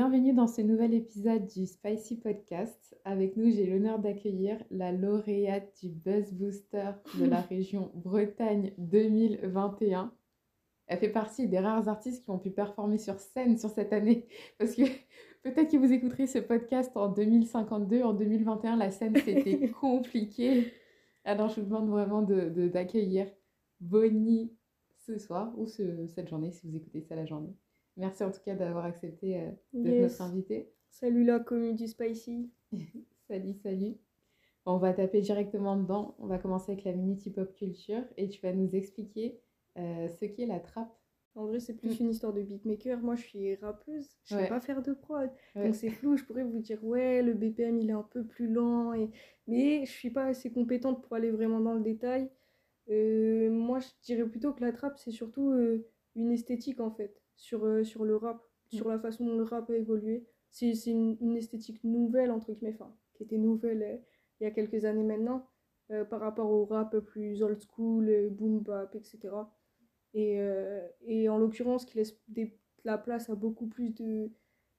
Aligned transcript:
Bienvenue 0.00 0.32
dans 0.32 0.46
ce 0.46 0.60
nouvel 0.60 0.94
épisode 0.94 1.48
du 1.48 1.66
Spicy 1.66 2.20
Podcast. 2.20 2.96
Avec 3.04 3.36
nous, 3.36 3.50
j'ai 3.50 3.66
l'honneur 3.66 3.98
d'accueillir 3.98 4.56
la 4.70 4.92
lauréate 4.92 5.76
du 5.82 5.88
Buzz 5.88 6.32
Booster 6.34 6.92
de 7.18 7.24
la 7.24 7.40
région 7.50 7.90
Bretagne 7.96 8.72
2021. 8.78 10.14
Elle 10.86 10.98
fait 11.00 11.08
partie 11.08 11.48
des 11.48 11.58
rares 11.58 11.88
artistes 11.88 12.24
qui 12.24 12.30
ont 12.30 12.38
pu 12.38 12.52
performer 12.52 12.98
sur 12.98 13.18
scène 13.18 13.58
sur 13.58 13.70
cette 13.70 13.92
année. 13.92 14.28
Parce 14.56 14.76
que 14.76 14.82
peut-être 15.42 15.68
que 15.68 15.76
vous 15.76 15.92
écouterez 15.92 16.28
ce 16.28 16.38
podcast 16.38 16.96
en 16.96 17.08
2052, 17.08 18.04
en 18.04 18.12
2021, 18.14 18.76
la 18.76 18.92
scène 18.92 19.16
c'était 19.16 19.68
compliqué. 19.80 20.74
Alors 21.24 21.48
je 21.48 21.60
vous 21.60 21.66
demande 21.66 21.88
vraiment 21.88 22.22
d'accueillir 22.22 22.54
de, 22.54 22.68
d'accueillir 22.68 23.26
Bonnie 23.80 24.52
ce 24.96 25.18
soir 25.18 25.52
ou 25.58 25.66
ce, 25.66 26.06
cette 26.06 26.28
journée 26.28 26.52
si 26.52 26.68
vous 26.68 26.76
écoutez 26.76 27.00
ça 27.00 27.16
la 27.16 27.26
journée. 27.26 27.56
Merci 27.98 28.22
en 28.22 28.30
tout 28.30 28.40
cas 28.44 28.54
d'avoir 28.54 28.84
accepté 28.84 29.40
euh, 29.40 29.50
d'être 29.72 30.02
notre 30.02 30.22
invité. 30.22 30.70
Salut 30.88 31.24
la 31.24 31.40
commune 31.40 31.74
du 31.74 31.88
Spicy. 31.88 32.48
salut, 33.28 33.54
salut. 33.54 33.96
on 34.66 34.78
va 34.78 34.92
taper 34.92 35.20
directement 35.20 35.76
dedans. 35.76 36.14
On 36.20 36.28
va 36.28 36.38
commencer 36.38 36.72
avec 36.72 36.84
la 36.84 36.92
minute 36.92 37.34
pop 37.34 37.52
culture 37.54 38.04
et 38.16 38.28
tu 38.28 38.40
vas 38.40 38.52
nous 38.52 38.76
expliquer 38.76 39.40
euh, 39.76 40.08
ce 40.08 40.26
qu'est 40.26 40.46
la 40.46 40.60
trappe. 40.60 40.94
En 41.34 41.46
vrai, 41.46 41.58
c'est 41.58 41.74
plus 41.74 41.98
mm. 41.98 42.04
une 42.04 42.10
histoire 42.10 42.32
de 42.32 42.42
beatmaker. 42.42 43.00
Moi, 43.00 43.16
je 43.16 43.22
suis 43.22 43.54
rappeuse. 43.56 44.08
Je 44.24 44.36
ne 44.36 44.40
sais 44.42 44.48
pas 44.48 44.60
faire 44.60 44.80
de 44.80 44.92
prod. 44.92 45.30
Donc, 45.56 45.74
c'est 45.74 45.90
flou. 45.90 46.16
Je 46.16 46.24
pourrais 46.24 46.44
vous 46.44 46.60
dire, 46.60 46.82
ouais, 46.84 47.22
le 47.22 47.34
BPM, 47.34 47.78
il 47.78 47.90
est 47.90 47.94
un 47.94 48.02
peu 48.02 48.24
plus 48.24 48.48
lent. 48.48 48.92
Et... 48.94 49.10
Mais 49.48 49.84
je 49.86 49.90
suis 49.90 50.10
pas 50.10 50.26
assez 50.26 50.50
compétente 50.50 51.02
pour 51.02 51.14
aller 51.14 51.30
vraiment 51.30 51.60
dans 51.60 51.74
le 51.74 51.82
détail. 51.82 52.30
Euh, 52.90 53.50
moi, 53.50 53.80
je 53.80 53.88
dirais 54.02 54.24
plutôt 54.24 54.52
que 54.52 54.64
la 54.64 54.72
trappe, 54.72 54.98
c'est 54.98 55.10
surtout 55.10 55.52
une 56.14 56.32
esthétique, 56.32 56.80
en 56.80 56.90
fait 56.90 57.20
sur, 57.38 57.64
euh, 57.64 57.84
sur 57.84 58.04
le 58.04 58.16
rap, 58.16 58.42
mm. 58.72 58.76
sur 58.76 58.88
la 58.88 58.98
façon 58.98 59.24
dont 59.24 59.38
le 59.38 59.44
rap 59.44 59.70
a 59.70 59.76
évolué. 59.76 60.26
C'est 60.50 60.72
une, 60.86 61.16
une, 61.20 61.36
esthétique 61.36 61.82
nouvelle, 61.84 62.30
entre 62.30 62.52
guillemets, 62.52 62.74
enfin, 62.74 62.94
qui 63.14 63.22
était 63.22 63.38
nouvelle 63.38 63.82
euh, 63.82 63.96
il 64.40 64.44
y 64.44 64.46
a 64.46 64.50
quelques 64.50 64.84
années 64.84 65.04
maintenant, 65.04 65.48
euh, 65.90 66.04
par 66.04 66.20
rapport 66.20 66.50
au 66.50 66.64
rap 66.64 66.96
plus 66.98 67.42
old 67.42 67.60
school, 67.60 68.28
boom 68.30 68.60
bap, 68.60 68.94
etc. 68.94 69.34
Et, 70.14 70.38
et 71.02 71.28
en 71.28 71.38
l'occurrence, 71.38 71.84
qui 71.84 71.96
laisse 71.98 72.16
des, 72.28 72.56
la 72.84 72.98
place 72.98 73.28
à 73.30 73.34
beaucoup 73.34 73.66
plus 73.66 73.90
de, 73.90 74.30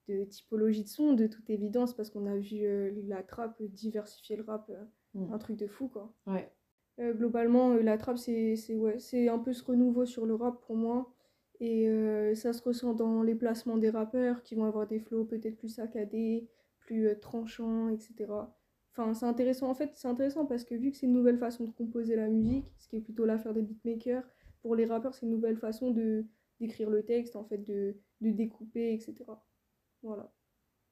de 0.07 0.23
typologie 0.23 0.83
de 0.83 0.89
son, 0.89 1.13
de 1.13 1.27
toute 1.27 1.49
évidence, 1.49 1.93
parce 1.93 2.09
qu'on 2.09 2.25
a 2.25 2.37
vu 2.37 2.65
la 3.05 3.21
trappe 3.21 3.61
diversifier 3.61 4.37
le 4.37 4.43
rap, 4.43 4.71
mm. 5.13 5.33
un 5.33 5.37
truc 5.37 5.57
de 5.57 5.67
fou, 5.67 5.89
quoi. 5.89 6.13
Ouais. 6.25 6.49
globalement, 6.97 7.75
la 7.75 7.97
trappe, 7.97 8.17
c'est 8.17 8.75
ouais, 8.75 8.97
un 9.27 9.39
peu 9.39 9.51
ce 9.51 9.63
renouveau 9.63 10.05
sur 10.05 10.25
le 10.25 10.35
rap 10.35 10.61
pour 10.61 10.77
moi. 10.77 11.13
Et 11.59 11.89
euh, 11.89 12.35
ça 12.35 12.53
se 12.53 12.61
ressent 12.63 12.93
dans 12.93 13.21
les 13.21 13.35
placements 13.35 13.77
des 13.77 13.89
rappeurs 13.89 14.43
qui 14.43 14.55
vont 14.55 14.65
avoir 14.65 14.87
des 14.87 14.99
flows 14.99 15.25
peut-être 15.25 15.57
plus 15.57 15.69
saccadés, 15.69 16.47
plus 16.79 17.07
euh, 17.07 17.15
tranchants, 17.15 17.89
etc. 17.89 18.31
Enfin, 18.91 19.13
c'est 19.13 19.25
intéressant. 19.25 19.69
En 19.69 19.75
fait, 19.75 19.91
c'est 19.93 20.07
intéressant 20.07 20.45
parce 20.45 20.63
que 20.63 20.75
vu 20.75 20.91
que 20.91 20.97
c'est 20.97 21.05
une 21.05 21.13
nouvelle 21.13 21.37
façon 21.37 21.65
de 21.65 21.71
composer 21.71 22.15
la 22.15 22.29
musique, 22.29 22.71
ce 22.77 22.87
qui 22.87 22.97
est 22.97 23.01
plutôt 23.01 23.25
l'affaire 23.25 23.53
des 23.53 23.61
beatmakers, 23.61 24.23
pour 24.61 24.75
les 24.75 24.85
rappeurs, 24.85 25.13
c'est 25.13 25.25
une 25.25 25.31
nouvelle 25.31 25.57
façon 25.57 25.91
de 25.91 26.25
d'écrire 26.59 26.89
le 26.89 27.03
texte, 27.03 27.37
en 27.37 27.45
fait, 27.45 27.59
de, 27.59 27.95
de 28.19 28.31
découper, 28.31 28.93
etc. 28.93 29.15
Voilà. 30.01 30.29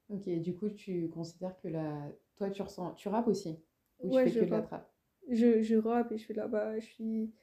Ok, 0.07 0.29
du 0.39 0.55
coup, 0.55 0.69
tu 0.69 1.09
considères 1.09 1.59
que 1.59 1.67
la... 1.67 2.09
toi, 2.37 2.49
tu 2.49 2.61
ressens... 2.61 2.93
Tu 2.93 3.09
rappes 3.09 3.27
aussi? 3.27 3.59
Ou 3.99 4.09
tu 4.11 4.29
fais 4.29 4.39
que 4.39 4.45
de 4.45 4.51
la 4.51 4.61
trappe? 4.61 4.89
Je, 5.29 5.61
je 5.61 5.75
rappe 5.75 6.13
et 6.13 6.17
je 6.17 6.25
fais 6.25 6.33
de 6.33 6.39
la... 6.39 6.47
Bah, 6.47 6.79
je 6.79 6.85
suis... 6.85 7.33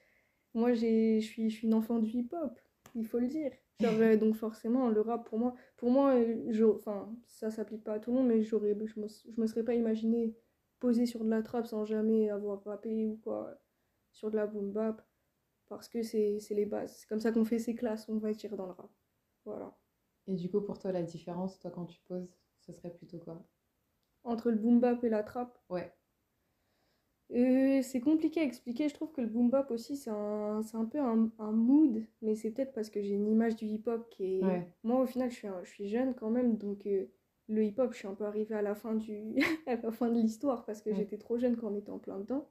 Moi, 0.55 0.73
je 0.73 1.21
suis, 1.21 1.51
je 1.51 1.55
suis 1.55 1.67
une 1.67 1.75
enfant 1.75 1.99
du 1.99 2.09
hip-hop 2.09 2.59
il 2.95 3.07
faut 3.07 3.19
le 3.19 3.29
dire. 3.29 3.53
Genre, 3.81 4.17
donc 4.19 4.37
forcément, 4.37 4.89
le 4.89 5.01
rap, 5.01 5.29
pour 5.29 5.39
moi, 5.39 5.55
pour 5.77 5.91
moi 5.91 6.15
euh, 6.15 6.47
je, 6.51 6.65
enfin, 6.65 7.13
ça 7.27 7.51
s'applique 7.51 7.83
pas 7.83 7.95
à 7.95 7.99
tout 7.99 8.11
le 8.11 8.19
monde, 8.19 8.29
mais 8.29 8.43
j'aurais, 8.43 8.77
je, 8.87 9.01
me, 9.01 9.09
je 9.09 9.41
me 9.41 9.47
serais 9.47 9.65
pas 9.65 9.75
imaginé 9.75 10.37
poser 10.79 11.07
sur 11.07 11.25
de 11.25 11.31
la 11.31 11.43
trappe 11.43 11.67
sans 11.67 11.85
jamais 11.85 12.31
avoir 12.31 12.63
rappé 12.65 13.07
ou 13.07 13.17
quoi, 13.17 13.59
sur 14.13 14.31
de 14.31 14.37
la 14.37 14.47
boom 14.47 14.73
bap, 14.73 15.03
parce 15.69 15.89
que 15.89 16.03
c'est 16.03 16.39
les 16.51 16.67
bases. 16.67 16.97
C'est 16.99 17.09
comme 17.09 17.21
ça 17.21 17.33
qu'on 17.33 17.45
fait 17.45 17.59
ses 17.59 17.75
classes, 17.75 18.09
on 18.09 18.19
va 18.19 18.33
dire 18.33 18.57
dans 18.57 18.67
le 18.67 18.73
rap. 18.73 18.91
Voilà. 19.45 19.77
Et 20.27 20.35
du 20.35 20.51
coup, 20.51 20.61
pour 20.61 20.79
toi, 20.79 20.93
la 20.93 21.03
différence, 21.03 21.59
toi, 21.59 21.71
quand 21.71 21.87
tu 21.87 22.01
poses, 22.03 22.37
ce 22.61 22.73
serait 22.73 22.93
plutôt 22.93 23.19
quoi? 23.19 23.43
Entre 24.23 24.51
le 24.51 24.57
boom 24.57 24.81
bap 24.81 25.03
et 25.05 25.09
la 25.09 25.23
trappe 25.23 25.59
Ouais. 25.69 25.93
Euh, 27.35 27.83
c'est 27.83 28.01
compliqué 28.01 28.41
à 28.41 28.45
expliquer. 28.45 28.89
Je 28.89 28.95
trouve 28.95 29.11
que 29.11 29.21
le 29.21 29.27
boom 29.27 29.51
bap 29.51 29.71
aussi, 29.71 29.97
c'est 29.97 30.11
un, 30.11 30.61
un, 30.73 30.85
peu 30.85 31.01
un, 31.01 31.31
un 31.39 31.53
mood, 31.53 32.05
mais 32.23 32.35
c'est 32.37 32.51
peut-être 32.51 32.73
parce 32.73 32.91
que 32.91 33.03
j'ai 33.03 33.15
une 33.15 33.29
image 33.29 33.57
du 33.57 33.67
hip-hop 33.67 34.09
qui 34.11 34.39
est. 34.39 34.43
Moi, 34.85 35.01
au 35.01 35.07
final, 35.07 35.31
je 35.31 35.37
suis, 35.37 35.49
je 35.65 35.71
suis 35.71 35.89
jeune 35.89 36.15
quand 36.15 36.31
même, 36.31 36.57
donc 36.57 36.87
euh, 36.87 37.07
le 37.49 37.65
hip-hop, 37.65 37.93
je 37.93 37.99
suis 37.99 38.09
un 38.09 38.15
peu 38.15 38.25
arrivée 38.25 38.55
à 38.55 38.63
la 38.63 38.75
fin, 38.75 38.95
du... 38.95 39.35
à 39.67 39.77
la 39.77 39.91
fin 39.91 40.11
de 40.11 40.21
l'histoire 40.21 40.65
parce 40.65 40.81
que 40.81 40.95
j'étais 40.95 41.19
trop 41.19 41.37
jeune 41.37 41.57
quand 41.57 41.73
on 41.73 41.77
était 41.77 41.91
en 41.91 41.99
plein 41.99 42.21
dedans. 42.21 42.49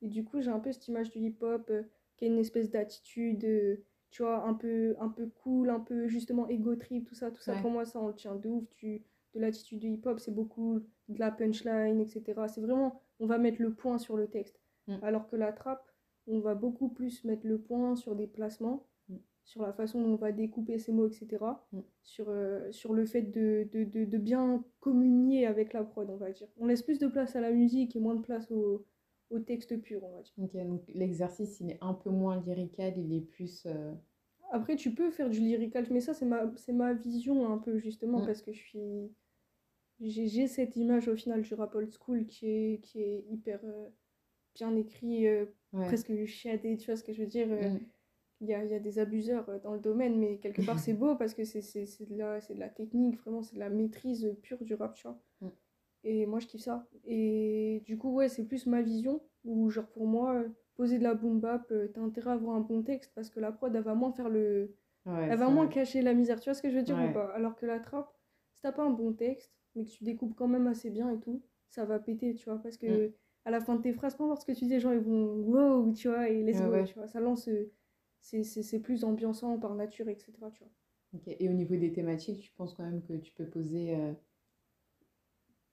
Et 0.00 0.08
du 0.08 0.24
coup, 0.24 0.40
j'ai 0.40 0.50
un 0.50 0.60
peu 0.60 0.72
cette 0.72 0.88
image 0.88 1.10
du 1.10 1.18
hip-hop 1.18 1.66
euh, 1.70 1.82
qui 2.16 2.24
a 2.24 2.28
une 2.28 2.38
espèce 2.38 2.70
d'attitude, 2.70 3.84
tu 4.10 4.22
vois, 4.22 4.44
un 4.46 4.54
peu, 4.54 4.96
un 4.98 5.08
peu 5.08 5.28
cool, 5.42 5.68
un 5.68 5.80
peu 5.80 6.08
justement 6.08 6.48
ego 6.48 6.74
trip, 6.76 7.06
tout 7.06 7.14
ça. 7.14 7.30
Tout 7.30 7.42
ça, 7.42 7.54
pour 7.56 7.70
moi, 7.70 7.84
ça, 7.84 8.00
on 8.00 8.08
le 8.08 8.14
tient 8.14 8.34
de 8.34 8.48
ouf. 8.48 8.64
Tu, 8.76 9.02
de 9.34 9.40
l'attitude 9.40 9.80
du 9.80 9.88
hip-hop, 9.88 10.20
c'est 10.20 10.34
beaucoup 10.34 10.80
de 11.08 11.18
la 11.18 11.30
punchline, 11.30 12.00
etc. 12.00 12.22
C'est 12.48 12.60
vraiment 12.60 13.02
on 13.22 13.26
va 13.26 13.38
mettre 13.38 13.62
le 13.62 13.72
point 13.72 13.98
sur 13.98 14.16
le 14.16 14.26
texte. 14.26 14.60
Mm. 14.88 14.96
Alors 15.02 15.28
que 15.28 15.36
la 15.36 15.52
trappe, 15.52 15.88
on 16.26 16.40
va 16.40 16.54
beaucoup 16.54 16.88
plus 16.88 17.24
mettre 17.24 17.46
le 17.46 17.58
point 17.58 17.94
sur 17.94 18.16
des 18.16 18.26
placements, 18.26 18.86
mm. 19.08 19.16
sur 19.44 19.62
la 19.62 19.72
façon 19.72 20.02
dont 20.02 20.14
on 20.14 20.16
va 20.16 20.32
découper 20.32 20.78
ces 20.78 20.92
mots, 20.92 21.06
etc. 21.06 21.38
Mm. 21.72 21.80
Sur, 22.02 22.26
euh, 22.28 22.70
sur 22.72 22.92
le 22.92 23.06
fait 23.06 23.22
de, 23.22 23.68
de, 23.72 23.84
de, 23.84 24.18
bien 24.18 24.64
communier 24.80 25.46
avec 25.46 25.72
la 25.72 25.84
prod, 25.84 26.10
on 26.10 26.16
va 26.16 26.32
dire. 26.32 26.48
On 26.58 26.66
laisse 26.66 26.82
plus 26.82 26.98
de 26.98 27.06
place 27.06 27.36
à 27.36 27.40
la 27.40 27.52
musique 27.52 27.94
et 27.94 28.00
moins 28.00 28.16
de 28.16 28.22
place 28.22 28.50
au, 28.50 28.84
au 29.30 29.38
texte 29.38 29.80
pur, 29.80 30.02
on 30.02 30.16
va 30.16 30.22
dire. 30.22 30.32
Ok, 30.38 30.66
donc 30.66 30.82
l'exercice, 30.88 31.60
il 31.60 31.70
est 31.70 31.78
un 31.80 31.94
peu 31.94 32.10
moins 32.10 32.40
lyrical, 32.40 32.94
il 32.96 33.14
est 33.14 33.20
plus... 33.20 33.66
Euh, 33.66 33.94
Après, 34.50 34.74
tu 34.74 34.94
peux 34.94 35.10
faire 35.10 35.30
du 35.30 35.38
lyrical, 35.38 35.86
mais 35.92 36.00
ça, 36.00 36.12
c'est 36.12 36.26
ma, 36.26 36.50
ma 36.72 36.92
vision 36.92 37.52
un 37.52 37.58
peu, 37.58 37.78
justement, 37.78 38.26
parce 38.26 38.42
que 38.42 38.52
je 38.52 38.60
suis 38.60 39.10
j'ai 40.02 40.46
cette 40.48 40.76
image 40.76 41.08
au 41.08 41.16
final 41.16 41.42
du 41.42 41.54
rap 41.54 41.74
old 41.74 41.92
school 41.92 42.26
qui 42.26 42.46
est, 42.46 42.80
qui 42.82 43.00
est 43.00 43.24
hyper 43.30 43.60
euh, 43.64 43.88
bien 44.54 44.74
écrit, 44.76 45.28
euh, 45.28 45.46
presque 45.72 46.24
chiadé, 46.24 46.76
tu 46.76 46.86
vois 46.86 46.96
ce 46.96 47.04
que 47.04 47.12
je 47.12 47.20
veux 47.20 47.28
dire 47.28 47.48
euh, 47.50 47.70
mm. 47.70 47.80
Il 48.40 48.48
y, 48.48 48.54
a, 48.54 48.64
y, 48.64 48.74
a, 48.74 48.80
des 48.80 48.98
abuseurs 48.98 49.60
dans 49.60 49.72
le 49.72 49.78
domaine, 49.78 50.18
mais 50.18 50.38
quelque 50.38 50.66
part 50.66 50.78
c'est 50.80 50.94
beau 50.94 51.14
parce 51.14 51.32
que 51.32 51.44
c'est 51.44 51.60
de, 51.60 52.16
la, 52.16 52.40
de 52.40 52.58
la 52.58 52.68
technique, 52.68 53.16
vraiment 53.20 53.42
c'est 53.42 53.54
de 53.54 53.60
la 53.60 53.70
maîtrise 53.70 54.36
pure 54.42 54.64
du 54.64 54.74
rap, 54.74 54.94
tu 54.94 55.06
vois. 55.06 55.22
Mm. 55.40 55.48
Et 56.04 56.26
moi 56.26 56.40
je 56.40 56.48
kiffe 56.48 56.62
ça. 56.62 56.88
Et 57.04 57.82
du 57.86 57.96
coup, 57.96 58.12
ouais, 58.12 58.28
c'est 58.28 58.44
plus 58.44 58.66
ma 58.66 58.82
vision, 58.82 59.22
où 59.44 59.70
genre 59.70 59.86
pour 59.86 60.06
moi, 60.06 60.42
poser 60.74 60.98
de 60.98 61.04
la 61.04 61.14
boom 61.14 61.38
bap, 61.38 61.72
t'as 61.94 62.00
intérêt 62.00 62.30
à 62.30 62.32
avoir 62.32 62.56
un 62.56 62.60
bon 62.60 62.82
texte 62.82 63.12
parce 63.14 63.30
que 63.30 63.38
la 63.38 63.52
prod 63.52 63.72
elle 63.74 63.82
va 63.82 63.94
moins 63.94 64.10
faire 64.10 64.28
le. 64.28 64.74
elle 65.06 65.38
va 65.38 65.48
moins 65.48 65.68
cacher 65.68 66.02
la 66.02 66.12
misère, 66.12 66.40
tu 66.40 66.50
vois 66.50 66.54
ce 66.54 66.62
que 66.62 66.70
je 66.70 66.76
veux 66.78 66.82
dire 66.82 66.98
ou 66.98 67.12
pas? 67.12 67.32
Alors 67.36 67.54
que 67.54 67.66
la 67.66 67.78
trap, 67.78 68.12
si 68.54 68.62
t'as 68.62 68.72
pas 68.72 68.82
un 68.82 68.90
bon 68.90 69.12
texte, 69.12 69.61
mais 69.74 69.84
que 69.84 69.90
tu 69.90 70.04
découpes 70.04 70.34
quand 70.34 70.48
même 70.48 70.66
assez 70.66 70.90
bien 70.90 71.10
et 71.10 71.18
tout, 71.20 71.42
ça 71.68 71.84
va 71.84 71.98
péter, 71.98 72.34
tu 72.34 72.48
vois. 72.48 72.58
Parce 72.58 72.76
que 72.76 73.08
mm. 73.08 73.12
à 73.44 73.50
la 73.50 73.60
fin 73.60 73.76
de 73.76 73.82
tes 73.82 73.92
phrases, 73.92 74.16
peu 74.16 74.24
importe 74.24 74.42
ce 74.42 74.46
que 74.46 74.52
tu 74.52 74.64
dis, 74.64 74.70
les 74.70 74.80
gens 74.80 74.92
ils 74.92 75.00
vont 75.00 75.34
wow, 75.42 75.92
tu 75.92 76.08
vois, 76.08 76.28
et 76.28 76.42
let's 76.42 76.60
go, 76.60 76.84
tu 76.84 76.94
vois. 76.94 77.08
Ça 77.08 77.20
lance, 77.20 77.48
euh, 77.48 77.72
c'est 78.20 78.80
plus 78.80 79.04
ambiançant 79.04 79.58
par 79.58 79.74
nature, 79.74 80.08
etc. 80.08 80.32
Tu 80.52 80.64
vois. 80.64 80.72
Et 81.26 81.48
au 81.48 81.52
niveau 81.52 81.76
des 81.76 81.92
thématiques, 81.92 82.40
tu 82.40 82.52
penses 82.52 82.74
quand 82.74 82.84
même 82.84 83.02
que 83.02 83.14
tu 83.14 83.32
peux 83.34 83.46
poser. 83.46 83.94
Euh, 83.94 84.12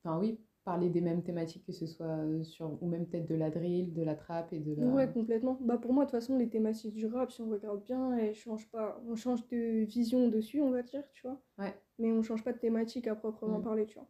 enfin, 0.03 0.19
oui, 0.19 0.39
parler 0.69 0.89
des 0.89 1.01
mêmes 1.01 1.23
thématiques, 1.23 1.65
que 1.65 1.71
ce 1.71 1.85
soit 1.85 2.05
euh, 2.05 2.43
sur. 2.43 2.81
ou 2.81 2.87
même 2.87 3.05
peut-être 3.05 3.27
de 3.27 3.35
la 3.35 3.49
drill, 3.49 3.93
de 3.93 4.03
la 4.03 4.15
trap 4.15 4.53
et 4.53 4.59
de 4.59 4.73
la. 4.75 4.85
Ouais, 4.87 5.11
complètement. 5.11 5.57
Bah, 5.61 5.77
pour 5.77 5.93
moi, 5.93 6.05
de 6.05 6.09
toute 6.11 6.19
façon, 6.19 6.37
les 6.37 6.49
thématiques 6.49 6.93
du 6.93 7.07
rap, 7.07 7.31
si 7.31 7.41
on 7.41 7.49
regarde 7.49 7.83
bien, 7.83 8.17
elles 8.17 8.35
changent 8.35 8.69
pas. 8.69 9.01
On 9.07 9.15
change 9.15 9.47
de 9.47 9.83
vision 9.83 10.27
dessus, 10.29 10.61
on 10.61 10.71
va 10.71 10.83
dire, 10.83 11.03
tu 11.13 11.27
vois. 11.27 11.41
Ouais 11.57 11.73
mais 11.99 12.11
on 12.11 12.23
change 12.23 12.43
pas 12.43 12.53
de 12.53 12.57
thématique 12.57 13.07
à 13.07 13.15
proprement 13.15 13.59
mm. 13.59 13.63
parler, 13.63 13.85
tu 13.85 13.95
vois. 13.95 14.07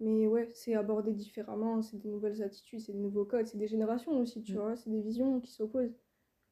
Mais 0.00 0.26
ouais, 0.26 0.48
c'est 0.54 0.74
abordé 0.74 1.12
différemment, 1.12 1.82
c'est 1.82 1.98
des 1.98 2.08
nouvelles 2.08 2.42
attitudes, 2.42 2.80
c'est 2.80 2.92
des 2.92 2.98
nouveaux 2.98 3.24
codes, 3.24 3.46
c'est 3.46 3.58
des 3.58 3.66
générations 3.66 4.18
aussi, 4.18 4.42
tu 4.42 4.54
mm. 4.54 4.58
vois, 4.58 4.76
c'est 4.76 4.90
des 4.90 5.00
visions 5.00 5.40
qui 5.40 5.52
s'opposent. 5.52 5.98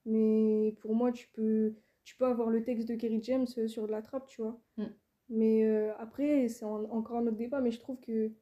Mais 0.04 0.76
pour 0.80 0.94
moi, 0.94 1.12
tu 1.12 1.28
peux, 1.28 1.74
tu 2.04 2.16
peux 2.16 2.26
avoir 2.26 2.50
le 2.50 2.62
texte 2.62 2.88
de 2.88 2.96
Kerry 2.96 3.22
James 3.22 3.46
euh, 3.58 3.68
sur 3.68 3.86
de 3.86 3.92
la 3.92 4.02
trappe, 4.02 4.26
tu 4.26 4.42
vois. 4.42 4.60
Mm. 4.76 4.84
Mais 5.30 5.64
euh, 5.64 5.94
après, 5.98 6.48
c'est 6.48 6.64
encore 6.64 7.18
un 7.18 7.26
autre 7.26 7.36
débat, 7.36 7.60
mais 7.60 7.70
je 7.70 7.78
trouve 7.78 8.00
que 8.00 8.32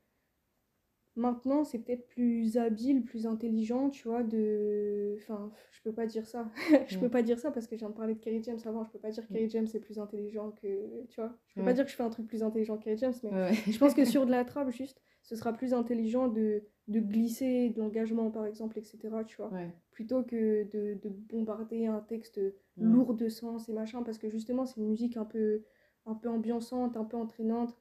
Maintenant, 1.18 1.64
c'est 1.64 1.80
peut-être 1.80 2.06
plus 2.06 2.56
habile, 2.58 3.02
plus 3.02 3.26
intelligent, 3.26 3.90
tu 3.90 4.06
vois, 4.06 4.22
de... 4.22 5.16
Enfin, 5.18 5.50
je 5.72 5.82
peux 5.82 5.92
pas 5.92 6.06
dire 6.06 6.24
ça. 6.24 6.48
je 6.86 6.96
peux 6.96 7.08
pas 7.08 7.22
dire 7.22 7.40
ça 7.40 7.50
parce 7.50 7.66
que 7.66 7.74
je 7.74 7.80
viens 7.80 7.90
de 7.90 7.94
parler 7.94 8.14
de 8.14 8.20
Kerry 8.20 8.40
James 8.44 8.60
avant. 8.64 8.84
Je 8.84 8.90
peux 8.90 9.00
pas 9.00 9.10
dire 9.10 9.26
que 9.26 9.32
Kerry 9.32 9.50
James 9.50 9.66
est 9.74 9.80
plus 9.80 9.98
intelligent 9.98 10.52
que... 10.52 11.04
Tu 11.08 11.20
vois. 11.20 11.36
Je 11.48 11.56
peux 11.56 11.64
pas 11.64 11.72
dire 11.72 11.84
que 11.84 11.90
je 11.90 11.96
fais 11.96 12.04
un 12.04 12.10
truc 12.10 12.28
plus 12.28 12.44
intelligent 12.44 12.78
que 12.78 12.84
Kerry 12.84 12.98
James, 12.98 13.14
mais 13.24 13.52
je 13.52 13.78
pense 13.78 13.94
que 13.94 14.04
sur 14.04 14.26
de 14.26 14.30
la 14.30 14.44
trappe, 14.44 14.70
juste, 14.70 15.02
ce 15.24 15.34
sera 15.34 15.52
plus 15.52 15.74
intelligent 15.74 16.28
de, 16.28 16.62
de 16.86 17.00
glisser 17.00 17.70
de 17.70 17.80
l'engagement, 17.80 18.30
par 18.30 18.46
exemple, 18.46 18.78
etc., 18.78 18.98
tu 19.26 19.38
vois 19.38 19.50
Plutôt 19.90 20.22
que 20.22 20.70
de, 20.70 21.00
de, 21.02 21.08
bombarder 21.08 21.86
un 21.86 21.98
texte 21.98 22.40
lourd 22.76 23.14
de 23.14 23.28
sens 23.28 23.68
et 23.68 23.72
machin, 23.72 24.04
parce 24.04 24.18
que 24.18 24.30
justement, 24.30 24.66
c'est 24.66 24.80
une 24.80 24.86
musique 24.86 25.16
un 25.16 25.24
peu, 25.24 25.64
un 26.06 26.14
peu 26.14 26.28
ambiançante, 26.28 26.96
un 26.96 27.04
peu 27.04 27.16
entraînante. 27.16 27.76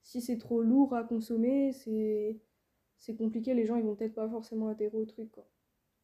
Si 0.00 0.22
c'est 0.22 0.38
trop 0.38 0.62
lourd 0.62 0.94
à 0.94 1.04
consommer, 1.04 1.72
c'est 1.72 2.40
c'est 2.98 3.16
compliqué, 3.16 3.54
les 3.54 3.66
gens 3.66 3.76
ils 3.76 3.84
vont 3.84 3.94
peut-être 3.94 4.14
pas 4.14 4.28
forcément 4.28 4.68
adhérer 4.68 4.96
au 4.96 5.06
truc 5.06 5.30
quoi. 5.30 5.48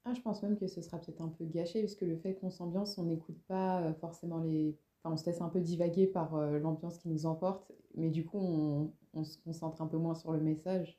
Ah, 0.07 0.13
je 0.13 0.21
pense 0.21 0.43
même 0.43 0.57
que 0.59 0.67
ce 0.67 0.83
sera 0.83 0.99
peut-être 0.99 1.23
un 1.23 1.29
peu 1.29 1.47
gâché 1.47 1.81
parce 1.81 1.95
que 1.95 2.05
le 2.05 2.17
fait 2.17 2.35
qu'on 2.35 2.51
s'ambiance, 2.51 2.99
on 2.99 3.05
n'écoute 3.05 3.39
pas 3.49 3.81
euh, 3.83 3.95
forcément 3.95 4.39
les. 4.39 4.77
Enfin, 5.03 5.15
on 5.15 5.17
se 5.17 5.25
laisse 5.25 5.41
un 5.41 5.49
peu 5.49 5.61
divaguer 5.61 6.07
par 6.07 6.35
euh, 6.35 6.59
l'ambiance 6.59 6.99
qui 6.99 7.09
nous 7.09 7.25
emporte, 7.27 7.73
mais 7.95 8.11
du 8.11 8.25
coup, 8.25 8.39
on, 8.39 8.93
on, 9.15 9.25
se 9.25 9.39
concentre 9.39 9.81
un 9.81 9.87
peu 9.87 9.97
moins 9.97 10.15
sur 10.15 10.33
le 10.33 10.41
message. 10.41 10.99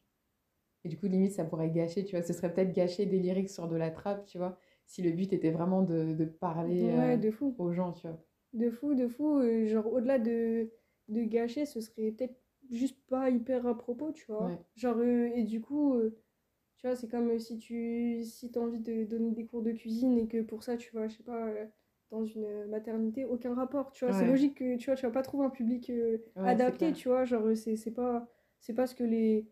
Et 0.83 0.89
du 0.89 0.97
coup, 0.97 1.05
limite, 1.05 1.33
ça 1.33 1.45
pourrait 1.45 1.69
gâcher, 1.69 2.03
tu 2.03 2.15
vois. 2.15 2.25
Ce 2.25 2.33
serait 2.33 2.51
peut-être 2.51 2.73
gâcher 2.73 3.05
des 3.05 3.19
lyrics 3.19 3.49
sur 3.49 3.67
de 3.67 3.75
la 3.75 3.91
trappe, 3.91 4.25
tu 4.25 4.39
vois, 4.39 4.57
si 4.87 5.03
le 5.03 5.11
but 5.11 5.33
était 5.33 5.51
vraiment 5.51 5.83
de, 5.83 6.13
de 6.13 6.25
parler 6.25 6.83
ouais, 6.83 7.17
de 7.17 7.31
fou. 7.31 7.55
aux 7.59 7.73
gens, 7.73 7.93
tu 7.93 8.07
vois. 8.07 8.19
De 8.53 8.69
fou, 8.71 8.95
de 8.95 9.07
fou. 9.07 9.41
genre, 9.67 9.91
au-delà 9.91 10.17
de, 10.17 10.71
de 11.09 11.21
gâcher, 11.23 11.65
ce 11.65 11.81
serait 11.81 12.11
peut-être 12.11 12.35
juste 12.71 12.99
pas 13.07 13.29
hyper 13.29 13.65
à 13.67 13.77
propos, 13.77 14.11
tu 14.11 14.25
vois. 14.27 14.51
Genre, 14.75 15.01
et 15.01 15.43
du 15.43 15.61
coup 15.61 15.99
tu 16.77 16.87
vois, 16.87 16.95
c'est 16.95 17.07
comme 17.07 17.29
euh, 17.29 17.39
si 17.39 17.57
tu 17.57 18.23
si 18.23 18.51
as 18.53 18.59
envie 18.59 18.79
de 18.79 19.05
donner 19.05 19.31
des 19.31 19.45
cours 19.45 19.61
de 19.61 19.71
cuisine 19.71 20.17
et 20.17 20.27
que 20.27 20.41
pour 20.41 20.63
ça, 20.63 20.77
tu 20.77 20.93
vas, 20.93 21.07
je 21.07 21.17
sais 21.17 21.23
pas, 21.23 21.47
euh, 21.47 21.65
dans 22.11 22.25
une 22.25 22.65
maternité, 22.67 23.25
aucun 23.25 23.53
rapport, 23.55 23.91
tu 23.91 24.05
vois. 24.05 24.13
C'est 24.13 24.27
logique 24.27 24.55
que, 24.55 24.77
tu 24.77 24.85
vois, 24.85 24.95
tu 24.95 25.05
vas 25.05 25.11
pas 25.11 25.23
trouver 25.23 25.45
un 25.45 25.49
public 25.49 25.89
euh, 25.89 26.17
adapté, 26.35 26.93
tu 26.93 27.07
vois. 27.07 27.25
Genre, 27.25 27.55
c'est 27.55 27.91
pas, 27.91 28.27
c'est 28.59 28.73
pas 28.73 28.87
ce 28.87 28.95
que 28.95 29.03
les... 29.03 29.49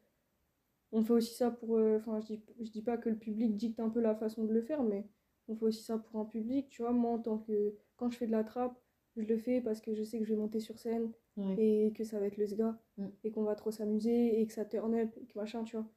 On 0.92 1.02
fait 1.04 1.14
aussi 1.14 1.34
ça 1.34 1.50
pour... 1.50 1.80
Enfin, 1.80 2.20
je, 2.20 2.36
dis, 2.36 2.44
je 2.62 2.70
dis 2.70 2.84
pas 2.84 2.98
que 2.98 3.10
le 3.10 3.18
public 3.18 3.56
dicte 3.56 3.80
un 3.80 3.90
peu 3.90 4.00
la 4.00 4.14
façon 4.14 4.44
de 4.44 4.54
le 4.54 4.62
faire, 4.62 4.84
mais 4.84 5.08
on 5.48 5.56
fait 5.56 5.66
aussi 5.66 5.84
ça 5.84 5.98
pour 5.98 6.20
un 6.20 6.26
public, 6.26 6.70
tu 6.70 6.84
vois. 6.84 6.92
Moi, 6.92 7.12
en 7.12 7.20
tant 7.20 7.40
que... 7.40 7.74
Quand 7.98 8.12
je 8.12 8.18
fais 8.18 8.28
de 8.28 8.32
la 8.32 8.44
trappe, 8.44 8.80
je 9.18 9.26
le 9.26 9.38
fais 9.38 9.60
parce 9.60 9.82
que 9.82 9.96
je 9.96 10.04
sais 10.04 10.20
que 10.20 10.26
je 10.26 10.34
vais 10.34 10.40
monter 10.40 10.60
sur 10.60 10.78
scène 10.78 11.12
et 11.58 11.94
que 11.96 12.04
ça 12.04 12.20
va 12.20 12.28
être 12.28 12.38
le 12.38 12.46
sga 12.46 12.78
mm. 12.98 13.08
et 13.24 13.32
qu'on 13.32 13.44
va 13.44 13.56
trop 13.56 13.72
s'amuser 13.72 14.40
et 14.40 14.46
que 14.46 14.54
ça 14.54 14.66
turn 14.66 14.94
up 14.94 15.10
et 15.22 15.26
que 15.26 15.38
machin, 15.38 15.64
tu 15.64 15.76
vois 15.76 15.88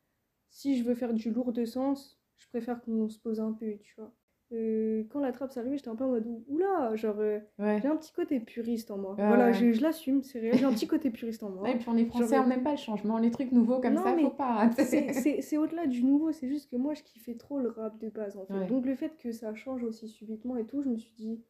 si 0.50 0.78
je 0.78 0.84
veux 0.84 0.94
faire 0.94 1.12
du 1.12 1.30
lourd 1.30 1.52
de 1.52 1.64
sens, 1.64 2.18
je 2.36 2.48
préfère 2.48 2.80
qu'on 2.80 3.08
se 3.08 3.18
pose 3.18 3.40
un 3.40 3.52
peu, 3.52 3.76
tu 3.82 3.94
vois. 3.96 4.12
Euh, 4.52 5.02
quand 5.10 5.18
la 5.18 5.32
trappe 5.32 5.50
s'est 5.50 5.58
arrivée, 5.58 5.76
j'étais 5.76 5.88
un 5.88 5.96
peu 5.96 6.04
en 6.04 6.10
mode 6.10 6.44
oula, 6.46 6.94
genre 6.94 7.16
euh, 7.18 7.40
j'ai 7.58 7.88
un 7.88 7.96
petit 7.96 8.12
côté 8.12 8.38
puriste 8.38 8.92
en 8.92 8.96
moi. 8.96 9.14
voilà, 9.18 9.50
je, 9.50 9.72
je 9.72 9.82
l'assume, 9.82 10.22
c'est 10.22 10.38
réel, 10.38 10.56
j'ai 10.56 10.64
un 10.64 10.72
petit 10.72 10.86
côté 10.86 11.10
puriste 11.10 11.42
en 11.42 11.50
moi. 11.50 11.68
et 11.68 11.76
puis 11.76 11.88
on 11.88 11.96
est 11.96 12.04
français, 12.04 12.38
on 12.38 12.46
n'aime 12.46 12.62
pas 12.62 12.70
le 12.70 12.76
changement, 12.76 13.18
les 13.18 13.32
trucs 13.32 13.50
nouveaux 13.50 13.80
comme 13.80 13.96
ça, 13.96 14.16
faut 14.16 14.30
pas. 14.30 14.70
c'est 14.78 15.56
au-delà 15.56 15.88
du 15.88 16.04
nouveau, 16.04 16.30
c'est 16.30 16.48
juste 16.48 16.70
que 16.70 16.76
moi 16.76 16.94
je 16.94 17.02
kiffais 17.02 17.34
trop 17.34 17.58
le 17.58 17.70
rap 17.70 17.98
de 17.98 18.08
base 18.08 18.36
en 18.36 18.46
fait. 18.46 18.66
Donc 18.66 18.86
le 18.86 18.94
fait 18.94 19.16
que 19.18 19.32
ça 19.32 19.52
change 19.54 19.82
aussi 19.82 20.08
subitement 20.08 20.56
et 20.56 20.64
tout, 20.64 20.80
je 20.82 20.88
me 20.88 20.96
suis 20.96 21.12
dit 21.16 21.42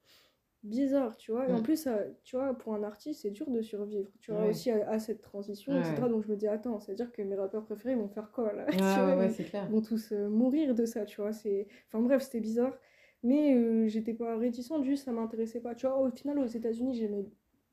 bizarre, 0.66 1.16
tu 1.16 1.32
vois. 1.32 1.48
Et 1.48 1.52
en 1.52 1.60
mm. 1.60 1.62
plus, 1.62 1.88
tu 2.24 2.36
vois, 2.36 2.54
pour 2.54 2.74
un 2.74 2.82
artiste, 2.82 3.22
c'est 3.22 3.30
dur 3.30 3.48
de 3.50 3.62
survivre, 3.62 4.10
tu 4.20 4.32
vois, 4.32 4.46
aussi 4.46 4.70
à, 4.70 4.98
cette 4.98 5.22
transition, 5.22 5.78
etc. 5.78 6.08
Donc 6.08 6.24
je 6.24 6.30
me 6.30 6.36
dis, 6.36 6.48
attends, 6.48 6.80
c'est-à-dire 6.80 7.12
que 7.12 7.22
mes 7.22 7.36
rappeurs 7.36 7.64
préférés 7.64 7.94
vont 7.94 8.08
faire 8.08 8.30
quoi, 8.32 8.52
là? 8.52 8.66
Ils 9.68 9.72
vont 9.72 9.80
tous 9.80 10.12
euh, 10.12 10.28
mourir 10.28 10.74
de 10.74 10.84
ça, 10.84 11.04
tu 11.04 11.20
vois. 11.20 11.30
Enfin 11.30 12.00
bref, 12.00 12.22
c'était 12.22 12.40
bizarre. 12.40 12.76
Mais 13.22 13.54
euh, 13.54 13.88
j'étais 13.88 14.14
pas 14.14 14.36
réticente, 14.36 14.84
juste 14.84 15.04
ça 15.04 15.12
m'intéressait 15.12 15.60
pas. 15.60 15.74
Tu 15.74 15.86
vois, 15.86 15.98
au 15.98 16.10
final, 16.10 16.38
aux 16.38 16.46
États-Unis, 16.46 16.94
j'aimais 16.96 17.24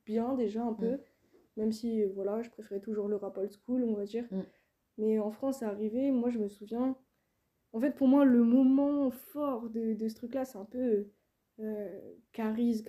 bien 0.06 0.34
déjà 0.36 0.64
un 0.64 0.74
peu, 0.74 0.94
mm. 0.94 1.00
même 1.58 1.72
si, 1.72 2.04
euh, 2.04 2.10
voilà, 2.14 2.42
je 2.42 2.50
préférais 2.50 2.82
toujours 2.82 3.08
le 3.08 3.16
rap 3.16 3.38
old 3.38 3.52
school, 3.52 3.84
on 3.84 3.94
va 3.94 4.06
dire. 4.06 4.26
Mm. 4.32 4.42
Mais 5.00 5.20
en 5.20 5.32
France, 5.32 5.58
c'est 5.60 5.66
arrivé, 5.66 6.12
moi, 6.12 6.30
je 6.30 6.40
me 6.40 6.48
souviens... 6.48 6.96
En 7.76 7.80
fait, 7.80 7.96
pour 7.96 8.08
moi, 8.08 8.24
le 8.24 8.44
moment 8.44 9.10
fort 9.10 9.68
de, 9.72 9.96
de 9.96 10.08
ce 10.08 10.14
truc-là, 10.14 10.46
c'est 10.46 10.60
un 10.60 10.66
peu 10.66 11.08
euh, 11.60 12.16
Gradure. 12.34 12.84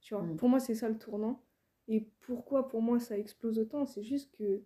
Tu 0.00 0.14
vois, 0.14 0.22
mm. 0.22 0.36
pour 0.36 0.48
moi, 0.48 0.60
c'est 0.60 0.74
ça 0.74 0.88
le 0.88 0.98
tournant. 0.98 1.42
Et 1.88 2.08
pourquoi 2.20 2.68
pour 2.68 2.82
moi 2.82 3.00
ça 3.00 3.18
explose 3.18 3.58
autant 3.58 3.84
C'est 3.84 4.04
juste 4.04 4.30
que 4.36 4.62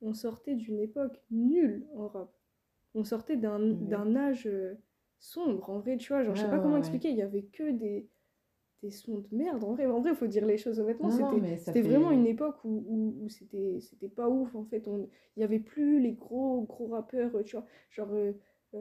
on 0.00 0.12
sortait 0.12 0.54
d'une 0.54 0.80
époque 0.80 1.22
nulle 1.30 1.86
en 1.94 2.08
rap. 2.08 2.32
On 2.94 3.04
sortait 3.04 3.36
d'un 3.36 3.58
mm. 3.58 4.16
âge 4.16 4.46
euh, 4.46 4.74
sombre, 5.18 5.70
en 5.70 5.78
vrai, 5.78 5.96
tu 5.96 6.12
vois. 6.12 6.22
Genre, 6.22 6.34
je 6.34 6.42
sais 6.42 6.50
pas 6.50 6.58
comment 6.58 6.76
expliquer, 6.76 7.10
il 7.10 7.16
y 7.16 7.22
avait 7.22 7.44
que 7.44 7.70
des, 7.70 8.08
des 8.82 8.90
sons 8.90 9.18
de 9.18 9.36
merde. 9.36 9.62
En 9.64 9.74
vrai, 9.74 9.86
en 9.86 10.00
vrai, 10.00 10.10
il 10.10 10.16
faut 10.16 10.26
dire 10.26 10.46
les 10.46 10.58
choses 10.58 10.80
honnêtement. 10.80 11.10
C'était 11.10 11.82
vraiment 11.82 12.10
une 12.10 12.26
époque 12.26 12.56
où, 12.64 12.84
où, 12.86 13.24
où 13.24 13.28
c'était 13.28 14.08
pas 14.14 14.28
ouf, 14.28 14.54
en 14.54 14.64
fait. 14.64 14.88
Il 15.36 15.40
y 15.40 15.44
avait 15.44 15.60
plus 15.60 16.00
les 16.00 16.12
gros, 16.12 16.62
gros 16.62 16.88
rappeurs, 16.88 17.32
tu 17.44 17.56
vois. 17.56 17.66
Genre, 17.90 18.12
euh, 18.12 18.32
euh, 18.32 18.32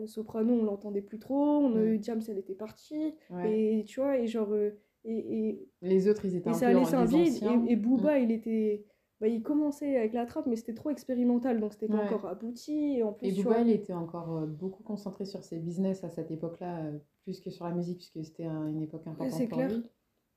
Soprano, 0.06 0.54
on 0.54 0.64
l'entendait 0.64 1.02
plus 1.02 1.20
trop. 1.20 1.60
On 1.60 1.76
eu 1.82 2.00
James, 2.02 2.22
elle 2.28 2.38
était 2.38 2.56
partie. 2.56 3.16
Et 3.46 3.84
tu 3.88 4.00
vois, 4.00 4.18
et 4.18 4.28
genre. 4.28 4.52
Euh, 4.52 4.72
et, 5.04 5.50
et, 5.50 5.70
les 5.82 6.10
autres, 6.10 6.26
ils 6.26 6.36
étaient 6.36 6.50
et 6.50 6.54
un 6.54 6.56
ça 6.56 6.70
peu 6.70 6.96
un 6.96 7.06
vide. 7.06 7.34
Et, 7.68 7.72
et 7.72 7.76
Booba, 7.76 8.20
mm. 8.20 8.24
il 8.24 8.32
était. 8.32 8.86
Bah, 9.20 9.28
il 9.28 9.42
commençait 9.42 9.98
avec 9.98 10.14
la 10.14 10.28
trappe, 10.28 10.46
mais 10.46 10.56
c'était 10.56 10.76
trop 10.76 10.92
expérimental, 10.92 11.60
donc 11.60 11.74
c'était 11.74 11.88
pas 11.88 12.04
encore 12.04 12.28
abouti. 12.28 12.98
Et, 12.98 13.04
en 13.04 13.14
plus, 13.14 13.28
et 13.28 13.32
Booba, 13.32 13.62
il 13.62 13.72
était 13.72 13.94
encore 13.94 14.38
euh, 14.38 14.46
beaucoup 14.46 14.84
concentré 14.84 15.26
sur 15.26 15.44
ses 15.44 15.58
business 15.58 16.04
à 16.04 16.10
cette 16.10 16.30
époque-là, 16.30 16.92
plus 17.24 17.40
que 17.40 17.50
sur 17.50 17.66
la 17.66 17.72
musique, 17.72 17.98
puisque 17.98 18.24
c'était 18.24 18.46
une 18.46 18.84
époque 18.84 19.08
importante 19.08 19.50
pour 19.50 19.58
clair. 19.58 19.70
lui. 19.70 19.84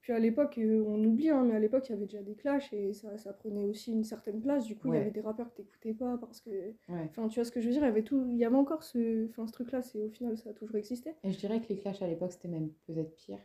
Puis 0.01 0.13
à 0.15 0.19
l'époque, 0.19 0.57
euh, 0.59 0.83
on 0.87 1.03
oublie, 1.05 1.29
hein, 1.29 1.45
mais 1.45 1.55
à 1.55 1.59
l'époque, 1.59 1.89
il 1.89 1.93
y 1.93 1.95
avait 1.95 2.07
déjà 2.07 2.23
des 2.23 2.35
clashs 2.35 2.73
et 2.73 2.95
ça, 2.95 3.19
ça 3.19 3.35
prenait 3.35 3.65
aussi 3.65 3.93
une 3.93 4.05
certaine 4.05 4.41
place. 4.41 4.65
Du 4.65 4.77
coup, 4.77 4.89
il 4.89 4.97
y 4.97 5.01
avait 5.01 5.11
des 5.11 5.21
rappeurs 5.21 5.51
que 5.51 5.57
t'écoutais 5.57 5.93
pas 5.93 6.17
parce 6.17 6.41
que. 6.41 6.51
Enfin, 6.89 7.29
tu 7.29 7.35
vois 7.35 7.45
ce 7.45 7.51
que 7.51 7.61
je 7.61 7.67
veux 7.67 7.73
dire 7.73 7.83
Il 7.83 7.87
y 7.87 7.89
avait, 7.89 8.03
tout... 8.03 8.27
il 8.31 8.39
y 8.39 8.45
avait 8.45 8.57
encore 8.57 8.83
ce, 8.83 9.29
enfin, 9.29 9.47
ce 9.47 9.53
truc-là, 9.53 9.83
c'est 9.83 10.03
au 10.03 10.09
final, 10.09 10.39
ça 10.39 10.51
a 10.51 10.53
toujours 10.55 10.77
existé. 10.77 11.15
Et 11.23 11.33
je 11.33 11.39
dirais 11.39 11.61
que 11.61 11.69
les 11.69 11.77
clashs 11.77 12.01
à 12.01 12.07
l'époque, 12.07 12.33
c'était 12.33 12.49
même 12.49 12.71
peut-être 12.87 13.15
pire. 13.17 13.41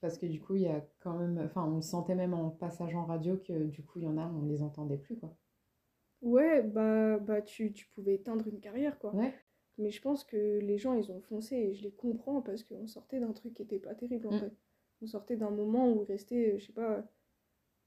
Parce 0.00 0.18
que 0.18 0.26
du 0.26 0.40
coup, 0.40 0.54
il 0.54 0.62
y 0.62 0.68
a 0.68 0.86
quand 1.00 1.18
même. 1.18 1.40
Enfin, 1.44 1.64
on 1.64 1.80
sentait 1.80 2.14
même 2.14 2.34
en 2.34 2.50
passage 2.50 2.94
en 2.94 3.04
radio 3.04 3.36
que 3.36 3.64
du 3.64 3.82
coup, 3.82 3.98
il 3.98 4.04
y 4.04 4.08
en 4.08 4.16
a, 4.18 4.26
on 4.26 4.44
les 4.44 4.62
entendait 4.62 4.98
plus, 4.98 5.16
quoi. 5.16 5.36
Ouais, 6.22 6.62
bah, 6.62 7.18
bah 7.18 7.42
tu, 7.42 7.72
tu 7.72 7.88
pouvais 7.88 8.14
éteindre 8.14 8.46
une 8.46 8.60
carrière, 8.60 8.98
quoi. 8.98 9.14
Ouais. 9.14 9.34
Mais 9.78 9.90
je 9.90 10.00
pense 10.00 10.24
que 10.24 10.60
les 10.60 10.78
gens, 10.78 10.94
ils 10.94 11.10
ont 11.10 11.20
foncé 11.20 11.56
et 11.56 11.74
je 11.74 11.82
les 11.82 11.92
comprends 11.92 12.40
parce 12.40 12.62
qu'on 12.62 12.86
sortait 12.86 13.20
d'un 13.20 13.32
truc 13.32 13.54
qui 13.54 13.62
était 13.62 13.78
pas 13.78 13.94
terrible, 13.94 14.28
en 14.28 14.32
mm. 14.32 14.38
fait 14.38 14.52
on 15.02 15.06
sortait 15.06 15.36
d'un 15.36 15.50
moment 15.50 15.90
où 15.92 16.02
il 16.02 16.06
restait, 16.06 16.54
euh, 16.54 16.58
je 16.58 16.66
sais 16.66 16.72
pas, 16.72 17.04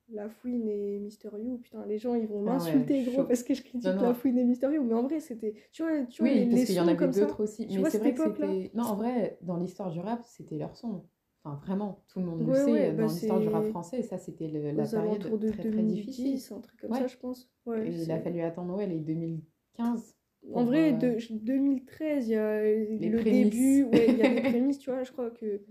La 0.09 0.29
Fouine 0.29 0.67
et 0.67 0.99
Mister 0.99 1.29
You. 1.37 1.57
Putain, 1.57 1.85
les 1.85 1.97
gens 1.97 2.15
ils 2.15 2.27
vont 2.27 2.41
ah 2.47 2.53
m'insulter 2.53 3.03
gros 3.03 3.23
parce 3.23 3.43
que 3.43 3.53
je 3.53 3.61
critique 3.61 3.83
La 3.83 4.13
Fouine 4.13 4.37
et 4.37 4.43
Mister 4.43 4.67
You. 4.73 4.83
Mais 4.83 4.95
en 4.95 5.03
vrai, 5.03 5.19
c'était. 5.19 5.55
Tu 5.71 5.83
vois, 5.83 6.03
tu 6.05 6.23
oui, 6.23 6.45
vois, 6.45 6.51
parce 6.51 6.65
qu'il 6.65 6.75
y 6.75 6.79
en 6.79 6.87
avait 6.87 7.07
d'autres 7.07 7.43
aussi. 7.43 7.67
mais 7.67 7.89
c'est 7.89 7.99
vrai 7.99 8.13
que 8.13 8.23
c'était. 8.23 8.71
Non, 8.73 8.83
en 8.83 8.95
vrai, 8.95 9.37
dans 9.41 9.57
l'histoire 9.57 9.89
du 9.89 9.99
rap, 9.99 10.23
c'était 10.23 10.57
leur 10.57 10.75
son. 10.75 11.05
Enfin, 11.43 11.57
vraiment, 11.65 12.03
tout 12.09 12.19
le 12.19 12.25
monde 12.25 12.45
le 12.45 12.53
sait. 12.53 12.91
Bah, 12.91 13.03
dans 13.03 13.13
l'histoire 13.13 13.39
du 13.39 13.47
rap 13.47 13.65
français, 13.69 14.01
ça, 14.01 14.17
c'était 14.17 14.47
la 14.47 14.85
période 14.85 15.39
de 15.39 15.49
très, 15.49 15.63
2010, 15.63 15.71
très 15.71 15.83
difficile. 15.83 16.57
un 16.57 16.61
truc 16.61 16.79
comme 16.81 16.93
ça, 16.93 17.07
je 17.07 17.17
pense. 17.17 17.49
Ouais, 17.65 17.89
il 17.89 18.11
a 18.11 18.19
fallu 18.19 18.41
attendre 18.41 18.69
Noël 18.69 18.91
et 18.91 18.99
2015. 18.99 20.15
En 20.53 20.63
vrai, 20.63 20.93
de, 20.93 21.17
2013, 21.31 22.27
il 22.27 22.31
y 22.31 22.35
a 22.35 22.61
le 22.63 23.23
début, 23.23 23.83
ouais, 23.83 24.07
il 24.09 24.17
y 24.17 24.21
a 24.21 24.33
des 24.33 24.41
prémices, 24.49 24.79
tu 24.79 24.89
vois, 24.89 25.03
je 25.03 25.11
crois 25.11 25.29
que 25.31 25.61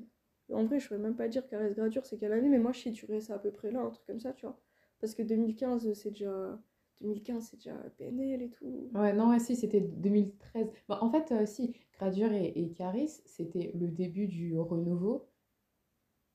en 0.52 0.64
vrai, 0.64 0.78
je 0.78 0.84
ne 0.84 0.88
saurais 0.88 1.00
même 1.00 1.16
pas 1.16 1.28
dire 1.28 1.46
qu'Ares 1.48 1.70
Gradure 1.72 2.06
c'est 2.06 2.18
quelle 2.18 2.32
année, 2.32 2.48
mais 2.48 2.58
moi 2.58 2.72
je 2.72 2.80
situerais 2.80 3.20
ça 3.20 3.34
à 3.34 3.38
peu 3.38 3.50
près 3.50 3.70
là, 3.70 3.80
un 3.80 3.90
truc 3.90 4.06
comme 4.06 4.20
ça, 4.20 4.32
tu 4.32 4.46
vois. 4.46 4.58
Parce 5.00 5.14
que 5.14 5.22
2015, 5.22 5.92
c'est 5.92 6.10
déjà. 6.10 6.58
2015, 7.00 7.48
c'est 7.50 7.56
déjà 7.58 7.76
PNL 7.96 8.42
et 8.42 8.50
tout. 8.50 8.90
Ouais, 8.92 9.12
non, 9.12 9.30
ouais, 9.30 9.38
si, 9.38 9.54
c'était 9.54 9.80
2013. 9.80 10.66
Bah, 10.88 10.98
en 11.00 11.10
fait, 11.10 11.30
euh, 11.30 11.46
si, 11.46 11.76
Gradure 11.96 12.32
et, 12.32 12.52
et 12.56 12.72
Caris, 12.72 13.20
c'était 13.24 13.70
le 13.74 13.86
début 13.86 14.26
du 14.26 14.58
renouveau. 14.58 15.28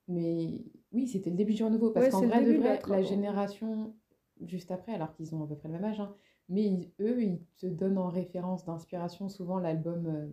Mais 0.07 0.61
oui, 0.93 1.07
c'était 1.07 1.29
le 1.29 1.35
début 1.35 1.53
du 1.53 1.63
renouveau. 1.63 1.91
Parce 1.91 2.09
qu'en 2.09 2.27
vrai, 2.27 2.45
de 2.45 2.57
vrai, 2.57 2.79
la, 2.87 3.01
génération 3.01 3.93
juste 4.41 4.71
après, 4.71 4.93
alors 4.93 5.13
qu'ils 5.13 5.33
ont 5.35 5.43
à 5.43 5.47
peu 5.47 5.55
près 5.55 5.67
le 5.67 5.75
même 5.75 5.85
âge, 5.85 5.99
hein, 5.99 6.15
mais 6.49 6.91
eux, 6.99 7.23
ils 7.23 7.41
te 7.57 7.65
donnent 7.65 7.97
en 7.97 8.09
référence 8.09 8.65
d'inspiration 8.65 9.29
souvent 9.29 9.59
l'album 9.59 10.07
euh, 10.07 10.27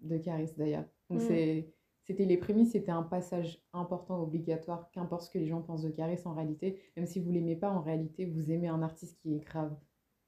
de 0.00 0.18
Caris 0.18 0.50
d'ailleurs. 0.56 0.84
Donc 1.10 1.20
mm. 1.20 1.26
c'est 1.26 1.72
c'était 2.04 2.26
les 2.26 2.36
prémices, 2.36 2.72
c'était 2.72 2.90
un 2.90 3.02
passage 3.02 3.62
important, 3.72 4.22
obligatoire, 4.22 4.90
qu'importe 4.92 5.22
ce 5.22 5.30
que 5.30 5.38
les 5.38 5.46
gens 5.46 5.62
pensent 5.62 5.82
de 5.82 5.90
Caris 5.90 6.20
en 6.24 6.34
réalité, 6.34 6.80
même 6.96 7.06
si 7.06 7.20
vous 7.20 7.30
l'aimez 7.30 7.56
pas, 7.56 7.70
en 7.70 7.80
réalité, 7.80 8.26
vous 8.26 8.50
aimez 8.50 8.68
un 8.68 8.82
artiste 8.82 9.18
qui 9.20 9.34
est 9.34 9.44
grave 9.44 9.74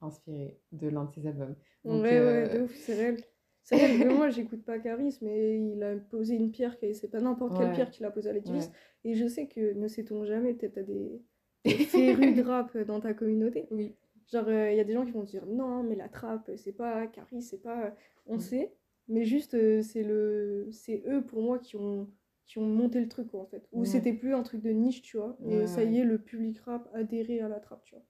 inspiré 0.01 0.59
de 0.71 0.87
l'un 0.87 1.05
de 1.05 1.11
ses 1.11 1.27
albums. 1.27 1.55
Donc, 1.85 2.03
ouais, 2.03 2.19
ouais, 2.19 2.55
euh, 2.55 2.63
ouf, 2.65 2.75
c'est 2.75 2.95
réel. 2.95 3.17
C'est 3.63 3.75
réel, 3.75 4.15
moi 4.15 4.29
j'écoute 4.29 4.63
pas 4.63 4.79
Caris, 4.79 5.17
mais 5.21 5.59
il 5.59 5.83
a 5.83 5.97
posé 5.97 6.35
une 6.35 6.51
pierre, 6.51 6.77
c'est 6.79 7.11
pas 7.11 7.19
n'importe 7.19 7.57
quelle 7.57 7.73
pierre 7.73 7.91
qu'il 7.91 8.05
a 8.05 8.11
posée 8.11 8.29
à 8.29 8.31
l'édifice. 8.31 8.71
Et 9.03 9.13
je 9.13 9.27
sais 9.27 9.47
que, 9.47 9.73
ne 9.73 9.89
sait-on 9.89 10.23
jamais, 10.23 10.53
peut-être 10.53 10.75
t'as 10.75 10.83
des, 10.83 11.21
des 11.65 11.71
férus 11.71 12.33
de 12.33 12.43
rap 12.43 12.77
dans 12.77 13.01
ta 13.01 13.13
communauté. 13.13 13.67
Oui. 13.71 13.93
Genre, 14.31 14.47
euh, 14.47 14.71
il 14.71 14.77
y 14.77 14.79
a 14.79 14.85
des 14.85 14.93
gens 14.93 15.03
qui 15.03 15.11
vont 15.11 15.23
dire 15.23 15.45
non, 15.45 15.83
mais 15.83 15.95
la 15.95 16.07
trappe, 16.07 16.49
c'est 16.55 16.71
pas 16.71 17.07
Caris, 17.07 17.41
c'est 17.41 17.61
pas. 17.61 17.93
On 18.25 18.37
mm. 18.37 18.39
sait, 18.39 18.73
mais 19.07 19.23
juste, 19.23 19.53
euh, 19.53 19.81
c'est 19.81 20.03
le 20.03 20.67
c'est 20.71 21.03
eux 21.07 21.25
pour 21.25 21.41
moi 21.41 21.59
qui 21.59 21.75
ont, 21.75 22.09
qui 22.45 22.59
ont 22.59 22.65
monté 22.65 22.99
le 22.99 23.07
truc, 23.07 23.33
en 23.33 23.45
fait. 23.45 23.67
Où 23.71 23.85
c'était 23.85 24.13
plus 24.13 24.33
un 24.33 24.43
truc 24.43 24.61
de 24.61 24.69
niche, 24.71 25.01
tu 25.01 25.17
vois. 25.17 25.37
Et 25.47 25.67
ça 25.67 25.83
y 25.83 25.99
est, 25.99 26.03
le 26.03 26.17
public 26.17 26.59
rap 26.59 26.89
adhérait 26.93 27.39
à 27.39 27.49
la 27.49 27.59
trappe, 27.59 27.83
tu 27.83 27.95
vois. 27.95 28.03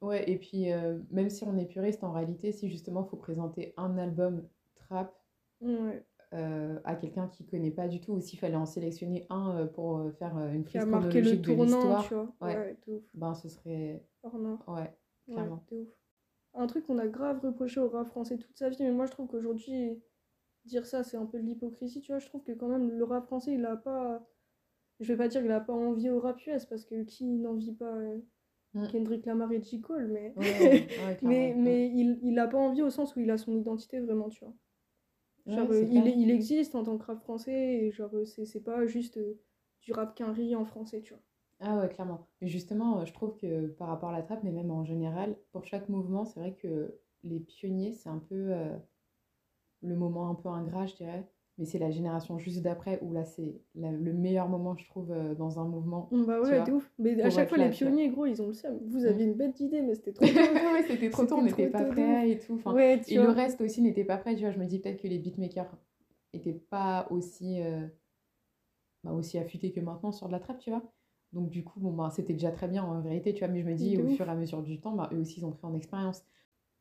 Ouais, 0.00 0.28
et 0.28 0.36
puis 0.36 0.72
euh, 0.72 0.98
même 1.10 1.30
si 1.30 1.44
on 1.44 1.56
est 1.56 1.66
puriste, 1.66 2.02
en 2.02 2.10
réalité, 2.10 2.50
si 2.50 2.68
justement 2.68 3.04
il 3.06 3.08
faut 3.08 3.16
présenter 3.16 3.72
un 3.76 3.96
album 3.98 4.48
trap 4.74 5.16
euh, 5.62 6.80
à 6.84 6.96
quelqu'un 6.96 7.28
qui 7.28 7.46
connaît 7.46 7.70
pas 7.70 7.86
du 7.86 8.00
tout, 8.00 8.14
ou 8.14 8.20
s'il 8.20 8.38
fallait 8.38 8.56
en 8.56 8.66
sélectionner 8.66 9.26
un 9.30 9.66
pour 9.66 10.10
faire 10.18 10.36
une 10.38 10.64
prise 10.64 10.84
chronologique 10.84 11.42
de 11.42 11.52
l'histoire, 11.52 12.12
ouais, 12.40 12.76
ben 13.14 13.34
ce 13.34 13.48
serait. 13.48 14.04
Ouais. 14.66 14.92
clairement. 15.30 15.64
ouf. 15.70 15.88
Un 16.54 16.66
truc 16.66 16.86
qu'on 16.86 16.98
a 16.98 17.06
grave 17.06 17.40
reproché 17.40 17.80
au 17.80 17.88
rap 17.88 18.08
français 18.08 18.36
toute 18.36 18.56
sa 18.58 18.68
vie, 18.68 18.76
mais 18.80 18.92
moi 18.92 19.06
je 19.06 19.12
trouve 19.12 19.26
qu'aujourd'hui, 19.26 19.98
dire 20.64 20.86
ça, 20.86 21.02
c'est 21.02 21.16
un 21.16 21.26
peu 21.26 21.38
de 21.38 21.44
l'hypocrisie, 21.44 22.00
tu 22.00 22.12
vois. 22.12 22.18
Je 22.18 22.26
trouve 22.26 22.42
que 22.42 22.52
quand 22.52 22.68
même, 22.68 22.90
le 22.90 23.04
rap 23.04 23.26
français, 23.26 23.54
il 23.54 23.64
a 23.64 23.76
pas. 23.76 24.26
Je 25.00 25.08
vais 25.08 25.16
pas 25.16 25.28
dire 25.28 25.42
qu'il 25.42 25.50
a 25.50 25.60
pas 25.60 25.72
envie 25.72 26.10
au 26.10 26.20
rap 26.20 26.38
US, 26.46 26.66
parce 26.66 26.84
que 26.84 27.02
qui 27.02 27.24
n'envie 27.24 27.72
pas 27.72 27.94
euh, 27.94 28.18
mm. 28.74 28.88
Kendrick 28.88 29.26
Lamar 29.26 29.50
et 29.52 29.62
J. 29.62 29.80
Cole, 29.80 30.08
mais. 30.08 30.34
mais 31.22 31.54
mais 31.56 31.88
il, 31.88 32.18
il 32.22 32.38
a 32.38 32.46
pas 32.46 32.58
envie 32.58 32.82
au 32.82 32.90
sens 32.90 33.16
où 33.16 33.20
il 33.20 33.30
a 33.30 33.38
son 33.38 33.56
identité 33.56 34.00
vraiment, 34.00 34.28
tu 34.28 34.44
vois. 34.44 34.54
Genre, 35.46 35.70
euh, 35.72 35.82
il, 35.90 36.06
il, 36.06 36.30
existe 36.30 36.76
en 36.76 36.84
tant 36.84 36.96
que 36.98 37.04
rap 37.04 37.20
français, 37.20 37.52
et 37.52 37.90
genre, 37.90 38.14
euh, 38.14 38.24
c'est 38.24 38.62
pas 38.62 38.86
juste 38.86 39.18
du 39.80 39.92
rap 39.92 40.14
qu'un 40.14 40.32
riz 40.32 40.54
en 40.54 40.64
français, 40.64 41.00
tu 41.00 41.14
vois. 41.14 41.22
Ah 41.62 41.78
ouais, 41.78 41.88
clairement. 41.88 42.26
Mais 42.40 42.48
justement, 42.48 43.04
je 43.04 43.12
trouve 43.12 43.36
que 43.36 43.68
par 43.68 43.88
rapport 43.88 44.10
à 44.10 44.12
la 44.12 44.22
trappe, 44.22 44.42
mais 44.42 44.52
même 44.52 44.70
en 44.70 44.84
général, 44.84 45.36
pour 45.52 45.64
chaque 45.64 45.88
mouvement, 45.88 46.24
c'est 46.24 46.40
vrai 46.40 46.54
que 46.54 46.98
les 47.24 47.40
pionniers, 47.40 47.92
c'est 47.92 48.08
un 48.08 48.18
peu 48.18 48.52
le 49.82 49.96
moment 49.96 50.28
un 50.28 50.34
peu 50.34 50.48
ingrat, 50.48 50.86
je 50.86 50.94
dirais. 50.96 51.28
Mais 51.58 51.66
c'est 51.66 51.78
la 51.78 51.90
génération 51.90 52.38
juste 52.38 52.62
d'après 52.62 52.98
où 53.02 53.12
là, 53.12 53.24
c'est 53.24 53.60
le 53.74 54.12
meilleur 54.12 54.48
moment, 54.48 54.74
je 54.76 54.86
trouve, 54.86 55.12
euh, 55.12 55.34
dans 55.34 55.60
un 55.60 55.64
mouvement. 55.64 56.08
Bah 56.10 56.40
ouais, 56.40 56.64
t'es 56.64 56.72
ouf. 56.72 56.90
Mais 56.98 57.20
à 57.20 57.28
chaque 57.28 57.50
fois, 57.50 57.58
les 57.58 57.68
pionniers, 57.68 58.08
gros, 58.08 58.24
ils 58.24 58.40
ont 58.40 58.46
le 58.46 58.54
seum. 58.54 58.78
Vous 58.86 59.04
aviez 59.04 59.26
mm. 59.26 59.30
une 59.30 59.34
bête 59.34 59.56
d'idée, 59.56 59.82
mais 59.82 59.94
c'était 59.94 60.12
trop 60.12 60.24
tôt. 60.26 60.32
ouais, 60.32 60.84
c'était 60.88 61.10
trop 61.10 61.26
tôt, 61.26 61.36
on 61.36 61.42
n'était 61.42 61.68
pas 61.68 61.84
prêts 61.84 62.30
et 62.30 62.38
tout. 62.38 62.54
Enfin, 62.54 62.76
et 62.76 63.16
le 63.16 63.28
reste 63.28 63.60
aussi 63.60 63.82
n'était 63.82 64.04
pas 64.04 64.16
prêt, 64.16 64.34
tu 64.34 64.42
vois. 64.42 64.50
Je 64.50 64.58
me 64.58 64.64
dis 64.64 64.78
peut-être 64.78 65.02
que 65.02 65.08
les 65.08 65.18
beatmakers 65.18 65.76
n'étaient 66.32 66.58
pas 66.70 67.06
aussi, 67.10 67.60
euh, 67.60 67.86
bah, 69.04 69.12
aussi 69.12 69.38
affûtés 69.38 69.72
que 69.72 69.80
maintenant 69.80 70.10
sur 70.10 70.28
de 70.28 70.32
la 70.32 70.40
trappe, 70.40 70.58
tu 70.58 70.70
vois. 70.70 70.82
Donc 71.32 71.50
du 71.50 71.64
coup, 71.64 71.80
bon, 71.80 71.92
bah, 71.92 72.10
c'était 72.14 72.34
déjà 72.34 72.50
très 72.50 72.68
bien 72.68 72.84
en 72.84 73.00
vérité, 73.00 73.32
tu 73.32 73.40
vois. 73.40 73.48
Mais 73.48 73.60
je 73.60 73.66
me 73.66 73.74
dis, 73.74 73.96
au 73.96 74.08
fur 74.08 74.26
et 74.26 74.30
à 74.30 74.34
mesure 74.34 74.62
du 74.62 74.80
temps, 74.80 74.92
bah, 74.94 75.08
eux 75.12 75.18
aussi, 75.18 75.40
ils 75.40 75.44
ont 75.44 75.52
pris 75.52 75.66
en 75.66 75.74
expérience. 75.74 76.24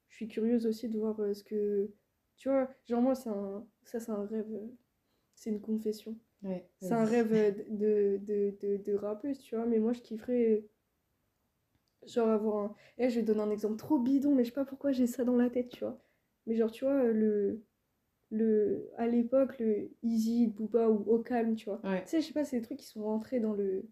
Je 0.10 0.16
suis 0.18 0.28
curieuse 0.28 0.66
aussi 0.66 0.90
de 0.90 1.00
voir 1.00 1.20
euh, 1.22 1.34
ce 1.34 1.44
que 1.44 1.90
tu 2.36 2.50
vois, 2.50 2.70
genre 2.88 3.02
moi, 3.02 3.14
un... 3.28 3.66
ça 3.84 4.00
c'est 4.00 4.12
un 4.12 4.26
rêve, 4.26 4.52
euh, 4.52 4.68
c'est 5.36 5.52
une 5.52 5.62
confession. 5.62 6.18
c'est 6.80 6.92
un 6.92 7.06
rêve 7.06 7.32
euh, 7.34 7.52
de, 7.70 8.18
de, 8.18 8.58
de, 8.60 8.78
de, 8.78 8.94
rappeuse, 8.96 9.40
tu 9.40 9.56
vois, 9.56 9.66
mais 9.66 9.80
moi 9.80 9.94
je 9.94 10.02
kifferais 10.02 10.66
genre 12.08 12.30
avoir 12.30 12.58
un... 12.66 12.76
Eh, 12.98 13.10
je 13.10 13.20
vais 13.20 13.26
donner 13.26 13.42
un 13.42 13.52
exemple 13.52 13.78
trop 13.78 14.00
bidon, 14.00 14.34
mais 14.34 14.44
je 14.44 14.50
sais 14.50 14.56
pas 14.56 14.66
pourquoi 14.66 14.92
j'ai 14.92 15.08
ça 15.08 15.24
dans 15.24 15.36
la 15.36 15.50
tête, 15.50 15.70
tu 15.70 15.82
vois. 15.82 16.02
Mais 16.48 16.56
genre, 16.56 16.72
tu 16.72 16.84
vois, 16.84 17.04
le... 17.04 17.64
le... 18.32 18.90
à 18.98 19.08
l'époque, 19.08 19.60
le 19.60 19.92
Easy, 20.02 20.48
Booba 20.48 20.90
ou 20.90 21.04
Au 21.12 21.20
Calme, 21.20 21.56
tu 21.56 21.66
vois. 21.70 21.80
Tu 21.84 22.08
sais, 22.08 22.22
je 22.22 22.28
sais 22.28 22.34
pas, 22.34 22.44
c'est 22.44 22.60
des 22.60 22.66
trucs 22.66 22.80
qui 22.80 22.88
sont 22.88 23.04
rentrés 23.04 23.40
dans 23.40 23.54
le... 23.54 23.86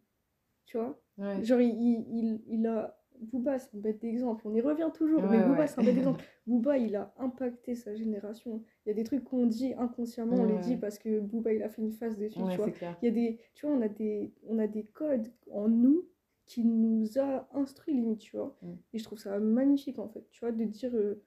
Tu 0.69 0.77
vois 0.77 1.01
Genre, 1.41 1.61
il, 1.61 2.05
il, 2.11 2.41
il 2.47 2.67
a 2.67 2.95
Booba, 3.19 3.57
c'est 3.57 3.75
un 3.75 3.79
bête 3.79 3.99
d'exemple. 3.99 4.47
On 4.47 4.53
y 4.53 4.61
revient 4.61 4.89
toujours, 4.93 5.23
mais 5.23 5.43
Booba, 5.43 5.65
c'est 5.65 5.79
un 5.79 5.83
bête 5.83 5.95
d'exemple. 5.95 6.23
Booba, 6.47 6.77
il 6.77 6.95
a 6.95 7.11
impacté 7.17 7.73
sa 7.73 7.95
génération. 7.95 8.63
Il 8.85 8.89
y 8.89 8.91
a 8.91 8.93
des 8.93 9.03
trucs 9.03 9.23
qu'on 9.23 9.47
dit 9.47 9.73
inconsciemment, 9.73 10.35
on 10.35 10.45
les 10.45 10.59
dit 10.59 10.77
parce 10.77 10.99
que 10.99 11.19
Booba, 11.19 11.53
il 11.53 11.63
a 11.63 11.69
fait 11.69 11.81
une 11.81 11.91
phase 11.91 12.17
dessus, 12.17 12.39
tu 12.51 12.57
vois. 12.57 12.69
Il 13.01 13.05
y 13.05 13.07
a 13.07 13.11
des, 13.11 13.39
tu 13.55 13.65
vois, 13.65 13.75
on 13.75 13.81
a 13.81 13.87
des, 13.87 14.31
on 14.47 14.59
a 14.59 14.67
des 14.67 14.83
codes 14.83 15.27
en 15.51 15.67
nous 15.67 16.07
qui 16.45 16.63
nous 16.63 17.17
a 17.17 17.49
instruit 17.53 17.95
limite, 17.95 18.19
tu 18.19 18.37
vois. 18.37 18.55
Mm. 18.61 18.73
Et 18.93 18.99
je 18.99 19.03
trouve 19.03 19.19
ça 19.19 19.39
magnifique, 19.39 19.97
en 19.97 20.07
fait, 20.07 20.29
tu 20.31 20.39
vois, 20.41 20.51
de 20.51 20.63
dire... 20.65 20.95
Euh, 20.95 21.23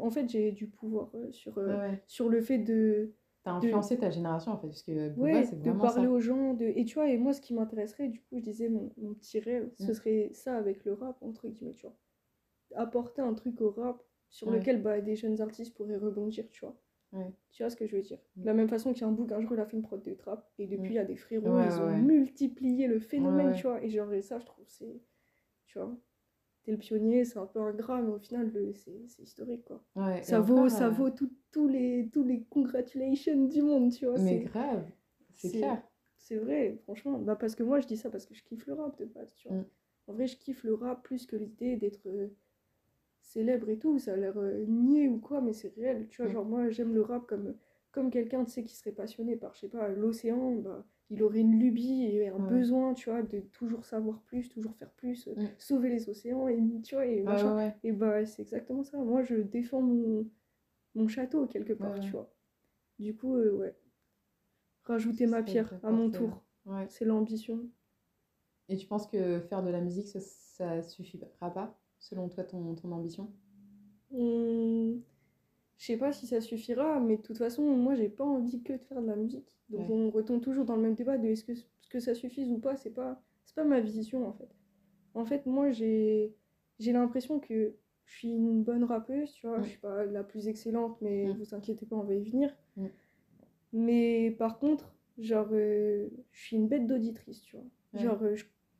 en 0.00 0.10
fait, 0.10 0.28
j'ai 0.28 0.52
du 0.52 0.68
pouvoir 0.68 1.10
euh, 1.14 1.30
sur, 1.32 1.58
euh, 1.58 1.92
sur 2.06 2.28
le 2.28 2.40
fait 2.40 2.58
de 2.58 3.12
T'as 3.46 3.52
influencé 3.52 3.96
ta 3.96 4.10
génération 4.10 4.50
en 4.50 4.56
fait, 4.56 4.66
parce 4.66 4.82
que 4.82 5.14
ouais, 5.20 5.44
c'est 5.44 5.54
vraiment 5.54 5.84
de 5.84 5.88
parler 5.88 6.08
aux 6.08 6.18
gens. 6.18 6.54
De... 6.54 6.64
Et 6.64 6.84
tu 6.84 6.96
vois, 6.96 7.08
et 7.08 7.16
moi, 7.16 7.32
ce 7.32 7.40
qui 7.40 7.54
m'intéresserait, 7.54 8.08
du 8.08 8.18
coup, 8.18 8.38
je 8.38 8.42
disais, 8.42 8.68
mon, 8.68 8.92
mon 8.96 9.14
petit 9.14 9.38
rêve, 9.38 9.70
ce 9.78 9.92
mm. 9.92 9.94
serait 9.94 10.30
ça 10.32 10.56
avec 10.56 10.84
le 10.84 10.94
rap, 10.94 11.22
entre 11.22 11.46
guillemets, 11.46 11.74
tu 11.74 11.86
vois. 11.86 11.94
Apporter 12.74 13.22
un 13.22 13.34
truc 13.34 13.60
au 13.60 13.70
rap 13.70 14.02
sur 14.30 14.50
lequel 14.50 14.82
bah, 14.82 15.00
des 15.00 15.14
jeunes 15.14 15.40
artistes 15.40 15.76
pourraient 15.76 15.96
rebondir, 15.96 16.50
tu 16.50 16.64
vois. 16.64 16.76
Tu 17.52 17.62
vois 17.62 17.70
ce 17.70 17.76
que 17.76 17.86
je 17.86 17.94
veux 17.94 18.02
dire? 18.02 18.18
Mm. 18.34 18.40
De 18.40 18.46
la 18.46 18.54
même 18.54 18.68
façon 18.68 18.92
qu'il 18.92 19.02
y 19.02 19.04
a 19.04 19.06
un 19.06 19.12
bouc, 19.12 19.30
un 19.30 19.40
jour, 19.40 19.52
il 19.54 19.60
a 19.60 19.64
fait 19.64 19.76
une 19.76 19.84
prod 19.84 20.02
de 20.02 20.14
trap, 20.14 20.50
et 20.58 20.66
depuis, 20.66 20.88
mm. 20.88 20.92
il 20.92 20.96
y 20.96 20.98
a 20.98 21.04
des 21.04 21.16
frérots, 21.16 21.60
ils 21.60 21.80
ont 21.80 21.96
multiplié 21.98 22.88
le 22.88 22.98
phénomène, 22.98 23.54
tu 23.54 23.62
vois. 23.62 23.80
Et 23.80 23.90
genre, 23.90 24.08
ça, 24.22 24.40
je 24.40 24.44
trouve, 24.44 24.64
c'est. 24.66 25.00
Tu 25.66 25.78
vois 25.78 25.96
le 26.72 26.78
pionnier, 26.78 27.24
c'est 27.24 27.38
un 27.38 27.46
peu 27.46 27.60
ingrat, 27.60 28.00
mais 28.02 28.12
au 28.12 28.18
final, 28.18 28.50
c'est 28.76 29.22
historique, 29.22 29.64
quoi. 29.64 29.82
ça, 30.22 30.40
vaut, 30.40 30.68
ça 30.68 30.86
euh, 30.86 30.90
vaut 30.90 31.10
tous 31.10 31.68
les, 31.68 32.08
tous 32.12 32.24
les 32.24 32.42
congratulations 32.44 33.46
du 33.46 33.62
monde, 33.62 33.92
tu 33.92 34.06
vois. 34.06 34.18
Mais 34.18 34.40
grave, 34.40 34.84
c'est 35.32 35.50
clair. 35.50 35.82
C'est 36.16 36.36
vrai, 36.36 36.78
franchement. 36.82 37.18
Bah, 37.18 37.36
parce 37.36 37.54
que 37.54 37.62
moi, 37.62 37.78
je 37.78 37.86
dis 37.86 37.96
ça 37.96 38.10
parce 38.10 38.26
que 38.26 38.34
je 38.34 38.42
kiffe 38.42 38.66
le 38.66 38.74
rap 38.74 38.98
de 38.98 39.04
base, 39.04 39.32
tu 39.36 39.48
vois. 39.48 39.58
Mm. 39.58 39.66
En 40.08 40.12
vrai, 40.12 40.26
je 40.26 40.36
kiffe 40.36 40.64
le 40.64 40.74
rap 40.74 41.04
plus 41.04 41.24
que 41.24 41.36
l'idée 41.36 41.76
d'être 41.76 42.06
euh, 42.06 42.28
célèbre 43.20 43.68
et 43.68 43.78
tout. 43.78 43.98
Ça 44.00 44.14
a 44.14 44.16
l'air 44.16 44.36
euh, 44.36 44.64
ou 44.66 45.18
quoi, 45.18 45.40
mais 45.40 45.52
c'est 45.52 45.72
réel. 45.76 46.08
Tu 46.08 46.20
vois, 46.20 46.30
mm. 46.30 46.34
genre, 46.34 46.44
moi, 46.44 46.70
j'aime 46.70 46.94
le 46.94 47.02
rap 47.02 47.26
comme, 47.28 47.54
comme 47.92 48.10
quelqu'un, 48.10 48.44
tu 48.44 48.50
sais, 48.50 48.64
qui 48.64 48.74
serait 48.74 48.90
passionné 48.90 49.36
par, 49.36 49.54
je 49.54 49.60
sais 49.60 49.68
pas, 49.68 49.88
l'océan, 49.88 50.56
bah 50.56 50.84
il 51.10 51.22
aurait 51.22 51.40
une 51.40 51.58
lubie 51.58 52.02
et 52.04 52.28
un 52.28 52.38
besoin, 52.38 52.94
tu 52.94 53.10
vois, 53.10 53.22
de 53.22 53.40
toujours 53.40 53.84
savoir 53.84 54.20
plus, 54.22 54.48
toujours 54.48 54.74
faire 54.76 54.90
plus, 54.90 55.28
euh, 55.28 55.34
mm. 55.36 55.48
sauver 55.58 55.88
les 55.88 56.08
océans, 56.08 56.48
et 56.48 56.58
tu 56.82 56.94
vois, 56.94 57.06
et 57.06 57.22
machin. 57.22 57.72
Et 57.84 57.92
bah, 57.92 58.26
c'est 58.26 58.42
exactement 58.42 58.82
ça. 58.82 58.98
Moi, 58.98 59.22
je 59.22 59.36
défends 59.36 59.82
mon, 59.82 60.28
mon 60.94 61.06
château 61.08 61.46
quelque 61.46 61.72
part, 61.72 61.98
tu 62.00 62.10
vois. 62.10 62.32
Du 62.98 63.14
coup, 63.14 63.36
euh, 63.36 63.52
ouais. 63.52 63.76
Rajouter 64.84 65.26
ma 65.26 65.42
pierre 65.42 65.78
à 65.82 65.90
mon 65.90 66.10
tour. 66.10 66.42
C'est 66.88 67.04
l'ambition. 67.04 67.68
Et 68.68 68.76
tu 68.76 68.86
penses 68.86 69.06
que 69.06 69.38
faire 69.40 69.62
de 69.62 69.70
la 69.70 69.80
musique, 69.80 70.08
ça, 70.08 70.18
ça 70.20 70.82
suffira 70.82 71.52
pas, 71.52 71.78
selon 72.00 72.28
toi, 72.28 72.42
ton, 72.42 72.74
ton 72.74 72.90
ambition? 72.90 73.32
Mmh, 74.10 74.96
Je 75.78 75.86
sais 75.86 75.96
pas 75.98 76.12
si 76.12 76.26
ça 76.26 76.40
suffira, 76.40 77.00
mais 77.00 77.16
de 77.18 77.22
toute 77.22 77.38
façon, 77.38 77.62
moi, 77.62 77.94
j'ai 77.94 78.08
pas 78.08 78.24
envie 78.24 78.62
que 78.62 78.72
de 78.74 78.78
faire 78.84 79.02
de 79.02 79.06
la 79.08 79.16
musique. 79.16 79.54
Donc 79.68 79.80
on 79.90 80.10
retombe 80.10 80.40
toujours 80.40 80.64
dans 80.64 80.76
le 80.76 80.82
même 80.82 80.94
débat 80.94 81.18
de 81.18 81.26
est-ce 81.28 81.44
que, 81.44 81.52
que 81.90 81.98
ça 82.00 82.14
suffise 82.14 82.50
ou 82.50 82.58
pas, 82.58 82.76
c'est 82.76 82.90
pas, 82.90 83.20
pas 83.54 83.64
ma 83.64 83.80
vision 83.80 84.26
en 84.26 84.32
fait. 84.32 84.48
En 85.14 85.24
fait, 85.24 85.46
moi 85.46 85.70
j'ai 85.72 86.32
l'impression 86.78 87.40
que 87.40 87.74
je 88.04 88.14
suis 88.16 88.28
une 88.30 88.62
bonne 88.62 88.84
rappeuse, 88.84 89.32
tu 89.32 89.46
vois, 89.46 89.60
je 89.62 89.68
suis 89.70 89.78
pas 89.80 90.04
la 90.04 90.22
plus 90.22 90.46
excellente, 90.48 91.00
mais 91.00 91.26
vous 91.32 91.54
inquiétez 91.54 91.84
pas, 91.86 91.96
on 91.96 92.04
va 92.04 92.14
y 92.14 92.22
venir. 92.30 92.54
Mais 93.72 94.30
par 94.38 94.58
contre, 94.58 94.94
genre, 95.18 95.48
euh, 95.52 96.08
je 96.32 96.40
suis 96.40 96.56
une 96.56 96.68
bête 96.68 96.86
d'auditrice, 96.86 97.42
tu 97.42 97.56
vois. 97.56 97.64
Genre, 98.02 98.22
euh, 98.22 98.36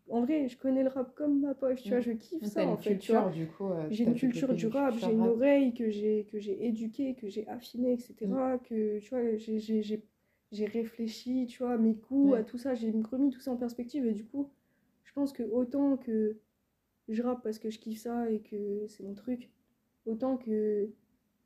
en 0.09 0.21
vrai, 0.21 0.49
je 0.49 0.57
connais 0.57 0.83
le 0.83 0.89
rap 0.89 1.15
comme 1.15 1.41
ma 1.41 1.55
poche, 1.55 1.83
tu 1.83 1.91
vois, 1.91 2.01
je 2.01 2.13
kiffe 2.13 2.45
ça 2.45 2.67
en 2.67 2.77
fait. 2.77 2.99
Tu 2.99 3.13
vois. 3.13 3.31
Du 3.31 3.47
coup, 3.47 3.71
euh, 3.71 3.87
j'ai 3.91 4.05
une 4.05 4.15
culture 4.15 4.55
du 4.55 4.67
rap, 4.69 4.95
j'ai 4.99 5.11
une 5.11 5.27
oreille 5.27 5.75
que 5.75 5.91
j'ai 5.91 6.27
que 6.31 6.39
j'ai 6.39 6.67
éduquée, 6.67 7.15
que 7.15 7.29
j'ai 7.29 7.47
affinée, 7.49 7.93
etc. 7.93 8.15
Que 8.69 8.99
tu 8.99 9.11
vois, 9.11 10.01
j'ai 10.53 10.67
réfléchi, 10.67 11.47
tu 11.47 11.63
vois, 11.63 11.73
à 11.73 11.77
mes 11.77 11.97
coups, 11.97 12.37
à 12.37 12.45
tout 12.45 12.59
ça, 12.59 12.75
j'ai 12.75 12.91
remis 13.11 13.31
tout 13.31 13.41
ça 13.41 13.51
en 13.51 13.57
perspective 13.57 14.07
et 14.07 14.13
du 14.13 14.25
coup, 14.25 14.51
je 15.05 15.13
pense 15.13 15.33
que 15.33 15.43
autant 15.43 15.97
que 15.97 16.37
je 17.09 17.23
rappe 17.23 17.43
parce 17.43 17.59
que 17.59 17.71
je 17.71 17.79
kiffe 17.79 18.01
ça 18.01 18.31
et 18.31 18.41
que 18.41 18.87
c'est 18.89 19.03
mon 19.03 19.15
truc, 19.15 19.51
autant 20.07 20.37
que 20.37 20.89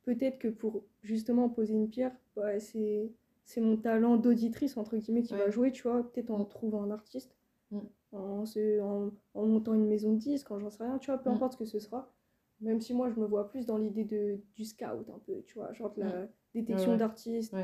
peut-être 0.03 0.39
que 0.39 0.47
pour 0.47 0.83
justement 1.03 1.49
poser 1.49 1.73
une 1.73 1.89
pierre, 1.89 2.15
bah, 2.35 2.59
c'est 2.59 3.11
c'est 3.43 3.61
mon 3.61 3.75
talent 3.75 4.17
d'auditrice 4.17 4.77
entre 4.77 4.97
guillemets 4.97 5.23
qui 5.23 5.33
va 5.33 5.49
jouer, 5.49 5.71
tu 5.71 5.83
vois, 5.83 6.09
peut-être 6.09 6.31
en 6.31 6.39
mm. 6.39 6.49
trouvant 6.49 6.83
un 6.83 6.91
artiste, 6.91 7.35
mm. 7.71 7.79
En, 8.11 8.43
en, 8.43 9.11
en, 9.33 9.45
montant 9.45 9.73
une 9.73 9.87
maison 9.87 10.13
de 10.13 10.17
disques, 10.17 10.47
quand 10.47 10.59
j'en 10.59 10.69
sais 10.69 10.83
rien, 10.83 10.97
tu 10.97 11.11
vois, 11.11 11.17
peu 11.17 11.29
mm. 11.29 11.33
importe 11.33 11.53
ce 11.53 11.57
que 11.57 11.65
ce 11.65 11.79
sera. 11.79 12.11
Même 12.59 12.79
si 12.79 12.93
moi 12.93 13.09
je 13.09 13.19
me 13.19 13.25
vois 13.25 13.49
plus 13.49 13.65
dans 13.65 13.77
l'idée 13.77 14.03
de 14.03 14.39
du 14.53 14.65
scout 14.65 15.09
un 15.09 15.19
peu, 15.25 15.41
tu 15.45 15.55
vois, 15.55 15.73
genre 15.73 15.91
de 15.93 16.01
la 16.01 16.27
détection 16.53 16.95
d'artistes, 16.95 17.55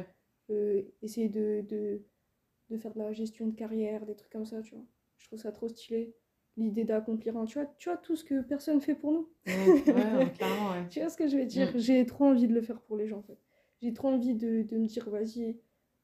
euh, 0.50 0.82
essayer 1.02 1.30
de, 1.30 1.64
de, 1.68 2.02
de, 2.70 2.78
faire 2.78 2.94
de 2.94 3.00
la 3.00 3.14
gestion 3.14 3.48
de 3.48 3.56
carrière, 3.56 4.06
des 4.06 4.16
trucs 4.16 4.32
comme 4.32 4.46
ça, 4.46 4.62
tu 4.62 4.74
vois. 4.74 4.84
Je 5.18 5.28
trouve 5.28 5.40
ça 5.40 5.52
trop 5.52 5.68
stylé. 5.68 6.16
L'idée 6.56 6.86
d'accomplir 6.86 7.38
un, 7.38 7.46
tu 7.46 7.60
vois, 7.60 7.72
tu 7.78 7.90
vois, 7.90 7.98
tout 7.98 8.16
ce 8.16 8.24
que 8.24 8.42
personne 8.42 8.82
fait 8.82 8.96
pour 8.96 9.12
nous. 9.12 9.30
tu 10.90 11.00
vois 11.00 11.10
ce 11.10 11.18
que 11.18 11.28
je 11.28 11.38
veux 11.38 11.46
dire? 11.46 11.76
Mm. 11.76 11.80
J'ai 11.80 12.06
trop 12.08 12.26
envie 12.26 12.48
de 12.48 12.54
le 12.54 12.62
faire 12.62 12.82
pour 12.82 12.98
les 12.98 13.08
gens, 13.08 13.20
en 13.20 13.24
fait. 13.24 13.38
J'ai 13.82 13.94
trop 13.94 14.08
envie 14.08 14.34
de, 14.34 14.64
de 14.64 14.78
me 14.78 14.88
dire, 14.88 15.08
vas-y, 15.12 15.60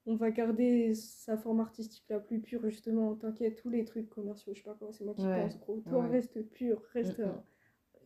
on 0.06 0.16
va 0.16 0.32
garder 0.32 0.94
sa 0.96 1.38
forme 1.38 1.62
artistique 1.62 2.04
la 2.10 2.20
plus 2.20 2.40
pure, 2.40 2.62
justement. 2.70 3.16
T'inquiète, 3.16 3.56
tous 3.56 3.70
les 3.70 3.86
trucs 3.86 4.10
commerciaux, 4.10 4.54
je 4.54 4.60
sais 4.60 4.66
pas 4.66 4.76
quoi, 4.76 4.90
c'est 4.92 5.06
moi 5.06 5.14
qui 5.14 5.24
pense, 5.24 5.60
gros. 5.60 5.82
Toi, 5.82 6.08
reste 6.08 6.42
pur, 6.50 6.82
reste. 6.94 7.20
Mm, 7.20 7.24
mm. 7.24 7.44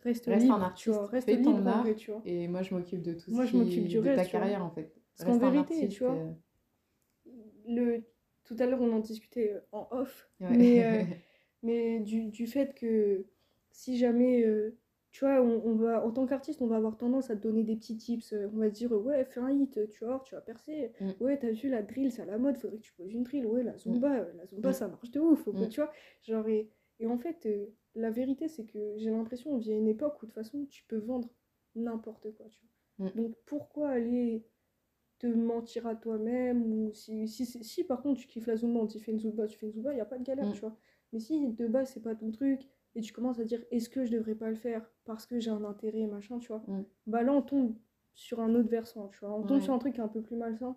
Reste, 0.03 0.27
libre, 0.27 0.53
un 0.53 0.61
artiste, 0.61 0.83
tu 0.83 0.89
vois, 0.91 1.07
reste 1.07 1.27
libre 1.27 1.43
ton 1.43 1.65
art, 1.65 1.85
tu 1.97 2.11
vois. 2.11 2.21
Et 2.23 2.47
moi, 2.47 2.61
je 2.61 2.73
m'occupe 2.73 3.01
de 3.01 3.13
tout 3.13 3.31
moi, 3.31 3.47
ce 3.47 3.51
qui 3.51 3.89
je 3.89 3.99
de 3.99 4.15
ta 4.15 4.25
carrière, 4.25 4.63
en 4.63 4.69
fait. 4.69 4.93
Parce 5.17 5.29
qu'en 5.29 5.37
vérité, 5.37 5.89
tu 5.89 6.03
vois, 6.03 6.13
euh. 6.13 6.31
le, 7.67 8.03
tout 8.43 8.55
à 8.59 8.67
l'heure 8.67 8.81
on 8.81 8.93
en 8.93 8.99
discutait 8.99 9.51
euh, 9.51 9.59
en 9.71 9.87
off, 9.91 10.29
mais, 10.39 10.85
euh, 10.85 11.03
mais 11.63 11.99
du, 11.99 12.27
du, 12.27 12.45
fait 12.45 12.75
que 12.75 13.25
si 13.71 13.97
jamais, 13.97 14.45
tu 15.11 15.25
vois, 15.25 15.41
on, 15.41 15.61
on, 15.65 15.75
va, 15.75 16.05
en 16.05 16.11
tant 16.11 16.25
qu'artiste, 16.25 16.61
on 16.61 16.67
va 16.67 16.75
avoir 16.75 16.97
tendance 16.97 17.29
à 17.29 17.35
te 17.35 17.41
donner 17.41 17.63
des 17.63 17.75
petits 17.75 17.97
tips. 17.97 18.33
On 18.53 18.57
va 18.57 18.69
te 18.69 18.75
dire, 18.75 18.91
ouais, 18.91 19.25
fais 19.25 19.39
un 19.39 19.49
hit, 19.49 19.79
tu 19.89 20.05
vois, 20.05 20.21
tu 20.25 20.35
vas 20.35 20.41
percer. 20.41 20.91
Mm. 20.99 21.11
Ouais, 21.21 21.37
t'as 21.37 21.51
vu 21.51 21.69
la 21.69 21.81
drill, 21.81 22.11
c'est 22.11 22.21
à 22.21 22.25
la 22.25 22.37
mode, 22.37 22.57
faudrait 22.57 22.77
que 22.77 22.83
tu 22.83 22.93
poses 22.93 23.11
une 23.11 23.23
drill. 23.23 23.45
Ouais, 23.45 23.63
la 23.63 23.77
zumba, 23.77 24.27
la 24.35 24.45
zumba, 24.45 24.69
mm. 24.69 24.73
ça 24.73 24.87
marche 24.87 25.11
de 25.11 25.19
ouf. 25.19 25.47
tu 25.69 25.81
vois, 25.81 25.91
genre, 26.21 26.47
et, 26.47 26.69
Et 26.99 27.07
en 27.07 27.17
fait, 27.17 27.45
euh, 27.45 27.67
la 27.95 28.11
vérité, 28.11 28.47
c'est 28.47 28.65
que 28.65 28.97
j'ai 28.97 29.09
l'impression 29.09 29.51
qu'on 29.51 29.57
vit 29.57 29.71
à 29.71 29.75
une 29.75 29.87
époque 29.87 30.21
où 30.21 30.25
de 30.25 30.31
toute 30.31 30.35
façon, 30.35 30.65
tu 30.65 30.83
peux 30.87 30.97
vendre 30.97 31.29
n'importe 31.75 32.31
quoi. 32.35 32.47
Tu 32.49 32.59
vois. 32.97 33.09
Mm. 33.09 33.15
Donc 33.15 33.35
pourquoi 33.45 33.89
aller 33.89 34.45
te 35.19 35.27
mentir 35.27 35.87
à 35.87 35.95
toi-même 35.95 36.61
ou 36.63 36.93
si, 36.93 37.27
si, 37.27 37.45
si, 37.45 37.83
par 37.83 38.01
contre 38.01 38.21
tu 38.21 38.27
kiffes 38.27 38.45
la 38.45 38.55
Zumba, 38.55 38.85
tu 38.87 38.99
fais 38.99 39.11
une 39.11 39.19
Zumba, 39.19 39.47
tu 39.47 39.57
fais 39.57 39.65
une 39.65 39.73
Zumba, 39.73 39.91
il 39.91 39.95
n'y 39.95 40.01
a 40.01 40.05
pas 40.05 40.17
de 40.17 40.23
galère, 40.23 40.47
mm. 40.47 40.53
tu 40.53 40.59
vois. 40.61 40.77
Mais 41.11 41.19
si 41.19 41.47
de 41.53 41.67
base 41.67 41.91
c'est 41.93 42.03
pas 42.03 42.15
ton 42.15 42.31
truc 42.31 42.67
et 42.97 43.01
tu 43.01 43.13
commences 43.13 43.39
à 43.39 43.43
dire 43.43 43.63
est-ce 43.69 43.89
que 43.89 44.05
je 44.05 44.11
devrais 44.11 44.33
pas 44.33 44.49
le 44.49 44.55
faire 44.55 44.89
parce 45.05 45.27
que 45.27 45.39
j'ai 45.39 45.51
un 45.51 45.63
intérêt, 45.63 46.07
machin, 46.07 46.39
tu 46.39 46.47
vois, 46.47 46.63
mm. 46.67 46.83
bah 47.05 47.21
là 47.21 47.31
on 47.31 47.43
tombe 47.43 47.75
sur 48.15 48.39
un 48.39 48.53
autre 48.55 48.69
versant, 48.69 49.07
tu 49.09 49.19
vois. 49.19 49.33
On 49.35 49.43
tombe 49.43 49.61
sur 49.61 49.73
un 49.73 49.77
truc 49.77 49.99
un 49.99 50.07
peu 50.07 50.23
plus 50.23 50.35
malsain. 50.35 50.75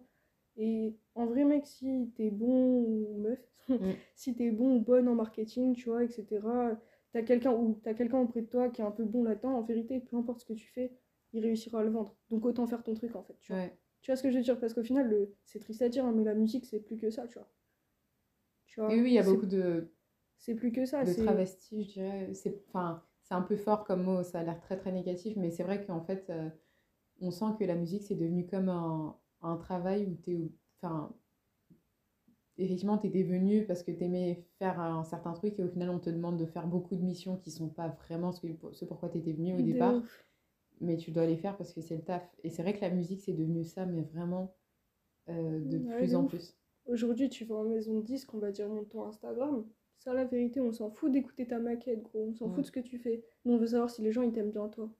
Et 0.58 0.94
en 1.14 1.24
vrai, 1.24 1.44
mec, 1.44 1.66
si 1.66 2.12
t'es 2.14 2.30
bon 2.30 2.84
ou 2.84 3.22
meuf, 3.22 3.40
si 4.14 4.34
t'es 4.34 4.50
bon 4.50 4.76
ou 4.76 4.80
bonne 4.80 5.08
en 5.08 5.14
marketing, 5.14 5.74
tu 5.74 5.88
vois, 5.88 6.04
etc., 6.04 6.26
t'as 7.12 7.22
quelqu'un 7.22 7.52
ou 7.52 7.80
t'as 7.82 7.94
quelqu'un 7.94 8.18
auprès 8.18 8.42
de 8.42 8.46
toi 8.46 8.68
qui 8.68 8.82
est 8.82 8.84
un 8.84 8.90
peu 8.90 9.04
bon 9.04 9.24
là-dedans, 9.24 9.54
en 9.54 9.62
vérité, 9.62 10.00
peu 10.00 10.18
importe 10.18 10.40
ce 10.40 10.44
que 10.44 10.52
tu 10.52 10.68
fais, 10.68 10.92
il 11.32 11.42
réussira 11.42 11.80
à 11.80 11.82
le 11.82 11.90
vendre. 11.90 12.14
Donc 12.28 12.44
autant 12.44 12.66
faire 12.66 12.82
ton 12.82 12.92
truc 12.92 13.16
en 13.16 13.22
fait, 13.22 13.38
tu 13.40 13.54
vois. 13.54 13.64
Tu 14.02 14.10
vois 14.10 14.16
ce 14.16 14.22
que 14.22 14.30
je 14.30 14.36
veux 14.36 14.42
dire? 14.42 14.60
Parce 14.60 14.74
qu'au 14.74 14.82
final, 14.82 15.08
le... 15.08 15.34
c'est 15.46 15.60
triste 15.60 15.80
à 15.80 15.88
dire, 15.88 16.04
hein, 16.04 16.12
mais 16.14 16.24
la 16.24 16.34
musique, 16.34 16.66
c'est 16.66 16.80
plus 16.80 16.96
que 16.98 17.08
ça, 17.08 17.26
tu 17.26 17.38
vois. 17.38 17.48
Tu 18.66 18.80
vois? 18.80 18.90
Oui, 18.90 19.00
oui, 19.00 19.10
il 19.10 19.14
y 19.14 19.18
a 19.18 19.22
beaucoup 19.22 19.46
de. 19.46 19.90
C'est 20.40 20.54
plus 20.54 20.72
que 20.72 20.86
ça. 20.86 21.04
De 21.04 21.12
travesti, 21.12 21.84
je 21.84 21.92
dirais. 21.92 22.34
C'est 22.34 22.62
enfin, 22.68 23.02
un 23.30 23.42
peu 23.42 23.56
fort 23.56 23.84
comme 23.84 24.02
mot, 24.02 24.22
ça 24.22 24.40
a 24.40 24.42
l'air 24.42 24.58
très 24.60 24.76
très 24.76 24.90
négatif, 24.90 25.36
mais 25.36 25.50
c'est 25.50 25.62
vrai 25.62 25.84
qu'en 25.84 26.00
fait, 26.00 26.28
euh, 26.30 26.48
on 27.20 27.30
sent 27.30 27.44
que 27.58 27.64
la 27.64 27.76
musique, 27.76 28.02
c'est 28.02 28.16
devenu 28.16 28.46
comme 28.46 28.68
un, 28.68 29.16
un 29.42 29.56
travail 29.56 30.06
où 30.06 30.14
t'es. 30.14 30.50
Enfin, 30.82 31.14
effectivement, 32.56 32.96
tu 32.96 33.06
étais 33.06 33.22
venu 33.22 33.66
parce 33.66 33.82
que 33.82 33.92
tu 33.92 34.02
aimais 34.02 34.46
faire 34.58 34.80
un 34.80 35.04
certain 35.04 35.34
truc 35.34 35.58
et 35.58 35.62
au 35.62 35.68
final, 35.68 35.90
on 35.90 35.98
te 35.98 36.10
demande 36.10 36.38
de 36.38 36.46
faire 36.46 36.66
beaucoup 36.66 36.96
de 36.96 37.02
missions 37.02 37.36
qui 37.36 37.50
sont 37.50 37.68
pas 37.68 37.88
vraiment 37.88 38.32
ce, 38.32 38.46
que, 38.46 38.72
ce 38.72 38.84
pourquoi 38.86 39.10
tu 39.10 39.18
étais 39.18 39.32
venu 39.32 39.54
au 39.54 39.62
départ. 39.62 40.02
Mais 40.80 40.96
tu 40.96 41.10
dois 41.10 41.26
les 41.26 41.36
faire 41.36 41.58
parce 41.58 41.74
que 41.74 41.82
c'est 41.82 41.96
le 41.96 42.02
taf. 42.02 42.22
Et 42.42 42.48
c'est 42.48 42.62
vrai 42.62 42.74
que 42.74 42.80
la 42.80 42.90
musique, 42.90 43.20
c'est 43.20 43.34
devenu 43.34 43.64
ça, 43.64 43.84
mais 43.84 44.02
vraiment 44.02 44.54
euh, 45.28 45.60
de 45.60 45.78
plus 45.96 46.14
en 46.14 46.24
plus. 46.24 46.56
Aujourd'hui, 46.86 47.28
tu 47.28 47.44
vas 47.44 47.56
en 47.56 47.64
maison 47.64 48.00
de 48.00 48.04
disque, 48.04 48.32
on 48.32 48.38
va 48.38 48.50
dire 48.50 48.68
ton 48.88 49.04
Instagram. 49.04 49.66
Ça, 50.00 50.14
la 50.14 50.24
vérité, 50.24 50.60
on 50.60 50.72
s'en 50.72 50.90
fout 50.90 51.12
d'écouter 51.12 51.46
ta 51.46 51.58
maquette, 51.58 52.02
gros. 52.02 52.26
On 52.30 52.34
s'en 52.34 52.48
fout 52.48 52.62
de 52.62 52.66
ce 52.66 52.72
que 52.72 52.80
tu 52.80 52.98
fais. 52.98 53.22
Nous, 53.44 53.52
on 53.52 53.58
veut 53.58 53.68
savoir 53.68 53.90
si 53.90 54.00
les 54.00 54.12
gens, 54.12 54.22
ils 54.22 54.32
t'aiment 54.32 54.50
bien 54.50 54.68
toi. 54.68 54.90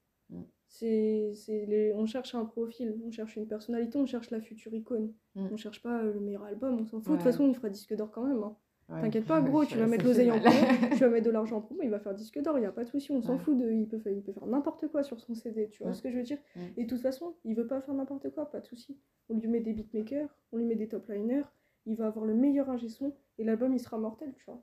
C'est, 0.69 1.33
les... 1.49 1.93
On 1.95 2.07
cherche 2.07 2.35
un 2.37 2.45
profil, 2.45 2.97
on 3.05 3.11
cherche 3.11 3.35
une 3.37 3.49
personnalité, 3.49 3.99
on 3.99 4.07
cherche 4.07 4.31
la 4.31 4.41
future 4.41 4.73
icône. 4.73 5.13
Mm. 5.35 5.49
On 5.51 5.57
cherche 5.57 5.83
pas 5.83 6.03
le 6.03 6.21
meilleur 6.21 6.45
album, 6.45 6.79
on 6.81 6.85
s'en 6.85 7.01
fout. 7.01 7.13
De 7.13 7.17
toute 7.17 7.23
façon, 7.23 7.49
il 7.49 7.55
fera 7.55 7.69
disque 7.71 7.95
d'or 7.97 8.11
quand 8.13 8.23
même. 8.23 8.43
Hein. 8.43 8.57
T'inquiète 9.01 9.25
pas, 9.25 9.41
gros, 9.41 9.65
tu 9.65 9.79
vas 9.79 9.87
mettre 9.87 10.05
l'oseille 10.05 10.31
en 10.31 10.39
promo, 10.39 10.57
tu 10.93 10.99
vas 10.99 11.09
mettre 11.09 11.27
de 11.27 11.31
l'argent 11.31 11.57
en 11.57 11.61
promo, 11.61 11.81
il 11.83 11.91
va 11.91 11.99
faire 11.99 12.15
disque 12.15 12.41
d'or, 12.41 12.59
il 12.59 12.61
n'y 12.61 12.67
a 12.67 12.73
pas 12.73 12.85
de 12.85 12.89
souci, 12.89 13.11
on 13.11 13.23
s'en 13.23 13.39
fout. 13.39 13.57
De... 13.57 13.71
Il, 13.71 13.89
peut 13.89 13.99
faire, 13.99 14.13
il 14.13 14.23
peut 14.23 14.33
faire 14.33 14.47
n'importe 14.47 14.87
quoi 14.89 15.03
sur 15.03 15.21
son 15.21 15.35
CD, 15.35 15.69
tu 15.71 15.83
vois 15.83 15.93
ce 15.93 16.03
que 16.03 16.11
je 16.11 16.17
veux 16.17 16.23
dire? 16.23 16.39
Mm. 16.55 16.61
Et 16.77 16.85
de 16.85 16.89
toute 16.89 17.01
façon, 17.01 17.35
il 17.45 17.55
veut 17.55 17.67
pas 17.67 17.81
faire 17.81 17.95
n'importe 17.95 18.31
quoi, 18.31 18.51
pas 18.51 18.61
de 18.61 18.67
souci. 18.67 18.97
On 19.29 19.39
lui 19.39 19.49
met 19.49 19.61
des 19.61 19.73
beatmakers, 19.73 20.29
on 20.53 20.59
lui 20.59 20.65
met 20.65 20.77
des 20.77 20.89
top 20.89 21.09
liners, 21.09 21.45
il 21.91 21.97
va 21.97 22.07
avoir 22.07 22.25
le 22.25 22.35
meilleur 22.35 22.71
ingé 22.71 22.89
son 22.89 23.15
et 23.39 23.45
l'album 23.45 23.73
il 23.75 23.81
sera 23.81 23.99
mortel, 23.99 24.33
tu 24.35 24.45
vois. 24.47 24.63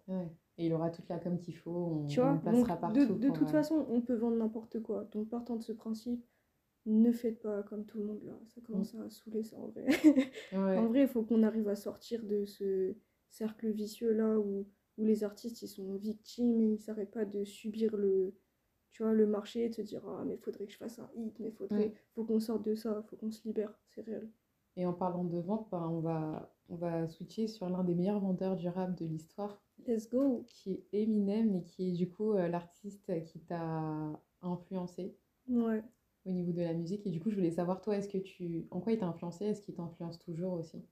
Et 0.57 0.65
il 0.65 0.74
aura 0.74 0.89
toute 0.89 1.07
la 1.10 1.19
com 1.19 1.38
qu'il 1.38 1.55
faut, 1.55 1.72
on, 1.72 2.07
tu 2.07 2.19
vois, 2.19 2.31
on 2.31 2.39
passera 2.39 2.77
partout. 2.77 3.05
De, 3.05 3.13
de 3.13 3.29
toute 3.29 3.50
euh, 3.50 3.51
façon, 3.51 3.86
on 3.89 4.01
peut 4.01 4.15
vendre 4.15 4.38
n'importe 4.38 4.81
quoi. 4.81 5.03
Donc 5.12 5.29
partant 5.29 5.55
de 5.55 5.62
ce 5.62 5.72
principe, 5.72 6.25
ne 6.86 7.12
faites 7.12 7.41
pas 7.41 7.63
comme 7.63 7.86
tout 7.86 7.97
le 7.97 8.06
monde 8.06 8.23
là. 8.23 8.34
Ça 8.47 8.62
commence 8.62 8.93
mm. 8.93 9.02
à 9.02 9.10
saouler 9.10 9.43
ça 9.43 9.58
en 9.58 9.67
vrai. 9.67 9.86
En 10.54 10.88
vrai, 10.88 11.02
il 11.02 11.08
faut 11.08 11.23
qu'on 11.23 11.43
arrive 11.43 11.67
à 11.67 11.75
sortir 11.75 12.23
de 12.23 12.45
ce 12.45 12.95
cercle 13.30 13.69
vicieux 13.69 14.13
là 14.13 14.39
où, 14.39 14.65
où 14.97 15.06
les 15.06 15.23
artistes 15.23 15.62
ils 15.62 15.67
sont 15.67 15.95
victimes 15.95 16.62
et 16.62 16.73
ils 16.73 16.80
s'arrêtent 16.80 17.12
pas 17.12 17.25
de 17.25 17.43
subir 17.43 17.97
le, 17.97 18.34
tu 18.91 19.04
vois, 19.04 19.13
le 19.13 19.28
marché 19.28 19.65
et 19.65 19.69
de 19.69 19.75
se 19.75 19.82
dire 19.82 20.02
ah 20.08 20.23
mais 20.25 20.38
faudrait 20.38 20.65
que 20.65 20.71
je 20.71 20.78
fasse 20.78 20.97
un 20.97 21.10
hit, 21.15 21.38
mais 21.39 21.52
faudrait, 21.52 21.93
faut 22.15 22.23
qu'on 22.23 22.39
sorte 22.39 22.63
de 22.63 22.73
ça, 22.73 23.04
faut 23.10 23.17
qu'on 23.17 23.32
se 23.32 23.45
libère, 23.45 23.78
c'est 23.89 24.02
réel. 24.02 24.32
Et 24.78 24.86
en 24.86 24.93
parlant 24.93 25.23
de 25.23 25.39
vente, 25.39 25.67
ben, 25.71 25.88
on, 25.89 25.99
va, 25.99 26.56
on 26.69 26.75
va 26.75 27.08
switcher 27.08 27.47
sur 27.47 27.69
l'un 27.69 27.84
des 27.84 27.95
meilleurs 27.95 28.19
vendeurs 28.19 28.56
du 28.56 28.67
rap 28.67 28.95
de 28.97 29.06
l'histoire. 29.06 29.62
Let's 29.86 30.10
go 30.10 30.43
Qui 30.47 30.71
est 30.71 31.03
Eminem 31.03 31.56
et 31.56 31.63
qui 31.63 31.89
est 31.89 31.93
du 31.93 32.10
coup 32.10 32.34
euh, 32.34 32.47
l'artiste 32.47 33.23
qui 33.25 33.39
t'a 33.39 34.21
influencé. 34.41 35.15
Ouais 35.47 35.84
au 36.27 36.32
niveau 36.32 36.51
de 36.51 36.62
la 36.62 36.73
musique. 36.73 37.08
Et 37.08 37.10
du 37.10 37.19
coup, 37.19 37.32
je 37.32 37.36
voulais 37.36 37.51
savoir, 37.51 37.82
toi, 37.82 37.95
est-ce 37.95 38.10
que 38.10 38.17
tu... 38.17 38.67
en 38.71 38.82
quoi 38.82 38.91
il 38.91 38.99
t'a 38.99 39.08
influencé? 39.08 39.45
Est-ce 39.45 39.62
qu'il 39.62 39.75
t'influence 39.75 40.19
toujours 40.19 40.53
aussi? 40.53 40.84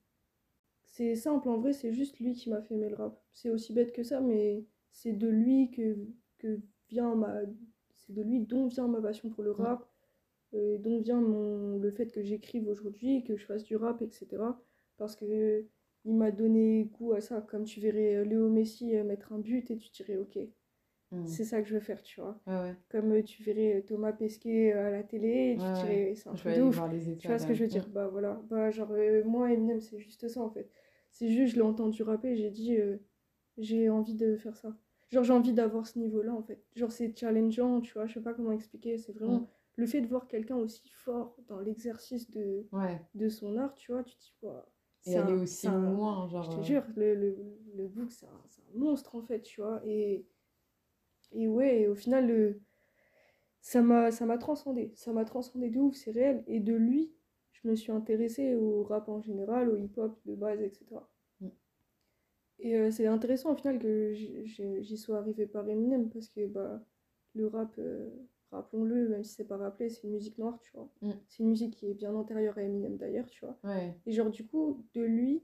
C'est 0.85 1.15
simple, 1.15 1.49
en 1.49 1.57
vrai, 1.57 1.73
c'est 1.73 1.91
juste 1.91 2.19
lui 2.19 2.33
qui 2.33 2.49
m'a 2.49 2.61
fait 2.61 2.75
aimer 2.75 2.89
le 2.89 2.95
rap. 2.95 3.21
C'est 3.33 3.49
aussi 3.49 3.73
bête 3.73 3.91
que 3.91 4.03
ça, 4.03 4.21
mais 4.21 4.65
c'est 4.91 5.11
de 5.11 5.27
lui 5.27 5.71
que, 5.71 5.97
que 6.38 6.59
vient 6.89 7.15
ma... 7.15 7.41
C'est 7.97 8.13
de 8.13 8.21
lui 8.21 8.39
dont 8.39 8.67
vient 8.67 8.88
ma 8.88 9.01
passion 9.01 9.29
pour 9.29 9.43
le 9.43 9.51
rap, 9.51 9.89
euh, 10.53 10.77
dont 10.77 11.01
vient 11.01 11.19
mon... 11.19 11.77
le 11.77 11.91
fait 11.91 12.11
que 12.11 12.23
j'écrive 12.23 12.67
aujourd'hui, 12.67 13.23
que 13.23 13.35
je 13.35 13.45
fasse 13.45 13.63
du 13.63 13.75
rap, 13.75 14.01
etc. 14.01 14.27
Parce 14.97 15.15
que 15.15 15.65
il 16.05 16.15
m'a 16.15 16.31
donné 16.31 16.86
goût 16.93 17.13
à 17.13 17.21
ça. 17.21 17.41
Comme 17.41 17.65
tu 17.65 17.79
verrais 17.79 18.23
Léo 18.25 18.49
Messi 18.49 18.95
euh, 18.95 19.03
mettre 19.03 19.34
un 19.34 19.39
but 19.39 19.69
et 19.71 19.77
tu 19.77 19.89
dirais, 19.89 20.17
ok, 20.17 20.38
Mm. 21.12 21.27
C'est 21.27 21.43
ça 21.43 21.62
que 21.62 21.67
je 21.67 21.73
veux 21.73 21.79
faire, 21.79 22.01
tu 22.01 22.19
vois. 22.19 22.39
Comme 22.89 23.12
euh, 23.12 23.23
tu 23.23 23.43
verrais 23.43 23.77
euh, 23.77 23.81
Thomas 23.81 24.13
Pesquet 24.13 24.73
euh, 24.73 24.88
à 24.88 24.89
la 24.89 25.03
télé, 25.03 25.51
et 25.51 25.58
tu 25.58 25.63
dirais, 25.63 26.13
c'est 26.15 26.29
un 26.29 26.34
truc 26.34 26.55
de 26.55 26.62
ouf. 26.62 26.81
tu 27.19 27.27
vois 27.27 27.39
ce 27.39 27.47
que 27.47 27.53
je 27.53 27.63
veux 27.63 27.69
dire? 27.69 27.88
Bah 27.89 28.08
voilà, 28.08 28.41
bah 28.49 28.71
genre, 28.71 28.91
moi, 29.25 29.51
Eminem, 29.51 29.79
c'est 29.79 29.99
juste 29.99 30.27
ça 30.27 30.41
en 30.41 30.49
fait. 30.49 30.69
C'est 31.12 31.29
juste, 31.29 31.53
je 31.53 31.60
l'ai 31.60 31.65
entendu 31.65 32.03
rapper, 32.03 32.36
j'ai 32.36 32.49
dit, 32.49 32.77
j'ai 33.58 33.89
envie 33.89 34.15
de 34.15 34.36
faire 34.36 34.58
ça. 34.58 34.75
Genre, 35.10 35.23
j'ai 35.23 35.34
envie 35.34 35.53
d'avoir 35.53 35.86
ce 35.86 35.99
niveau-là 35.99 36.34
en 36.34 36.41
fait. 36.41 36.63
Genre, 36.75 36.91
c'est 36.91 37.17
challengeant, 37.17 37.81
tu 37.81 37.93
vois, 37.93 38.08
je 38.08 38.15
sais 38.15 38.21
pas 38.21 38.34
comment 38.34 38.51
expliquer. 38.51 38.97
C'est 38.97 39.13
vraiment 39.13 39.41
mm. 39.41 39.47
le 39.77 39.86
fait 39.86 40.01
de 40.01 40.08
voir 40.08 40.27
quelqu'un 40.27 40.58
aussi 40.58 40.89
fort 40.89 41.38
dans 41.47 41.60
l'exercice 41.60 42.31
de, 42.31 42.65
de 43.13 43.29
son 43.29 43.58
art, 43.58 43.75
tu 43.75 43.91
vois, 43.91 44.03
tu 44.03 44.15
te 44.15 44.21
dis, 44.21 44.36
wow, 44.41 44.53
et 45.05 45.15
aller 45.15 45.33
aussi 45.33 45.67
loin, 45.67 46.27
genre. 46.27 46.51
Je 46.51 46.57
te 46.57 46.63
jure, 46.63 46.83
le, 46.95 47.15
le, 47.15 47.37
le 47.75 47.87
book, 47.87 48.11
c'est 48.11 48.25
un, 48.25 48.29
un, 48.29 48.77
monstre 48.79 49.15
en 49.15 49.21
fait, 49.21 49.41
tu 49.41 49.61
vois. 49.61 49.81
Et 49.85 50.25
et 51.35 51.47
ouais, 51.47 51.87
au 51.87 51.95
final, 51.95 52.27
le... 52.27 52.61
ça 53.61 53.81
m'a 53.81 54.37
transcendé. 54.37 54.91
Ça 54.95 55.11
m'a 55.13 55.25
transcendé 55.25 55.69
de 55.69 55.79
ouf, 55.79 55.95
c'est 55.95 56.11
réel. 56.11 56.43
Et 56.47 56.59
de 56.59 56.73
lui, 56.73 57.13
je 57.51 57.67
me 57.67 57.75
suis 57.75 57.91
intéressée 57.91 58.55
au 58.55 58.83
rap 58.83 59.09
en 59.09 59.21
général, 59.21 59.69
au 59.69 59.75
hip-hop 59.75 60.17
de 60.25 60.35
base, 60.35 60.61
etc. 60.61 60.85
Mm. 61.41 61.47
Et 62.59 62.75
euh, 62.77 62.91
c'est 62.91 63.07
intéressant 63.07 63.53
au 63.53 63.55
final 63.55 63.79
que 63.79 64.13
j'y 64.13 64.97
sois 64.97 65.17
arrivée 65.17 65.47
par 65.47 65.67
Eminem 65.67 66.09
parce 66.09 66.29
que 66.29 66.47
bah, 66.47 66.81
le 67.33 67.47
rap, 67.47 67.73
euh, 67.79 68.09
rappelons-le, 68.51 69.10
même 69.10 69.23
si 69.23 69.34
c'est 69.34 69.45
pas 69.45 69.58
rappelé, 69.58 69.89
c'est 69.89 70.03
une 70.03 70.12
musique 70.12 70.38
noire, 70.38 70.60
tu 70.62 70.71
vois. 70.73 70.89
Mm. 71.01 71.12
C'est 71.27 71.43
une 71.43 71.49
musique 71.49 71.75
qui 71.75 71.88
est 71.89 71.93
bien 71.93 72.13
antérieure 72.13 72.58
à 72.58 72.63
Eminem 72.63 72.97
d'ailleurs, 72.97 73.29
tu 73.29 73.45
vois. 73.45 73.58
Et 74.05 74.12
genre, 74.12 74.29
du 74.29 74.45
coup, 74.45 74.86
de 74.93 75.01
lui, 75.01 75.43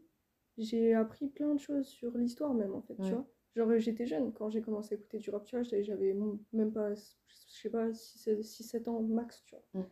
j'ai 0.58 0.94
appris 0.94 1.28
plein 1.28 1.54
de 1.54 1.60
choses 1.60 1.88
sur 1.88 2.18
l'histoire 2.18 2.54
même, 2.54 2.74
en 2.74 2.82
fait, 2.82 2.96
tu 2.96 3.12
vois. 3.12 3.28
Genre, 3.56 3.78
j'étais 3.80 4.06
jeune 4.06 4.32
quand 4.32 4.50
j'ai 4.50 4.62
commencé 4.62 4.96
à 4.96 4.98
écouter 4.98 5.18
du 5.18 5.30
rap, 5.30 5.44
tu 5.46 5.58
vois, 5.58 5.64
j'avais 5.64 6.16
même 6.54 6.72
pas, 6.72 6.94
je 6.94 7.02
sais 7.28 7.70
pas, 7.70 7.92
6-7 7.92 8.88
ans 8.88 9.02
max, 9.02 9.44
tu 9.44 9.56
vois. 9.56 9.82
Mm. 9.82 9.86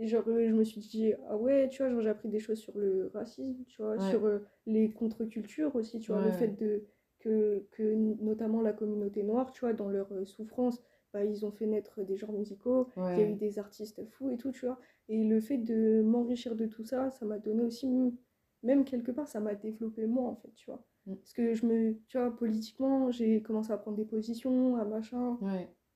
Et 0.00 0.06
genre, 0.06 0.24
je 0.26 0.52
me 0.52 0.62
suis 0.62 0.80
dit, 0.80 1.12
ah 1.28 1.36
ouais, 1.36 1.68
tu 1.68 1.82
vois, 1.82 2.00
j'ai 2.00 2.08
appris 2.08 2.28
des 2.28 2.38
choses 2.38 2.58
sur 2.58 2.76
le 2.78 3.10
racisme, 3.12 3.64
tu 3.66 3.82
vois, 3.82 3.98
sur 4.10 4.24
euh, 4.24 4.38
les 4.66 4.90
contre-cultures 4.90 5.74
aussi, 5.74 5.98
tu 5.98 6.12
vois, 6.12 6.22
le 6.22 6.30
fait 6.30 6.56
de, 6.56 6.84
que, 7.18 7.66
que 7.72 7.94
notamment 8.22 8.60
la 8.60 8.72
communauté 8.72 9.24
noire, 9.24 9.50
tu 9.50 9.60
vois, 9.60 9.72
dans 9.72 9.88
leur 9.88 10.12
euh, 10.12 10.24
souffrance, 10.24 10.80
bah, 11.12 11.24
ils 11.24 11.44
ont 11.46 11.50
fait 11.50 11.66
naître 11.66 12.02
des 12.02 12.16
genres 12.16 12.32
musicaux, 12.32 12.88
il 12.96 13.18
y 13.18 13.22
a 13.22 13.28
eu 13.28 13.34
des 13.34 13.58
artistes 13.58 14.04
fous 14.10 14.30
et 14.30 14.36
tout, 14.36 14.52
tu 14.52 14.66
vois. 14.66 14.78
Et 15.08 15.24
le 15.24 15.40
fait 15.40 15.58
de 15.58 16.02
m'enrichir 16.02 16.54
de 16.54 16.66
tout 16.66 16.84
ça, 16.84 17.10
ça 17.10 17.24
m'a 17.24 17.38
donné 17.38 17.62
aussi, 17.62 17.88
même 18.62 18.84
quelque 18.84 19.10
part, 19.10 19.26
ça 19.26 19.40
m'a 19.40 19.54
développé 19.54 20.06
moi, 20.06 20.28
en 20.30 20.36
fait, 20.36 20.52
tu 20.54 20.70
vois. 20.70 20.84
Mm. 21.06 21.16
Parce 21.16 21.32
que 21.32 21.54
je 21.54 21.66
me, 21.66 21.98
tu 22.08 22.18
vois, 22.18 22.34
politiquement, 22.34 23.10
j'ai 23.10 23.42
commencé 23.42 23.72
à 23.72 23.78
prendre 23.78 23.96
des 23.96 24.04
positions, 24.04 24.76
à 24.76 24.84
machin. 24.84 25.38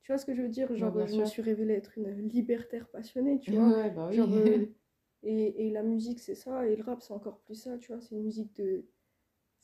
Tu 0.03 0.11
vois 0.11 0.19
ce 0.19 0.27
que 0.27 0.35
je 0.35 0.43
veux 0.43 0.49
dire? 0.49 0.75
Genre, 0.75 1.07
je 1.07 1.17
me 1.17 1.25
suis 1.25 1.43
révélée 1.43 1.75
être 1.75 1.97
une 1.97 2.11
libertaire 2.29 2.89
passionnée, 2.89 3.39
tu 3.39 3.53
vois. 3.53 3.89
Bah 3.91 4.11
euh, 4.13 4.67
et, 5.23 5.67
et, 5.67 5.71
la 5.71 5.83
musique, 5.83 6.19
c'est 6.19 6.35
ça, 6.35 6.67
et 6.67 6.75
le 6.75 6.83
rap, 6.83 7.03
c'est 7.03 7.13
encore 7.13 7.39
plus 7.41 7.55
ça, 7.55 7.79
tu 7.79 7.93
vois. 7.93 8.01
C'est 8.01 8.15
une 8.15 8.23
musique 8.23 8.55
de. 8.57 8.85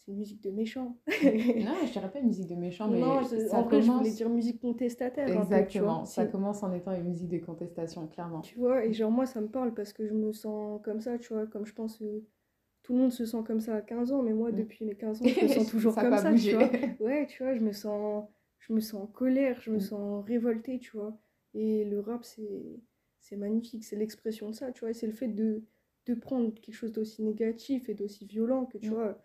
C'est 0.08 0.12
une 0.12 0.20
musique 0.20 0.42
de 0.42 0.50
méchant. 0.50 0.96
non, 1.06 1.12
je 1.86 1.92
dirais 1.92 2.10
pas 2.10 2.18
une 2.18 2.28
musique 2.28 2.46
de 2.46 2.54
méchant, 2.54 2.88
mais. 2.88 2.98
Non, 2.98 3.22
ça 3.24 3.58
en 3.58 3.64
commence... 3.64 3.84
je 3.84 3.90
voulais 3.90 4.10
dire 4.10 4.30
musique 4.30 4.58
contestataire. 4.58 5.28
Exactement, 5.28 6.06
ça 6.06 6.24
commence 6.24 6.62
en 6.62 6.72
étant 6.72 6.94
une 6.94 7.10
musique 7.10 7.28
de 7.28 7.36
contestation, 7.36 8.06
clairement. 8.06 8.40
Tu 8.40 8.58
vois, 8.58 8.86
et 8.86 8.94
genre, 8.94 9.10
moi, 9.10 9.26
ça 9.26 9.42
me 9.42 9.48
parle 9.48 9.74
parce 9.74 9.92
que 9.92 10.06
je 10.06 10.14
me 10.14 10.32
sens 10.32 10.80
comme 10.82 11.02
ça, 11.02 11.18
tu 11.18 11.34
vois, 11.34 11.46
comme 11.46 11.66
je 11.66 11.74
pense. 11.74 12.00
Euh, 12.00 12.24
tout 12.84 12.94
le 12.94 13.00
monde 13.00 13.12
se 13.12 13.26
sent 13.26 13.42
comme 13.46 13.60
ça 13.60 13.74
à 13.74 13.82
15 13.82 14.12
ans, 14.12 14.22
mais 14.22 14.32
moi, 14.32 14.50
mm. 14.50 14.56
depuis 14.56 14.86
mes 14.86 14.94
15 14.94 15.20
ans, 15.20 15.26
je 15.26 15.44
me 15.44 15.48
sens 15.48 15.66
toujours 15.70 15.94
comme 15.94 16.16
ça, 16.16 16.32
tu 16.32 16.52
vois. 16.52 16.70
Ouais, 17.00 17.26
tu 17.26 17.42
vois, 17.42 17.54
je 17.54 17.60
me 17.60 17.72
sens, 17.72 18.24
je 18.60 18.72
me 18.72 18.80
sens 18.80 19.02
en 19.02 19.06
colère, 19.06 19.60
je 19.60 19.70
me 19.70 19.76
mm. 19.76 19.80
sens 19.80 20.24
révoltée, 20.24 20.78
tu 20.78 20.96
vois. 20.96 21.18
Et 21.52 21.84
le 21.84 22.00
rap, 22.00 22.24
c'est, 22.24 22.80
c'est 23.20 23.36
magnifique, 23.36 23.84
c'est 23.84 23.96
l'expression 23.96 24.48
de 24.48 24.54
ça, 24.54 24.72
tu 24.72 24.86
vois. 24.86 24.94
C'est 24.94 25.06
le 25.06 25.12
fait 25.12 25.28
de, 25.28 25.64
de 26.06 26.14
prendre 26.14 26.54
quelque 26.54 26.72
chose 26.72 26.92
d'aussi 26.92 27.22
négatif 27.22 27.90
et 27.90 27.94
d'aussi 27.94 28.24
violent 28.24 28.64
que, 28.64 28.78
tu 28.78 28.88
mm. 28.88 28.94
vois, 28.94 29.18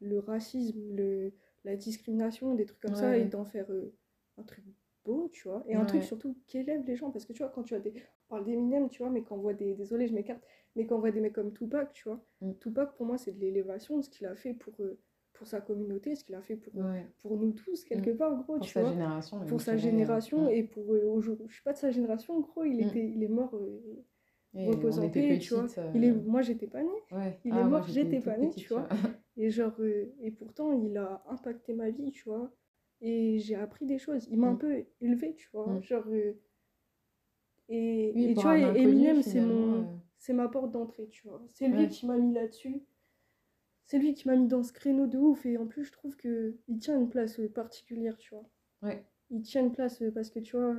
le 0.00 0.18
racisme, 0.18 0.94
le, 0.94 1.32
la 1.64 1.76
discrimination, 1.76 2.54
des 2.54 2.66
trucs 2.66 2.80
comme 2.80 2.94
ça, 2.94 3.16
et 3.16 3.24
d'en 3.24 3.44
faire, 3.44 3.70
euh, 3.70 3.94
un 4.38 4.42
truc 4.42 4.64
beau, 5.04 5.28
tu 5.32 5.48
vois, 5.48 5.64
et 5.68 5.74
un 5.74 5.84
truc 5.84 6.02
surtout 6.02 6.36
qui 6.46 6.58
élève 6.58 6.84
les 6.86 6.96
gens, 6.96 7.10
parce 7.10 7.24
que 7.24 7.32
tu 7.32 7.42
vois, 7.42 7.50
quand 7.50 7.62
tu 7.62 7.74
as 7.74 7.80
des. 7.80 7.92
On 8.28 8.34
parle 8.34 8.44
d'Eminem, 8.44 8.88
tu 8.88 9.02
vois, 9.02 9.10
mais 9.10 9.22
quand 9.22 9.36
on 9.36 9.40
voit 9.40 9.54
des. 9.54 9.74
Désolé, 9.74 10.08
je 10.08 10.14
m'écarte, 10.14 10.42
mais 10.74 10.86
quand 10.86 10.96
on 10.96 11.00
voit 11.00 11.12
des 11.12 11.20
mecs 11.20 11.32
comme 11.32 11.52
Tupac, 11.52 11.92
tu 11.92 12.08
vois, 12.08 12.20
mm. 12.40 12.54
Tupac, 12.60 12.94
pour 12.96 13.06
moi, 13.06 13.18
c'est 13.18 13.32
de 13.32 13.40
l'élévation, 13.40 14.02
ce 14.02 14.10
qu'il 14.10 14.26
a 14.26 14.34
fait 14.34 14.54
pour. 14.54 14.74
Euh, 14.80 14.98
pour 15.32 15.46
sa 15.46 15.60
communauté, 15.60 16.14
ce 16.14 16.24
qu'il 16.24 16.34
a 16.34 16.40
fait 16.40 16.56
pour, 16.56 16.72
pour 17.20 17.36
nous 17.36 17.52
tous, 17.52 17.84
quelque 17.84 18.08
mm. 18.08 18.16
part, 18.16 18.42
gros, 18.42 18.54
pour 18.54 18.64
tu 18.64 18.72
sa 18.72 18.86
Génération, 18.86 19.44
pour 19.44 19.60
sa 19.60 19.76
génération, 19.76 20.46
mm. 20.46 20.54
et 20.54 20.62
pour 20.62 20.88
aujourd'hui. 20.88 21.44
Je 21.48 21.52
suis 21.52 21.62
pas 21.62 21.74
de 21.74 21.76
sa 21.76 21.90
génération, 21.90 22.40
gros, 22.40 22.64
il, 22.64 22.80
était, 22.80 23.06
il 23.06 23.22
est 23.22 23.28
mort 23.28 23.54
repose 24.54 24.98
en 24.98 25.10
paix, 25.10 25.38
tu 25.38 25.54
vois. 25.54 25.66
Il 25.94 26.04
est, 26.04 26.12
moi, 26.12 26.42
j'étais 26.42 26.66
pas 26.66 26.82
née. 26.82 27.28
Il 27.44 27.52
est 27.52 27.54
ah, 27.54 27.64
mort, 27.64 27.86
j'étais 27.88 28.20
pas 28.20 28.36
née, 28.36 28.50
tu 28.50 28.68
vois. 28.68 28.88
et 29.36 29.50
genre, 29.50 29.74
euh, 29.80 30.14
et 30.20 30.30
pourtant, 30.30 30.72
il 30.72 30.96
a 30.96 31.22
impacté 31.28 31.74
ma 31.74 31.90
vie, 31.90 32.10
tu 32.10 32.28
vois. 32.28 32.50
Et 33.00 33.38
j'ai 33.38 33.56
appris 33.56 33.84
des 33.84 33.98
choses. 33.98 34.26
Il 34.30 34.38
m'a 34.38 34.48
un 34.48 34.54
mm. 34.54 34.58
peu 34.58 34.84
élevé, 35.00 35.34
tu 35.34 35.48
vois. 35.52 35.66
Mm. 35.66 35.82
Genre, 35.82 36.04
euh, 36.08 36.40
et, 37.68 38.30
et 38.30 38.34
tu 38.34 38.42
vois, 38.42 38.58
Eminem, 38.58 39.22
c'est 39.22 39.40
mon, 39.40 39.82
euh. 39.82 39.84
c'est 40.18 40.32
ma 40.32 40.48
porte 40.48 40.70
d'entrée, 40.70 41.08
tu 41.08 41.26
vois. 41.28 41.42
C'est 41.48 41.68
lui 41.68 41.88
qui 41.88 42.06
m'a 42.06 42.16
mis 42.16 42.32
là-dessus. 42.32 42.82
C'est 43.84 43.98
lui 43.98 44.14
qui 44.14 44.26
m'a 44.26 44.36
mis 44.36 44.48
dans 44.48 44.62
ce 44.62 44.72
créneau 44.72 45.06
de 45.06 45.18
ouf. 45.18 45.46
Et 45.46 45.58
en 45.58 45.66
plus, 45.66 45.84
je 45.84 45.92
trouve 45.92 46.16
que 46.16 46.56
il 46.68 46.78
tient 46.78 46.98
une 46.98 47.08
place 47.08 47.40
particulière, 47.54 48.16
tu 48.16 48.34
vois. 48.34 48.48
Ouais. 48.82 49.04
Il 49.30 49.42
tient 49.42 49.62
une 49.62 49.72
place 49.72 50.02
parce 50.14 50.30
que, 50.30 50.38
tu 50.38 50.56
vois, 50.56 50.76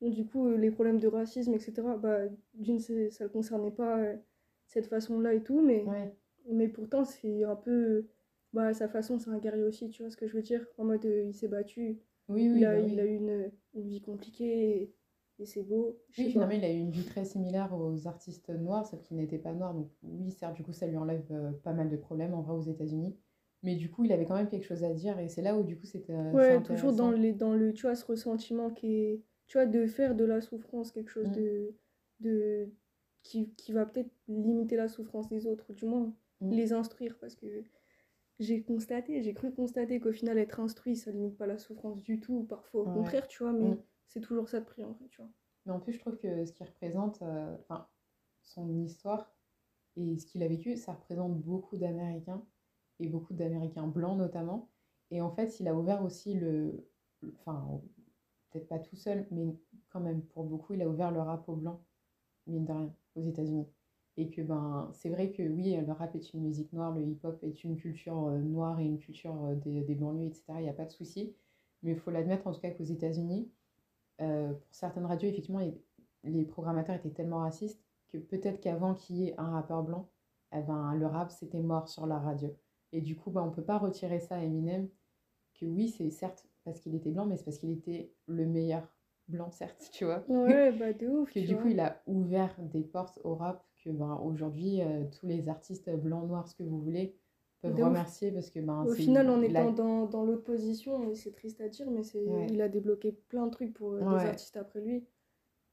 du 0.00 0.24
coup, 0.24 0.46
euh, 0.46 0.56
les 0.56 0.70
problèmes 0.70 1.00
de 1.00 1.08
racisme, 1.08 1.54
etc., 1.54 1.82
bah, 2.00 2.20
d'une, 2.54 2.78
ça 2.78 3.24
ne 3.24 3.28
concernait 3.28 3.70
pas 3.70 3.98
euh, 3.98 4.16
cette 4.66 4.86
façon-là 4.86 5.34
et 5.34 5.42
tout, 5.42 5.60
mais, 5.60 5.84
mais 6.50 6.68
pourtant, 6.68 7.04
c'est 7.04 7.44
un 7.44 7.56
peu. 7.56 8.06
Bah, 8.52 8.72
sa 8.72 8.88
façon, 8.88 9.18
c'est 9.18 9.30
un 9.30 9.38
guerrier 9.38 9.64
aussi, 9.64 9.90
tu 9.90 10.02
vois 10.02 10.10
ce 10.10 10.16
que 10.16 10.26
je 10.26 10.34
veux 10.34 10.42
dire? 10.42 10.66
En 10.78 10.84
mode, 10.84 11.04
euh, 11.04 11.24
il 11.24 11.34
s'est 11.34 11.48
battu, 11.48 11.98
oui, 12.28 12.48
oui, 12.48 12.52
il, 12.56 12.64
a, 12.64 12.80
bah 12.80 12.80
il 12.80 12.98
a 12.98 13.04
eu 13.04 13.16
une, 13.16 13.50
une 13.74 13.88
vie 13.88 14.00
compliquée 14.00 14.94
et, 15.38 15.44
c'est 15.44 15.62
beau. 15.62 16.00
Oui, 16.18 16.30
finalement, 16.30 16.54
il 16.54 16.64
a 16.64 16.72
eu 16.72 16.78
une 16.78 16.90
vie 16.90 17.04
très 17.04 17.24
similaire 17.24 17.72
aux 17.72 18.08
artistes 18.08 18.48
noirs, 18.48 18.86
sauf 18.86 19.00
qu'il 19.02 19.18
n'était 19.18 19.38
pas 19.38 19.52
noir. 19.52 19.72
Donc, 19.72 19.88
oui, 20.02 20.32
certes, 20.32 20.56
du 20.56 20.64
coup, 20.64 20.72
ça 20.72 20.88
lui 20.88 20.96
enlève 20.96 21.30
pas 21.62 21.72
mal 21.72 21.88
de 21.88 21.96
problèmes 21.96 22.34
en 22.34 22.42
vrai 22.42 22.54
aux 22.54 22.62
États-Unis. 22.62 23.14
Mais 23.62 23.76
du 23.76 23.88
coup, 23.88 24.04
il 24.04 24.10
avait 24.10 24.24
quand 24.24 24.34
même 24.34 24.48
quelque 24.48 24.66
chose 24.66 24.82
à 24.82 24.92
dire 24.92 25.16
et 25.20 25.28
c'est 25.28 25.42
là 25.42 25.56
où, 25.56 25.62
du 25.62 25.78
coup, 25.78 25.86
c'était. 25.86 26.16
Ouais, 26.32 26.60
toujours 26.62 26.92
dans, 26.92 27.12
les, 27.12 27.32
dans 27.32 27.54
le, 27.54 27.72
tu 27.72 27.82
vois, 27.82 27.94
ce 27.94 28.04
ressentiment 28.04 28.70
qui 28.70 28.96
est 28.96 29.22
tu 29.48 29.58
vois, 29.58 29.66
de 29.66 29.86
faire 29.86 30.14
de 30.14 30.24
la 30.24 30.40
souffrance 30.40 30.92
quelque 30.92 31.10
chose 31.10 31.28
mm. 31.28 31.32
de, 31.32 31.74
de 32.20 32.68
qui, 33.22 33.52
qui 33.54 33.72
va 33.72 33.86
peut-être 33.86 34.10
limiter 34.28 34.76
la 34.76 34.88
souffrance 34.88 35.28
des 35.28 35.46
autres, 35.46 35.72
du 35.72 35.86
moins 35.86 36.14
mm. 36.40 36.50
les 36.50 36.72
instruire, 36.72 37.18
parce 37.18 37.34
que 37.34 37.64
j'ai 38.38 38.62
constaté, 38.62 39.22
j'ai 39.22 39.34
cru 39.34 39.52
constater 39.52 39.98
qu'au 39.98 40.12
final, 40.12 40.38
être 40.38 40.60
instruit, 40.60 40.96
ça 40.96 41.10
limite 41.10 41.36
pas 41.36 41.46
la 41.46 41.58
souffrance 41.58 42.02
du 42.02 42.20
tout, 42.20 42.44
parfois 42.44 42.82
au 42.82 42.92
contraire, 42.92 43.26
tu 43.26 43.42
vois, 43.42 43.52
mais 43.52 43.70
mm. 43.70 43.82
c'est 44.06 44.20
toujours 44.20 44.48
ça 44.48 44.60
de 44.60 44.64
prix, 44.64 44.84
en 44.84 44.94
fait, 44.94 45.08
tu 45.08 45.20
vois. 45.20 45.30
Mais 45.66 45.72
en 45.72 45.80
plus, 45.80 45.94
je 45.94 45.98
trouve 45.98 46.16
que 46.16 46.44
ce 46.44 46.52
qui 46.52 46.64
représente, 46.64 47.20
euh, 47.22 47.56
enfin, 47.60 47.88
son 48.42 48.82
histoire 48.84 49.34
et 49.96 50.16
ce 50.16 50.26
qu'il 50.26 50.42
a 50.42 50.48
vécu, 50.48 50.76
ça 50.76 50.92
représente 50.92 51.36
beaucoup 51.42 51.76
d'Américains, 51.76 52.46
et 53.00 53.08
beaucoup 53.08 53.34
d'Américains 53.34 53.86
blancs 53.86 54.16
notamment. 54.16 54.70
Et 55.10 55.20
en 55.20 55.30
fait, 55.30 55.60
il 55.60 55.68
a 55.68 55.74
ouvert 55.74 56.04
aussi 56.04 56.34
le, 56.34 56.88
enfin, 57.40 57.80
peut-être 58.50 58.68
pas 58.68 58.78
tout 58.78 58.96
seul, 58.96 59.26
mais 59.30 59.56
quand 59.90 60.00
même 60.00 60.22
pour 60.22 60.44
beaucoup, 60.44 60.74
il 60.74 60.82
a 60.82 60.88
ouvert 60.88 61.10
le 61.10 61.20
rap 61.20 61.48
aux 61.48 61.56
blancs, 61.56 61.80
mine 62.46 62.64
de 62.64 62.72
rien, 62.72 62.94
aux 63.16 63.22
États-Unis. 63.22 63.66
Et 64.16 64.30
que 64.30 64.42
ben, 64.42 64.90
c'est 64.94 65.10
vrai 65.10 65.30
que 65.30 65.42
oui, 65.42 65.76
le 65.76 65.92
rap 65.92 66.14
est 66.16 66.32
une 66.32 66.42
musique 66.42 66.72
noire, 66.72 66.92
le 66.92 67.02
hip-hop 67.02 67.38
est 67.44 67.62
une 67.62 67.76
culture 67.76 68.26
euh, 68.26 68.38
noire 68.38 68.80
et 68.80 68.84
une 68.84 68.98
culture 68.98 69.44
euh, 69.44 69.54
des, 69.54 69.82
des, 69.82 69.94
banlieues, 69.94 70.26
etc. 70.26 70.44
Il 70.56 70.62
n'y 70.62 70.68
a 70.68 70.72
pas 70.72 70.86
de 70.86 70.90
souci. 70.90 71.36
Mais 71.82 71.92
il 71.92 71.96
faut 71.96 72.10
l'admettre 72.10 72.46
en 72.48 72.52
tout 72.52 72.60
cas 72.60 72.70
qu'aux 72.70 72.82
États-Unis, 72.82 73.48
euh, 74.20 74.52
pour 74.52 74.74
certaines 74.74 75.06
radios, 75.06 75.28
effectivement, 75.28 75.60
les, 76.24 76.44
programmateurs 76.44 76.96
étaient 76.96 77.10
tellement 77.10 77.38
racistes 77.38 77.80
que 78.08 78.18
peut-être 78.18 78.60
qu'avant 78.60 78.94
qu'il 78.94 79.16
y 79.16 79.28
ait 79.28 79.34
un 79.38 79.50
rappeur 79.50 79.82
blanc, 79.84 80.08
eh 80.52 80.62
ben, 80.62 80.94
le 80.94 81.06
rap 81.06 81.30
c'était 81.30 81.60
mort 81.60 81.88
sur 81.88 82.06
la 82.06 82.18
radio. 82.18 82.56
Et 82.92 83.00
du 83.00 83.16
coup, 83.16 83.30
ben, 83.30 83.42
on 83.42 83.46
ne 83.46 83.54
peut 83.54 83.64
pas 83.64 83.78
retirer 83.78 84.18
ça 84.18 84.36
à 84.36 84.42
Eminem, 84.42 84.88
que 85.54 85.66
oui, 85.66 85.88
c'est 85.88 86.10
certes 86.10 86.47
parce 86.70 86.80
qu'il 86.80 86.94
était 86.94 87.10
blanc, 87.10 87.26
mais 87.26 87.36
c'est 87.36 87.44
parce 87.44 87.58
qu'il 87.58 87.70
était 87.70 88.12
le 88.26 88.46
meilleur 88.46 88.82
blanc, 89.28 89.50
certes, 89.50 89.90
tu 89.92 90.04
vois. 90.04 90.24
Ouais, 90.28 90.72
bah 90.78 90.92
de 90.92 91.06
ouf. 91.08 91.32
que 91.32 91.40
du 91.40 91.56
coup, 91.56 91.68
il 91.68 91.80
a 91.80 92.02
ouvert 92.06 92.54
des 92.58 92.82
portes 92.82 93.18
au 93.24 93.34
rap 93.34 93.64
que 93.84 93.90
ben, 93.90 94.18
aujourd'hui, 94.22 94.80
euh, 94.80 95.04
tous 95.18 95.26
les 95.26 95.48
artistes 95.48 95.90
blancs, 95.90 96.26
noirs, 96.26 96.48
ce 96.48 96.54
que 96.54 96.62
vous 96.62 96.80
voulez, 96.80 97.14
peuvent 97.60 97.74
remercier 97.74 98.30
parce 98.30 98.50
que 98.50 98.60
ben, 98.60 98.84
Au 98.84 98.94
final, 98.94 99.28
en 99.28 99.42
étant 99.42 99.72
dans, 99.72 100.06
dans 100.06 100.24
l'autre 100.24 100.44
position, 100.44 101.14
c'est 101.14 101.32
triste 101.32 101.60
à 101.60 101.68
dire, 101.68 101.90
mais 101.90 102.02
c'est 102.02 102.24
il 102.50 102.60
a 102.60 102.68
débloqué 102.68 103.12
plein 103.12 103.46
de 103.46 103.52
trucs 103.52 103.74
pour 103.74 103.92
euh, 103.92 104.00
des 104.00 104.26
artistes 104.26 104.56
après 104.56 104.80
lui. 104.80 105.04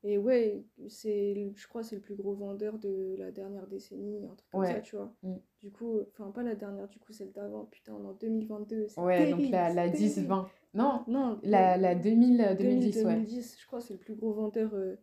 Et 0.08 0.20
ouais, 0.20 0.64
c'est, 0.88 1.52
je 1.56 1.68
crois 1.68 1.82
que 1.82 1.88
c'est 1.88 1.96
le 1.96 2.02
plus 2.02 2.14
gros 2.14 2.36
vendeur 2.36 2.78
de 2.78 3.16
la 3.18 3.32
dernière 3.32 3.66
décennie, 3.66 4.24
un 4.24 4.36
truc 4.36 4.52
comme 4.52 4.64
ça, 4.64 4.80
tu 4.80 4.96
vois. 4.96 5.12
Mm. 5.24 5.38
Du 5.64 5.72
coup, 5.72 6.00
enfin, 6.12 6.30
pas 6.30 6.44
la 6.44 6.54
dernière, 6.54 6.88
du 6.88 7.00
coup, 7.00 7.12
celle 7.12 7.32
d'avant. 7.32 7.66
Putain, 7.66 7.94
on 7.94 8.04
est 8.04 8.10
en 8.10 8.14
2022. 8.14 8.88
Ouais, 8.98 9.32
donc 9.32 9.50
la, 9.50 9.74
la 9.74 9.90
10-20. 9.90 10.46
Non, 10.76 11.04
non 11.08 11.40
la, 11.42 11.78
la 11.78 11.96
2000, 11.96 12.56
2010, 12.60 13.02
2010, 13.02 13.58
je 13.60 13.66
crois, 13.66 13.82
c'est 13.82 13.94
le 13.94 14.00
plus 14.00 14.14
gros 14.14 14.32
vendeur 14.32 14.76
euh, 14.76 14.96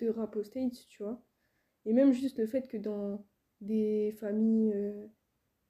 de 0.00 0.08
rap 0.08 0.34
aux 0.34 0.42
States, 0.42 0.88
tu 0.88 1.04
vois. 1.04 1.22
Et 1.86 1.92
même 1.92 2.12
juste 2.12 2.38
le 2.38 2.46
fait 2.46 2.66
que 2.66 2.78
dans 2.78 3.24
des 3.60 4.10
familles, 4.18 4.72
euh, 4.74 5.06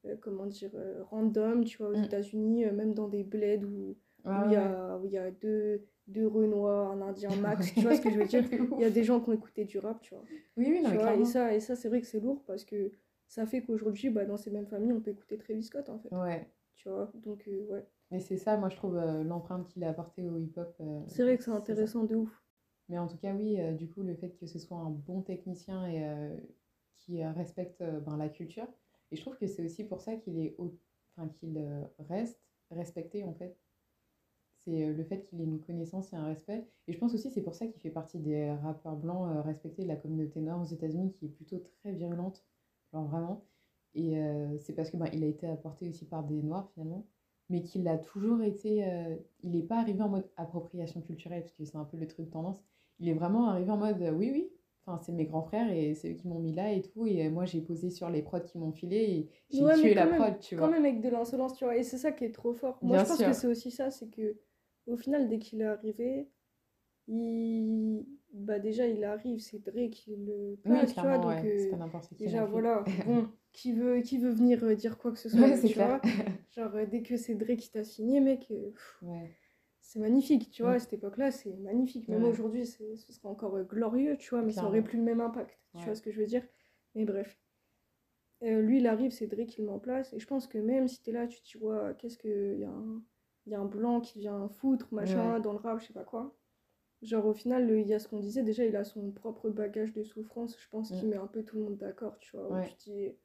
euh, 0.07 0.17
comment 0.23 0.47
dire, 0.47 0.71
random, 1.11 1.63
tu 1.63 1.77
vois, 1.77 1.91
aux 1.91 1.99
mm. 1.99 2.05
États-Unis, 2.05 2.65
même 2.73 2.95
dans 2.95 3.09
des 3.09 3.23
bleds 3.23 3.97
où 4.25 4.31
il 4.47 4.53
y, 4.53 4.57
a, 4.57 4.99
où 4.99 5.07
y 5.07 5.19
a 5.19 5.31
deux 5.31 5.83
deux 6.09 6.27
Renois, 6.27 6.89
un 6.89 7.03
Indien 7.03 7.31
max, 7.41 7.73
tu 7.75 7.81
vois 7.83 7.95
ce 7.95 8.01
que 8.01 8.11
je 8.11 8.19
veux 8.19 8.25
dire? 8.25 8.43
Il 8.79 8.81
y 8.81 8.85
a 8.85 8.91
des 8.91 9.05
gens 9.05 9.21
qui 9.21 9.31
ont 9.31 9.35
écouté 9.35 9.65
du 9.65 9.79
rap, 9.79 10.01
tu 10.01 10.15
vois? 10.15 10.25
Oui, 10.57 10.67
oui, 10.69 10.81
non, 10.83 10.91
mais 10.91 11.21
Et 11.21 11.25
ça, 11.25 11.55
et 11.55 11.61
ça 11.61 11.77
c'est 11.77 11.89
vrai 11.89 12.01
que 12.01 12.07
c'est 12.07 12.21
lourd 12.21 12.43
parce 12.47 12.65
que 12.65 12.93
ça 13.29 13.47
fait 13.47 13.63
qu'aujourd'hui, 13.63 14.09
bah, 14.11 14.25
dans 14.25 14.39
ces 14.39 14.51
mêmes 14.51 14.67
familles, 14.67 14.93
on 14.93 15.01
peut 15.01 15.11
écouter 15.11 15.37
Travis 15.37 15.63
Scott, 15.63 15.89
en 15.91 15.99
fait. 15.99 16.15
Ouais. 16.15 16.51
Tu 16.75 16.89
vois, 16.89 17.13
donc, 17.15 17.47
euh, 17.47 17.67
ouais. 17.71 17.87
Mais 18.11 18.21
c'est 18.21 18.39
ça, 18.39 18.57
moi, 18.57 18.71
je 18.71 18.77
trouve, 18.77 18.97
euh, 18.97 19.23
l'empreinte 19.23 19.69
qu'il 19.69 19.85
a 19.85 19.91
apportée 19.91 20.29
au 20.29 20.39
hip-hop. 20.39 20.75
Euh, 20.81 21.03
c'est 21.07 21.23
vrai 21.23 21.37
que 21.37 21.45
c'est 21.45 21.51
intéressant 21.51 22.05
de 22.05 22.17
ouf. 22.17 22.43
Mais 22.89 22.99
en 22.99 23.07
tout 23.07 23.19
cas, 23.19 23.35
oui, 23.35 23.59
du 23.77 23.87
coup, 23.87 24.03
le 24.03 24.15
fait 24.15 24.31
que 24.39 24.47
ce 24.47 24.59
soit 24.59 24.79
un 24.79 24.89
bon 24.89 25.21
technicien 25.21 25.87
et 25.87 26.11
qui 26.97 27.23
respecte 27.23 27.83
ben, 27.83 28.17
la 28.17 28.31
culture. 28.31 28.67
Et 29.11 29.17
je 29.17 29.21
trouve 29.21 29.37
que 29.37 29.47
c'est 29.47 29.63
aussi 29.63 29.85
pour 29.85 30.01
ça 30.01 30.17
qu'il 30.17 30.39
est 30.39 30.57
enfin, 30.59 31.29
qu'il 31.29 31.63
reste 31.99 32.41
respecté, 32.71 33.25
en 33.25 33.35
fait, 33.35 33.59
c'est 34.65 34.85
euh, 34.85 34.93
le 34.93 35.05
fait 35.05 35.25
qu'il 35.25 35.41
ait 35.41 35.45
une 35.45 35.61
connaissance 35.61 36.13
et 36.13 36.17
un 36.17 36.25
respect. 36.25 36.67
Et 36.87 36.93
je 36.93 36.99
pense 36.99 37.15
aussi 37.15 37.31
c'est 37.31 37.43
pour 37.43 37.55
ça 37.55 37.67
qu'il 37.67 37.81
fait 37.81 37.91
partie 37.91 38.19
des 38.19 38.51
rappeurs 38.51 38.97
blancs 38.97 39.29
euh, 39.31 39.43
respectés 39.43 39.83
de 39.83 39.89
la 39.89 39.97
communauté 39.97 40.41
noire 40.41 40.61
aux 40.61 40.67
États-Unis, 40.67 41.13
qui 41.13 41.27
est 41.27 41.31
plutôt 41.31 41.59
très 41.59 41.93
virulente, 41.93 42.45
genre 42.93 43.07
vraiment. 43.07 43.45
Et 43.95 44.19
euh, 44.19 44.57
c'est 44.59 44.75
parce 44.75 44.91
que 44.91 44.97
ben, 44.97 45.09
il 45.13 45.25
a 45.25 45.27
été 45.27 45.47
apporté 45.47 45.89
aussi 45.89 46.05
par 46.05 46.25
des 46.25 46.43
noirs 46.43 46.69
finalement, 46.75 47.07
mais 47.49 47.63
qu'il 47.63 47.89
a 47.89 47.99
toujours 47.99 48.43
été. 48.43 48.85
il 49.43 49.51
n'est 49.53 49.63
pas 49.63 49.81
arrivé 49.81 50.03
en 50.03 50.09
mode 50.09 50.29
appropriation 50.37 51.01
culturelle, 51.01 51.43
parce 51.43 51.55
que 51.55 51.65
c'est 51.65 51.77
un 51.77 51.85
peu 51.85 51.97
le 51.97 52.07
truc 52.07 52.31
tendance. 52.31 52.63
Il 53.01 53.09
est 53.09 53.15
vraiment 53.15 53.49
arrivé 53.49 53.71
en 53.71 53.79
mode 53.79 54.03
oui, 54.17 54.31
oui, 54.33 54.51
Enfin, 54.89 55.03
c'est 55.05 55.13
mes 55.13 55.27
grands 55.27 55.43
frères 55.43 55.71
et 55.71 55.95
c'est 55.95 56.13
eux 56.13 56.15
qui 56.15 56.27
m'ont 56.27 56.39
mis 56.39 56.55
là 56.55 56.73
et 56.73 56.81
tout. 56.81 57.07
Et 57.07 57.29
moi, 57.29 57.45
j'ai 57.45 57.61
posé 57.61 57.91
sur 57.91 58.09
les 58.09 58.23
prods 58.23 58.41
qui 58.41 58.57
m'ont 58.59 58.73
filé 58.73 58.97
et 58.97 59.31
j'ai 59.51 59.63
tué 59.81 59.93
la 59.95 60.07
prod, 60.07 60.39
tu 60.39 60.57
vois. 60.57 60.67
Quand 60.67 60.73
même 60.73 60.85
avec 60.85 61.03
de 61.03 61.11
l'insolence, 61.11 61.55
tu 61.55 61.65
vois. 61.65 61.77
Et 61.77 61.83
c'est 61.83 61.99
ça 61.99 62.11
qui 62.11 62.25
est 62.25 62.33
trop 62.33 62.55
fort. 62.55 62.79
Moi, 62.81 62.99
je 62.99 63.05
pense 63.05 63.19
que 63.19 63.33
c'est 63.35 63.47
aussi 63.47 63.71
ça, 63.71 63.91
c'est 63.91 64.09
que 64.09 64.37
au 64.89 64.97
final, 64.97 65.29
dès 65.29 65.39
qu'il 65.39 65.61
est 65.61 65.67
arrivé, 65.67 66.29
il... 67.07 68.05
bah 68.33 68.59
déjà, 68.59 68.87
il 68.87 69.05
arrive, 69.05 69.41
c'est 69.41 69.59
Drake 69.59 69.91
qui 69.91 70.17
le 70.17 70.59
passe, 70.65 70.95
tu 70.95 71.01
vois. 71.01 71.19
Donc, 71.19 71.45
euh, 71.45 71.71
déjà, 72.19 72.45
voilà. 72.45 72.85
bon, 73.07 73.29
qui 73.53 73.73
veut, 73.73 74.01
qui 74.01 74.19
veut 74.19 74.31
venir 74.31 74.63
euh, 74.65 74.75
dire 74.75 74.99
quoi 74.99 75.13
que 75.13 75.19
ce 75.19 75.29
soit, 75.29 75.59
tu 75.59 75.75
vois. 75.75 76.01
Genre, 76.57 76.75
euh, 76.75 76.87
dès 76.87 77.03
que 77.03 77.17
c'est 77.17 77.35
Drake 77.35 77.59
qui 77.59 77.71
t'a 77.71 77.85
signé, 77.85 78.21
mec, 78.21 78.53
c'est 79.81 80.01
magnifique, 80.01 80.51
tu 80.51 80.63
vois. 80.63 80.73
À 80.73 80.79
cette 80.79 80.93
époque-là, 80.93 81.31
c'est 81.31 81.55
magnifique. 81.57 82.09
Même 82.09 82.25
aujourd'hui, 82.25 82.67
ce 82.67 82.97
serait 82.97 83.29
encore 83.29 83.59
glorieux, 83.65 84.17
tu 84.19 84.31
vois, 84.31 84.43
mais 84.43 84.53
ça 84.53 84.65
aurait 84.65 84.83
plus 84.83 84.99
le 84.99 85.05
même 85.05 85.21
impact. 85.21 85.59
Tu 85.79 85.85
vois 85.85 85.95
ce 85.95 86.03
que 86.03 86.11
je 86.11 86.21
veux 86.21 86.27
dire 86.27 86.47
Mais 86.95 87.05
bref. 87.05 87.39
lui, 88.43 88.79
il 88.79 88.87
arrive, 88.87 89.13
c'est 89.13 89.27
Drake 89.27 89.49
qui 89.49 89.61
le 89.61 89.67
met 89.67 89.73
en 89.73 89.79
place. 89.79 90.13
Et 90.13 90.19
je 90.19 90.27
pense 90.27 90.47
que 90.47 90.59
même 90.59 90.89
si 90.89 91.03
tu 91.03 91.11
es 91.11 91.13
là, 91.13 91.27
tu 91.27 91.41
te 91.41 91.45
dis, 91.45 91.57
ouais, 91.59 91.95
qu'est-ce 91.99 92.19
qu'il 92.19 92.59
y 92.61 92.65
a 92.65 92.71
un 92.71 93.03
il 93.49 93.53
y 93.53 93.55
a 93.55 93.61
un 93.61 93.65
blanc 93.65 94.03
qui 94.03 94.19
vient 94.19 94.47
foutre, 94.49 94.93
machin, 94.93 95.41
dans 95.41 95.53
le 95.53 95.59
rap, 95.59 95.81
je 95.81 95.87
sais 95.87 95.95
pas 95.95 96.05
quoi. 96.05 96.37
Genre, 97.01 97.25
au 97.25 97.33
final, 97.33 97.71
il 97.71 97.87
y 97.87 97.95
a 97.95 97.99
ce 97.99 98.09
qu'on 98.09 98.19
disait, 98.19 98.43
déjà, 98.43 98.65
il 98.65 98.77
a 98.77 98.85
son 98.85 99.11
propre 99.11 99.49
bagage 99.49 99.95
de 99.95 100.03
souffrance, 100.03 100.61
je 100.61 100.69
pense, 100.69 100.91
qui 100.91 101.07
met 101.07 101.17
un 101.17 101.27
peu 101.27 101.43
tout 101.43 101.57
le 101.57 101.63
monde 101.63 101.79
d'accord, 101.79 102.19
tu 102.19 102.37
vois. 102.37 102.61
tu 102.63 102.75
dis, 102.91 103.17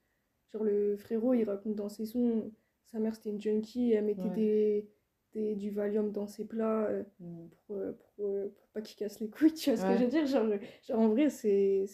genre, 0.53 0.63
le 0.63 0.95
frérot, 0.95 1.33
il 1.33 1.43
raconte 1.43 1.75
dans 1.75 1.89
ses 1.89 2.05
sons, 2.05 2.53
sa 2.85 2.99
mère, 2.99 3.15
c'était 3.15 3.31
une 3.31 3.41
junkie, 3.41 3.91
elle 3.91 4.05
mettait 4.05 4.29
des, 4.29 4.89
des, 5.33 5.55
du 5.55 5.71
Valium 5.71 6.11
dans 6.11 6.27
ses 6.27 6.45
plats 6.45 6.85
euh, 6.85 7.03
mm. 7.19 7.47
pour, 7.65 7.75
euh, 7.75 7.91
pour, 7.91 8.25
euh, 8.27 8.53
pour, 8.55 8.67
pas 8.69 8.81
qu'il 8.81 8.95
casse 8.95 9.19
les 9.19 9.29
couilles, 9.29 9.53
tu 9.53 9.71
vois 9.71 9.77
ce 9.81 9.85
que 9.85 9.97
je 9.97 10.03
veux 10.03 10.09
dire? 10.09 10.25
Genre, 10.25 10.47
genre, 10.87 10.99
en 10.99 11.09
vrai, 11.09 11.29
c'est 11.29 11.85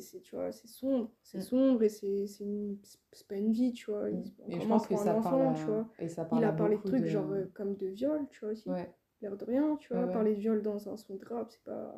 c'est 0.00 0.20
tu 0.20 0.36
vois 0.36 0.52
c'est 0.52 0.68
sombre 0.68 1.10
c'est 1.22 1.38
mm. 1.38 1.42
sombre 1.42 1.82
et 1.82 1.88
c'est 1.88 2.26
c'est 2.26 3.28
pas 3.28 3.36
une 3.36 3.52
vie 3.52 3.72
tu 3.72 3.90
vois 3.90 4.10
mm. 4.10 4.24
et 4.48 4.60
je 4.60 4.68
pense 4.68 4.86
que 4.86 4.96
ça 4.96 5.16
enfant, 5.16 5.54
tu 5.54 5.64
vois. 5.64 5.88
Et 5.98 6.08
ça 6.08 6.28
il 6.32 6.44
a 6.44 6.52
parlé 6.52 6.76
de 6.76 6.82
trucs 6.82 7.06
genre 7.06 7.30
euh, 7.30 7.46
comme 7.54 7.76
de 7.76 7.86
viol 7.86 8.26
tu 8.30 8.40
vois 8.40 8.50
aussi 8.50 8.68
ouais 8.68 8.92
l'air 9.22 9.36
de 9.36 9.44
rien, 9.44 9.76
tu 9.76 9.92
vois. 9.92 10.06
Parler 10.06 10.34
de 10.34 10.40
viol 10.40 10.62
dans 10.62 10.88
un 10.88 10.96
son 10.96 11.16
de 11.16 11.24
rap, 11.24 11.50
c'est 11.50 11.62
pas 11.64 11.94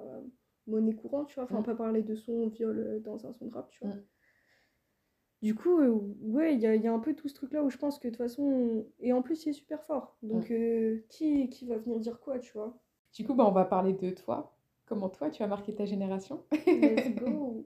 monnaie 0.66 0.94
courante, 0.94 1.28
tu 1.28 1.34
vois. 1.34 1.44
Enfin, 1.44 1.60
mm. 1.60 1.64
pas 1.64 1.74
parler 1.74 2.02
de 2.02 2.14
son 2.14 2.48
viol 2.48 3.00
dans 3.02 3.26
un 3.26 3.32
son 3.32 3.46
de 3.46 3.54
rap, 3.54 3.68
tu 3.70 3.84
vois. 3.84 3.94
Mm. 3.94 4.04
Du 5.42 5.54
coup, 5.54 5.80
euh, 5.80 5.98
ouais, 6.20 6.54
il 6.54 6.60
y 6.60 6.66
a, 6.66 6.74
y 6.74 6.86
a, 6.86 6.92
un 6.92 6.98
peu 6.98 7.14
tout 7.14 7.28
ce 7.28 7.34
truc-là 7.34 7.62
où 7.64 7.70
je 7.70 7.78
pense 7.78 7.98
que 7.98 8.08
de 8.08 8.12
toute 8.12 8.18
façon. 8.18 8.86
Et 8.98 9.12
en 9.12 9.22
plus, 9.22 9.46
il 9.46 9.50
est 9.50 9.54
super 9.54 9.82
fort. 9.84 10.16
Donc, 10.22 10.50
mm. 10.50 10.54
euh, 10.54 11.04
qui, 11.08 11.48
qui 11.48 11.66
va 11.66 11.78
venir 11.78 11.98
dire 11.98 12.20
quoi, 12.20 12.38
tu 12.38 12.52
vois 12.52 12.78
Du 13.14 13.24
coup, 13.24 13.34
bah, 13.34 13.46
on 13.46 13.52
va 13.52 13.64
parler 13.64 13.94
de 13.94 14.10
toi. 14.10 14.56
Comment 14.90 15.08
toi, 15.08 15.30
tu 15.30 15.44
as 15.44 15.46
marqué 15.46 15.72
ta 15.72 15.84
génération 15.84 16.42
Let's 16.66 17.14
go 17.14 17.64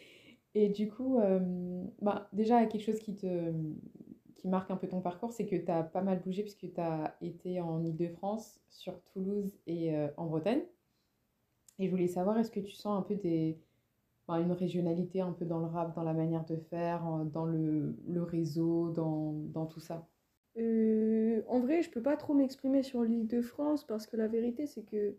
Et 0.56 0.68
du 0.68 0.90
coup, 0.90 1.20
euh, 1.20 1.84
bah, 2.02 2.28
déjà, 2.32 2.66
quelque 2.66 2.82
chose 2.82 2.98
qui 2.98 3.14
te 3.14 3.52
qui 4.34 4.48
marque 4.48 4.72
un 4.72 4.76
peu 4.76 4.88
ton 4.88 5.00
parcours, 5.00 5.32
c'est 5.32 5.46
que 5.46 5.54
tu 5.54 5.70
as 5.70 5.84
pas 5.84 6.02
mal 6.02 6.20
bougé 6.20 6.42
puisque 6.42 6.72
tu 6.72 6.80
as 6.80 7.16
été 7.22 7.60
en 7.60 7.82
Ile-de-France, 7.84 8.60
sur 8.68 9.00
Toulouse 9.12 9.56
et 9.68 9.94
en 10.16 10.26
Bretagne. 10.26 10.62
Et 11.78 11.86
je 11.86 11.90
voulais 11.90 12.08
savoir, 12.08 12.38
est-ce 12.38 12.50
que 12.50 12.60
tu 12.60 12.72
sens 12.72 12.98
un 12.98 13.02
peu 13.02 13.14
des, 13.14 13.56
une 14.28 14.52
régionalité 14.52 15.20
un 15.20 15.32
peu 15.32 15.44
dans 15.44 15.60
le 15.60 15.66
rap, 15.66 15.94
dans 15.94 16.02
la 16.02 16.12
manière 16.12 16.44
de 16.44 16.56
faire, 16.56 17.04
dans 17.32 17.46
le, 17.46 17.96
le 18.08 18.22
réseau, 18.24 18.90
dans, 18.90 19.32
dans, 19.32 19.66
tout 19.66 19.80
ça? 19.80 20.08
Euh, 20.58 21.42
En 21.48 21.60
vrai, 21.60 21.82
je 21.82 21.90
peux 21.90 22.02
pas 22.02 22.16
trop 22.16 22.34
m'exprimer 22.34 22.82
sur 22.82 23.02
l'île 23.02 23.28
de 23.28 23.40
France 23.42 23.84
parce 23.84 24.08
que 24.08 24.16
la 24.16 24.26
vérité, 24.26 24.66
c'est 24.66 24.82
que 24.82 25.16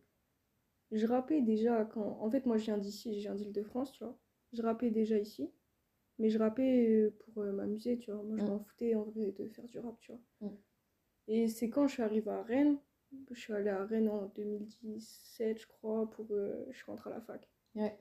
je 0.92 1.06
rappais 1.06 1.42
déjà 1.42 1.86
quand. 1.86 2.18
En 2.22 2.30
fait, 2.30 2.46
moi, 2.46 2.58
je 2.58 2.66
viens 2.66 2.78
d'ici, 2.78 3.16
je 3.16 3.22
viens 3.22 3.36
d'île 3.36 3.54
de 3.54 3.64
France, 3.64 3.92
tu 3.92 4.04
vois. 4.04 4.18
Je 4.54 4.62
rappais 4.62 4.92
déjà 4.92 5.18
ici, 5.18 5.52
mais 6.20 6.30
je 6.30 6.40
rappais 6.40 6.88
euh, 6.88 7.16
pour 7.20 7.44
euh, 7.44 7.52
m'amuser, 7.52 7.98
tu 7.98 8.12
vois. 8.12 8.24
Moi, 8.24 8.38
je 8.38 8.44
m'en 8.44 8.60
foutais 8.60 8.96
en 8.96 9.04
vrai 9.04 9.32
de 9.32 9.48
faire 9.48 9.68
du 9.68 9.80
rap, 9.80 10.00
tu 10.00 10.12
vois. 10.12 10.52
Et 11.28 11.48
c'est 11.48 11.70
quand 11.70 11.88
je 11.88 11.94
suis 11.94 12.04
arrivée 12.04 12.32
à 12.32 12.44
Rennes, 12.44 12.78
je 13.32 13.40
suis 13.40 13.54
allée 13.54 13.70
à 13.70 13.84
Rennes 13.86 14.10
en 14.10 14.28
2017, 14.36 15.60
je 15.60 15.68
crois, 15.68 16.10
pour. 16.10 16.28
je 16.30 16.76
suis 16.76 16.86
rentrée 16.86 17.10
à 17.10 17.14
la 17.14 17.22
fac. 17.22 17.50
Ouais 17.76 17.98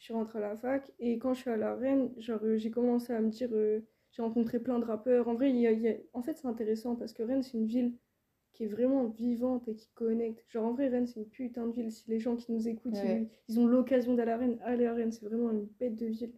je 0.00 0.06
suis 0.06 0.14
rentrée 0.14 0.38
à 0.38 0.42
la 0.42 0.56
fac 0.56 0.90
et 0.98 1.18
quand 1.18 1.34
je 1.34 1.40
suis 1.40 1.50
à 1.50 1.58
la 1.58 1.76
Rennes, 1.76 2.10
genre 2.16 2.40
euh, 2.42 2.56
j'ai 2.56 2.70
commencé 2.70 3.12
à 3.12 3.20
me 3.20 3.28
dire, 3.28 3.50
euh, 3.52 3.80
j'ai 4.12 4.22
rencontré 4.22 4.58
plein 4.58 4.78
de 4.78 4.84
rappeurs. 4.84 5.28
En 5.28 5.34
vrai, 5.34 5.50
il 5.50 5.56
y 5.56 5.66
a, 5.88 5.94
en 6.14 6.22
fait, 6.22 6.38
c'est 6.38 6.48
intéressant 6.48 6.96
parce 6.96 7.12
que 7.12 7.22
Rennes, 7.22 7.42
c'est 7.42 7.58
une 7.58 7.66
ville 7.66 7.94
qui 8.60 8.64
est 8.64 8.68
vraiment 8.68 9.06
vivante 9.06 9.68
et 9.68 9.74
qui 9.74 9.88
connecte. 9.94 10.44
Genre, 10.50 10.66
en 10.66 10.74
vrai, 10.74 10.88
Rennes, 10.88 11.06
c'est 11.06 11.18
une 11.18 11.26
putain 11.26 11.66
de 11.66 11.72
ville. 11.72 11.90
Si 11.90 12.04
les 12.10 12.20
gens 12.20 12.36
qui 12.36 12.52
nous 12.52 12.68
écoutent, 12.68 12.98
ils, 13.48 13.58
ont 13.58 13.66
l'occasion 13.66 14.12
d'aller 14.14 14.32
à 14.32 14.36
Rennes, 14.36 14.58
allez 14.62 14.84
à 14.84 14.92
Rennes, 14.92 15.12
c'est 15.12 15.24
vraiment 15.24 15.50
une 15.50 15.64
bête 15.78 15.96
de 15.96 16.04
ville. 16.04 16.34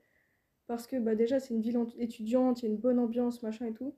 Parce 0.68 0.86
que 0.86 0.96
bah, 1.00 1.16
déjà, 1.16 1.40
c'est 1.40 1.52
une 1.52 1.60
ville 1.60 1.76
étudiante, 1.98 2.62
il 2.62 2.66
y 2.66 2.68
a 2.68 2.70
une 2.70 2.78
bonne 2.78 3.00
ambiance, 3.00 3.42
machin 3.42 3.66
et 3.66 3.72
tout. 3.72 3.96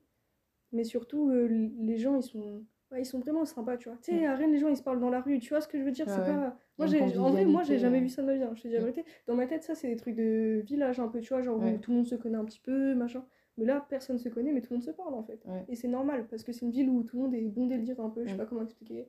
Mais 0.71 0.83
surtout, 0.83 1.29
euh, 1.29 1.69
les 1.77 1.97
gens, 1.97 2.17
ils 2.17 2.23
sont 2.23 2.65
ils 2.97 3.05
sont 3.05 3.19
vraiment 3.19 3.45
sympas, 3.45 3.77
tu 3.77 3.89
vois. 3.89 3.97
Tu 4.01 4.11
sais, 4.11 4.25
à 4.25 4.35
Rennes, 4.35 4.53
les 4.53 4.59
gens, 4.59 4.69
ils 4.69 4.77
se 4.77 4.81
parlent 4.81 4.99
dans 4.99 5.09
la 5.09 5.21
rue, 5.21 5.39
tu 5.39 5.49
vois 5.49 5.61
ce 5.61 5.67
que 5.67 5.77
je 5.77 5.83
veux 5.83 5.91
dire? 5.91 6.09
C'est 6.09 6.17
pas... 6.17 6.57
Moi, 6.79 6.87
j'ai... 6.87 7.01
En 7.19 7.29
vrai, 7.29 7.45
moi, 7.45 7.61
j'ai 7.61 7.77
jamais 7.77 7.99
vu 7.99 8.09
ça 8.09 8.23
de 8.23 8.27
ma 8.27 8.35
vie, 8.35 8.43
hein, 8.43 8.53
je 8.55 8.63
te 8.63 8.67
dis 8.67 8.73
la 8.73 8.79
vérité. 8.79 9.05
Dans 9.27 9.35
ma 9.35 9.45
tête, 9.45 9.63
ça, 9.63 9.75
c'est 9.75 9.87
des 9.87 9.97
trucs 9.97 10.15
de 10.15 10.63
village 10.65 10.99
un 10.99 11.09
peu, 11.09 11.19
tu 11.19 11.29
vois, 11.29 11.43
genre 11.43 11.57
où 11.61 11.77
tout 11.77 11.91
le 11.91 11.97
monde 11.97 12.07
se 12.07 12.15
connaît 12.15 12.37
un 12.37 12.45
petit 12.45 12.59
peu, 12.59 12.95
machin. 12.95 13.23
Mais 13.57 13.65
là, 13.65 13.85
personne 13.89 14.17
se 14.17 14.29
connaît, 14.29 14.51
mais 14.51 14.61
tout 14.61 14.73
le 14.73 14.77
monde 14.77 14.85
se 14.85 14.91
parle, 14.91 15.13
en 15.13 15.23
fait. 15.23 15.43
Et 15.67 15.75
c'est 15.75 15.87
normal, 15.87 16.27
parce 16.29 16.43
que 16.43 16.51
c'est 16.51 16.65
une 16.65 16.71
ville 16.71 16.89
où 16.89 17.03
tout 17.03 17.17
le 17.17 17.23
monde 17.23 17.33
est 17.35 17.41
bon 17.41 17.67
le 17.67 17.77
dire 17.79 17.99
un 17.99 18.09
peu, 18.09 18.25
je 18.25 18.31
sais 18.31 18.37
pas 18.37 18.45
comment 18.45 18.63
expliquer. 18.63 19.07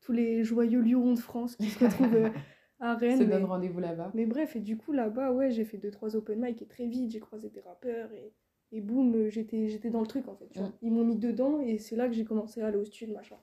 Tous 0.00 0.12
les 0.12 0.44
joyeux 0.44 0.80
lions 0.80 1.12
de 1.14 1.18
France 1.18 1.56
qui 1.56 1.66
se 1.66 1.84
retrouvent... 1.84 2.30
Euh, 2.80 2.84
à 2.84 2.94
Rennes. 2.94 3.18
Se 3.18 3.24
mais... 3.24 3.38
rendez-vous 3.38 3.80
là-bas. 3.80 4.12
Mais 4.14 4.24
bref, 4.24 4.54
et 4.54 4.60
du 4.60 4.76
coup, 4.76 4.92
là-bas, 4.92 5.32
ouais, 5.32 5.50
j'ai 5.50 5.64
fait 5.64 5.78
2-3 5.78 6.14
open 6.14 6.40
mic 6.40 6.62
et 6.62 6.66
très 6.66 6.86
vite, 6.86 7.10
j'ai 7.10 7.18
croisé 7.18 7.50
des 7.50 7.58
rappeurs 7.58 8.12
et 8.12 8.32
et 8.72 8.80
boum, 8.80 9.28
j'étais, 9.28 9.68
j'étais 9.68 9.90
dans 9.90 10.00
le 10.00 10.06
truc 10.06 10.28
en 10.28 10.36
fait. 10.36 10.48
Tu 10.48 10.58
vois. 10.58 10.72
Ils 10.82 10.92
m'ont 10.92 11.04
mis 11.04 11.16
dedans 11.16 11.60
et 11.60 11.78
c'est 11.78 11.96
là 11.96 12.06
que 12.06 12.14
j'ai 12.14 12.24
commencé 12.24 12.60
à 12.60 12.66
aller 12.66 12.76
au 12.76 12.84
studio, 12.84 13.14
machin. 13.14 13.36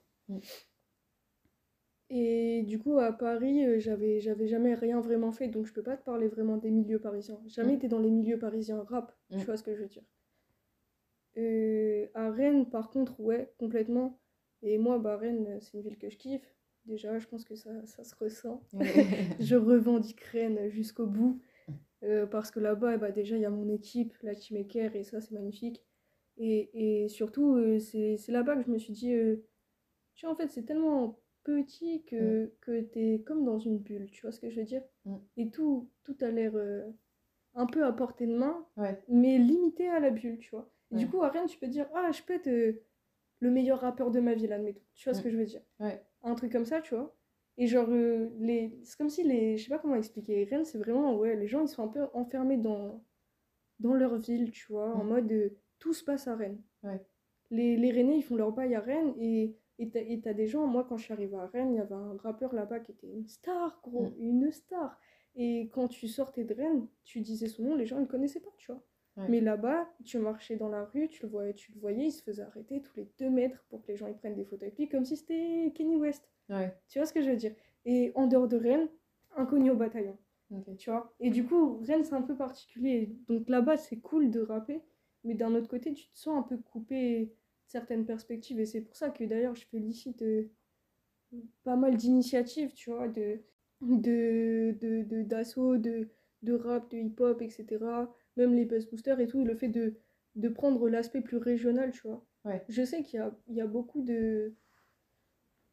Et 2.11 2.61
du 2.63 2.77
coup, 2.77 2.99
à 2.99 3.11
Paris, 3.11 3.65
euh, 3.65 3.79
j'avais, 3.79 4.19
j'avais 4.19 4.47
jamais 4.47 4.75
rien 4.75 5.01
vraiment 5.01 5.31
fait, 5.31 5.47
donc 5.47 5.65
je 5.65 5.73
peux 5.73 5.81
pas 5.81 5.97
te 5.97 6.03
parler 6.03 6.27
vraiment 6.27 6.57
des 6.57 6.69
milieux 6.69 6.99
parisiens. 6.99 7.39
Jamais 7.47 7.73
été 7.73 7.87
dans 7.87 7.99
les 7.99 8.11
milieux 8.11 8.37
parisiens 8.37 8.83
rap, 8.83 9.11
tu 9.31 9.43
vois 9.45 9.57
ce 9.57 9.63
que 9.63 9.73
je 9.75 9.81
veux 9.81 9.87
dire. 9.87 10.03
Euh, 11.37 12.07
à 12.13 12.31
Rennes, 12.31 12.69
par 12.69 12.89
contre, 12.89 13.19
ouais, 13.19 13.53
complètement. 13.57 14.19
Et 14.61 14.77
moi, 14.77 14.99
bah, 14.99 15.17
Rennes, 15.17 15.59
c'est 15.61 15.73
une 15.73 15.83
ville 15.83 15.97
que 15.97 16.09
je 16.09 16.17
kiffe. 16.17 16.55
Déjà, 16.85 17.17
je 17.19 17.27
pense 17.27 17.43
que 17.43 17.55
ça, 17.55 17.85
ça 17.85 18.03
se 18.03 18.15
ressent. 18.15 18.63
je 19.39 19.55
revendique 19.55 20.21
Rennes 20.21 20.69
jusqu'au 20.69 21.07
bout. 21.07 21.41
Euh, 22.03 22.27
parce 22.27 22.51
que 22.51 22.59
là-bas, 22.59 22.97
bah, 22.97 23.11
déjà, 23.11 23.35
il 23.35 23.41
y 23.41 23.45
a 23.45 23.49
mon 23.49 23.69
équipe, 23.69 24.13
la 24.21 24.35
Team 24.35 24.57
Eker, 24.57 24.95
et 24.95 25.03
ça, 25.03 25.21
c'est 25.21 25.33
magnifique. 25.33 25.83
Et, 26.37 27.03
et 27.03 27.07
surtout, 27.07 27.79
c'est, 27.79 28.17
c'est 28.17 28.31
là-bas 28.31 28.57
que 28.57 28.63
je 28.63 28.71
me 28.71 28.77
suis 28.77 28.93
dit 28.93 29.13
tu 30.15 30.25
vois, 30.25 30.33
en 30.33 30.37
fait, 30.37 30.49
c'est 30.49 30.63
tellement 30.63 31.19
petit 31.43 32.03
que, 32.05 32.45
mm. 32.45 32.51
que 32.61 32.81
tu 32.81 32.99
es 32.99 33.21
comme 33.21 33.45
dans 33.45 33.59
une 33.59 33.77
bulle, 33.77 34.09
tu 34.11 34.21
vois 34.21 34.31
ce 34.31 34.39
que 34.39 34.49
je 34.49 34.59
veux 34.59 34.65
dire? 34.65 34.83
Mm. 35.05 35.15
Et 35.37 35.49
tout, 35.51 35.89
tout 36.03 36.15
a 36.21 36.31
l'air 36.31 36.53
euh, 36.55 36.89
un 37.53 37.67
peu 37.67 37.85
à 37.85 37.91
portée 37.91 38.25
de 38.25 38.35
main, 38.35 38.65
mais 39.07 39.37
limité 39.37 39.87
à 39.87 39.99
la 39.99 40.09
bulle, 40.09 40.39
tu 40.39 40.49
vois. 40.51 40.69
Et 40.95 40.99
du 40.99 41.07
coup, 41.07 41.21
à 41.23 41.29
Rennes, 41.29 41.47
tu 41.47 41.57
peux 41.57 41.67
dire, 41.67 41.87
ah, 41.93 42.11
je 42.11 42.21
peux 42.23 42.33
être 42.33 42.47
euh, 42.47 42.83
le 43.39 43.51
meilleur 43.51 43.79
rappeur 43.79 44.11
de 44.11 44.19
ma 44.19 44.33
ville, 44.33 44.53
admettons. 44.53 44.81
Tu 44.93 45.05
vois 45.05 45.13
ce 45.13 45.19
mm. 45.19 45.23
que 45.23 45.29
je 45.29 45.37
veux 45.37 45.45
dire? 45.45 45.61
Un 46.23 46.35
truc 46.35 46.51
comme 46.51 46.65
ça, 46.65 46.81
tu 46.81 46.95
vois. 46.95 47.15
Et 47.57 47.67
genre, 47.67 47.87
euh, 47.89 48.29
les... 48.39 48.79
c'est 48.83 48.97
comme 48.97 49.09
si 49.09 49.23
les. 49.23 49.57
Je 49.57 49.63
sais 49.63 49.69
pas 49.69 49.79
comment 49.79 49.95
expliquer. 49.95 50.43
Rennes, 50.45 50.65
c'est 50.65 50.77
vraiment, 50.77 51.15
ouais, 51.15 51.35
les 51.35 51.47
gens, 51.47 51.61
ils 51.61 51.67
sont 51.67 51.83
un 51.83 51.87
peu 51.87 52.05
enfermés 52.13 52.57
dans, 52.57 53.03
dans 53.79 53.93
leur 53.93 54.17
ville, 54.17 54.51
tu 54.51 54.71
vois, 54.71 54.93
en 54.93 55.03
mode 55.03 55.53
tout 55.79 55.93
se 55.93 56.03
passe 56.03 56.27
à 56.27 56.35
Rennes. 56.35 56.61
Les, 57.51 57.77
les 57.77 57.91
Rennais, 57.91 58.17
ils 58.17 58.23
font 58.23 58.35
leur 58.35 58.51
bail 58.51 58.75
à 58.75 58.79
Rennes 58.79 59.13
et 59.19 59.55
et 59.77 60.21
t'as 60.21 60.33
des 60.33 60.47
gens, 60.47 60.65
moi 60.67 60.85
quand 60.87 60.97
je 60.97 61.03
suis 61.03 61.13
arrivée 61.13 61.35
à 61.35 61.47
Rennes, 61.47 61.73
il 61.73 61.77
y 61.77 61.81
avait 61.81 61.95
un 61.95 62.15
rappeur 62.17 62.53
là-bas 62.53 62.79
qui 62.79 62.91
était 62.91 63.07
une 63.07 63.27
star, 63.27 63.79
gros, 63.83 64.09
mm. 64.09 64.15
une 64.19 64.51
star. 64.51 64.97
Et 65.35 65.69
quand 65.73 65.89
tu 65.89 66.07
sortais 66.07 66.45
de 66.45 66.53
Rennes, 66.53 66.87
tu 67.03 67.19
disais 67.19 67.47
son 67.47 67.63
nom, 67.63 67.75
les 67.75 67.85
gens 67.85 67.97
ne 67.97 68.01
le 68.01 68.07
connaissaient 68.07 68.39
pas, 68.39 68.53
tu 68.57 68.71
vois. 68.71 68.81
Mais 69.29 69.39
là-bas, 69.39 69.89
tu 70.03 70.19
marchais 70.19 70.57
dans 70.57 70.67
la 70.67 70.83
rue, 70.83 71.07
tu 71.07 71.23
le 71.23 71.29
voyais, 71.29 71.53
tu 71.53 71.71
le 71.71 71.79
voyais, 71.79 72.07
il 72.07 72.11
se 72.11 72.21
faisait 72.21 72.43
arrêter 72.43 72.81
tous 72.81 72.97
les 72.97 73.09
deux 73.17 73.29
mètres 73.29 73.63
pour 73.69 73.81
que 73.81 73.87
les 73.87 73.95
gens 73.95 74.07
ils 74.07 74.17
prennent 74.17 74.35
des 74.35 74.43
photos 74.43 74.63
avec 74.63 74.77
lui, 74.77 74.89
comme 74.89 75.05
si 75.05 75.15
c'était 75.15 75.71
Kenny 75.73 75.95
West. 75.95 76.29
Tu 76.89 76.99
vois 76.99 77.05
ce 77.05 77.13
que 77.13 77.21
je 77.21 77.29
veux 77.29 77.37
dire? 77.37 77.55
Et 77.85 78.11
en 78.15 78.27
dehors 78.27 78.47
de 78.47 78.57
Rennes, 78.57 78.89
inconnu 79.37 79.71
au 79.71 79.75
bataillon. 79.75 80.17
Tu 80.77 80.89
vois? 80.89 81.13
Et 81.19 81.29
du 81.29 81.45
coup, 81.45 81.79
Rennes, 81.83 82.03
c'est 82.03 82.13
un 82.13 82.21
peu 82.21 82.35
particulier. 82.35 83.15
Donc 83.29 83.47
là-bas, 83.47 83.77
c'est 83.77 83.97
cool 83.97 84.29
de 84.31 84.41
rapper, 84.41 84.83
mais 85.23 85.33
d'un 85.33 85.55
autre 85.55 85.69
côté, 85.69 85.93
tu 85.93 86.07
te 86.09 86.17
sens 86.17 86.37
un 86.37 86.43
peu 86.43 86.57
coupé 86.57 87.33
certaines 87.67 88.05
perspectives. 88.05 88.59
Et 88.59 88.65
c'est 88.65 88.81
pour 88.81 88.95
ça 88.95 89.09
que 89.09 89.23
d'ailleurs, 89.23 89.55
je 89.55 89.65
félicite 89.65 90.21
euh, 90.23 90.51
pas 91.63 91.75
mal 91.77 91.95
d'initiatives, 91.95 92.73
tu 92.73 92.91
vois, 92.91 93.07
de 93.07 93.39
de 93.81 95.21
d'assaut, 95.23 95.77
de, 95.77 96.09
de, 96.41 96.53
rap, 96.53 96.89
de 96.91 96.97
hip-hop, 96.97 97.41
etc. 97.41 97.65
Même 98.37 98.53
les 98.53 98.65
buzz 98.65 98.87
boosters 98.89 99.19
et 99.19 99.27
tout, 99.27 99.43
le 99.43 99.55
fait 99.55 99.69
de, 99.69 99.95
de 100.35 100.49
prendre 100.49 100.89
l'aspect 100.89 101.21
plus 101.21 101.37
régional, 101.37 101.91
tu 101.91 102.07
vois. 102.07 102.25
Je 102.69 102.83
sais 102.83 103.01
qu'il 103.01 103.19
y 103.19 103.23
a, 103.23 103.35
il 103.47 103.55
y 103.55 103.61
a 103.61 103.67
beaucoup 103.67 104.01
de 104.01 104.53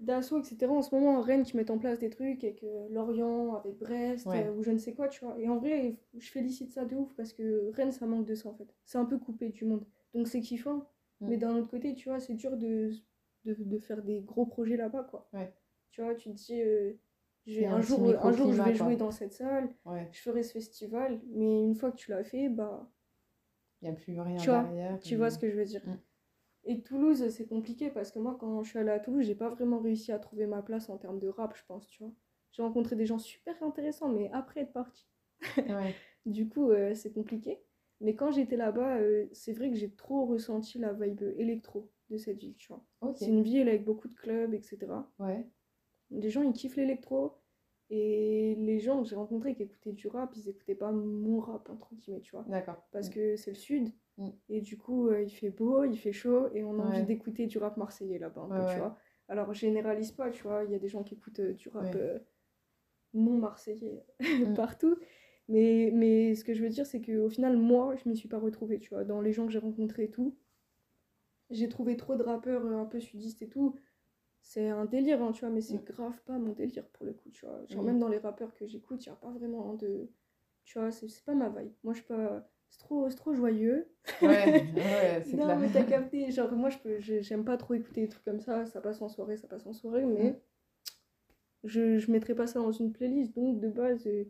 d'assauts, 0.03 0.41
etc. 0.41 0.67
en 0.67 0.83
ce 0.83 0.95
moment 0.95 1.19
en 1.19 1.21
Rennes 1.21 1.45
qui 1.45 1.57
mettent 1.57 1.71
en 1.71 1.79
place 1.79 1.99
des 1.99 2.11
trucs 2.11 2.43
avec 2.45 2.65
Lorient, 2.91 3.55
avec 3.55 3.79
Brest, 3.79 4.27
euh, 4.27 4.53
ou 4.53 4.63
je 4.63 4.71
ne 4.71 4.79
sais 4.79 4.95
quoi, 4.95 5.09
tu 5.09 5.25
vois. 5.25 5.39
Et 5.39 5.49
en 5.49 5.59
vrai, 5.59 5.97
je 6.19 6.31
félicite 6.31 6.73
ça 6.73 6.85
de 6.85 6.97
ouf 6.97 7.15
parce 7.17 7.33
que 7.33 7.71
Rennes, 7.73 7.93
ça 7.93 8.07
manque 8.07 8.27
de 8.27 8.35
ça 8.35 8.49
en 8.49 8.55
fait. 8.55 8.75
C'est 8.85 8.99
un 8.99 9.05
peu 9.05 9.19
coupé 9.19 9.51
du 9.51 9.65
monde. 9.65 9.85
Donc 10.15 10.29
c'est 10.29 10.41
kiffant. 10.41 10.89
Mm. 11.21 11.29
Mais 11.29 11.37
d'un 11.37 11.57
autre 11.57 11.69
côté, 11.69 11.95
tu 11.95 12.09
vois, 12.09 12.21
c'est 12.21 12.35
dur 12.35 12.57
de, 12.57 12.91
de, 13.45 13.55
de, 13.59 13.79
faire 13.79 14.03
des 14.03 14.21
gros 14.21 14.47
projets 14.47 14.77
là-bas, 14.77 15.05
quoi. 15.05 15.31
Tu 15.91 16.03
vois, 16.03 16.15
tu 16.15 16.31
te 16.31 16.35
dis, 16.35 16.61
euh, 16.61 16.95
un, 17.47 17.81
jour, 17.81 18.15
un 18.25 18.33
jour, 18.33 18.53
je 18.53 18.63
vais 18.63 18.75
jouer 18.75 18.97
dans 18.97 19.11
cette 19.11 19.33
salle, 19.33 19.69
je 20.13 20.21
ferai 20.21 20.43
ce 20.43 20.53
festival, 20.53 21.21
mais 21.27 21.65
une 21.65 21.75
fois 21.75 21.91
que 21.91 21.97
tu 21.97 22.11
l'as 22.11 22.25
fait, 22.25 22.49
bah. 22.49 22.91
Il 23.81 23.89
n'y 23.89 23.97
a 23.97 23.97
plus 23.97 24.21
rien 24.21 24.37
tu 24.37 24.47
derrière. 24.47 25.01
tu 25.01 25.17
vois 25.17 25.31
ce 25.31 25.39
que 25.39 25.51
je 25.51 25.57
veux 25.57 25.65
dire. 25.65 25.83
Mm. 25.85 25.99
Et 26.65 26.83
Toulouse, 26.83 27.29
c'est 27.31 27.47
compliqué 27.47 27.91
parce 27.91 28.13
que 28.13 28.21
moi, 28.21 28.37
quand 28.39 28.63
je 28.63 28.71
suis 28.71 28.79
allée 28.79 28.91
à 28.91 29.01
Toulouse, 29.01 29.25
j'ai 29.27 29.35
pas 29.35 29.49
vraiment 29.49 29.81
réussi 29.81 30.13
à 30.13 30.21
trouver 30.21 30.47
ma 30.47 30.63
place 30.63 30.89
en 30.89 30.97
termes 30.97 31.19
de 31.19 31.29
rap, 31.29 31.57
je 31.57 31.63
pense, 31.67 31.89
tu 31.89 32.05
vois. 32.05 32.13
J'ai 32.53 32.63
rencontré 32.63 32.95
des 32.95 33.07
gens 33.07 33.19
super 33.19 33.61
intéressants, 33.63 34.09
mais 34.09 34.31
après 34.33 34.61
être 34.61 34.73
parti. 34.73 35.09
du 36.27 36.49
coup, 36.49 36.71
euh, 36.71 36.95
c'est 36.95 37.13
compliqué. 37.13 37.59
Mais 38.01 38.15
quand 38.15 38.31
j'étais 38.31 38.57
là-bas, 38.57 38.99
euh, 38.99 39.27
c'est 39.33 39.53
vrai 39.53 39.71
que 39.71 39.77
j'ai 39.77 39.91
trop 39.91 40.27
ressenti 40.27 40.79
la 40.79 40.93
vibe 40.93 41.23
électro 41.37 41.91
de 42.11 42.17
cette 42.17 42.39
ville, 42.39 42.55
tu 42.57 42.69
vois. 42.69 42.85
C'est 43.15 43.29
une 43.29 43.43
ville 43.43 43.69
avec 43.69 43.85
beaucoup 43.85 44.09
de 44.09 44.15
clubs, 44.15 44.55
etc. 44.55 44.87
Ouais. 45.19 45.49
Les 46.13 46.31
gens, 46.31 46.43
ils 46.43 46.53
kiffent 46.53 46.77
l'électro. 46.77 47.39
Et 47.95 48.55
les 48.55 48.79
gens 48.79 49.03
que 49.03 49.09
j'ai 49.09 49.17
rencontrés 49.17 49.55
qui 49.55 49.65
écoutaient 49.65 49.93
du 49.93 50.09
rap, 50.09 50.33
ils 50.35 50.49
écoutaient 50.49 50.75
pas 50.75 50.93
mon 50.93 51.41
rap, 51.41 51.69
entre 51.69 51.95
guillemets, 51.95 52.21
tu 52.21 52.31
vois. 52.31 52.45
D'accord. 52.49 52.83
Parce 52.91 53.11
mm. 53.11 53.13
que 53.13 53.37
c'est 53.37 53.51
le 53.51 53.57
sud. 53.57 53.93
Mm. 54.17 54.29
Et 54.49 54.61
du 54.63 54.79
coup, 54.79 55.09
euh, 55.09 55.21
il 55.21 55.31
fait 55.31 55.51
beau, 55.51 55.85
il 55.85 55.99
fait 55.99 56.13
chaud, 56.13 56.49
et 56.55 56.65
on 56.65 56.81
a 56.81 56.85
envie 56.85 57.05
d'écouter 57.05 57.47
du 57.47 57.59
rap 57.59 57.77
marseillais 57.77 58.19
là-bas, 58.19 58.49
tu 58.73 58.79
vois. 58.79 58.97
Alors, 59.29 59.53
généralise 59.53 60.13
pas, 60.13 60.31
tu 60.31 60.43
vois. 60.43 60.65
Il 60.65 60.73
y 60.73 60.75
a 60.75 60.79
des 60.79 60.89
gens 60.89 61.03
qui 61.03 61.15
écoutent 61.15 61.41
euh, 61.41 61.53
du 61.53 61.69
rap 61.69 61.95
non 63.15 63.37
marseillais 63.37 64.07
mm. 64.21 64.55
partout. 64.55 64.97
Mais, 65.49 65.91
mais 65.93 66.35
ce 66.35 66.45
que 66.45 66.55
je 66.55 66.63
veux 66.63 66.71
dire, 66.71 66.87
c'est 66.87 67.03
qu'au 67.03 67.29
final, 67.29 67.57
moi, 67.57 67.95
je 67.97 68.09
m'y 68.09 68.17
suis 68.17 68.29
pas 68.29 68.39
retrouvée, 68.39 68.79
tu 68.79 68.91
vois. 68.91 69.05
Dans 69.05 69.21
les 69.21 69.33
gens 69.33 69.47
que 69.47 69.53
j'ai 69.53 69.59
rencontrés 69.59 70.05
et 70.05 70.11
tout, 70.11 70.37
j'ai 71.51 71.69
trouvé 71.69 71.97
trop 71.97 72.17
de 72.17 72.23
rappeurs 72.23 72.65
euh, 72.65 72.79
un 72.79 72.87
peu 72.87 73.01
sudistes 73.01 73.43
et 73.43 73.49
tout. 73.49 73.77
C'est 74.43 74.69
un 74.69 74.85
délire, 74.85 75.23
hein, 75.23 75.33
tu 75.33 75.41
vois, 75.41 75.51
mais 75.55 75.61
c'est 75.61 75.79
mm. 75.79 75.85
grave 75.85 76.21
pas 76.27 76.37
mon 76.39 76.53
délire 76.53 76.87
pour 76.89 77.07
le 77.07 77.13
coup, 77.13 77.31
tu 77.31 77.47
vois. 77.47 77.65
Genre, 77.69 77.83
même 77.83 77.99
dans 77.99 78.09
les 78.09 78.19
rappeurs 78.19 78.53
que 78.55 78.67
j'écoute, 78.67 79.05
il 79.07 79.09
n'y 79.09 79.13
a 79.13 79.17
pas 79.17 79.31
vraiment 79.31 79.75
de. 79.75 80.11
Tu 80.65 80.79
vois, 80.79 80.91
c'est 80.91 81.07
pas 81.25 81.35
ma 81.35 81.49
vibe. 81.49 81.73
Moi, 81.85 81.95
je 81.95 82.03
pas. 82.03 82.49
C'est 82.69 82.79
trop, 82.79 83.09
trop 83.11 83.35
joyeux. 83.35 83.89
Ouais, 84.23 84.29
ouais 84.29 85.23
c'est 85.25 85.37
Non, 85.37 85.57
mais 85.59 85.69
t'as 85.71 85.85
capté. 85.85 86.31
Genre, 86.31 86.51
moi, 86.53 86.71
je 86.71 86.79
peux, 86.79 86.99
j'aime 86.99 87.45
pas 87.45 87.57
trop 87.57 87.75
écouter 87.75 88.03
des 88.03 88.09
trucs 88.09 88.25
comme 88.25 88.41
ça. 88.41 88.67
Ça 88.67 88.81
passe 88.81 89.01
en 89.03 89.09
soirée, 89.09 89.37
ça 89.37 89.47
passe 89.47 89.67
en 89.67 89.73
soirée, 89.73 90.07
mais 90.07 90.31
mm. 90.31 90.37
je, 91.65 91.99
je 91.99 92.11
mettrai 92.11 92.35
pas 92.35 92.47
ça 92.47 92.61
dans 92.61 92.73
une 92.73 92.93
playlist. 92.93 93.35
Donc, 93.35 93.61
de 93.61 93.69
base, 93.69 94.07
euh, 94.07 94.25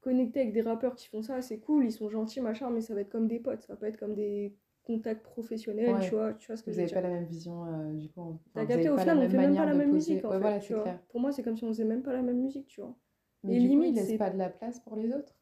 connecter 0.00 0.40
avec 0.40 0.52
des 0.52 0.62
rappeurs 0.62 0.94
qui 0.94 1.08
font 1.08 1.22
ça, 1.22 1.42
c'est 1.42 1.58
cool, 1.58 1.84
ils 1.84 1.92
sont 1.92 2.08
gentils, 2.08 2.40
machin, 2.40 2.70
mais 2.70 2.80
ça 2.80 2.94
va 2.94 3.00
être 3.00 3.10
comme 3.10 3.26
des 3.26 3.40
potes. 3.40 3.62
Ça 3.62 3.74
va 3.74 3.76
pas 3.76 3.88
être 3.88 3.98
comme 3.98 4.14
des 4.14 4.56
contact 4.88 5.22
professionnel, 5.22 5.96
tu, 6.00 6.14
vois, 6.14 6.32
tu 6.32 6.46
vois 6.46 6.56
ce 6.56 6.62
que 6.62 6.70
Vous 6.70 6.78
n'avez 6.78 6.90
pas 6.90 7.02
la 7.02 7.10
même 7.10 7.26
vision, 7.26 7.66
euh, 7.66 7.92
du 7.92 8.08
coup. 8.08 8.40
T'as 8.54 8.64
capté, 8.64 8.88
au 8.88 8.96
final, 8.96 9.18
on 9.18 9.28
fait 9.28 9.36
même 9.36 9.54
pas 9.54 9.66
la 9.66 9.74
même 9.74 9.92
musique, 9.92 10.24
en 10.24 10.40
fait, 10.40 10.60
tu 10.60 10.74
vois. 10.74 10.84
Pour 11.10 11.20
moi, 11.20 11.30
c'est 11.30 11.42
comme 11.42 11.56
si 11.56 11.64
on 11.64 11.68
faisait 11.68 11.84
même 11.84 12.02
pas 12.02 12.12
la 12.14 12.22
même 12.22 12.40
musique, 12.40 12.66
tu 12.66 12.80
vois. 12.80 12.96
Mais 13.44 13.56
Et 13.56 13.60
du 13.60 13.68
limite, 13.68 13.94
coup, 13.94 14.00
il 14.00 14.08
laisse 14.08 14.18
pas 14.18 14.30
de 14.30 14.38
la 14.38 14.48
place 14.48 14.80
pour 14.80 14.96
les 14.96 15.12
autres 15.14 15.38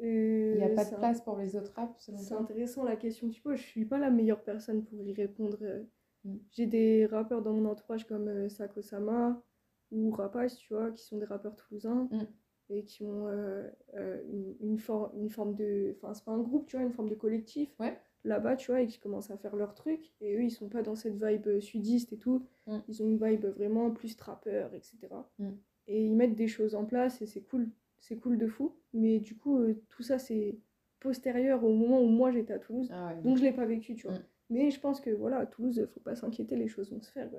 Il 0.00 0.54
n'y 0.56 0.62
a 0.62 0.68
pas 0.70 0.84
de 0.84 0.94
place 0.94 1.20
pour 1.20 1.36
les 1.36 1.56
autres 1.56 1.72
rap, 1.74 1.94
C'est 1.98 2.32
intéressant 2.32 2.84
la 2.84 2.96
question 2.96 3.28
que 3.28 3.34
tu 3.34 3.42
poses. 3.42 3.56
Je 3.56 3.62
suis 3.62 3.84
pas 3.84 3.98
la 3.98 4.10
meilleure 4.10 4.42
personne 4.42 4.84
pour 4.84 5.02
y 5.02 5.12
répondre. 5.12 5.58
Euh. 5.62 5.82
Mm. 6.24 6.36
J'ai 6.52 6.66
des 6.66 7.06
rappeurs 7.06 7.42
dans 7.42 7.52
mon 7.52 7.68
entourage 7.68 8.06
comme 8.06 8.28
euh, 8.28 8.48
Sako 8.48 8.80
Sama 8.80 9.42
ou 9.90 10.10
Rapace, 10.12 10.56
tu 10.56 10.72
vois, 10.72 10.92
qui 10.92 11.04
sont 11.04 11.18
des 11.18 11.26
rappeurs 11.26 11.56
toulousains. 11.56 12.08
Mm. 12.10 12.22
et 12.70 12.84
qui 12.84 13.04
ont 13.04 13.28
une, 13.28 14.54
une, 14.60 14.78
une 15.14 15.28
forme 15.28 15.54
de. 15.56 15.96
Enfin, 15.96 16.14
c'est 16.14 16.24
pas 16.24 16.32
un 16.32 16.40
groupe, 16.40 16.66
tu 16.68 16.76
vois, 16.76 16.86
une 16.86 16.92
forme 16.92 17.10
de 17.10 17.16
collectif. 17.16 17.68
Ouais 17.80 17.98
là-bas, 18.24 18.56
tu 18.56 18.70
vois, 18.70 18.80
et 18.80 18.86
qui 18.86 18.98
commencent 18.98 19.30
à 19.30 19.36
faire 19.36 19.54
leur 19.54 19.74
truc. 19.74 20.12
Et 20.20 20.34
eux, 20.36 20.42
ils 20.42 20.50
sont 20.50 20.68
pas 20.68 20.82
dans 20.82 20.96
cette 20.96 21.22
vibe 21.22 21.46
euh, 21.46 21.60
sudiste 21.60 22.12
et 22.12 22.18
tout. 22.18 22.46
Mm. 22.66 22.78
Ils 22.88 23.02
ont 23.02 23.06
une 23.06 23.24
vibe 23.24 23.46
vraiment 23.46 23.90
plus 23.90 24.16
trappeur, 24.16 24.74
etc. 24.74 24.98
Mm. 25.38 25.50
Et 25.86 26.04
ils 26.04 26.16
mettent 26.16 26.34
des 26.34 26.48
choses 26.48 26.74
en 26.74 26.84
place 26.84 27.20
et 27.22 27.26
c'est 27.26 27.42
cool. 27.42 27.68
C'est 27.98 28.16
cool 28.16 28.38
de 28.38 28.46
fou. 28.46 28.74
Mais 28.92 29.18
du 29.18 29.36
coup, 29.36 29.58
euh, 29.58 29.82
tout 29.90 30.02
ça, 30.02 30.18
c'est 30.18 30.58
postérieur 31.00 31.62
au 31.64 31.72
moment 31.72 32.00
où 32.00 32.06
moi 32.06 32.30
j'étais 32.30 32.54
à 32.54 32.58
Toulouse. 32.58 32.88
Ah 32.90 33.14
donc 33.22 33.36
je 33.36 33.42
l'ai 33.42 33.52
pas 33.52 33.66
vécu, 33.66 33.94
tu 33.94 34.06
vois. 34.06 34.16
Mm. 34.16 34.24
Mais 34.50 34.70
je 34.70 34.80
pense 34.80 35.00
que 35.00 35.10
voilà, 35.10 35.38
à 35.38 35.46
Toulouse, 35.46 35.86
faut 35.92 36.00
pas 36.00 36.14
s'inquiéter, 36.14 36.56
les 36.56 36.68
choses 36.68 36.92
vont 36.92 37.00
se 37.00 37.10
faire. 37.10 37.30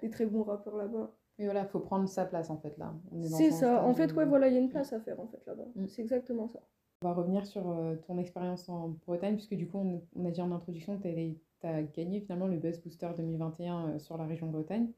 Des 0.00 0.10
très 0.10 0.26
bons 0.26 0.42
rappeurs 0.42 0.76
là-bas. 0.76 1.14
Et 1.38 1.44
voilà, 1.44 1.64
faut 1.64 1.80
prendre 1.80 2.06
sa 2.06 2.26
place 2.26 2.50
en 2.50 2.58
fait 2.58 2.76
là. 2.76 2.94
C'est 3.22 3.50
ça. 3.50 3.82
En 3.82 3.94
fait, 3.94 4.12
ouais, 4.12 4.26
voilà, 4.26 4.48
il 4.48 4.54
y 4.54 4.56
a 4.58 4.60
une 4.60 4.68
place 4.68 4.92
à 4.92 5.00
faire 5.00 5.18
en 5.20 5.26
fait 5.26 5.42
là-bas. 5.46 5.66
C'est 5.88 6.02
exactement 6.02 6.48
ça. 6.48 6.60
On 7.02 7.08
va 7.08 7.14
revenir 7.14 7.46
sur 7.46 7.70
euh, 7.70 7.96
ton 8.06 8.18
expérience 8.18 8.68
en 8.68 8.90
Bretagne, 9.06 9.36
puisque 9.36 9.54
du 9.54 9.66
coup, 9.66 10.02
on, 10.14 10.24
a 10.26 10.30
dit 10.30 10.42
en 10.42 10.52
introduction 10.52 10.98
que 10.98 11.08
tu 11.08 11.40
as 11.62 11.82
gagné 11.82 12.20
finalement 12.20 12.46
le 12.46 12.58
Buzz 12.58 12.78
Booster 12.82 13.08
2021 13.16 13.88
euh, 13.88 13.98
sur 13.98 14.18
la 14.18 14.26
région 14.26 14.48
de 14.48 14.52
Bretagne. 14.52 14.92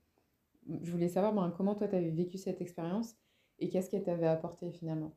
Je 0.82 0.90
voulais 0.90 1.06
savoir 1.06 1.32
ben, 1.32 1.54
comment 1.56 1.76
toi, 1.76 1.86
tu 1.86 1.94
avais 1.94 2.10
vécu 2.10 2.38
cette 2.38 2.60
expérience 2.60 3.14
et 3.60 3.68
qu'est-ce 3.68 3.88
qu'elle 3.88 4.02
t'avait 4.02 4.26
apporté 4.26 4.72
finalement? 4.72 5.16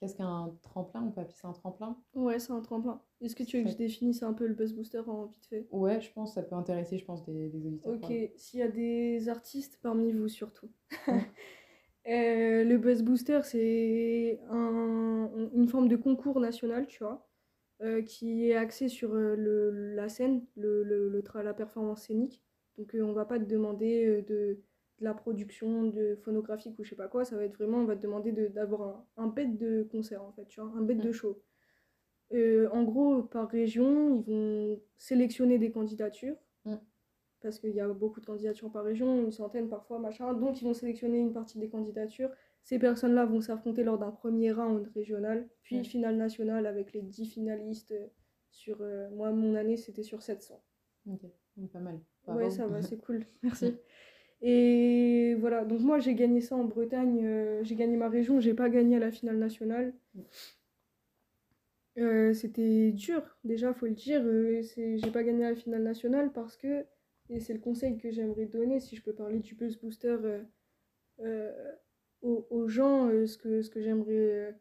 Qu'est-ce 0.00 0.16
qu'un 0.16 0.54
tremplin? 0.60 1.02
On 1.02 1.10
peut 1.10 1.22
appeler 1.22 1.34
ça 1.34 1.48
un 1.48 1.52
tremplin? 1.52 1.96
Ouais, 2.14 2.38
c'est 2.38 2.52
un 2.52 2.60
tremplin. 2.60 3.00
Est-ce 3.22 3.34
que 3.34 3.42
tu 3.42 3.56
veux 3.56 3.64
que 3.64 3.70
je 3.70 3.76
définisse 3.76 4.22
un 4.22 4.34
peu 4.34 4.46
le 4.46 4.54
Buzz 4.54 4.74
Booster 4.74 5.00
en 5.06 5.24
vite 5.24 5.46
fait? 5.46 5.66
Ouais, 5.70 5.98
je 6.02 6.12
pense 6.12 6.32
que 6.32 6.34
ça 6.34 6.42
peut 6.42 6.56
intéresser 6.56 6.98
je 6.98 7.06
pense, 7.06 7.24
des, 7.24 7.48
des 7.48 7.66
auditeurs. 7.66 7.94
Ok, 7.94 8.12
s'il 8.36 8.60
y 8.60 8.62
a 8.62 8.68
des 8.68 9.30
artistes 9.30 9.78
parmi 9.82 10.12
vous 10.12 10.28
surtout. 10.28 10.68
Euh, 12.08 12.64
le 12.64 12.78
Buzz 12.78 13.02
Booster, 13.02 13.40
c'est 13.44 14.40
une 14.50 15.68
forme 15.68 15.88
de 15.88 15.96
concours 15.96 16.40
national, 16.40 16.86
tu 16.86 17.04
vois, 17.04 17.28
euh, 17.82 18.02
qui 18.02 18.48
est 18.48 18.54
axé 18.54 18.88
sur 18.88 19.14
euh, 19.14 19.36
le, 19.36 19.94
la 19.94 20.08
scène, 20.08 20.42
le, 20.56 20.82
le, 20.84 21.22
la 21.42 21.54
performance 21.54 22.02
scénique. 22.02 22.42
Donc 22.78 22.96
on 22.98 23.12
va 23.12 23.26
pas 23.26 23.38
te 23.38 23.44
demander 23.44 24.22
de, 24.22 24.58
la 25.00 25.12
production 25.12 25.84
de 25.84 26.16
phonographique 26.24 26.78
ou 26.78 26.84
je 26.84 26.90
sais 26.90 26.96
pas 26.96 27.08
quoi, 27.08 27.24
ça 27.24 27.36
va 27.36 27.44
être 27.44 27.54
vraiment, 27.56 27.78
on 27.78 27.84
va 27.84 27.96
te 27.96 28.02
demander 28.02 28.32
d'avoir 28.32 28.82
un, 29.16 29.24
un 29.24 29.26
bête 29.26 29.56
de 29.58 29.82
concert 29.82 30.22
en 30.22 30.32
fait, 30.32 30.46
tu 30.46 30.60
vois, 30.60 30.72
un 30.76 30.82
bête 30.82 30.98
de 30.98 31.10
mm. 31.10 31.12
show. 31.12 31.42
en 32.32 32.82
gros, 32.84 33.22
par 33.22 33.48
région, 33.48 34.14
ils 34.14 34.22
vont 34.22 34.80
sélectionner 34.96 35.58
des 35.58 35.70
candidatures 35.70 36.36
parce 37.40 37.58
qu'il 37.58 37.74
y 37.74 37.80
a 37.80 37.88
beaucoup 37.88 38.20
de 38.20 38.26
candidatures 38.26 38.70
par 38.70 38.84
région, 38.84 39.24
une 39.24 39.32
centaine 39.32 39.68
parfois, 39.68 39.98
machin. 39.98 40.32
Donc 40.34 40.60
ils 40.60 40.64
vont 40.64 40.74
sélectionner 40.74 41.18
une 41.18 41.32
partie 41.32 41.58
des 41.58 41.68
candidatures. 41.68 42.30
Ces 42.62 42.78
personnes-là 42.78 43.24
vont 43.24 43.40
s'affronter 43.40 43.84
lors 43.84 43.98
d'un 43.98 44.10
premier 44.10 44.52
round 44.52 44.88
régional, 44.94 45.48
puis 45.62 45.84
finale 45.84 46.16
nationale 46.16 46.66
avec 46.66 46.92
les 46.92 47.02
10 47.02 47.26
finalistes 47.26 47.94
sur... 48.50 48.78
Euh, 48.80 49.08
moi, 49.10 49.30
mon 49.30 49.54
année, 49.54 49.76
c'était 49.76 50.02
sur 50.02 50.22
700. 50.22 50.62
Ok, 51.06 51.20
pas 51.72 51.78
mal. 51.78 52.00
ouais, 52.26 52.50
ça 52.50 52.66
va, 52.66 52.82
c'est 52.82 52.98
cool. 52.98 53.24
Merci. 53.42 53.74
Et 54.40 55.34
voilà, 55.40 55.64
donc 55.64 55.80
moi 55.80 55.98
j'ai 55.98 56.14
gagné 56.14 56.40
ça 56.40 56.54
en 56.54 56.62
Bretagne, 56.62 57.24
euh, 57.24 57.64
j'ai 57.64 57.74
gagné 57.74 57.96
ma 57.96 58.08
région, 58.08 58.38
j'ai 58.38 58.54
pas 58.54 58.70
gagné 58.70 58.96
à 58.96 59.00
la 59.00 59.10
finale 59.10 59.36
nationale. 59.36 59.94
Euh, 61.98 62.32
c'était 62.32 62.92
dur, 62.92 63.22
déjà, 63.42 63.74
faut 63.74 63.86
le 63.86 63.94
dire. 63.94 64.22
j'ai 64.76 65.10
pas 65.10 65.24
gagné 65.24 65.44
à 65.44 65.50
la 65.50 65.56
finale 65.56 65.82
nationale 65.82 66.32
parce 66.32 66.56
que 66.56 66.84
et 67.30 67.40
c'est 67.40 67.52
le 67.52 67.60
conseil 67.60 67.98
que 67.98 68.10
j'aimerais 68.10 68.46
donner, 68.46 68.80
si 68.80 68.96
je 68.96 69.02
peux 69.02 69.12
parler 69.12 69.40
du 69.40 69.54
Buzz 69.54 69.76
Booster 69.76 70.16
euh, 70.22 70.42
euh, 71.20 71.52
aux, 72.22 72.68
gens, 72.68 73.08
euh, 73.08 73.26
ce 73.26 73.36
que, 73.36 73.62
ce 73.62 73.70
que 73.70 73.80
j'aimerais. 73.80 74.58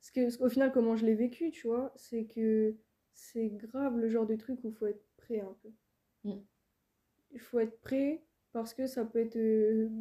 ce 0.00 0.12
que, 0.12 0.42
au 0.42 0.48
final, 0.48 0.72
comment 0.72 0.96
je 0.96 1.04
l'ai 1.04 1.14
vécu, 1.14 1.50
tu 1.50 1.66
vois, 1.66 1.92
c'est 1.96 2.24
que 2.24 2.74
c'est 3.12 3.48
grave 3.48 3.98
le 3.98 4.08
genre 4.08 4.26
de 4.26 4.36
truc 4.36 4.60
où 4.64 4.68
il 4.68 4.74
faut 4.74 4.86
être 4.86 5.04
prêt 5.16 5.40
un 5.40 5.56
peu. 5.62 5.70
Mm. 6.24 6.40
Il 7.32 7.40
faut 7.40 7.58
être 7.58 7.80
prêt 7.80 8.22
parce 8.52 8.72
que 8.72 8.86
ça 8.86 9.04
peut 9.04 9.18
être 9.18 9.38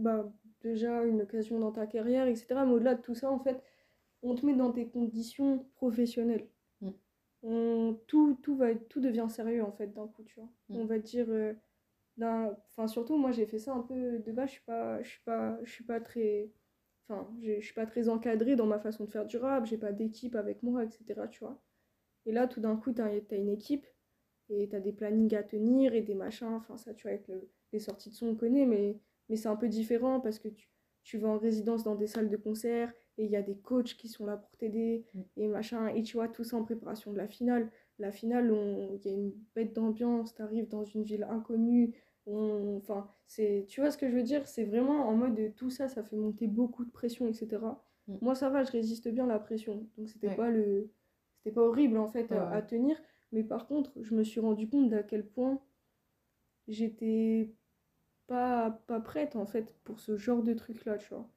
bah, 0.01 0.32
déjà 0.62 1.04
une 1.04 1.21
occasion 1.21 1.60
dans 1.60 1.71
ta 1.71 1.86
carrière, 1.86 2.28
etc. 2.28 2.47
Mais 2.65 2.71
au-delà 2.71 2.95
de 2.95 3.01
tout 3.01 3.15
ça, 3.15 3.30
en 3.30 3.39
fait, 3.39 3.62
on 4.21 4.36
te 4.36 4.45
met 4.45 4.56
dans 4.56 4.71
tes 4.71 4.88
conditions 4.88 5.65
professionnelles. 5.75 6.47
Mm. 6.80 6.91
On, 7.43 7.99
tout, 8.08 8.39
tout, 8.41 8.56
va, 8.56 8.73
tout 8.73 9.01
devient 9.01 9.28
sérieux, 9.28 9.63
en 9.63 9.73
fait, 9.73 9.93
d'un 9.93 10.08
coup, 10.08 10.23
tu 10.23 10.36
vois. 10.36 10.49
Mm. 10.69 10.75
On 10.78 10.86
va 10.86 10.99
dire 10.99 11.28
enfin 12.21 12.88
surtout 12.88 13.17
moi 13.17 13.32
j'ai 13.32 13.45
fait 13.45 13.60
ça 13.60 13.73
un 13.73 13.82
peu 13.82 14.19
de 14.19 14.32
base 14.32 14.49
je 14.49 14.54
suis 14.54 14.63
pas 14.63 15.01
je 15.04 15.10
suis 15.10 15.21
pas 15.23 15.60
je 15.63 15.71
suis 15.71 15.84
pas 15.84 15.99
très 15.99 16.49
enfin 17.08 17.30
je 17.41 17.60
suis 17.60 17.73
pas 17.73 17.86
très 17.86 18.10
encadrée 18.10 18.56
dans 18.56 18.65
ma 18.65 18.80
façon 18.80 19.06
de 19.06 19.12
faire 19.12 19.25
du 19.25 19.38
rap 19.38 19.65
j'ai 19.65 19.78
pas 19.78 19.91
d'équipe 19.91 20.36
avec 20.36 20.63
moi 20.63 20.84
etc 20.84 21.21
tu 21.30 21.39
vois 21.39 21.62
et 22.25 22.32
là 22.32 22.47
tout 22.47 22.62
d'un 22.62 22.78
coup 22.78 22.93
t'as 22.93 23.08
as 23.08 23.36
une 23.36 23.49
équipe 23.49 23.86
et 24.49 24.69
t'as 24.69 24.80
des 24.80 24.93
plannings 24.93 25.36
à 25.36 25.43
tenir 25.43 25.93
et 25.93 26.01
des 26.01 26.15
machins 26.15 26.54
enfin 26.54 26.78
ça 26.78 26.93
tu 26.93 27.04
vois 27.04 27.12
avec 27.12 27.30
les 27.73 27.80
sorties 27.80 28.10
de 28.10 28.15
son 28.15 28.28
on 28.28 28.36
connaît 28.36 28.65
mais 28.65 28.99
mais 29.30 29.36
c'est 29.36 29.49
un 29.49 29.56
peu 29.56 29.67
différent 29.67 30.19
parce 30.19 30.39
que 30.39 30.47
tu, 30.47 30.69
tu 31.04 31.17
vas 31.17 31.30
en 31.30 31.38
résidence 31.38 31.84
dans 31.84 31.95
des 31.95 32.08
salles 32.08 32.30
de 32.30 32.38
concert 32.38 32.93
et 33.17 33.25
il 33.25 33.32
y 33.32 33.36
a 33.36 33.41
des 33.41 33.58
coachs 33.58 33.95
qui 33.95 34.08
sont 34.08 34.25
là 34.25 34.38
pour 34.38 34.56
t'aider 34.58 35.06
mm. 35.13 35.21
et 35.38 35.47
machin 35.47 35.88
et 35.88 36.04
tu 36.04 36.17
vois 36.17 36.28
tout 36.28 36.43
ça 36.43 36.58
en 36.58 36.63
préparation 36.63 37.12
de 37.12 37.17
la 37.17 37.28
finale 37.28 37.71
la 37.99 38.12
finale 38.12 38.53
il 38.93 39.05
y 39.05 39.10
a 39.10 39.13
une 39.13 39.34
bête 39.55 39.73
d'ambiance 39.73 40.36
t'arrives 40.36 40.67
dans 40.67 40.84
une 40.84 41.03
ville 41.03 41.23
inconnue 41.29 41.95
enfin, 42.27 43.08
c'est, 43.27 43.65
tu 43.67 43.81
vois 43.81 43.91
ce 43.91 43.97
que 43.97 44.10
je 44.10 44.15
veux 44.15 44.23
dire? 44.23 44.47
C'est 44.47 44.63
vraiment 44.63 45.08
en 45.08 45.15
mode 45.15 45.36
de 45.36 45.47
tout 45.47 45.69
ça, 45.69 45.88
ça 45.88 46.03
fait 46.03 46.15
monter 46.15 46.47
beaucoup 46.47 46.86
de 46.86 46.91
pression, 46.91 47.27
etc. 47.27 47.58
Mm. 48.08 48.17
Moi, 48.21 48.36
ça 48.36 48.49
va, 48.49 48.63
je 48.63 48.71
résiste 48.71 49.08
bien 49.10 49.25
à 49.25 49.27
la 49.27 49.39
pression. 49.39 49.88
Donc, 49.97 50.10
c'était 50.10 50.36
pas 50.36 50.49
le, 50.49 50.89
c'était 51.38 51.53
pas 51.53 51.62
horrible 51.62 51.97
en 51.97 52.08
fait 52.08 52.31
à, 52.31 52.62
tenir. 52.62 52.97
Mais 53.31 53.43
par 53.43 53.67
contre, 53.67 53.91
je 54.01 54.15
me 54.15 54.23
suis 54.23 54.39
rendu 54.39 54.67
compte 54.67 54.89
d'à 54.89 55.03
quel 55.03 55.25
point 55.25 55.60
j'étais 56.67 57.52
pas, 58.27 58.71
pas 58.87 59.00
prête 59.00 59.35
en 59.35 59.46
fait 59.46 59.75
pour 59.83 60.00
ce 60.00 60.17
genre 60.17 60.41
de 60.41 60.54
truc 60.54 60.85
là, 60.85 60.98
tu 60.98 61.10
vois. 61.10 61.29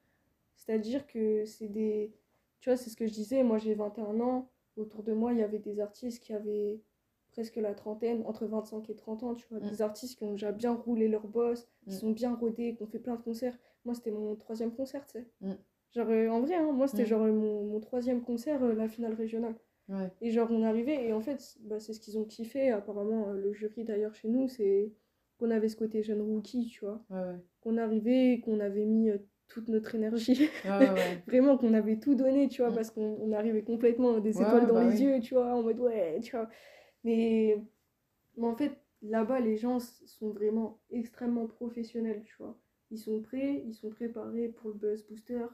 C'est-à-dire 0.57 1.07
que 1.07 1.45
c'est 1.45 1.69
des. 1.69 2.15
Tu 2.61 2.71
vois, 2.71 2.77
c'est 2.77 2.91
ce 2.91 2.97
que 2.97 3.07
je 3.07 3.13
disais, 3.13 3.43
moi 3.43 3.59
j'ai 3.59 3.75
21 3.75 4.21
ans, 4.21 4.51
autour 4.79 5.03
de 5.03 5.13
moi 5.13 5.33
il 5.33 5.39
y 5.39 5.43
avait 5.43 5.59
des 5.59 5.81
artistes 5.81 6.23
qui 6.23 6.33
avaient 6.33 6.81
presque 7.31 7.57
la 7.57 7.75
trentaine, 7.75 8.23
entre 8.27 8.47
25 8.47 8.89
et 8.91 8.97
30 8.97 9.23
ans, 9.23 9.35
tu 9.35 9.47
vois, 9.51 9.61
mm. 9.61 9.71
des 9.71 9.83
artistes 9.83 10.19
qui 10.19 10.25
ont 10.25 10.33
déjà 10.33 10.53
bien 10.53 10.73
roulé 10.73 11.09
leur 11.09 11.27
boss, 11.27 11.69
qui 11.85 11.91
mm. 11.91 11.99
sont 11.99 12.11
bien 12.11 12.35
rodés, 12.35 12.75
qui 12.75 12.83
ont 12.83 12.87
fait 12.87 12.99
plein 12.99 13.17
de 13.17 13.23
concerts. 13.23 13.57
Moi, 13.85 13.95
c'était 13.95 14.11
mon 14.11 14.35
troisième 14.37 14.73
concert, 14.73 15.05
tu 15.07 15.13
sais. 15.13 15.27
Mm. 15.41 15.53
Genre, 15.95 16.09
euh, 16.11 16.29
en 16.29 16.41
vrai, 16.41 16.55
hein, 16.55 16.73
moi, 16.73 16.89
c'était 16.89 17.07
genre 17.07 17.27
mon, 17.27 17.65
mon, 17.65 17.81
troisième 17.81 18.23
concert, 18.23 18.63
euh, 18.63 18.75
la 18.75 18.89
finale 18.89 19.15
régionale. 19.15 19.55
Et 20.21 20.33
genre, 20.33 20.49
on 20.51 20.65
arrivait, 20.65 21.07
et 21.07 21.15
en 21.15 21.21
fait, 21.21 21.57
bah, 21.61 21.81
c'est 21.81 21.95
ce 21.95 22.01
qu'ils 22.01 22.19
ont 22.19 22.25
kiffé, 22.25 22.71
apparemment, 22.71 23.29
euh, 23.29 23.35
le 23.35 23.55
jury 23.55 23.85
d'ailleurs 23.85 24.15
chez 24.15 24.29
nous, 24.29 24.47
c'est 24.47 24.93
qu'on 25.39 25.51
avait 25.51 25.69
ce 25.69 25.77
côté 25.77 26.03
jeune 26.03 26.21
rookie, 26.21 26.67
tu 26.67 26.85
vois. 26.85 27.03
Qu'on 27.63 27.79
arrivait, 27.79 28.41
qu'on 28.45 28.61
avait 28.61 28.85
mis 28.85 29.11
toute 29.49 29.69
notre 29.69 29.95
énergie. 29.95 30.49
Vraiment, 31.27 31.57
qu'on 31.59 31.75
avait 31.75 31.99
tout 31.99 32.15
donné, 32.15 32.49
tu 32.49 32.63
vois, 32.63 32.73
parce 32.73 32.91
qu'on 32.91 33.33
arrivait 33.33 33.63
complètement 33.63 34.19
des 34.21 34.41
étoiles 34.41 34.67
dans 34.67 34.75
bah 34.75 34.85
les 34.85 35.03
yeux, 35.03 35.21
tu 35.21 35.35
vois, 35.35 35.55
en 35.55 35.63
mode 35.63 35.81
ouais, 35.81 36.21
tu 36.23 36.37
vois. 36.37 36.49
Mais, 37.05 37.63
en 38.41 38.55
fait, 38.55 38.79
là-bas, 39.03 39.41
les 39.41 39.57
gens 39.57 39.81
sont 39.81 40.31
vraiment 40.31 40.81
extrêmement 40.91 41.47
professionnels, 41.47 42.23
tu 42.25 42.37
vois. 42.39 42.59
Ils 42.91 42.99
sont 42.99 43.21
prêts, 43.21 43.63
ils 43.67 43.75
sont 43.75 43.91
préparés 43.91 44.49
pour 44.49 44.71
le 44.71 44.77
buzz 44.77 45.07
booster, 45.07 45.47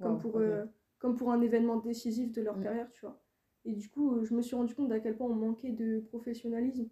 comme, 0.00 0.18
pour, 0.18 0.38
euh, 0.38 0.64
comme 0.98 1.16
pour 1.16 1.32
un 1.32 1.40
événement 1.40 1.76
décisif 1.76 2.32
de 2.32 2.42
leur 2.42 2.56
mm. 2.58 2.62
carrière, 2.62 2.90
tu 2.92 3.00
vois. 3.02 3.20
Et 3.64 3.74
du 3.74 3.88
coup, 3.88 4.24
je 4.24 4.34
me 4.34 4.42
suis 4.42 4.56
rendu 4.56 4.74
compte 4.74 4.88
d'à 4.88 5.00
quel 5.00 5.16
point 5.16 5.26
on 5.26 5.34
manquait 5.34 5.72
de 5.72 6.00
professionnalisme, 6.00 6.88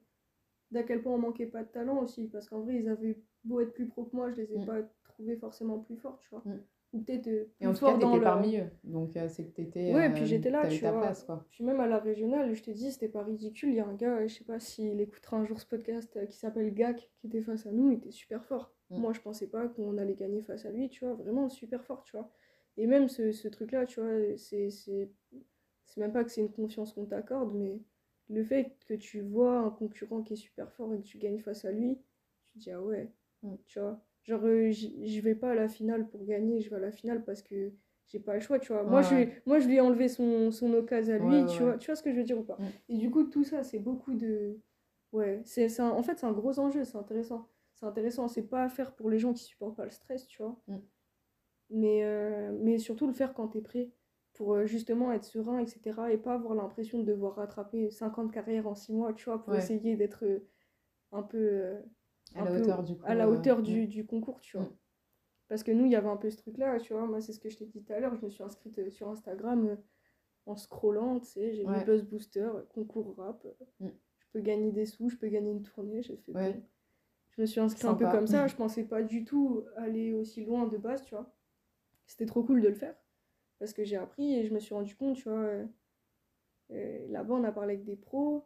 d'à 0.70 0.82
quel 0.82 1.02
point 1.02 1.14
on 1.14 1.18
manquait 1.18 1.46
pas 1.46 1.62
de 1.62 1.68
talent 1.68 2.02
aussi, 2.02 2.28
parce 2.28 2.48
qu'en 2.48 2.60
vrai, 2.60 2.76
ils 2.76 2.88
avaient 2.88 3.18
beau 3.44 3.60
être 3.60 3.72
plus 3.72 3.86
pro 3.86 4.04
que 4.04 4.14
moi, 4.14 4.30
je 4.30 4.36
les 4.36 4.52
ai 4.52 4.58
mm. 4.58 4.66
pas 4.66 4.82
trouvées 5.16 5.36
forcément 5.36 5.78
plus 5.78 5.96
fortes, 5.96 6.20
tu 6.22 6.30
vois. 6.30 6.42
Mm. 6.44 6.60
Ou 6.92 7.00
peut-être 7.00 7.26
euh, 7.26 7.44
Et 7.60 7.66
en 7.66 7.74
tout 7.74 7.84
cas, 7.84 7.94
t'étais 7.94 8.20
parmi 8.20 8.58
eux. 8.58 8.70
Donc, 8.84 9.16
euh, 9.16 9.28
c'est 9.28 9.44
que 9.44 9.50
t'étais. 9.50 9.92
Ouais, 9.92 10.12
puis 10.12 10.24
j'étais 10.26 10.50
là, 10.50 10.66
tu 10.68 10.80
vois. 10.80 11.00
Place, 11.00 11.24
quoi. 11.24 11.44
Puis 11.50 11.64
même 11.64 11.80
à 11.80 11.86
la 11.86 11.98
régionale, 11.98 12.54
je 12.54 12.62
te 12.62 12.70
dis, 12.70 12.92
c'était 12.92 13.08
pas 13.08 13.22
ridicule. 13.22 13.70
Il 13.70 13.76
y 13.76 13.80
a 13.80 13.86
un 13.86 13.94
gars, 13.94 14.26
je 14.26 14.34
sais 14.34 14.44
pas 14.44 14.60
s'il 14.60 15.00
écoutera 15.00 15.38
un 15.38 15.44
jour 15.44 15.60
ce 15.60 15.66
podcast, 15.66 16.26
qui 16.26 16.36
s'appelle 16.36 16.72
Gak, 16.72 17.10
qui 17.18 17.26
était 17.26 17.42
face 17.42 17.66
à 17.66 17.72
nous, 17.72 17.90
il 17.90 17.96
était 17.96 18.12
super 18.12 18.44
fort. 18.44 18.72
Moi, 18.90 19.12
je 19.12 19.20
pensais 19.20 19.48
pas 19.48 19.66
qu'on 19.66 19.98
allait 19.98 20.14
gagner 20.14 20.42
face 20.42 20.64
à 20.64 20.70
lui, 20.70 20.88
tu 20.88 21.04
vois. 21.04 21.14
Vraiment 21.14 21.48
super 21.48 21.84
fort, 21.84 22.04
tu 22.04 22.16
vois. 22.16 22.30
Et 22.76 22.86
même 22.86 23.08
ce, 23.08 23.32
ce 23.32 23.48
truc-là, 23.48 23.84
tu 23.86 24.00
vois, 24.00 24.36
c'est 24.36 24.70
c'est 24.70 26.00
même 26.00 26.12
pas 26.12 26.24
que 26.24 26.30
c'est 26.30 26.40
une 26.40 26.52
confiance 26.52 26.92
qu'on 26.92 27.06
t'accorde, 27.06 27.54
mais 27.54 27.80
le 28.28 28.44
fait 28.44 28.76
que 28.86 28.94
tu 28.94 29.20
vois 29.20 29.58
un 29.58 29.70
concurrent 29.70 30.22
qui 30.22 30.34
est 30.34 30.36
super 30.36 30.70
fort 30.72 30.92
et 30.94 30.98
que 30.98 31.06
tu 31.06 31.18
gagnes 31.18 31.38
face 31.38 31.64
à 31.64 31.70
lui, 31.70 31.98
tu 32.44 32.52
te 32.52 32.58
dis 32.58 32.70
ah 32.70 32.82
ouais, 32.82 33.10
mm. 33.42 33.54
tu 33.66 33.80
vois. 33.80 34.00
Genre, 34.26 34.44
euh, 34.44 34.72
je 34.72 35.20
vais 35.20 35.36
pas 35.36 35.52
à 35.52 35.54
la 35.54 35.68
finale 35.68 36.08
pour 36.08 36.24
gagner, 36.24 36.60
je 36.60 36.68
vais 36.68 36.76
à 36.76 36.80
la 36.80 36.90
finale 36.90 37.24
parce 37.24 37.42
que 37.42 37.72
j'ai 38.08 38.18
pas 38.18 38.34
le 38.34 38.40
choix, 38.40 38.58
tu 38.58 38.72
vois. 38.72 38.82
moi, 38.82 39.02
je, 39.02 39.28
moi, 39.46 39.60
je 39.60 39.68
lui 39.68 39.76
ai 39.76 39.80
enlevé 39.80 40.08
son, 40.08 40.50
son 40.50 40.72
occasion 40.74 41.14
à 41.14 41.18
lui, 41.18 41.46
tu, 41.46 41.62
vois, 41.62 41.78
tu 41.78 41.86
vois 41.86 41.96
ce 41.96 42.02
que 42.02 42.10
je 42.10 42.16
veux 42.16 42.24
dire 42.24 42.38
ou 42.38 42.42
pas? 42.42 42.56
Mm. 42.58 42.64
Et 42.88 42.98
du 42.98 43.10
coup, 43.10 43.24
tout 43.24 43.44
ça, 43.44 43.62
c'est 43.62 43.78
beaucoup 43.78 44.14
de. 44.14 44.58
Ouais, 45.12 45.40
c'est 45.44 45.80
en 45.80 46.02
fait, 46.02 46.18
c'est 46.18 46.26
un 46.26 46.32
gros 46.32 46.58
enjeu, 46.58 46.84
c'est 46.84 46.98
intéressant. 46.98 47.48
C'est 47.74 47.86
intéressant, 47.86 48.26
c'est 48.26 48.48
pas 48.48 48.64
à 48.64 48.68
faire 48.68 48.94
pour 48.94 49.10
les 49.10 49.18
gens 49.18 49.32
qui 49.32 49.44
supportent 49.44 49.76
pas 49.76 49.84
le 49.84 49.90
stress, 49.90 50.26
tu 50.26 50.42
vois. 50.42 50.60
Mm. 50.66 50.76
Mais, 51.70 52.04
euh, 52.04 52.52
mais 52.60 52.78
surtout 52.78 53.06
le 53.06 53.12
faire 53.12 53.32
quand 53.32 53.48
t'es 53.48 53.60
prêt 53.60 53.90
pour 54.34 54.54
euh, 54.54 54.66
justement 54.66 55.12
être 55.12 55.24
serein, 55.24 55.58
etc. 55.58 55.80
Et 56.10 56.18
pas 56.18 56.34
avoir 56.34 56.54
l'impression 56.54 56.98
de 56.98 57.04
devoir 57.04 57.36
rattraper 57.36 57.90
50 57.90 58.32
carrières 58.32 58.66
en 58.66 58.74
6 58.74 58.92
mois, 58.92 59.12
tu 59.12 59.24
vois, 59.26 59.42
pour 59.42 59.54
essayer 59.54 59.96
d'être 59.96 60.24
un 61.12 61.22
peu, 61.22 61.38
euh, 61.38 61.80
à, 62.38 62.44
la 62.44 62.52
hauteur, 62.52 62.82
du, 62.82 62.94
à 63.04 63.14
la 63.14 63.28
hauteur 63.28 63.62
du, 63.62 63.86
du, 63.86 64.06
concours, 64.06 64.40
tu 64.40 64.56
vois. 64.56 64.66
Mm. 64.66 64.76
Parce 65.48 65.62
que 65.62 65.70
nous, 65.70 65.84
il 65.84 65.92
y 65.92 65.96
avait 65.96 66.08
un 66.08 66.16
peu 66.16 66.30
ce 66.30 66.36
truc-là, 66.36 66.78
tu 66.80 66.92
vois. 66.92 67.06
Moi, 67.06 67.20
c'est 67.20 67.32
ce 67.32 67.40
que 67.40 67.48
je 67.48 67.56
t'ai 67.56 67.66
dit 67.66 67.82
tout 67.82 67.92
à 67.92 68.00
l'heure. 68.00 68.14
Je 68.14 68.24
me 68.24 68.30
suis 68.30 68.42
inscrite 68.42 68.90
sur 68.90 69.08
Instagram 69.08 69.76
en 70.46 70.56
scrollant, 70.56 71.20
tu 71.20 71.26
sais. 71.26 71.52
J'ai 71.52 71.64
vu 71.64 71.84
Buzz 71.84 72.02
Booster, 72.02 72.48
concours 72.74 73.14
rap. 73.16 73.46
Mm. 73.80 73.88
Je 74.18 74.26
peux 74.32 74.40
gagner 74.40 74.72
des 74.72 74.86
sous, 74.86 75.08
je 75.08 75.16
peux 75.16 75.28
gagner 75.28 75.50
une 75.50 75.62
tournée. 75.62 76.02
J'ai 76.02 76.16
fait 76.16 76.62
Je 77.30 77.40
me 77.40 77.46
suis 77.46 77.60
inscrite 77.60 77.84
un 77.84 77.94
peu 77.94 78.10
comme 78.10 78.26
ça. 78.26 78.46
Je 78.48 78.56
pensais 78.56 78.84
pas 78.84 79.02
du 79.02 79.24
tout 79.24 79.64
aller 79.76 80.14
aussi 80.14 80.44
loin 80.44 80.66
de 80.66 80.76
base, 80.76 81.04
tu 81.04 81.14
vois. 81.14 81.32
C'était 82.06 82.26
trop 82.26 82.42
cool 82.42 82.60
de 82.60 82.68
le 82.68 82.74
faire 82.74 82.94
parce 83.58 83.72
que 83.72 83.84
j'ai 83.84 83.96
appris 83.96 84.34
et 84.34 84.44
je 84.44 84.52
me 84.52 84.60
suis 84.60 84.74
rendu 84.74 84.94
compte, 84.94 85.16
tu 85.16 85.28
vois, 85.28 85.38
euh, 85.38 85.66
euh, 86.72 87.06
là-bas 87.08 87.34
on 87.34 87.44
a 87.44 87.52
parlé 87.52 87.74
avec 87.74 87.84
des 87.84 87.96
pros 87.96 88.44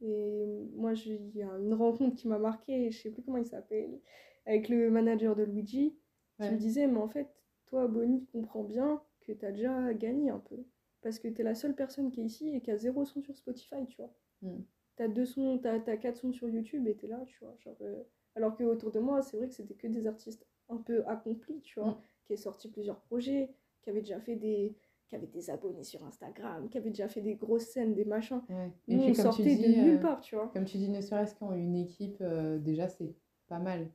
et 0.00 0.46
moi 0.74 0.92
il 0.94 1.36
y 1.36 1.42
a 1.42 1.50
une 1.58 1.74
rencontre 1.74 2.16
qui 2.16 2.28
m'a 2.28 2.38
marqué, 2.38 2.90
je 2.90 2.98
sais 2.98 3.10
plus 3.10 3.22
comment 3.22 3.38
il 3.38 3.46
s'appelle, 3.46 4.00
avec 4.46 4.68
le 4.68 4.90
manager 4.90 5.36
de 5.36 5.42
Luigi, 5.42 5.96
qui 6.40 6.50
me 6.50 6.56
disait, 6.56 6.86
mais 6.86 6.98
en 6.98 7.08
fait, 7.08 7.28
toi 7.66 7.86
Bonnie, 7.88 8.24
comprends 8.32 8.64
bien 8.64 9.02
que 9.20 9.32
tu 9.32 9.44
as 9.44 9.52
déjà 9.52 9.92
gagné 9.92 10.30
un 10.30 10.38
peu, 10.38 10.64
parce 11.02 11.18
que 11.18 11.28
tu 11.28 11.40
es 11.40 11.44
la 11.44 11.54
seule 11.54 11.74
personne 11.74 12.10
qui 12.10 12.20
est 12.20 12.24
ici 12.24 12.48
et 12.54 12.60
qui 12.60 12.70
a 12.70 12.76
zéro 12.76 13.04
son 13.04 13.20
sur 13.20 13.36
Spotify, 13.36 13.86
tu 13.88 13.96
vois. 13.96 14.14
Mm. 14.42 14.60
Tu 14.96 15.02
as 15.02 15.08
deux 15.08 15.26
sons, 15.26 15.58
t'as, 15.58 15.74
as 15.74 15.96
quatre 15.96 16.16
sons 16.16 16.32
sur 16.32 16.48
YouTube 16.48 16.86
et 16.86 16.96
tu 16.96 17.06
es 17.06 17.08
là, 17.08 17.22
tu 17.26 17.38
vois. 17.40 17.54
Genre, 17.58 17.76
euh, 17.82 18.02
alors 18.36 18.56
que 18.56 18.64
autour 18.64 18.90
de 18.90 19.00
moi, 19.00 19.22
c'est 19.22 19.36
vrai 19.36 19.48
que 19.48 19.54
c'était 19.54 19.74
que 19.74 19.86
des 19.86 20.06
artistes 20.06 20.46
un 20.68 20.78
peu 20.78 21.04
accomplis, 21.06 21.60
tu 21.60 21.80
vois, 21.80 21.90
mm. 21.90 22.00
qui 22.26 22.32
ont 22.34 22.36
sorti 22.36 22.70
plusieurs 22.70 23.00
projets, 23.00 23.50
qui 23.82 23.90
avait 23.90 24.00
déjà 24.00 24.20
fait 24.20 24.36
des 24.36 24.74
qui 25.08 25.16
avait 25.16 25.26
des 25.26 25.50
abonnés 25.50 25.84
sur 25.84 26.04
Instagram, 26.04 26.68
qui 26.68 26.78
avait 26.78 26.90
déjà 26.90 27.08
fait 27.08 27.22
des 27.22 27.34
grosses 27.34 27.66
scènes, 27.66 27.94
des 27.94 28.04
machins. 28.04 28.42
Ouais. 28.48 28.70
Nous, 28.86 29.02
on 29.02 29.14
sortait 29.14 29.56
de 29.56 29.82
nulle 29.82 29.96
euh, 29.96 30.00
part, 30.00 30.20
tu 30.20 30.36
vois. 30.36 30.48
Comme 30.48 30.66
tu 30.66 30.76
dis, 30.76 30.88
ne 30.88 31.00
serait-ce 31.00 31.34
qu'en 31.34 31.54
une 31.54 31.76
équipe, 31.76 32.18
euh, 32.20 32.58
déjà, 32.58 32.88
c'est 32.88 33.14
pas 33.48 33.58
mal. 33.58 33.90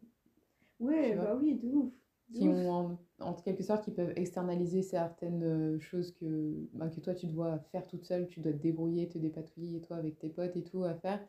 Ouais, 0.80 1.16
bah 1.16 1.38
oui, 1.40 1.56
de 1.56 1.72
ouf. 1.72 1.94
qui 2.34 2.48
ont, 2.48 2.98
en, 3.20 3.34
quelque 3.36 3.64
sorte, 3.64 3.84
qui 3.86 3.92
peuvent 3.92 4.14
externaliser 4.16 4.82
certaines 4.82 5.44
euh, 5.44 5.80
choses 5.80 6.12
que, 6.12 6.68
bah, 6.74 6.90
que 6.90 7.00
toi, 7.00 7.14
tu 7.14 7.28
dois 7.28 7.60
faire 7.72 7.86
toute 7.86 8.06
seule, 8.06 8.28
tu 8.28 8.40
dois 8.40 8.52
te 8.52 8.58
débrouiller, 8.58 9.08
te 9.08 9.20
dépatouiller, 9.20 9.82
toi, 9.82 9.98
avec 9.98 10.18
tes 10.18 10.30
potes 10.30 10.56
et 10.56 10.64
tout, 10.64 10.84
à 10.84 10.96
faire. 10.96 11.24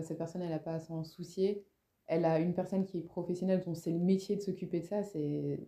cette 0.00 0.18
personne, 0.18 0.42
elle 0.42 0.50
n'a 0.50 0.60
pas 0.60 0.74
à 0.74 0.80
s'en 0.80 1.02
soucier. 1.02 1.64
Elle 2.06 2.24
a 2.24 2.38
une 2.38 2.54
personne 2.54 2.84
qui 2.84 2.98
est 2.98 3.02
professionnelle, 3.02 3.62
dont 3.66 3.74
c'est 3.74 3.90
le 3.90 3.98
métier 3.98 4.36
de 4.36 4.42
s'occuper 4.42 4.80
de 4.80 4.84
ça, 4.84 5.02
c'est 5.02 5.58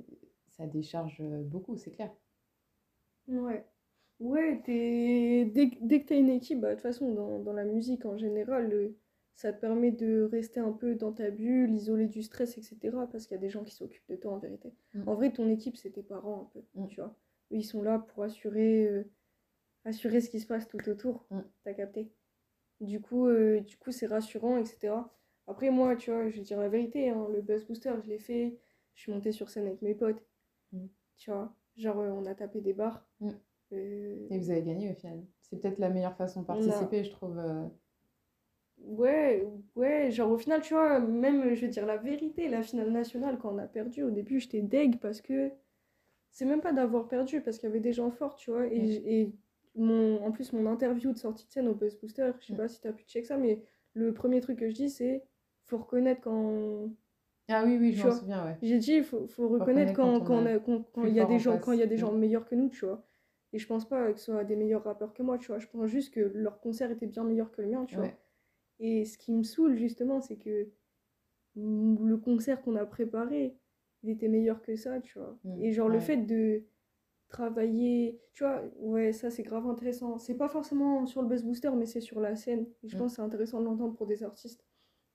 ça 0.51 0.67
décharge 0.67 1.23
beaucoup, 1.45 1.77
c'est 1.77 1.91
clair. 1.91 2.11
Ouais. 3.29 3.65
Ouais, 4.19 4.63
Dès, 4.67 5.71
dès 5.81 6.01
que 6.01 6.07
tu 6.07 6.15
as 6.15 6.17
une 6.17 6.31
équipe, 6.31 6.61
bah, 6.61 6.71
de 6.71 6.75
toute 6.75 6.83
façon, 6.83 7.13
dans, 7.13 7.39
dans 7.39 7.53
la 7.53 7.65
musique 7.65 8.07
en 8.07 8.17
général, 8.17 8.95
ça 9.37 9.53
te 9.53 9.61
permet 9.61 9.93
de 9.93 10.23
rester 10.23 10.61
un 10.61 10.73
peu 10.73 10.95
dans 10.95 11.13
ta 11.13 11.31
bulle, 11.31 11.71
isolé 11.71 12.07
du 12.09 12.23
stress, 12.23 12.57
etc. 12.57 12.79
Parce 13.13 13.27
qu'il 13.27 13.35
y 13.35 13.39
a 13.39 13.41
des 13.41 13.51
gens 13.51 13.65
qui 13.65 13.75
s'occupent 13.75 14.09
de 14.09 14.17
toi 14.17 14.33
en 14.33 14.39
vérité. 14.39 14.73
Mm. 14.95 15.09
En 15.09 15.15
vrai, 15.15 15.33
ton 15.33 15.49
équipe, 15.51 15.77
c'est 15.77 15.91
tes 15.91 16.03
parents 16.03 16.43
un 16.43 16.59
peu, 16.59 16.65
mm. 16.75 16.89
tu 16.89 17.01
vois. 17.01 17.15
ils 17.51 17.65
sont 17.65 17.83
là 17.83 17.99
pour 17.99 18.23
assurer, 18.23 18.87
euh, 18.87 19.05
assurer 19.85 20.23
ce 20.23 20.31
qui 20.31 20.41
se 20.41 20.47
passe 20.47 20.67
tout 20.67 20.89
autour. 20.89 21.27
Mm. 21.31 21.41
T'as 21.65 21.75
capté 21.75 22.11
Du 22.81 23.01
coup, 23.01 23.27
euh, 23.29 23.61
du 23.61 23.77
coup 23.77 23.93
c'est 23.93 24.07
rassurant, 24.07 24.57
etc. 24.57 24.95
Après, 25.47 25.71
moi, 25.71 25.95
tu 25.97 26.11
vois, 26.11 26.29
je 26.31 26.37
vais 26.37 26.43
dire 26.43 26.59
la 26.59 26.71
vérité, 26.71 27.11
hein, 27.11 27.29
le 27.31 27.43
Buzz 27.43 27.67
Booster, 27.67 27.93
je 28.03 28.09
l'ai 28.09 28.19
fait. 28.19 28.59
Je 28.95 29.03
suis 29.03 29.13
montée 29.13 29.33
sur 29.33 29.51
scène 29.51 29.67
avec 29.67 29.83
mes 29.83 29.95
potes. 29.95 30.25
Tu 31.19 31.31
vois 31.31 31.55
Genre, 31.77 31.99
euh, 31.99 32.11
on 32.11 32.25
a 32.27 32.35
tapé 32.35 32.61
des 32.61 32.73
barres. 32.73 33.07
Mm. 33.21 33.31
Euh, 33.73 34.27
Et 34.31 34.39
vous 34.39 34.51
avez 34.51 34.63
gagné 34.63 34.91
au 34.91 34.95
final. 34.95 35.25
C'est 35.43 35.61
peut-être 35.61 35.79
la 35.79 35.91
meilleure 35.91 36.17
façon 36.17 36.43
de 36.43 36.47
participer, 36.47 37.05
je 37.05 37.11
trouve. 37.11 37.39
Euh. 37.39 37.67
Ouais, 38.79 39.47
ouais, 39.75 40.11
genre 40.11 40.31
au 40.31 40.39
final, 40.39 40.61
tu 40.61 40.75
vois, 40.75 41.01
même, 41.01 41.55
je 41.55 41.63
vais 41.63 41.69
dire 41.69 41.87
la 41.87 41.97
vérité, 41.97 42.49
la 42.49 42.63
finale 42.63 42.91
nationale, 42.91 43.39
quand 43.39 43.55
on 43.55 43.59
a 43.59 43.67
perdu, 43.67 44.03
au 44.03 44.11
début, 44.11 44.39
j'étais 44.39 44.61
deg 44.61 45.01
parce 45.01 45.21
que 45.21 45.51
c'est 46.31 46.45
même 46.45 46.61
pas 46.61 46.73
d'avoir 46.73 47.09
perdu, 47.09 47.41
parce 47.41 47.59
qu'il 47.59 47.69
y 47.69 47.73
avait 47.73 47.81
des 47.81 47.95
gens 47.95 48.11
forts, 48.11 48.37
tu 48.37 48.51
vois. 48.51 48.67
Et, 48.67 49.21
et 49.21 49.33
mon, 49.75 50.23
en 50.23 50.31
plus, 50.31 50.53
mon 50.53 50.67
interview 50.67 51.13
de 51.13 51.19
sortie 51.19 51.47
de 51.47 51.51
scène 51.51 51.69
au 51.69 51.75
Buzz 51.75 51.97
Booster, 51.99 52.33
je 52.41 52.47
sais 52.47 52.53
mm. 52.53 52.57
pas 52.57 52.69
si 52.69 52.81
t'as 52.81 52.93
pu 52.93 53.05
check 53.05 53.25
ça, 53.25 53.39
mais 53.39 53.63
le 53.95 54.13
premier 54.13 54.41
truc 54.41 54.59
que 54.59 54.69
je 54.69 54.75
dis, 54.75 54.91
c'est 54.91 55.25
faut 55.65 55.79
reconnaître 55.79 56.21
quand 56.21 56.91
ah 57.49 57.65
oui, 57.65 57.77
oui, 57.79 57.93
je 57.93 58.07
m'en 58.07 58.13
souviens, 58.13 58.45
ouais. 58.45 58.57
J'ai 58.63 58.79
dit, 58.79 58.93
il 58.95 59.05
faut, 59.05 59.27
faut, 59.27 59.49
reconnaître 59.49 59.93
quand, 59.93 60.21
quand, 60.21 60.45
quand, 60.93 61.05
il 61.05 61.15
y 61.15 61.21
a 61.21 61.27
des 61.27 61.39
gens, 61.39 61.59
quand 61.59 61.73
il 61.73 61.79
y 61.79 61.83
a 61.83 61.87
des 61.87 61.97
gens 61.97 62.13
meilleurs 62.13 62.45
que 62.45 62.55
nous, 62.55 62.69
tu 62.69 62.85
vois. 62.85 63.07
Et 63.53 63.59
je 63.59 63.67
pense 63.67 63.89
pas 63.89 64.13
que 64.13 64.19
ce 64.19 64.27
soit 64.27 64.45
des 64.45 64.57
meilleurs 64.57 64.85
rappeurs 64.85 65.15
que 65.15 65.23
moi, 65.23 65.39
tu 65.39 65.47
vois. 65.47 65.59
Je 65.59 65.67
pense 65.69 65.87
juste 65.87 66.13
que 66.13 66.21
leur 66.21 66.61
concert 66.61 66.91
était 66.91 67.07
bien 67.07 67.25
meilleur 67.25 67.53
que 67.53 67.63
le 67.63 67.69
mien, 67.69 67.85
tu 67.85 67.97
vois. 67.97 68.11
Et 68.79 69.05
ce 69.05 69.17
qui 69.17 69.33
me 69.33 69.43
saoule, 69.43 69.77
justement, 69.77 70.21
c'est 70.21 70.37
que 70.37 70.69
le 71.55 72.17
concert 72.17 72.61
qu'on 72.63 72.77
a 72.77 72.85
préparé, 72.85 73.57
il 74.03 74.11
était 74.11 74.29
meilleur 74.29 74.61
que 74.61 74.77
ça, 74.77 75.01
tu 75.01 75.19
vois. 75.19 75.39
Mm, 75.45 75.63
et 75.63 75.73
genre, 75.73 75.89
le 75.89 76.01
fait 76.01 76.19
de 76.19 76.65
travailler, 77.29 78.21
tu 78.35 78.45
vois, 78.45 78.63
ouais, 78.79 79.13
ça 79.13 79.31
c'est 79.31 79.43
grave 79.43 79.67
intéressant. 79.67 80.19
C'est 80.19 80.37
pas 80.37 80.49
forcément 80.49 81.07
sur 81.07 81.23
le 81.23 81.29
Best 81.29 81.45
Booster, 81.45 81.71
mais 81.77 81.87
c'est 81.87 82.01
sur 82.01 82.21
la 82.21 82.37
scène. 82.37 82.67
Et 82.83 82.89
je 82.89 82.97
mm. 82.97 82.99
pense 82.99 83.13
que 83.13 83.17
c'est 83.17 83.23
intéressant 83.23 83.61
de 83.61 83.65
l'entendre 83.65 83.95
pour 83.95 84.07
des 84.07 84.23
artistes 84.23 84.66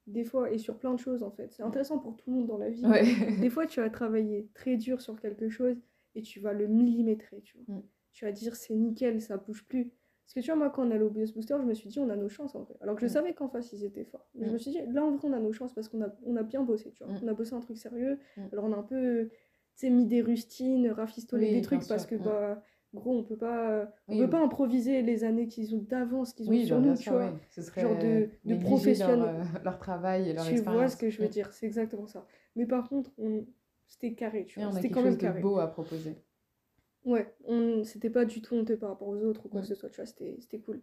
des 0.06 0.24
fois, 0.24 0.50
et 0.50 0.58
sur 0.58 0.78
plein 0.78 0.94
de 0.94 0.98
choses 0.98 1.22
en 1.22 1.30
fait. 1.30 1.52
C'est 1.52 1.62
intéressant 1.62 1.98
pour 1.98 2.16
tout 2.16 2.30
le 2.30 2.36
monde 2.36 2.46
dans 2.46 2.58
la 2.58 2.70
vie. 2.70 2.82
des 3.40 3.50
fois, 3.50 3.66
tu 3.66 3.80
vas 3.80 3.90
travailler 3.90 4.48
très 4.54 4.76
dur 4.76 5.00
sur 5.00 5.20
quelque 5.20 5.48
chose 5.48 5.76
et 6.14 6.22
tu 6.22 6.40
vas 6.40 6.52
le 6.52 6.66
millimétrer, 6.66 7.40
tu 7.42 7.58
vois. 7.58 7.76
Mm. 7.76 7.82
Tu 8.12 8.24
vas 8.24 8.32
dire 8.32 8.56
c'est 8.56 8.74
nickel, 8.74 9.20
ça 9.20 9.36
bouge 9.36 9.64
plus. 9.66 9.92
Parce 10.24 10.34
que 10.34 10.40
tu 10.40 10.46
vois, 10.46 10.56
moi, 10.56 10.70
quand 10.70 10.86
on 10.86 10.90
allait 10.90 11.02
au 11.02 11.10
BS 11.10 11.32
Booster, 11.34 11.56
je 11.58 11.66
me 11.66 11.74
suis 11.74 11.88
dit, 11.88 11.98
on 11.98 12.08
a 12.08 12.16
nos 12.16 12.28
chances 12.28 12.54
en 12.54 12.62
vrai. 12.62 12.74
Alors 12.80 12.94
que 12.94 13.02
je 13.02 13.06
mm. 13.06 13.14
savais 13.14 13.34
qu'en 13.34 13.48
face, 13.48 13.72
ils 13.72 13.84
étaient 13.84 14.04
forts. 14.04 14.26
Mais 14.34 14.46
je 14.46 14.50
mm. 14.50 14.52
me 14.52 14.58
suis 14.58 14.70
dit, 14.70 14.78
là, 14.88 15.04
en 15.04 15.12
vrai, 15.12 15.28
on 15.28 15.32
a 15.32 15.40
nos 15.40 15.52
chances 15.52 15.74
parce 15.74 15.88
qu'on 15.88 16.02
a, 16.02 16.14
on 16.24 16.36
a 16.36 16.42
bien 16.42 16.62
bossé, 16.62 16.90
tu 16.92 17.04
vois. 17.04 17.12
On 17.22 17.28
a 17.28 17.34
bossé 17.34 17.54
un 17.54 17.60
truc 17.60 17.76
sérieux. 17.76 18.18
Alors, 18.52 18.64
on 18.64 18.72
a 18.72 18.76
un 18.76 18.82
peu, 18.82 19.28
tu 19.28 19.36
sais, 19.76 19.90
mis 19.90 20.06
des 20.06 20.22
rustines, 20.22 20.88
rafistolé 20.88 21.52
des 21.52 21.62
trucs 21.62 21.86
parce 21.86 22.06
que, 22.06 22.16
bah, 22.16 22.62
gros, 22.94 23.18
on 23.18 23.22
peut 23.22 23.36
pas, 23.36 23.90
on 24.08 24.18
peut 24.18 24.28
pas 24.28 24.42
improviser 24.42 25.02
les 25.02 25.24
années 25.24 25.48
qu'ils 25.48 25.74
ont 25.74 25.82
d'avance, 25.82 26.32
qu'ils 26.34 26.50
ont 26.50 26.66
sur 26.66 26.80
nous, 26.80 26.96
tu 26.96 27.10
vois. 27.10 27.32
Ce 27.50 27.62
serait 27.62 27.82
genre 27.82 27.98
de, 27.98 28.28
de 28.44 28.54
professionnels. 28.56 29.18
Leur, 29.18 29.28
euh, 29.28 29.58
leur, 29.64 29.78
travail 29.78 30.30
et 30.30 30.32
leur 30.34 30.44
tu 30.44 30.52
expérience. 30.52 30.74
Tu 30.74 30.78
vois 30.78 30.88
ce 30.88 30.96
que 30.96 31.10
je 31.10 31.22
veux 31.22 31.28
dire, 31.28 31.52
c'est 31.52 31.66
exactement 31.66 32.06
ça. 32.06 32.26
Mais 32.56 32.66
par 32.66 32.88
contre, 32.88 33.10
on... 33.18 33.46
c'était 33.88 34.14
carré, 34.14 34.44
tu 34.44 34.60
vois. 34.60 34.72
C'était 34.72 34.90
quand 34.90 35.02
même 35.02 35.16
carré. 35.16 35.40
beau 35.40 35.58
à 35.58 35.68
proposer. 35.68 36.16
Ouais, 37.04 37.34
on... 37.44 37.82
c'était 37.84 38.10
pas 38.10 38.24
du 38.24 38.42
tout 38.42 38.54
honteux 38.54 38.76
par 38.76 38.90
rapport 38.90 39.08
aux 39.08 39.20
autres 39.22 39.46
ou 39.46 39.48
quoi 39.48 39.62
que 39.62 39.66
ce 39.66 39.74
soit, 39.74 39.88
tu 39.88 39.96
vois, 39.96 40.06
c'était 40.06 40.58
cool. 40.58 40.82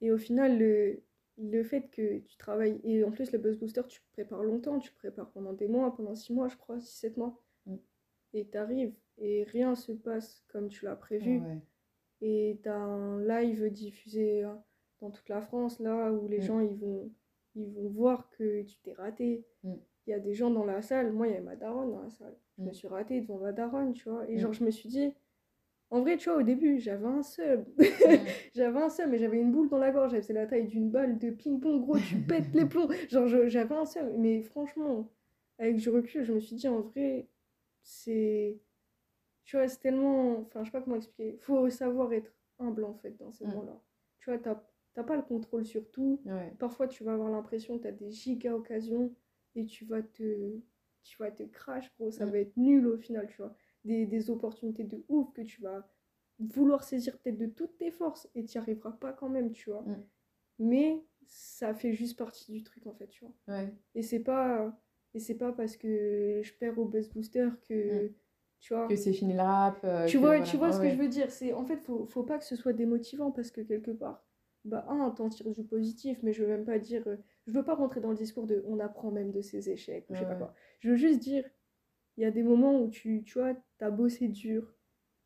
Et 0.00 0.12
au 0.12 0.18
final, 0.18 0.58
le, 0.58 1.02
le 1.36 1.62
fait 1.62 1.90
que 1.90 2.18
tu 2.18 2.36
travailles, 2.36 2.80
et 2.84 3.04
en 3.04 3.10
plus, 3.10 3.32
le 3.32 3.38
Buzz 3.38 3.58
Booster, 3.58 3.82
tu 3.88 4.00
prépares 4.12 4.44
longtemps, 4.44 4.78
tu 4.78 4.92
prépares 4.92 5.30
pendant 5.30 5.52
des 5.52 5.68
mois, 5.68 5.94
pendant 5.94 6.14
6 6.14 6.32
mois, 6.32 6.48
je 6.48 6.56
crois, 6.56 6.78
6-7 6.78 7.18
mois. 7.18 7.40
Mm. 7.66 7.76
Et 8.34 8.46
t'arrives 8.46 8.94
et 9.20 9.44
rien 9.44 9.74
se 9.74 9.92
passe 9.92 10.44
comme 10.48 10.68
tu 10.68 10.84
l'as 10.84 10.96
prévu. 10.96 11.40
Et 12.20 12.58
tu 12.62 12.68
as 12.68 12.76
un 12.76 13.20
live 13.22 13.70
diffusé 13.70 14.42
hein, 14.42 14.62
dans 15.00 15.10
toute 15.10 15.28
la 15.28 15.40
France, 15.40 15.78
là, 15.78 16.12
où 16.12 16.26
les 16.28 16.38
mm. 16.38 16.42
gens, 16.42 16.60
ils 16.60 16.76
vont, 16.76 17.10
ils 17.54 17.72
vont 17.72 17.88
voir 17.88 18.28
que 18.30 18.62
tu 18.62 18.76
t'es 18.78 18.92
raté. 18.92 19.44
Mm. 19.62 19.74
Il 20.06 20.10
y 20.10 20.14
a 20.14 20.18
des 20.18 20.34
gens 20.34 20.50
dans 20.50 20.64
la 20.64 20.82
salle, 20.82 21.12
moi, 21.12 21.28
il 21.28 21.30
y 21.30 21.34
avait 21.34 21.44
ma 21.44 21.56
daronne 21.56 21.92
dans 21.92 22.02
la 22.02 22.10
salle. 22.10 22.36
Je 22.56 22.64
me 22.64 22.70
mm. 22.70 22.74
suis 22.74 22.88
ratée 22.88 23.20
devant 23.20 23.38
ma 23.38 23.52
daronne, 23.52 23.92
tu 23.92 24.08
vois. 24.08 24.28
Et 24.28 24.38
genre, 24.38 24.52
je 24.52 24.64
me 24.64 24.70
suis 24.70 24.88
dit, 24.88 25.12
en 25.90 26.00
vrai, 26.00 26.16
tu 26.16 26.28
vois, 26.28 26.38
au 26.38 26.42
début, 26.42 26.78
j'avais 26.78 27.06
un 27.06 27.22
seul. 27.22 27.64
j'avais 28.54 28.78
un 28.78 28.90
seul, 28.90 29.08
mais 29.08 29.18
j'avais 29.18 29.38
une 29.38 29.52
boule 29.52 29.68
dans 29.68 29.78
la 29.78 29.90
gorge. 29.90 30.18
C'est 30.20 30.32
la 30.32 30.46
taille 30.46 30.66
d'une 30.66 30.90
balle 30.90 31.18
de 31.18 31.30
ping-pong, 31.30 31.82
gros, 31.82 31.98
tu 31.98 32.16
pètes 32.28 32.52
les 32.54 32.66
plombs. 32.66 32.88
Genre, 33.08 33.26
j'avais 33.26 33.74
un 33.74 33.86
seul. 33.86 34.14
Mais 34.18 34.42
franchement, 34.42 35.10
avec 35.58 35.76
du 35.76 35.88
recul, 35.88 36.24
je 36.24 36.32
me 36.32 36.40
suis 36.40 36.56
dit, 36.56 36.68
en 36.68 36.80
vrai, 36.80 37.28
c'est. 37.82 38.58
Tu 39.48 39.56
vois, 39.56 39.66
c'est 39.66 39.80
tellement. 39.80 40.40
Enfin, 40.40 40.62
je 40.62 40.66
sais 40.66 40.72
pas 40.72 40.82
comment 40.82 40.96
expliquer. 40.96 41.32
Il 41.32 41.38
faut 41.38 41.70
savoir 41.70 42.12
être 42.12 42.30
humble, 42.58 42.84
en 42.84 42.92
fait, 42.92 43.16
dans 43.16 43.32
ces 43.32 43.46
mm. 43.46 43.48
moments-là. 43.48 43.82
Tu 44.18 44.30
vois, 44.30 44.38
t'as 44.38 45.02
pas 45.02 45.16
le 45.16 45.22
contrôle 45.22 45.64
sur 45.64 45.90
tout. 45.90 46.22
Parfois, 46.58 46.86
tu 46.86 47.02
vas 47.02 47.14
avoir 47.14 47.30
l'impression 47.30 47.78
que 47.78 47.82
tu 47.84 47.88
as 47.88 47.92
des 47.92 48.10
giga 48.10 48.54
occasions 48.54 49.14
et 49.54 49.64
tu 49.64 49.86
vas 49.86 50.02
te. 50.02 50.60
Tu 51.02 51.16
vas 51.16 51.30
te 51.30 51.44
crash, 51.44 51.90
gros. 51.96 52.10
Ça 52.10 52.26
mm. 52.26 52.30
va 52.30 52.38
être 52.40 52.56
nul 52.58 52.86
au 52.86 52.98
final, 52.98 53.26
tu 53.26 53.38
vois. 53.38 53.56
Des, 53.86 54.04
des 54.04 54.28
opportunités 54.28 54.84
de 54.84 55.02
ouf 55.08 55.32
que 55.32 55.40
tu 55.40 55.62
vas 55.62 55.88
vouloir 56.40 56.84
saisir 56.84 57.18
peut-être 57.18 57.38
de 57.38 57.46
toutes 57.46 57.78
tes 57.78 57.90
forces 57.90 58.28
et 58.34 58.44
tu 58.44 58.58
n'y 58.58 58.60
arriveras 58.60 58.92
pas 58.92 59.14
quand 59.14 59.30
même, 59.30 59.52
tu 59.52 59.70
vois. 59.70 59.80
Mm. 59.80 60.04
Mais 60.58 61.02
ça 61.24 61.72
fait 61.72 61.94
juste 61.94 62.18
partie 62.18 62.52
du 62.52 62.62
truc, 62.62 62.86
en 62.86 62.92
fait, 62.92 63.08
tu 63.08 63.24
vois. 63.24 63.34
Ouais. 63.56 63.72
Et 63.94 64.02
c'est 64.02 64.20
pas 64.20 64.78
et 65.14 65.20
c'est 65.20 65.38
pas 65.38 65.52
parce 65.54 65.78
que 65.78 66.42
je 66.44 66.52
perds 66.52 66.78
au 66.78 66.84
Buzz 66.84 67.08
Booster 67.08 67.48
que. 67.66 68.12
Tu 68.60 68.74
vois? 68.74 68.88
Que 68.88 68.96
c'est 68.96 69.12
fini 69.12 69.34
le 69.34 69.40
rap. 69.40 69.78
Euh, 69.84 70.06
tu, 70.06 70.18
vois, 70.18 70.40
tu 70.40 70.56
vois 70.56 70.72
ce 70.72 70.80
que 70.80 70.90
je 70.90 70.96
veux 70.96 71.08
dire? 71.08 71.30
C'est 71.30 71.52
En 71.52 71.64
fait, 71.64 71.76
faut, 71.76 72.06
faut 72.06 72.24
pas 72.24 72.38
que 72.38 72.44
ce 72.44 72.56
soit 72.56 72.72
démotivant 72.72 73.30
parce 73.30 73.50
que 73.50 73.60
quelque 73.60 73.92
part, 73.92 74.24
bah, 74.64 74.84
un, 74.88 75.10
t'en 75.10 75.28
tires 75.28 75.50
du 75.50 75.64
positif, 75.64 76.18
mais 76.22 76.32
je 76.32 76.42
veux 76.42 76.48
même 76.48 76.64
pas 76.64 76.78
dire. 76.78 77.02
Euh, 77.06 77.16
je 77.46 77.52
veux 77.52 77.64
pas 77.64 77.74
rentrer 77.74 78.00
dans 78.00 78.10
le 78.10 78.16
discours 78.16 78.46
de 78.46 78.62
on 78.66 78.80
apprend 78.80 79.10
même 79.10 79.30
de 79.30 79.40
ses 79.40 79.70
échecs, 79.70 80.06
je 80.10 80.18
sais 80.18 80.26
pas 80.26 80.34
quoi. 80.34 80.54
Je 80.80 80.90
veux 80.90 80.96
juste 80.96 81.20
dire, 81.20 81.44
il 82.16 82.22
y 82.22 82.26
a 82.26 82.30
des 82.30 82.42
moments 82.42 82.80
où 82.80 82.88
tu, 82.88 83.22
tu 83.24 83.38
vois, 83.38 83.54
t'as 83.78 83.90
bossé 83.90 84.28
dur, 84.28 84.74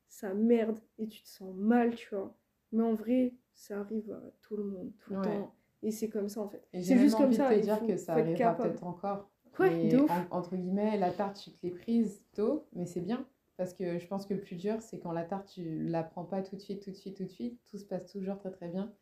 ça 0.09 0.35
merde 0.35 0.79
et 0.99 1.09
tu 1.09 1.23
te 1.23 1.29
sens 1.29 1.55
mal, 1.55 1.95
tu 1.95 2.15
vois. 2.15 2.37
Mais 2.71 2.83
en 2.83 2.95
vrai, 2.95 3.35
ça 3.55 3.81
arrive 3.81 4.13
à 4.13 4.23
tout 4.43 4.57
le 4.57 4.65
monde, 4.65 4.93
tout 4.99 5.15
le 5.15 5.23
temps. 5.23 5.55
Et 5.83 5.91
c'est 5.91 6.09
comme 6.09 6.29
ça 6.29 6.43
en 6.43 6.49
fait. 6.49 6.63
C'est 6.73 6.97
juste 6.97 7.17
comme 7.17 7.33
ça. 7.33 7.51
De 7.51 7.59
te 7.59 7.65
dire 7.65 7.85
que 7.85 7.97
ça 7.97 8.13
arrivera 8.13 8.57
peut-être 8.57 8.85
encore. 8.85 9.32
Ouais, 9.59 9.91
entre 10.31 10.57
guillemets, 10.57 10.99
la 10.99 11.11
tarte, 11.11 11.39
tu 11.39 11.51
te 11.51 11.67
l'es 11.67 11.73
prise 11.73 12.25
tôt, 12.33 12.67
mais 12.73 12.87
c'est 12.87 13.01
bien. 13.01 13.27
Parce 13.57 13.75
que 13.75 13.99
je 13.99 14.07
pense 14.07 14.27
que 14.27 14.35
le 14.35 14.41
plus 14.41 14.57
dur, 14.57 14.81
c'est 14.81 14.99
quand 14.99 15.13
la 15.13 15.25
tarte, 15.25 15.49
tu 15.49 15.85
la 15.85 16.03
prends 16.03 16.25
pas 16.25 16.43
tout 16.43 16.57
de 16.57 16.61
suite, 16.61 16.83
tout 16.83 16.91
de 16.91 16.97
suite, 16.97 17.17
tout 17.17 17.25
de 17.25 17.31
suite. 17.31 17.61
Tout 17.71 17.79
se 17.79 17.85
passe 17.85 18.11
toujours 18.11 18.39
très 18.39 18.51
très 18.51 18.69
bien. 18.69 18.93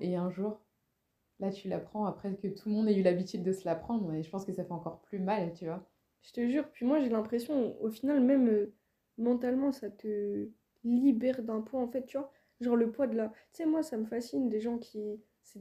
Et 0.00 0.16
un 0.16 0.30
jour, 0.30 0.60
là, 1.40 1.50
tu 1.50 1.68
la 1.68 1.78
prends 1.78 2.06
après 2.06 2.34
que 2.34 2.48
tout 2.48 2.68
le 2.68 2.74
monde 2.74 2.88
ait 2.88 2.96
eu 2.96 3.02
l'habitude 3.02 3.42
de 3.42 3.52
se 3.52 3.64
la 3.66 3.74
prendre. 3.74 4.12
Et 4.14 4.22
je 4.22 4.30
pense 4.30 4.44
que 4.44 4.52
ça 4.52 4.64
fait 4.64 4.72
encore 4.72 5.00
plus 5.02 5.18
mal, 5.18 5.52
tu 5.52 5.66
vois. 5.66 5.86
Je 6.22 6.32
te 6.32 6.48
jure. 6.48 6.68
Puis 6.72 6.86
moi, 6.86 7.00
j'ai 7.00 7.10
l'impression, 7.10 7.80
au 7.82 7.90
final, 7.90 8.20
même 8.22 8.48
euh, 8.48 8.74
mentalement, 9.18 9.72
ça 9.72 9.90
te 9.90 10.48
libère 10.84 11.42
d'un 11.42 11.60
poids, 11.60 11.80
en 11.80 11.88
fait, 11.88 12.06
tu 12.06 12.16
vois. 12.16 12.32
Genre 12.60 12.76
le 12.76 12.90
poids 12.90 13.06
de 13.06 13.16
la. 13.16 13.28
Tu 13.28 13.34
sais, 13.52 13.66
moi, 13.66 13.82
ça 13.82 13.96
me 13.98 14.04
fascine 14.06 14.48
des 14.48 14.60
gens 14.60 14.78
qui. 14.78 15.20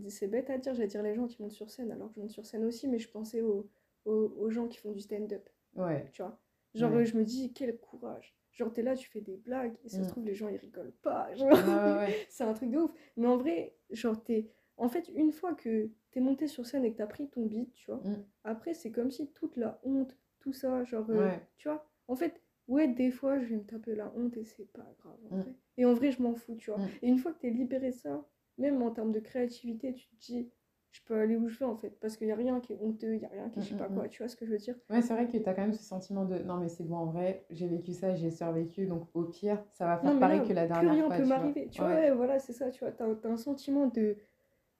C'est 0.09 0.27
bête 0.27 0.49
à 0.49 0.57
dire, 0.57 0.73
j'allais 0.73 0.87
dire 0.87 1.03
les 1.03 1.15
gens 1.15 1.27
qui 1.27 1.41
montent 1.41 1.51
sur 1.51 1.69
scène, 1.69 1.91
alors 1.91 2.09
que 2.09 2.15
je 2.15 2.19
monte 2.19 2.31
sur 2.31 2.45
scène 2.45 2.65
aussi, 2.65 2.87
mais 2.89 2.99
je 2.99 3.09
pensais 3.09 3.41
aux 3.41 3.69
aux, 4.07 4.49
gens 4.49 4.67
qui 4.67 4.77
font 4.77 4.91
du 4.91 4.99
stand-up. 4.99 5.47
Ouais. 5.75 6.09
Tu 6.11 6.21
vois 6.21 6.39
Genre, 6.73 7.03
je 7.03 7.17
me 7.17 7.23
dis, 7.23 7.53
quel 7.53 7.77
courage. 7.79 8.35
Genre, 8.51 8.71
t'es 8.73 8.81
là, 8.81 8.95
tu 8.95 9.07
fais 9.09 9.21
des 9.21 9.37
blagues, 9.37 9.75
et 9.83 9.89
ça 9.89 9.97
se 9.97 10.03
mm. 10.03 10.07
trouve, 10.07 10.25
les 10.25 10.33
gens, 10.33 10.47
ils 10.47 10.57
rigolent 10.57 10.95
pas. 11.01 11.29
c'est 12.29 12.43
un 12.43 12.53
truc 12.53 12.71
de 12.71 12.79
ouf. 12.79 12.91
Mais 13.15 13.27
en 13.27 13.37
vrai, 13.37 13.75
genre, 13.91 14.21
t'es. 14.23 14.49
En 14.77 14.89
fait, 14.89 15.09
une 15.15 15.31
fois 15.31 15.55
que 15.55 15.89
t'es 16.11 16.19
monté 16.19 16.47
sur 16.47 16.65
scène 16.65 16.85
et 16.85 16.91
que 16.91 16.97
t'as 16.97 17.07
pris 17.07 17.29
ton 17.29 17.45
beat, 17.45 17.73
tu 17.73 17.91
vois, 17.91 18.01
mm. 18.03 18.25
après, 18.43 18.73
c'est 18.73 18.91
comme 18.91 19.11
si 19.11 19.31
toute 19.31 19.57
la 19.57 19.79
honte, 19.83 20.15
tout 20.39 20.53
ça, 20.53 20.83
genre, 20.83 21.09
euh, 21.09 21.31
tu 21.57 21.67
vois, 21.67 21.87
en 22.07 22.15
fait, 22.15 22.41
ouais, 22.67 22.87
des 22.87 23.11
fois, 23.11 23.39
je 23.39 23.45
vais 23.45 23.57
me 23.57 23.65
taper 23.65 23.95
la 23.95 24.13
honte 24.15 24.37
et 24.37 24.43
c'est 24.43 24.71
pas 24.71 24.87
grave, 24.99 25.17
en 25.31 25.37
mm. 25.37 25.41
vrai. 25.41 25.55
Et 25.77 25.85
en 25.85 25.93
vrai, 25.93 26.11
je 26.11 26.21
m'en 26.21 26.35
fous, 26.35 26.55
tu 26.55 26.71
vois. 26.71 26.79
Et 27.01 27.07
une 27.07 27.17
fois 27.17 27.33
que 27.33 27.39
t'es 27.39 27.49
libéré 27.49 27.91
ça, 27.91 28.27
même 28.57 28.81
en 28.81 28.91
termes 28.91 29.11
de 29.11 29.19
créativité, 29.19 29.93
tu 29.93 30.07
te 30.07 30.15
dis, 30.19 30.49
je 30.91 31.01
peux 31.05 31.15
aller 31.15 31.35
où 31.35 31.47
je 31.47 31.59
veux 31.59 31.65
en 31.65 31.75
fait. 31.75 31.99
Parce 31.99 32.17
qu'il 32.17 32.27
n'y 32.27 32.33
a 32.33 32.35
rien 32.35 32.59
qui 32.59 32.73
est 32.73 32.79
honteux 32.81 33.13
il 33.13 33.19
n'y 33.19 33.25
a 33.25 33.29
rien 33.29 33.49
qui 33.49 33.59
est 33.59 33.63
je 33.63 33.69
sais 33.69 33.75
mm, 33.75 33.77
pas 33.77 33.89
mm, 33.89 33.95
quoi 33.95 34.05
mm. 34.05 34.09
tu 34.09 34.23
vois 34.23 34.27
ce 34.29 34.35
que 34.35 34.45
je 34.45 34.51
veux 34.51 34.57
dire? 34.57 34.75
Ouais 34.89 35.01
c'est 35.01 35.13
vrai 35.13 35.27
que 35.27 35.37
tu 35.37 35.47
as 35.47 35.53
quand 35.53 35.61
même 35.61 35.73
ce 35.73 35.83
sentiment 35.83 36.25
de 36.25 36.39
non 36.39 36.57
mais 36.57 36.69
c'est 36.69 36.83
bon 36.83 36.97
en 36.97 37.05
vrai 37.05 37.45
j'ai 37.49 37.67
vécu 37.67 37.93
ça 37.93 38.15
j'ai 38.15 38.31
survécu 38.31 38.85
donc 38.85 39.07
au 39.13 39.23
pire 39.23 39.63
ça 39.73 39.85
va 39.85 39.97
faire 39.97 40.19
pareil 40.19 40.41
que 40.47 40.53
la 40.53 40.67
dernière 40.67 40.93
fois 40.93 41.15
plus 41.15 41.15
rien 41.15 41.23
peut 41.23 41.29
m'arriver. 41.29 41.69
Tu 41.69 41.81
vois, 41.81 41.89
ouais. 41.91 42.11
voilà 42.11 42.39
c'est 42.39 42.53
ça 42.53 42.71
tu 42.71 42.83
vois 42.83 42.91
tu 42.91 43.03
as, 43.03 43.29
un 43.29 43.37
sentiment 43.37 43.87
de 43.87 44.17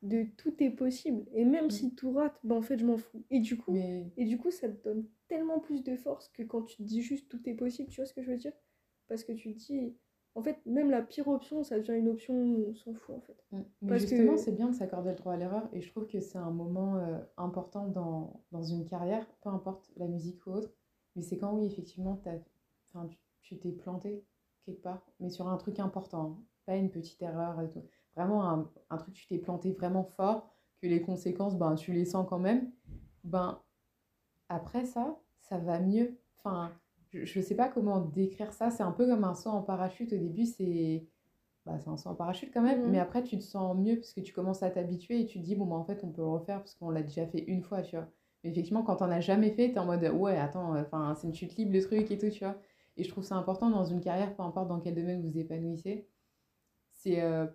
de 0.04 0.26
tout 0.38 0.54
est 0.64 0.70
possible. 0.70 1.26
Et 1.34 1.44
même 1.44 1.72
si 1.72 1.96
tout 1.96 2.12
rate 2.12 2.40
ben 2.44 2.56
en 2.56 2.62
fait 2.62 2.78
je 2.78 2.86
m'en 2.86 2.98
fous. 2.98 3.24
Et 3.30 3.40
du 3.40 3.58
coup 3.58 3.76
et 3.76 4.26
du 4.26 4.38
coup 4.38 4.52
ça 4.52 4.70
te 4.70 4.84
donne 4.84 5.06
tellement 5.28 5.60
plus 5.60 5.84
de 5.84 5.96
force 5.96 6.30
que 6.30 6.44
quand 6.44 6.62
tu 6.62 6.78
te 6.78 6.84
dis 6.84 7.02
juste 7.02 7.30
tout 7.30 7.42
est 7.50 7.56
possible 7.56 7.90
tu 7.90 8.02
vois 8.02 8.06
ce 8.06 8.14
que 8.14 8.22
je 8.22 8.32
veux 8.32 8.38
dire? 8.38 8.54
Parce 9.08 9.24
que 9.24 9.32
tu 9.32 9.54
te 9.54 9.58
dis 9.58 9.96
en 10.38 10.44
fait, 10.44 10.64
même 10.68 10.92
la 10.92 11.02
pire 11.02 11.28
option, 11.28 11.64
ça 11.64 11.80
devient 11.80 11.98
une 11.98 12.10
option 12.10 12.36
on 12.36 12.76
s'en 12.76 12.94
fout, 12.94 13.16
en 13.16 13.22
fait. 13.22 13.44
Mm. 13.52 13.62
Mais 13.82 14.00
justement, 14.00 14.38
c'est 14.38 14.52
bien 14.52 14.70
de 14.70 14.76
s'accorder 14.76 15.10
le 15.10 15.16
droit 15.16 15.34
à 15.34 15.38
l'erreur, 15.38 15.68
et 15.74 15.82
je 15.82 15.90
trouve 15.90 16.06
que 16.06 16.20
c'est 16.20 16.38
un 16.38 16.52
moment 16.52 16.98
euh, 16.98 17.18
important 17.38 17.88
dans, 17.88 18.44
dans, 18.52 18.62
une 18.62 18.86
carrière, 18.86 19.26
peu 19.42 19.50
importe 19.50 19.90
la 19.98 20.08
musique 20.08 20.46
ou 20.46 20.52
autre, 20.52 20.72
mais 21.16 21.24
c'est 21.24 21.40
quand, 21.40 21.54
oui, 21.56 21.66
effectivement, 21.66 22.22
as, 22.26 23.08
tu 23.42 23.58
t'es 23.58 23.72
planté 23.72 24.24
quelque 24.64 24.84
part, 24.84 25.02
mais 25.20 25.30
sur 25.30 25.48
un 25.48 25.58
truc 25.58 25.80
important, 25.80 26.38
hein. 26.38 26.44
pas 26.68 26.76
une 26.76 26.92
petite 26.92 27.22
erreur 27.22 27.60
et 27.62 27.70
tout. 27.70 27.84
Vraiment, 28.16 28.48
un, 28.48 28.70
un 28.92 28.98
truc, 28.98 29.16
tu 29.16 29.26
t'es 29.28 29.40
planté 29.40 29.72
vraiment 29.72 30.04
fort, 30.04 30.48
que 30.82 30.88
les 30.88 31.02
conséquences, 31.02 31.58
ben, 31.58 31.74
tu 31.74 31.94
les 31.94 32.06
sens 32.06 32.28
quand 32.30 32.40
même, 32.40 32.72
ben, 33.24 33.60
après 34.50 34.86
ça, 34.86 35.20
ça 35.40 35.58
va 35.58 35.80
mieux. 35.80 36.20
Enfin, 36.38 36.72
je 37.12 37.40
ne 37.40 37.44
sais 37.44 37.56
pas 37.56 37.70
comment 37.70 38.00
décrire 38.00 38.54
ça. 38.54 38.70
C'est 38.70 38.84
un 38.84 38.92
peu 38.92 39.08
comme 39.08 39.24
un 39.24 39.34
saut 39.34 39.50
en 39.50 39.62
parachute. 39.62 40.14
Au 40.14 40.18
début, 40.18 40.46
c'est 40.46 41.06
bah, 41.66 41.78
un 41.86 41.98
saut 41.98 42.10
en 42.10 42.16
parachute 42.16 42.52
quand 42.54 42.62
même. 42.62 42.90
Mais 42.90 42.98
mmh. 42.98 43.02
après, 43.02 43.24
tu 43.24 43.38
te 43.38 43.44
sens 43.44 43.78
mieux 43.78 43.96
parce 43.96 44.14
que 44.14 44.22
tu 44.22 44.34
commences 44.34 44.64
à 44.64 44.70
t'habituer 44.70 45.22
et 45.22 45.26
tu 45.26 45.40
te 45.40 45.44
dis, 45.44 45.56
bon, 45.56 45.66
bah, 45.66 45.76
en 45.76 45.84
fait, 45.84 46.04
on 46.04 46.10
peut 46.10 46.22
le 46.22 46.28
refaire 46.28 46.60
parce 46.60 46.76
qu'on 46.76 46.90
l'a 46.90 47.04
déjà 47.04 47.26
fait 47.26 47.44
une 47.48 47.62
fois, 47.62 47.82
tu 47.82 47.96
vois. 47.96 48.08
Mais 48.44 48.52
effectivement, 48.52 48.84
quand 48.84 49.02
on 49.02 49.08
n'a 49.08 49.20
jamais 49.20 49.52
fait, 49.52 49.70
tu 49.70 49.76
es 49.76 49.80
en 49.80 49.86
mode, 49.86 50.04
ouais, 50.04 50.38
attends, 50.38 50.76
enfin, 50.78 51.16
c'est 51.16 51.28
une 51.28 51.34
chute 51.34 51.56
libre 51.56 51.74
le 51.74 51.82
truc 51.82 52.12
et 52.12 52.18
tout, 52.18 52.30
tu 52.30 52.44
vois. 52.44 52.56
Et 52.98 53.04
je 53.04 53.10
trouve 53.10 53.24
ça 53.24 53.36
important 53.36 53.70
dans 53.70 53.86
une 53.86 54.02
carrière, 54.02 54.36
peu 54.36 54.44
importe 54.44 54.68
dans 54.68 54.80
quel 54.80 54.96
domaine 54.96 55.22
vous 55.22 55.38
épanouissez. 55.38 56.08
C'est 56.92 57.22
euh, 57.22 57.46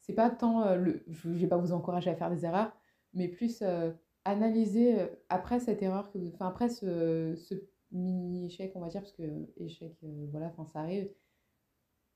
c'est 0.00 0.14
pas 0.14 0.30
tant, 0.30 0.62
euh, 0.62 0.76
le, 0.76 1.04
je 1.08 1.30
vais 1.30 1.46
pas 1.46 1.56
vous 1.56 1.72
encourager 1.72 2.10
à 2.10 2.14
faire 2.14 2.30
des 2.30 2.44
erreurs, 2.44 2.72
mais 3.14 3.28
plus 3.28 3.62
euh, 3.62 3.90
analyser 4.24 4.96
après 5.28 5.60
cette 5.60 5.82
erreur, 5.82 6.10
que, 6.12 6.18
enfin, 6.34 6.48
après 6.48 6.68
ce, 6.68 7.34
ce 7.36 7.54
mini-échec, 7.94 8.72
on 8.74 8.80
va 8.80 8.88
dire, 8.88 9.00
parce 9.00 9.12
que 9.12 9.22
échec, 9.56 9.96
euh, 10.04 10.26
voilà, 10.30 10.46
enfin, 10.46 10.64
ça 10.66 10.80
arrive. 10.80 11.10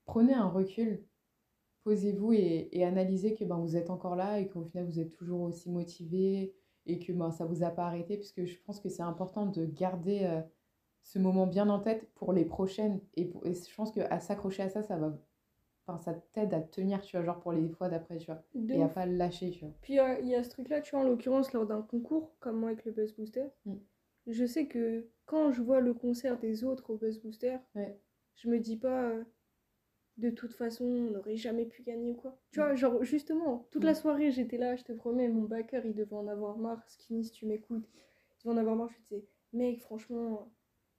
Prenez 0.05 0.33
un 0.33 0.47
recul, 0.47 1.05
posez-vous 1.83 2.33
et, 2.33 2.69
et, 2.71 2.83
analysez 2.83 3.35
que 3.35 3.43
ben, 3.45 3.57
vous 3.57 3.75
êtes 3.75 3.89
encore 3.89 4.15
là 4.15 4.39
et 4.39 4.47
qu'au 4.47 4.63
final, 4.63 4.85
vous 4.85 4.99
êtes 4.99 5.11
toujours 5.11 5.41
aussi 5.41 5.69
motivé 5.69 6.53
et 6.85 6.99
que 6.99 7.11
ben, 7.11 7.31
ça 7.31 7.45
ne 7.45 7.49
vous 7.49 7.63
a 7.63 7.69
pas 7.69 7.85
arrêté, 7.85 8.17
puisque 8.17 8.45
je 8.45 8.57
pense 8.65 8.79
que 8.79 8.89
c'est 8.89 9.03
important 9.03 9.45
de 9.45 9.65
garder 9.65 10.21
euh, 10.23 10.41
ce 11.03 11.19
moment 11.19 11.47
bien 11.47 11.69
en 11.69 11.79
tête 11.79 12.09
pour 12.15 12.33
les 12.33 12.45
prochaines. 12.45 12.99
Et, 13.15 13.31
je 13.45 13.75
pense 13.75 13.91
qu'à 13.91 14.19
s'accrocher 14.19 14.63
à 14.63 14.69
ça, 14.69 14.83
ça 14.83 14.97
va 14.97 15.17
Enfin, 15.87 15.97
ça 15.97 16.13
t'aide 16.33 16.53
à 16.53 16.61
tenir, 16.61 17.01
tu 17.01 17.17
vois, 17.17 17.25
genre 17.25 17.39
pour 17.39 17.51
les 17.51 17.67
fois 17.67 17.89
d'après, 17.89 18.17
tu 18.17 18.27
vois. 18.27 18.43
et 18.53 18.83
à 18.83 18.87
pas 18.87 19.07
lâcher, 19.07 19.49
tu 19.49 19.65
vois. 19.65 19.73
Puis 19.81 19.95
il 19.95 20.27
y 20.27 20.35
a 20.35 20.43
ce 20.43 20.49
truc-là, 20.49 20.81
tu 20.81 20.91
vois, 20.91 20.99
en 20.99 21.03
l'occurrence, 21.03 21.51
lors 21.51 21.65
d'un 21.65 21.81
concours, 21.81 22.31
comme 22.39 22.59
moi 22.59 22.69
avec 22.69 22.85
le 22.85 22.91
Buzz 22.91 23.15
Booster, 23.15 23.45
mm 23.65 23.73
je 24.29 24.45
sais 24.45 24.67
que 24.67 25.07
quand 25.25 25.51
je 25.51 25.61
vois 25.61 25.79
le 25.79 25.93
concert 25.93 26.39
des 26.39 26.63
autres 26.63 26.89
au 26.89 26.97
Buzz 26.97 27.19
Booster, 27.19 27.57
je 28.35 28.49
me 28.49 28.59
dis 28.59 28.77
pas 28.77 29.09
euh, 29.09 29.23
de 30.17 30.29
toute 30.29 30.53
façon 30.53 30.85
on 30.85 31.11
n'aurait 31.11 31.35
jamais 31.35 31.65
pu 31.65 31.83
gagner 31.83 32.11
ou 32.11 32.15
quoi. 32.15 32.39
Tu 32.51 32.59
vois, 32.59 32.73
mm. 32.73 32.77
genre 32.77 33.03
justement, 33.03 33.67
toute 33.71 33.83
la 33.83 33.91
mm. 33.91 33.95
soirée 33.95 34.31
j'étais 34.31 34.57
là, 34.57 34.75
je 34.75 34.83
te 34.83 34.91
promets, 34.91 35.29
mon 35.29 35.43
backer 35.43 35.85
il 35.85 35.93
devait 35.93 36.15
en 36.15 36.27
avoir 36.27 36.57
marre, 36.57 36.83
Skinny 36.87 37.23
si 37.23 37.31
tu 37.31 37.45
m'écoutes, 37.45 37.89
il 37.93 38.47
devait 38.47 38.55
en 38.55 38.57
avoir 38.57 38.75
marre, 38.75 38.91
je 38.91 38.99
disais, 39.01 39.25
mec 39.53 39.81
franchement, 39.81 40.51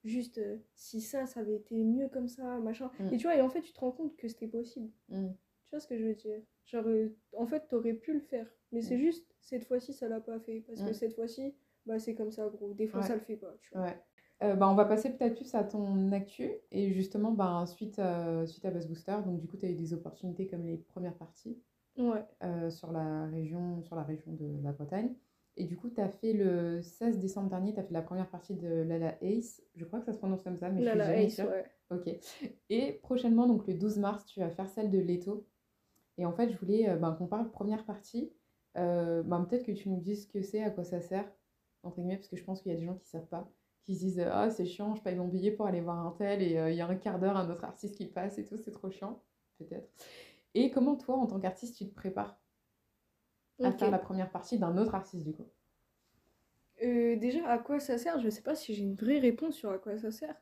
juste 0.04 0.38
euh, 0.38 0.58
si 0.74 1.00
ça, 1.00 1.26
ça 1.26 1.40
avait 1.40 1.56
été 1.56 1.76
mieux 1.76 2.08
comme 2.08 2.28
ça, 2.28 2.58
machin. 2.58 2.90
Mm. 2.98 3.14
Et 3.14 3.16
tu 3.16 3.24
vois, 3.24 3.36
et 3.36 3.40
en 3.40 3.50
fait 3.50 3.62
tu 3.62 3.72
te 3.72 3.80
rends 3.80 3.92
compte 3.92 4.16
que 4.16 4.28
c'était 4.28 4.48
possible. 4.48 4.90
Tu 5.08 5.70
vois 5.70 5.80
ce 5.80 5.86
que 5.86 5.96
je 5.96 6.04
veux 6.04 6.14
dire? 6.14 6.42
Genre, 6.66 6.86
euh, 6.86 7.16
en 7.36 7.46
fait 7.46 7.68
t'aurais 7.68 7.94
pu 7.94 8.12
le 8.12 8.20
faire, 8.20 8.48
mais 8.72 8.82
c'est 8.82 8.98
juste, 8.98 9.26
cette 9.40 9.64
fois-ci 9.64 9.92
ça 9.92 10.08
l'a 10.08 10.20
pas 10.20 10.38
fait, 10.40 10.64
parce 10.66 10.82
que 10.82 10.92
cette 10.92 11.14
fois-ci 11.14 11.54
bah 11.86 11.98
c'est 11.98 12.14
comme 12.14 12.30
ça 12.30 12.48
gros. 12.48 12.74
Des 12.74 12.86
fois 12.86 13.02
ça 13.02 13.14
le 13.14 13.20
fait 13.20 13.36
pas, 13.36 13.54
tu 13.60 13.70
vois. 13.72 13.86
Ouais. 13.86 13.96
Euh, 14.42 14.54
bah, 14.54 14.70
on 14.70 14.74
va 14.74 14.86
passer 14.86 15.10
peut-être 15.10 15.34
plus 15.34 15.54
à 15.54 15.64
ton 15.64 16.12
actu 16.12 16.50
et 16.70 16.92
justement 16.92 17.30
bah, 17.30 17.64
suite, 17.66 17.98
euh, 17.98 18.46
suite 18.46 18.64
à 18.64 18.70
Buzz 18.70 18.86
Booster, 18.86 19.16
donc 19.24 19.38
du 19.38 19.46
coup 19.46 19.58
tu 19.58 19.66
as 19.66 19.68
eu 19.68 19.74
des 19.74 19.92
opportunités 19.92 20.46
comme 20.46 20.64
les 20.64 20.78
premières 20.78 21.14
parties 21.14 21.58
ouais. 21.98 22.24
euh, 22.42 22.70
sur, 22.70 22.90
la 22.90 23.26
région, 23.26 23.82
sur 23.82 23.96
la 23.96 24.02
région 24.02 24.32
de 24.32 24.62
la 24.62 24.72
Bretagne. 24.72 25.14
Et 25.56 25.64
du 25.64 25.76
coup, 25.76 25.90
tu 25.90 26.00
as 26.00 26.08
fait 26.08 26.32
le 26.32 26.80
16 26.80 27.18
décembre 27.18 27.50
dernier, 27.50 27.74
tu 27.74 27.80
as 27.80 27.82
fait 27.82 27.92
la 27.92 28.00
première 28.00 28.30
partie 28.30 28.54
de 28.54 28.68
Lala 28.82 29.18
Ace. 29.20 29.60
Je 29.74 29.84
crois 29.84 29.98
que 29.98 30.06
ça 30.06 30.12
se 30.12 30.18
prononce 30.18 30.42
comme 30.42 30.56
ça, 30.56 30.70
mais 30.70 30.80
Lala 30.80 31.12
je 31.18 31.26
suis 31.26 31.36
jamais 31.36 31.52
Ace, 31.52 31.66
Ouais. 31.90 31.98
Ok. 31.98 32.50
Et 32.70 32.92
prochainement, 33.02 33.46
donc 33.46 33.66
le 33.66 33.74
12 33.74 33.98
mars, 33.98 34.24
tu 34.24 34.40
vas 34.40 34.48
faire 34.48 34.70
celle 34.70 34.90
de 34.90 34.98
Leto. 34.98 35.46
Et 36.16 36.24
en 36.24 36.32
fait, 36.32 36.50
je 36.50 36.56
voulais 36.56 36.96
bah, 36.96 37.14
qu'on 37.18 37.26
parle 37.26 37.50
première 37.50 37.84
partie. 37.84 38.32
bah, 38.74 39.46
Peut-être 39.50 39.66
que 39.66 39.72
tu 39.72 39.90
nous 39.90 40.00
dises 40.00 40.22
ce 40.22 40.28
que 40.28 40.40
c'est, 40.40 40.62
à 40.62 40.70
quoi 40.70 40.84
ça 40.84 41.00
sert 41.00 41.30
entre 41.82 41.96
guillemets, 41.96 42.16
parce 42.16 42.28
que 42.28 42.36
je 42.36 42.44
pense 42.44 42.62
qu'il 42.62 42.72
y 42.72 42.74
a 42.74 42.78
des 42.78 42.86
gens 42.86 42.94
qui 42.94 43.08
savent 43.08 43.26
pas, 43.26 43.50
qui 43.84 43.94
se 43.94 44.00
disent 44.00 44.20
Ah, 44.30 44.50
c'est 44.50 44.66
chiant, 44.66 44.94
je 44.94 45.02
paye 45.02 45.16
mon 45.16 45.28
billet 45.28 45.50
pour 45.50 45.66
aller 45.66 45.80
voir 45.80 46.06
un 46.06 46.12
tel 46.12 46.42
et 46.42 46.58
euh, 46.58 46.70
il 46.70 46.76
y 46.76 46.80
a 46.80 46.86
un 46.86 46.94
quart 46.94 47.18
d'heure 47.18 47.36
un 47.36 47.50
autre 47.50 47.64
artiste 47.64 47.96
qui 47.96 48.06
passe 48.06 48.38
et 48.38 48.44
tout, 48.44 48.56
c'est 48.56 48.70
trop 48.70 48.90
chiant, 48.90 49.22
peut-être. 49.58 49.88
Et 50.54 50.70
comment 50.70 50.96
toi, 50.96 51.16
en 51.16 51.26
tant 51.26 51.40
qu'artiste, 51.40 51.76
tu 51.76 51.88
te 51.88 51.94
prépares 51.94 52.38
à 53.62 53.72
faire 53.72 53.90
la 53.90 53.98
première 53.98 54.30
partie 54.30 54.58
d'un 54.58 54.76
autre 54.78 54.94
artiste 54.94 55.22
du 55.22 55.32
coup? 55.32 55.46
Euh, 56.82 57.16
Déjà, 57.16 57.46
à 57.46 57.58
quoi 57.58 57.78
ça 57.78 57.98
sert? 57.98 58.18
Je 58.20 58.26
ne 58.26 58.30
sais 58.30 58.42
pas 58.42 58.54
si 58.54 58.74
j'ai 58.74 58.82
une 58.82 58.94
vraie 58.94 59.18
réponse 59.18 59.54
sur 59.54 59.70
à 59.70 59.78
quoi 59.78 59.98
ça 59.98 60.10
sert. 60.10 60.34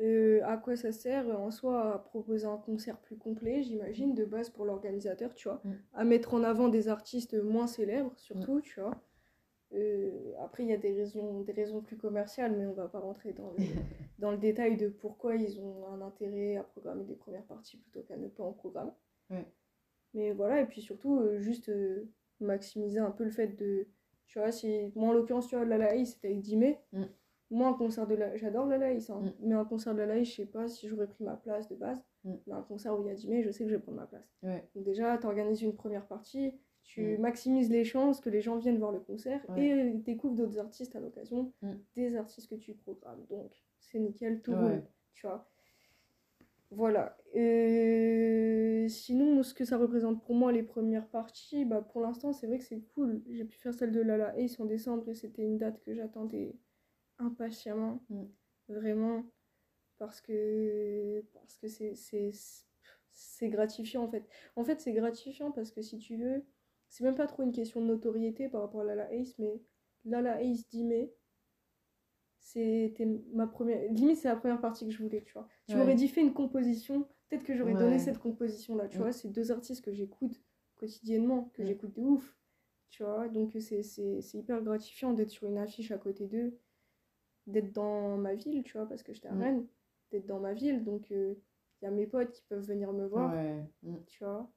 Euh, 0.00 0.40
à 0.44 0.56
quoi 0.56 0.74
ça 0.76 0.90
sert 0.90 1.28
en 1.38 1.50
soi 1.50 1.94
à 1.94 1.98
proposer 1.98 2.46
un 2.46 2.56
concert 2.56 2.98
plus 2.98 3.16
complet, 3.16 3.62
j'imagine, 3.62 4.14
de 4.14 4.24
base 4.24 4.50
pour 4.50 4.64
l'organisateur, 4.64 5.34
tu 5.34 5.48
vois. 5.48 5.60
Mm. 5.64 5.72
À 5.94 6.04
mettre 6.04 6.34
en 6.34 6.42
avant 6.42 6.68
des 6.68 6.88
artistes 6.88 7.34
moins 7.34 7.66
célèbres, 7.66 8.12
surtout, 8.16 8.60
tu 8.60 8.80
vois. 8.80 9.00
Euh, 9.74 10.32
après, 10.40 10.64
il 10.64 10.68
y 10.68 10.72
a 10.72 10.76
des 10.76 10.92
raisons, 10.92 11.40
des 11.40 11.52
raisons 11.52 11.80
plus 11.80 11.96
commerciales, 11.96 12.56
mais 12.56 12.66
on 12.66 12.74
va 12.74 12.88
pas 12.88 13.00
rentrer 13.00 13.32
dans 13.32 13.52
le, 13.52 13.56
dans 14.18 14.30
le 14.30 14.38
détail 14.38 14.76
de 14.76 14.88
pourquoi 14.88 15.36
ils 15.36 15.60
ont 15.60 15.86
un 15.88 16.00
intérêt 16.02 16.56
à 16.56 16.62
programmer 16.62 17.04
des 17.04 17.14
premières 17.14 17.44
parties 17.44 17.78
plutôt 17.78 18.02
qu'à 18.02 18.16
ne 18.16 18.28
pas 18.28 18.44
en 18.44 18.52
programmer. 18.52 18.92
Mais 20.14 20.32
voilà, 20.32 20.60
et 20.60 20.66
puis 20.66 20.82
surtout, 20.82 21.20
euh, 21.20 21.40
juste 21.40 21.68
euh, 21.70 22.10
maximiser 22.40 22.98
un 22.98 23.10
peu 23.10 23.24
le 23.24 23.30
fait 23.30 23.48
de. 23.48 23.86
Tu 24.26 24.38
vois, 24.38 24.52
si. 24.52 24.92
Moi, 24.94 25.08
en 25.08 25.12
l'occurrence, 25.12 25.48
tu 25.48 25.56
vois, 25.56 25.64
la 25.64 25.78
Laï, 25.78 26.06
c'était 26.06 26.28
avec 26.28 26.40
10 26.40 26.56
mai. 26.56 26.80
Mm. 26.92 27.04
Moi, 27.50 27.68
un 27.68 27.74
concert 27.74 28.06
de 28.06 28.14
la. 28.14 28.36
J'adore 28.36 28.66
la 28.66 28.78
Laïs, 28.78 29.08
hein, 29.10 29.22
mais 29.40 29.54
un 29.54 29.64
concert 29.64 29.94
de 29.94 30.00
la 30.00 30.06
Laïs, 30.06 30.28
je 30.28 30.36
sais 30.36 30.46
pas 30.46 30.68
si 30.68 30.88
j'aurais 30.88 31.06
pris 31.06 31.24
ma 31.24 31.36
place 31.36 31.68
de 31.68 31.76
base. 31.76 32.02
Mm. 32.24 32.34
Mais 32.46 32.52
un 32.52 32.62
concert 32.62 32.98
où 32.98 33.02
il 33.02 33.08
y 33.08 33.10
a 33.10 33.14
10 33.14 33.28
mai, 33.28 33.42
je 33.42 33.50
sais 33.50 33.64
que 33.64 33.70
je 33.70 33.76
vais 33.76 33.82
prendre 33.82 33.98
ma 33.98 34.06
place. 34.06 34.30
Ouais. 34.42 34.68
Donc, 34.74 34.84
déjà, 34.84 35.16
tu 35.16 35.26
organises 35.26 35.62
une 35.62 35.74
première 35.74 36.06
partie, 36.06 36.54
tu 36.94 37.16
Mm. 37.16 37.20
maximises 37.20 37.70
les 37.70 37.84
chances 37.84 38.20
que 38.20 38.28
les 38.30 38.40
gens 38.42 38.56
viennent 38.58 38.78
voir 38.78 38.92
le 38.92 39.00
concert 39.00 39.44
Ouais. 39.50 39.66
et 39.66 39.72
euh, 39.72 39.92
découvrent 39.94 40.34
d'autres 40.36 40.58
artistes 40.58 40.94
à 40.96 41.00
l'occasion, 41.00 41.52
Mm. 41.62 41.72
des 41.96 42.16
artistes 42.16 42.48
que 42.50 42.54
tu 42.56 42.74
programmes. 42.74 43.24
Donc, 43.30 43.50
c'est 43.80 43.98
nickel, 43.98 44.42
tout 44.42 44.52
roule, 44.54 44.82
tu 45.14 45.26
vois. 45.26 45.48
Voilà. 46.70 47.16
Euh, 47.36 48.88
Sinon, 48.88 49.42
ce 49.42 49.54
que 49.54 49.64
ça 49.64 49.76
représente 49.78 50.22
pour 50.24 50.34
moi, 50.34 50.50
les 50.52 50.62
premières 50.64 51.06
parties, 51.08 51.64
bah, 51.64 51.80
pour 51.82 52.00
l'instant, 52.00 52.32
c'est 52.32 52.46
vrai 52.48 52.58
que 52.58 52.64
c'est 52.64 52.80
cool. 52.94 53.22
J'ai 53.30 53.44
pu 53.44 53.56
faire 53.58 53.72
celle 53.72 53.92
de 53.92 54.00
Lala 54.00 54.36
Ace 54.38 54.58
en 54.58 54.64
décembre 54.66 55.08
et 55.08 55.14
c'était 55.14 55.44
une 55.44 55.56
date 55.56 55.80
que 55.84 55.94
j'attendais 55.94 56.56
impatiemment. 57.18 58.00
Mm. 58.10 58.24
Vraiment. 58.68 59.24
Parce 59.98 60.20
que 60.20 61.22
parce 61.32 61.58
que 61.58 61.68
c'est 61.68 63.48
gratifiant 63.50 64.02
en 64.04 64.08
fait. 64.08 64.24
En 64.56 64.64
fait, 64.64 64.80
c'est 64.80 64.92
gratifiant 64.92 65.52
parce 65.52 65.70
que 65.70 65.80
si 65.82 65.98
tu 65.98 66.16
veux, 66.16 66.42
c'est 66.92 67.04
même 67.04 67.14
pas 67.14 67.26
trop 67.26 67.42
une 67.42 67.52
question 67.52 67.80
de 67.80 67.86
notoriété 67.86 68.50
par 68.50 68.60
rapport 68.60 68.82
à 68.82 68.84
Lala 68.84 69.10
Ace, 69.14 69.38
mais 69.38 69.62
Lala 70.04 70.42
Ace 70.42 70.68
10 70.68 70.84
mai, 70.84 71.10
c'était 72.38 73.06
ma 73.32 73.46
première. 73.46 73.90
Limite, 73.90 74.18
c'est 74.18 74.28
la 74.28 74.36
première 74.36 74.60
partie 74.60 74.84
que 74.84 74.90
je 74.92 75.02
voulais, 75.02 75.22
tu 75.22 75.32
vois. 75.32 75.48
Tu 75.66 75.72
Ouais. 75.74 75.80
m'aurais 75.80 75.94
dit 75.94 76.06
fais 76.06 76.20
une 76.20 76.34
composition, 76.34 77.08
peut-être 77.30 77.44
que 77.44 77.54
j'aurais 77.54 77.72
donné 77.72 77.98
cette 77.98 78.18
composition-là, 78.18 78.88
tu 78.88 78.98
Mm. 78.98 79.00
vois. 79.00 79.12
C'est 79.12 79.28
deux 79.28 79.50
artistes 79.52 79.82
que 79.82 79.90
j'écoute 79.90 80.42
quotidiennement, 80.76 81.50
que 81.54 81.62
Mm. 81.62 81.66
j'écoute 81.66 81.94
de 81.94 82.02
ouf, 82.02 82.36
tu 82.90 83.02
vois. 83.04 83.28
Donc, 83.28 83.56
c'est 83.58 84.34
hyper 84.34 84.60
gratifiant 84.62 85.14
d'être 85.14 85.30
sur 85.30 85.46
une 85.46 85.56
affiche 85.56 85.92
à 85.92 85.98
côté 85.98 86.26
d'eux, 86.26 86.58
d'être 87.46 87.72
dans 87.72 88.18
ma 88.18 88.34
ville, 88.34 88.62
tu 88.64 88.76
vois, 88.76 88.86
parce 88.86 89.02
que 89.02 89.14
j'étais 89.14 89.28
à 89.28 89.34
Mm. 89.34 89.40
Rennes, 89.40 89.66
d'être 90.10 90.26
dans 90.26 90.40
ma 90.40 90.52
ville. 90.52 90.84
Donc, 90.84 91.08
il 91.08 91.36
y 91.80 91.86
a 91.86 91.90
mes 91.90 92.06
potes 92.06 92.32
qui 92.32 92.42
peuvent 92.42 92.66
venir 92.66 92.92
me 92.92 93.06
voir 93.06 93.32
tu 94.06 94.22
vois. 94.24 94.52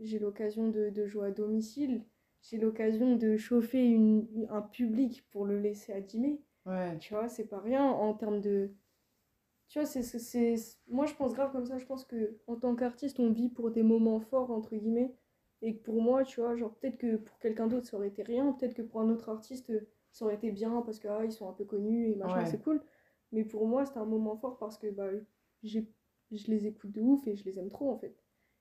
J'ai 0.00 0.18
l'occasion 0.18 0.68
de, 0.68 0.90
de 0.90 1.06
jouer 1.06 1.28
à 1.28 1.30
domicile. 1.30 2.04
J'ai 2.42 2.58
l'occasion 2.58 3.16
de 3.16 3.36
chauffer 3.36 3.84
une, 3.86 4.46
un 4.50 4.62
public 4.62 5.26
pour 5.30 5.44
le 5.46 5.60
laisser 5.60 5.92
animer. 5.92 6.40
Ouais. 6.66 6.98
Tu 6.98 7.14
vois, 7.14 7.28
c'est 7.28 7.46
pas 7.46 7.60
rien 7.60 7.84
en 7.84 8.14
termes 8.14 8.40
de. 8.40 8.70
Tu 9.68 9.78
vois, 9.78 9.86
c'est, 9.86 10.02
c'est, 10.02 10.56
moi 10.88 11.06
je 11.06 11.14
pense 11.14 11.32
grave 11.34 11.52
comme 11.52 11.66
ça. 11.66 11.78
Je 11.78 11.86
pense 11.86 12.04
que 12.04 12.38
en 12.46 12.56
tant 12.56 12.74
qu'artiste, 12.74 13.20
on 13.20 13.30
vit 13.32 13.48
pour 13.48 13.70
des 13.70 13.82
moments 13.82 14.20
forts, 14.20 14.50
entre 14.50 14.74
guillemets. 14.76 15.14
Et 15.62 15.76
que 15.76 15.82
pour 15.82 16.00
moi, 16.02 16.24
tu 16.24 16.40
vois, 16.40 16.56
genre 16.56 16.74
peut-être 16.74 16.98
que 16.98 17.16
pour 17.16 17.38
quelqu'un 17.38 17.66
d'autre 17.66 17.86
ça 17.86 17.96
aurait 17.96 18.08
été 18.08 18.22
rien. 18.22 18.52
Peut-être 18.52 18.74
que 18.74 18.82
pour 18.82 19.00
un 19.00 19.10
autre 19.10 19.28
artiste 19.28 19.72
ça 20.12 20.24
aurait 20.24 20.34
été 20.34 20.50
bien 20.50 20.82
parce 20.82 20.98
que 20.98 21.06
ah, 21.08 21.24
ils 21.24 21.32
sont 21.32 21.48
un 21.48 21.52
peu 21.52 21.64
connus 21.64 22.08
et 22.10 22.16
machin, 22.16 22.42
Ouais. 22.42 22.46
c'est 22.46 22.60
cool. 22.62 22.82
Mais 23.32 23.44
pour 23.44 23.66
moi, 23.66 23.84
c'était 23.86 23.98
un 23.98 24.04
moment 24.06 24.36
fort 24.36 24.58
parce 24.58 24.76
que 24.78 24.88
bah, 24.90 25.08
j'ai, 25.62 25.86
je 26.32 26.50
les 26.50 26.66
écoute 26.66 26.90
de 26.92 27.00
ouf 27.00 27.26
et 27.28 27.36
je 27.36 27.44
les 27.44 27.58
aime 27.60 27.68
trop 27.68 27.90
en 27.92 27.98
fait 27.98 28.16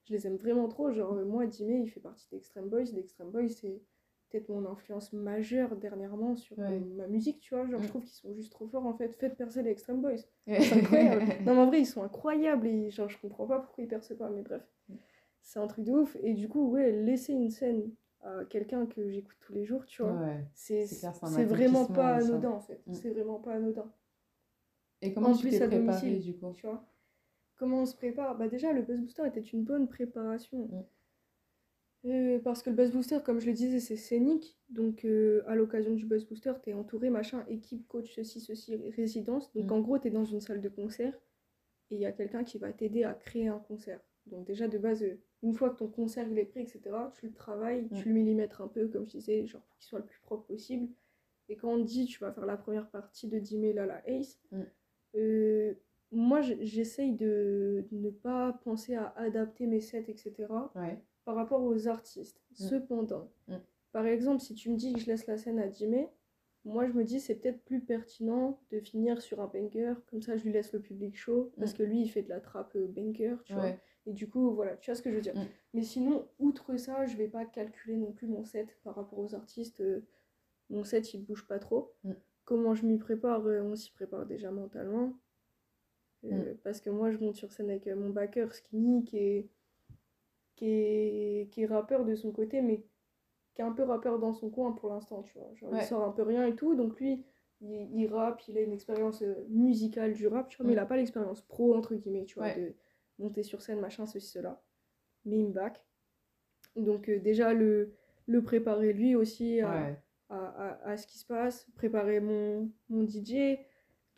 je 0.06 0.14
les 0.14 0.28
aime 0.28 0.38
vraiment 0.38 0.68
trop. 0.68 0.91
Genre, 0.91 1.14
euh, 1.14 1.26
moi, 1.26 1.45
Dimé, 1.45 1.80
il 1.80 1.89
fait 1.89 2.00
partie 2.00 2.28
d'Extreme 2.32 2.68
Boys. 2.70 2.91
D'Extreme 2.93 3.30
Boys, 3.32 3.50
c'est 3.50 3.82
peut-être 4.30 4.50
mon 4.50 4.66
influence 4.70 5.12
majeure 5.14 5.76
dernièrement 5.76 6.36
sur 6.36 6.60
euh, 6.60 6.68
Ouais. 6.70 6.80
ma 6.80 7.08
musique, 7.08 7.39
tu 7.39 7.56
vois. 7.56 7.66
Genre, 7.68 7.80
Mm. 7.80 7.84
je 7.84 7.88
trouve 7.88 8.04
qu'ils 8.04 8.12
sont 8.14 8.34
juste 8.34 8.52
trop 8.52 8.68
forts, 8.68 8.86
en 8.86 8.93
fait. 8.93 9.10
Faites 9.16 9.36
percer 9.36 9.64
les 9.64 9.72
Extreme 9.72 10.02
Boys. 10.02 10.18
C'est 10.47 10.74
incroyable. 10.74 11.22
non, 11.45 11.54
mais 11.56 11.62
en 11.62 11.66
vrai, 11.68 11.80
ils 11.82 11.86
sont 11.86 12.04
incroyables. 12.04 12.68
Et 12.68 12.89
genre, 12.91 13.10
je 13.10 13.18
comprends 13.20 13.47
pas 13.47 13.60
pourquoi 13.60 13.84
ils 13.84 13.88
percent 13.88 14.16
pas, 14.18 14.30
mais 14.30 14.41
bref. 14.43 14.64
Mm. 14.89 14.95
C'est 15.41 15.60
un 15.60 15.68
truc 15.68 15.86
de 15.86 15.93
ouf. 15.93 16.16
Et 16.22 16.34
du 16.34 16.47
coup, 16.50 16.70
ouais, 16.72 16.91
laisser 16.91 17.34
une 17.34 17.50
scène 17.50 17.91
à 18.22 18.43
quelqu'un 18.50 18.86
que 18.86 19.10
j'écoute 19.10 19.38
tous 19.39 19.54
les 19.54 19.64
jours, 19.66 19.86
tu 19.86 20.02
vois, 20.04 20.12
Ouais. 20.12 20.43
c'est 20.54 20.86
vraiment 21.45 21.86
pas 21.86 22.16
anodin, 22.18 22.50
en 22.52 22.60
fait. 22.60 22.82
Mm. 22.86 22.93
C'est 22.93 23.10
vraiment 23.12 23.39
pas 23.39 23.54
anodin. 23.54 23.89
Et 25.02 25.14
comment 25.14 25.30
En 25.30 25.34
tu 25.34 25.43
plus, 25.47 25.52
t'es 25.52 25.64
à 25.64 25.68
préparé 25.68 25.86
domicile, 26.10 26.20
du 26.20 26.38
coup? 26.38 26.52
tu 26.54 26.68
vois. 26.68 26.84
Comment 27.60 27.82
on 27.82 27.86
se 27.86 27.95
prépare? 27.95 28.38
Bah 28.38 28.47
déjà, 28.47 28.72
le 28.74 28.82
Buzz 28.82 28.99
Booster 29.01 29.28
était 29.28 29.41
une 29.41 29.64
bonne 29.64 29.88
préparation. 29.88 30.66
Mm. 30.68 30.84
Euh, 32.05 32.39
parce 32.39 32.64
que 32.64 32.70
le 32.70 32.76
Buzz 32.78 32.91
Booster, 32.91 33.18
comme 33.26 33.39
je 33.39 33.45
le 33.47 33.53
disais, 33.53 33.82
c'est 33.82 33.97
scénique. 33.97 34.57
Donc, 34.70 35.03
euh, 35.03 35.43
à 35.45 35.55
l'occasion 35.55 35.93
du 35.93 36.05
Buzz 36.05 36.26
Booster, 36.26 36.53
t'es 36.64 36.72
entouré, 36.74 37.10
machin, 37.10 37.43
équipe, 37.49 37.86
coach, 37.89 38.16
ceci, 38.16 38.39
ceci, 38.39 38.78
résidence. 38.95 39.51
Donc, 39.53 39.66
Mm. 39.70 39.74
en 39.74 39.80
gros, 39.82 39.97
t'es 39.99 40.10
dans 40.10 40.24
une 40.24 40.39
salle 40.39 40.62
de 40.62 40.70
concert 40.70 41.14
et 41.91 41.95
il 41.95 42.01
y 42.01 42.05
a 42.05 42.14
quelqu'un 42.14 42.45
qui 42.45 42.57
va 42.57 42.72
t'aider 42.72 43.03
à 43.03 43.14
créer 43.14 43.49
un 43.49 43.60
concert. 43.60 43.99
Donc, 44.28 44.45
déjà, 44.47 44.70
de 44.70 44.78
base, 44.78 45.03
euh, 45.03 45.20
une 45.43 45.53
fois 45.53 45.70
que 45.72 45.78
ton 45.80 45.88
concert 45.89 46.28
il 46.30 46.38
est 46.39 46.45
prêt, 46.45 46.62
etc., 46.62 46.82
tu 47.16 47.28
le 47.28 47.34
travailles, 47.34 47.88
Mm. 47.91 47.95
tu 47.97 48.07
le 48.07 48.14
millimètres 48.14 48.62
un 48.62 48.70
peu, 48.70 48.88
comme 48.88 49.05
je 49.05 49.18
disais, 49.18 49.45
genre 49.45 49.62
pour 49.64 49.78
qu'il 49.80 49.88
soit 49.89 49.99
le 49.99 50.05
plus 50.05 50.20
propre 50.22 50.45
possible. 50.45 50.88
Et 51.49 51.57
quand 51.57 51.70
on 51.74 51.80
dit, 51.84 52.05
tu 52.05 52.20
vas 52.20 52.32
faire 52.32 52.45
la 52.45 52.55
première 52.57 52.89
partie 52.89 53.28
de 53.28 53.39
10 53.39 53.57
mai, 53.57 53.74
là, 53.74 53.86
la 53.86 54.07
Ace. 54.07 54.39
Moi, 56.12 56.41
j'essaye 56.41 57.14
de 57.14 57.86
ne 57.91 58.10
pas 58.10 58.53
penser 58.64 58.95
à 58.95 59.14
adapter 59.18 59.68
mes 59.68 59.80
sets, 59.82 60.05
etc 60.07 60.47
Ouais. 60.76 60.97
par 61.26 61.36
rapport 61.36 61.62
aux 61.64 61.88
artistes. 61.88 62.41
Mm. 62.51 62.55
Cependant, 62.55 63.32
Mm. 63.47 63.55
par 63.91 64.05
exemple, 64.07 64.41
si 64.41 64.55
tu 64.55 64.70
me 64.72 64.76
dis 64.78 64.93
que 64.93 64.99
je 64.99 65.05
laisse 65.07 65.28
la 65.28 65.38
scène 65.38 65.60
à 65.60 65.70
Jimmy, 65.70 66.05
moi 66.66 66.88
je 66.88 66.93
me 66.93 67.03
dis 67.03 67.20
c'est 67.20 67.36
peut-être 67.36 67.64
plus 67.64 67.80
pertinent 67.82 68.60
de 68.72 68.80
finir 68.80 69.22
sur 69.22 69.39
un 69.39 69.47
banger, 69.47 69.93
comme 70.07 70.22
ça 70.22 70.36
je 70.38 70.43
lui 70.43 70.51
laisse 70.51 70.74
le 70.74 70.80
public 70.82 71.16
chaud, 71.16 71.51
parce 71.57 71.74
Mm. 71.74 71.78
que 71.78 71.84
lui 71.84 72.01
il 72.01 72.07
fait 72.10 72.24
de 72.24 72.30
la 72.30 72.39
trappe 72.39 72.76
euh, 72.76 72.88
banger, 72.88 73.36
tu 73.45 73.53
vois. 73.53 73.72
Et 74.05 74.14
du 74.14 74.28
coup, 74.28 74.51
voilà, 74.55 74.76
tu 74.78 74.89
vois 74.89 74.95
ce 74.95 75.01
que 75.03 75.12
je 75.12 75.16
veux 75.16 75.22
dire. 75.22 75.36
Mais 75.74 75.84
sinon, 75.84 76.28
outre 76.39 76.76
ça, 76.78 77.05
je 77.05 77.16
vais 77.18 77.28
pas 77.28 77.45
calculer 77.45 77.95
non 77.97 78.12
plus 78.12 78.26
mon 78.28 78.43
set 78.43 78.76
par 78.84 78.95
rapport 78.95 79.20
aux 79.20 79.36
artistes. 79.36 79.82
euh, 79.82 80.01
mon 80.72 80.84
set 80.84 81.14
il 81.14 81.24
bouge 81.24 81.45
pas 81.47 81.60
trop. 81.60 81.93
Mm. 82.03 82.14
Comment 82.45 82.74
je 82.74 82.86
m'y 82.86 82.97
prépare 82.97 83.45
euh, 83.45 83.62
On 83.62 83.76
s'y 83.76 83.91
prépare 83.91 84.26
déjà 84.26 84.49
mentalement. 84.51 85.14
Euh, 86.26 86.53
Parce 86.63 86.82
que 86.82 86.89
moi 86.89 87.11
je 87.11 87.17
monte 87.17 87.36
sur 87.36 87.51
scène 87.51 87.70
avec 87.70 87.88
euh, 87.88 87.95
mon 87.95 88.09
backer 88.09 88.53
Skinny 88.53 89.03
qui 89.05 89.17
est 89.17 89.49
qui 90.55 90.65
est, 90.65 91.49
qui 91.51 91.61
est 91.61 91.65
rappeur 91.65 92.03
de 92.03 92.15
son 92.15 92.32
côté, 92.32 92.61
mais 92.61 92.84
qui 93.55 93.61
est 93.61 93.65
un 93.65 93.72
peu 93.72 93.84
rappeur 93.84 94.20
dans 94.20 94.34
son 94.34 94.49
coin 94.49 94.74
pour 94.74 94.89
l'instant, 94.89 95.24
tu 95.24 95.34
vois. 95.38 95.49
Genre, 95.55 95.72
Ouais. 95.72 95.80
il 95.80 95.86
sort 95.86 96.03
un 96.03 96.11
peu 96.11 96.24
rien 96.24 96.45
et 96.45 96.55
tout, 96.55 96.76
donc 96.76 96.99
lui, 96.99 97.24
il, 97.61 97.89
il 97.97 98.07
rappe, 98.07 98.41
il 98.49 98.57
a 98.57 98.61
une 98.61 98.74
expérience 98.74 99.22
euh, 99.22 99.45
musicale 99.47 100.13
du 100.13 100.28
rap, 100.28 100.49
tu 100.49 100.57
vois, 100.57 100.65
mais 100.65 100.74
Mm. 100.74 100.76
il 100.76 100.80
a 100.80 100.86
pas 100.86 100.97
l'expérience 100.97 101.41
pro, 101.41 101.76
entre 101.76 101.95
guillemets, 101.95 102.26
tu 102.26 102.36
vois, 102.36 102.47
Ouais. 102.47 102.55
de 102.59 102.74
monter 103.24 103.43
sur 103.43 103.61
scène, 103.61 103.80
machin, 103.80 104.05
ceci, 104.05 104.28
cela. 104.28 104.61
Mais 105.26 105.38
il 105.39 105.45
me 105.47 105.53
back. 105.53 105.82
Donc, 106.76 107.07
euh, 107.09 107.20
déjà, 107.20 107.53
le, 107.53 107.93
le 108.28 108.41
préparer 108.43 108.91
lui 108.91 109.15
aussi 109.15 109.61
à, 109.61 109.70
Ouais. 109.72 109.99
à, 110.30 110.45
à- 110.45 110.89
à 110.91 110.97
ce 110.97 111.07
qui 111.07 111.17
se 111.20 111.26
passe, 111.26 111.67
préparer 111.76 112.20
mon, 112.20 112.70
mon 112.89 113.03
DJ. 113.05 113.59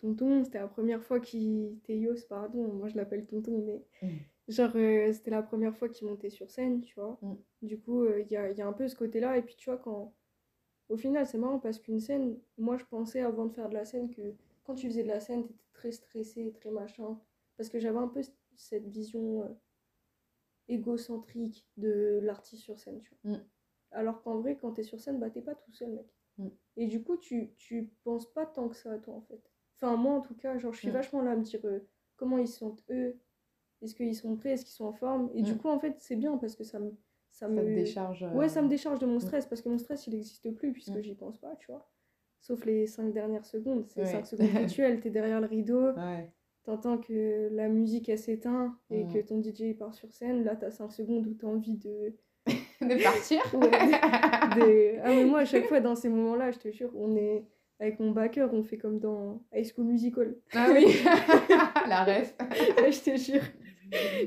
Tonton, 0.01 0.43
c'était 0.43 0.59
la 0.59 0.67
première 0.67 1.03
fois 1.03 1.19
qu'il. 1.19 1.79
Théos, 1.83 2.15
pardon, 2.29 2.67
moi 2.73 2.87
je 2.89 2.95
l'appelle 2.97 3.25
Tonton, 3.25 3.63
mais 3.65 3.85
Mm. 4.01 4.17
genre 4.49 4.71
euh, 4.75 5.11
c'était 5.13 5.31
la 5.31 5.43
première 5.43 5.75
fois 5.77 5.89
qu'il 5.89 6.07
montait 6.07 6.29
sur 6.29 6.49
scène, 6.51 6.81
tu 6.81 6.95
vois. 6.99 7.17
Mm. 7.21 7.35
Du 7.63 7.79
coup, 7.79 8.03
euh, 8.03 8.21
il 8.21 8.31
y, 8.31 8.37
a, 8.37 8.51
il 8.51 8.57
y 8.57 8.61
a 8.61 8.67
un 8.67 8.73
peu 8.73 8.87
ce 8.87 8.95
côté-là, 8.95 9.37
et 9.37 9.41
puis 9.43 9.55
tu 9.55 9.69
vois, 9.69 9.77
quand. 9.79 10.13
Au 10.89 10.97
final, 10.97 11.25
c'est 11.25 11.37
marrant 11.37 11.59
parce 11.59 11.79
qu'une 11.79 11.99
scène, 12.01 12.37
moi 12.57 12.77
je 12.77 12.83
pensais 12.85 13.21
avant 13.21 13.45
de 13.45 13.53
faire 13.53 13.69
de 13.69 13.75
la 13.75 13.85
scène 13.85 14.09
que 14.09 14.35
quand 14.65 14.75
tu 14.75 14.87
faisais 14.87 15.03
de 15.03 15.07
la 15.07 15.19
scène, 15.21 15.43
t'étais 15.47 15.63
très 15.73 15.91
stressé, 15.91 16.51
très 16.53 16.69
machin. 16.71 17.17
Parce 17.57 17.69
que 17.69 17.79
j'avais 17.79 17.99
un 17.99 18.07
peu 18.09 18.21
cette 18.55 18.87
vision 18.87 19.43
euh, 19.43 19.47
égocentrique 20.67 21.67
de 21.77 22.19
l'artiste 22.23 22.63
sur 22.63 22.79
scène, 22.79 22.99
tu 23.01 23.15
vois. 23.23 23.33
Mm. 23.37 23.43
Alors 23.91 24.21
qu'en 24.21 24.39
vrai, 24.39 24.57
quand 24.57 24.71
t'es 24.73 24.83
sur 24.83 24.99
scène, 24.99 25.19
bah 25.19 25.29
t'es 25.29 25.41
pas 25.41 25.55
tout 25.55 25.71
seul, 25.73 25.91
mec. 25.91 26.05
Et 26.77 26.87
du 26.87 27.03
coup, 27.03 27.17
tu, 27.17 27.53
tu 27.57 27.91
penses 28.03 28.31
pas 28.33 28.45
tant 28.45 28.67
que 28.69 28.75
ça 28.75 28.91
à 28.93 28.97
toi, 28.97 29.13
en 29.13 29.21
fait. 29.21 29.41
Enfin, 29.81 29.95
moi, 29.95 30.13
en 30.15 30.21
tout 30.21 30.35
cas, 30.35 30.57
genre, 30.57 30.73
je 30.73 30.79
suis 30.79 30.89
Mm. 30.89 30.93
vachement 30.93 31.21
là 31.21 31.31
à 31.31 31.35
me 31.35 31.43
dire 31.43 31.59
euh, 31.65 31.79
comment 32.15 32.37
ils 32.37 32.47
sentent 32.47 32.83
eux, 32.91 33.15
est-ce 33.81 33.95
qu'ils 33.95 34.15
sont 34.15 34.35
prêts, 34.35 34.51
est-ce 34.51 34.63
qu'ils 34.65 34.73
sont 34.75 34.85
en 34.85 34.93
forme? 34.93 35.29
Et 35.33 35.41
du 35.41 35.53
Mm. 35.53 35.57
coup, 35.57 35.69
en 35.69 35.79
fait, 35.79 35.95
c'est 35.97 36.15
bien 36.15 36.37
parce 36.37 36.55
que 36.55 36.63
ça 36.63 36.79
me. 36.79 36.91
Ça, 37.31 37.47
Ça 37.47 37.47
me 37.47 37.63
décharge. 37.63 38.23
Ouais, 38.35 38.45
euh, 38.45 38.49
ça 38.49 38.61
me 38.61 38.67
décharge 38.67 38.99
de 38.99 39.05
mon 39.05 39.19
stress 39.21 39.45
parce 39.45 39.61
que 39.61 39.69
mon 39.69 39.77
stress, 39.77 40.05
il 40.05 40.13
n'existe 40.13 40.51
plus 40.53 40.73
puisque 40.73 40.89
Mm. 40.97 41.01
j'y 41.01 41.15
pense 41.15 41.37
pas, 41.39 41.55
tu 41.55 41.67
vois. 41.71 41.89
Sauf 42.41 42.65
les 42.65 42.85
5 42.87 43.13
dernières 43.13 43.45
secondes. 43.45 43.85
C'est. 43.87 44.05
5 44.05 44.25
secondes 44.27 44.47
rituelles, 44.79 44.99
t'es 44.99 45.09
derrière 45.09 45.39
le 45.39 45.47
rideau, 45.47 45.93
Ouais. 45.93 46.29
t'entends 46.63 46.97
que 46.97 47.47
la 47.53 47.69
musique, 47.69 48.09
elle 48.09 48.19
s'éteint 48.19 48.77
et 48.89 49.05
Mm. 49.05 49.13
que 49.13 49.19
ton 49.19 49.41
DJ 49.41 49.61
il 49.69 49.77
part 49.77 49.93
sur 49.95 50.11
scène. 50.11 50.43
Là, 50.43 50.55
t'as 50.57 50.71
5 50.71 50.91
secondes 50.91 51.25
où 51.25 51.33
t'as 51.33 51.47
envie 51.47 51.77
de. 51.77 52.13
De 52.81 53.01
partir. 53.03 53.41
Ouais, 53.53 53.69
de- 53.69 54.99
Ah, 55.03 55.07
mais 55.09 55.23
moi, 55.25 55.39
à 55.39 55.45
chaque 55.45 55.65
fois, 55.67 55.79
dans 55.79 55.95
ces 55.95 56.09
moments-là, 56.09 56.51
je 56.51 56.59
te 56.59 56.69
jure, 56.71 56.91
on 56.95 57.15
est 57.15 57.45
avec 57.81 57.99
mon 57.99 58.11
backer, 58.11 58.53
on 58.53 58.63
fait 58.63 58.77
comme 58.77 58.99
dans 58.99 59.41
High 59.51 59.65
School 59.65 59.85
Musical. 59.85 60.35
Ah 60.53 60.67
oui, 60.71 60.85
la 61.89 62.03
ref. 62.03 62.35
je 62.37 63.11
te 63.11 63.17
jure, 63.17 63.41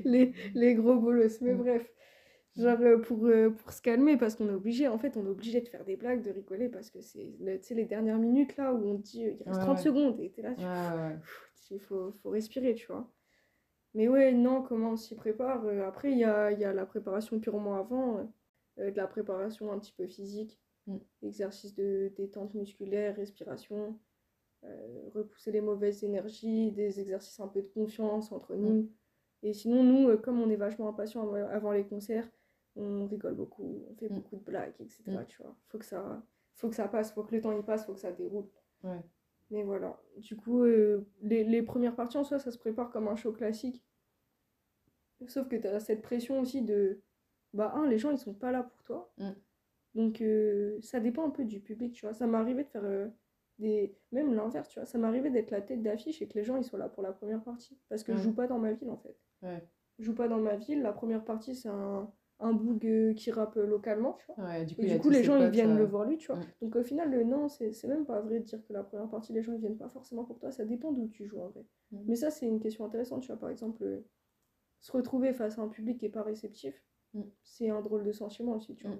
les, 0.05 0.33
les 0.55 0.75
gros 0.75 0.97
bolos. 0.97 1.41
Mais 1.41 1.55
mm. 1.55 1.59
bref, 1.59 1.93
genre 2.57 2.81
euh, 2.81 2.99
pour, 2.99 3.25
euh, 3.27 3.51
pour 3.51 3.71
se 3.71 3.81
calmer, 3.81 4.17
parce 4.17 4.35
qu'on 4.35 4.49
est 4.49 4.55
obligé, 4.55 4.89
en 4.89 4.99
fait, 4.99 5.17
on 5.17 5.25
est 5.25 5.31
obligé 5.31 5.61
de 5.61 5.69
faire 5.69 5.85
des 5.85 5.95
blagues, 5.95 6.23
de 6.23 6.33
rigoler, 6.33 6.69
parce 6.69 6.91
que 6.91 7.01
c'est 7.01 7.37
les 7.71 7.85
dernières 7.85 8.19
minutes 8.19 8.57
là 8.57 8.75
où 8.75 8.85
on 8.89 8.95
dit 8.95 9.21
il 9.23 9.43
reste 9.47 9.61
30 9.61 9.79
secondes 9.79 10.19
et 10.19 10.31
t'es 10.31 10.43
là, 10.43 10.55
tu 10.57 11.75
il 11.75 11.81
faut, 11.81 12.13
faut 12.25 12.31
respirer, 12.31 12.75
tu 12.75 12.89
vois. 12.89 13.09
Mais 13.95 14.09
ouais, 14.09 14.33
non, 14.33 14.63
comment 14.63 14.91
on 14.91 14.97
s'y 14.97 15.15
prépare 15.15 15.65
euh, 15.67 15.87
Après, 15.87 16.11
il 16.11 16.19
y 16.19 16.25
a, 16.25 16.51
y 16.51 16.65
a, 16.65 16.73
la 16.73 16.87
préparation 16.87 17.39
purement 17.39 17.77
avant, 17.77 18.29
de 18.79 18.97
la 18.97 19.07
préparation 19.07 19.71
un 19.71 19.79
petit 19.79 19.95
peu 19.97 20.09
physique 20.09 20.59
Mm. 20.87 20.99
Exercice 21.23 21.75
de 21.75 22.13
détente 22.17 22.55
musculaire, 22.55 23.17
respiration, 23.17 23.99
euh, 24.65 25.09
repousser 25.15 25.53
les 25.53 25.61
mauvaises 25.61 26.05
énergies, 26.05 26.73
des 26.73 27.01
exercices 27.01 27.41
un 27.41 27.49
peu 27.49 27.63
de 27.63 27.69
confiance 27.69 28.33
entre 28.33 28.55
nous. 28.55 28.83
Mm. 28.83 28.89
Et 29.43 29.53
sinon, 29.53 29.83
nous, 29.83 30.09
euh, 30.09 30.17
comme 30.17 30.41
on 30.41 30.51
est 30.51 30.57
vachement 30.57 30.89
impatients 30.89 31.33
avant 31.33 31.73
les 31.73 31.85
concerts, 31.85 32.29
on 32.77 33.07
rigole 33.07 33.35
beaucoup, 33.35 33.87
on 33.91 33.95
fait 33.95 34.09
mm. 34.09 34.15
beaucoup 34.15 34.37
de 34.37 34.45
blagues, 34.45 34.75
etc. 34.81 35.03
Tu 35.29 35.43
vois, 35.43 35.57
faut 35.69 35.79
que 35.79 35.85
ça, 35.85 36.23
faut 36.55 36.69
que 36.69 36.77
ça 36.77 36.89
passe, 36.89 37.13
faut 37.13 37.25
que 37.25 37.35
le 37.35 37.41
temps 37.41 37.57
y 37.57 37.63
passe, 37.63 37.87
faut 37.87 37.95
que 37.95 38.01
ça 38.01 38.13
déroule. 38.13 38.49
Mais 39.51 39.63
voilà. 39.63 40.01
Du 40.17 40.37
coup, 40.37 40.65
euh, 40.65 41.07
les, 41.23 41.45
les, 41.45 41.63
premières 41.63 41.95
parties 41.95 42.17
en 42.17 42.25
soi, 42.25 42.39
ça 42.39 42.51
se 42.51 42.59
prépare 42.59 42.91
comme 42.91 43.09
un 43.09 43.17
show 43.17 43.33
classique. 43.33 43.85
Sauf 45.29 45.49
que 45.49 45.57
tu 45.57 45.67
as 45.67 45.81
cette 45.81 46.03
pression 46.03 46.41
aussi 46.41 46.63
de. 46.63 47.01
Bah, 47.53 47.73
un, 47.77 47.87
les 47.87 47.99
gens, 47.99 48.11
ils 48.11 48.19
sont 48.19 48.35
pas 48.35 48.51
là 48.51 48.63
pour 48.63 48.83
toi. 48.83 49.13
Donc, 49.95 50.21
euh, 50.21 50.79
ça 50.83 51.01
dépend 51.01 51.27
un 51.27 51.31
peu 51.31 51.45
du 51.45 51.61
public, 51.61 51.93
tu 51.93 52.05
vois. 52.07 52.15
Ça 52.15 52.27
m'est 52.27 52.39
arrivé 52.39 52.65
de 52.65 52.69
faire 52.69 52.85
euh, 52.85 53.09
des. 53.59 53.97
Même 54.13 54.35
l'inverse, 54.35 54.69
tu 54.69 54.79
vois. 54.79 54.87
Ça 54.87 54.99
m'est 54.99 55.07
arrivé 55.07 55.31
d'être 55.31 55.51
la 55.51 55.61
tête 55.61 55.83
d'affiche 55.83 56.21
et 56.21 56.29
que 56.29 56.39
les 56.39 56.45
gens, 56.45 56.57
ils 56.57 56.65
sont 56.65 56.77
là 56.77 56.89
pour 56.89 57.03
la 57.03 57.13
première 57.13 57.43
partie. 57.43 57.79
Parce 57.89 58.03
que 58.03 58.15
je 58.15 58.23
joue 58.23 58.35
pas 58.35 58.47
dans 58.47 58.59
ma 58.59 58.73
ville, 58.73 58.91
en 58.91 58.97
fait. 58.97 59.17
Ouais. 59.43 59.63
Je 59.99 60.05
joue 60.05 60.15
pas 60.15 60.29
dans 60.29 60.41
ma 60.41 60.57
ville. 60.57 60.83
La 60.83 60.93
première 60.93 61.25
partie, 61.25 61.55
c'est 61.55 61.69
un, 61.69 62.13
un 62.41 62.53
boug 62.53 62.85
euh, 62.85 63.15
qui 63.15 63.31
rappe 63.31 63.55
localement, 63.55 64.15
tu 64.15 64.27
vois. 64.27 64.45
Ouais, 64.45 64.65
du 64.65 64.75
coup, 64.75 64.83
et 64.83 64.87
du 64.89 64.99
coup 64.99 65.11
les 65.11 65.23
gens, 65.23 65.39
ils 65.39 65.51
viennent 65.51 65.77
le 65.77 65.85
voir 65.85 66.05
lui, 66.05 66.17
tu 66.17 66.27
vois. 66.33 66.41
Donc, 66.61 66.75
au 66.75 66.83
final, 66.83 67.11
le 67.13 67.23
non, 67.23 67.49
c'est 67.49 67.85
même 67.85 68.05
pas 68.05 68.21
vrai 68.21 68.41
de 68.41 68.45
dire 68.45 68.65
que 68.67 68.73
la 68.73 68.83
première 68.83 69.09
partie, 69.09 69.33
les 69.33 69.43
gens, 69.43 69.53
ils 69.53 69.61
viennent 69.61 69.79
pas 69.79 69.89
forcément 69.89 70.25
pour 70.25 70.41
toi. 70.41 70.51
Ça 70.51 70.65
dépend 70.65 70.91
d'où 70.91 71.07
tu 71.09 71.27
joues, 71.27 71.41
en 71.41 71.51
vrai. 71.51 71.65
Mais 71.93 72.17
ça, 72.17 72.33
c'est 72.33 72.47
une 72.47 72.59
question 72.59 72.85
intéressante, 72.85 73.23
tu 73.23 73.29
vois. 73.29 73.39
Par 73.39 73.51
exemple, 73.51 74.03
se 74.81 74.93
retrouver 74.93 75.33
face 75.33 75.59
à 75.59 75.63
un 75.63 75.69
public 75.69 76.01
qui 76.01 76.07
est 76.07 76.11
pas 76.11 76.23
réceptif, 76.25 76.85
c'est 77.45 77.71
un 77.71 77.81
drôle 77.81 78.03
de 78.03 78.13
sentiment 78.13 78.57
aussi, 78.57 78.75
tu 78.75 78.87
vois 78.89 78.97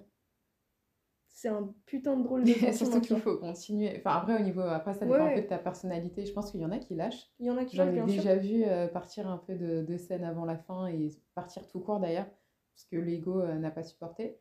c'est 1.35 1.49
un 1.49 1.69
putain 1.85 2.15
de 2.15 2.23
drôle 2.23 2.45
de 2.45 2.53
Surtout 2.71 3.01
qu'il 3.01 3.19
faut 3.19 3.35
continuer. 3.35 3.93
Enfin, 3.97 4.11
après, 4.11 4.39
au 4.39 4.39
niveau. 4.41 4.61
Après, 4.61 4.93
ça 4.93 5.05
dépend 5.05 5.25
un 5.25 5.33
peu 5.33 5.41
de 5.41 5.47
ta 5.47 5.57
personnalité. 5.57 6.25
Je 6.25 6.31
pense 6.31 6.49
qu'il 6.49 6.61
y 6.61 6.65
en 6.65 6.71
a 6.71 6.79
qui 6.79 6.95
lâchent. 6.95 7.29
Il 7.39 7.45
y 7.45 7.51
en 7.51 7.57
a 7.57 7.65
qui 7.65 7.75
J'en 7.75 7.93
ai 7.93 8.01
déjà 8.03 8.37
vu 8.37 8.63
euh, 8.63 8.87
partir 8.87 9.27
un 9.27 9.37
peu 9.37 9.53
de, 9.53 9.83
de, 9.83 9.97
scène 9.97 10.23
avant 10.23 10.45
la 10.45 10.57
fin 10.57 10.87
et 10.87 11.09
partir 11.35 11.67
tout 11.67 11.81
court 11.81 11.99
d'ailleurs, 11.99 12.25
parce 12.73 12.85
que 12.89 12.95
l'ego 12.95 13.41
euh, 13.41 13.55
n'a 13.55 13.69
pas 13.69 13.83
supporté. 13.83 14.39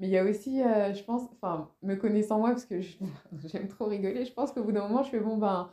Mais 0.00 0.06
il 0.08 0.12
y 0.12 0.16
a 0.16 0.24
aussi, 0.24 0.62
euh, 0.62 0.94
je 0.94 1.04
pense, 1.04 1.28
enfin, 1.30 1.70
me 1.82 1.94
connaissant 1.94 2.38
moi, 2.38 2.50
parce 2.52 2.64
que 2.64 2.80
j'aime 3.44 3.68
trop 3.68 3.84
rigoler, 3.84 4.24
je 4.24 4.32
pense 4.32 4.50
qu'au 4.50 4.64
bout 4.64 4.72
d'un 4.72 4.88
moment, 4.88 5.02
je 5.02 5.10
fais 5.10 5.20
bon, 5.20 5.36
ben 5.36 5.70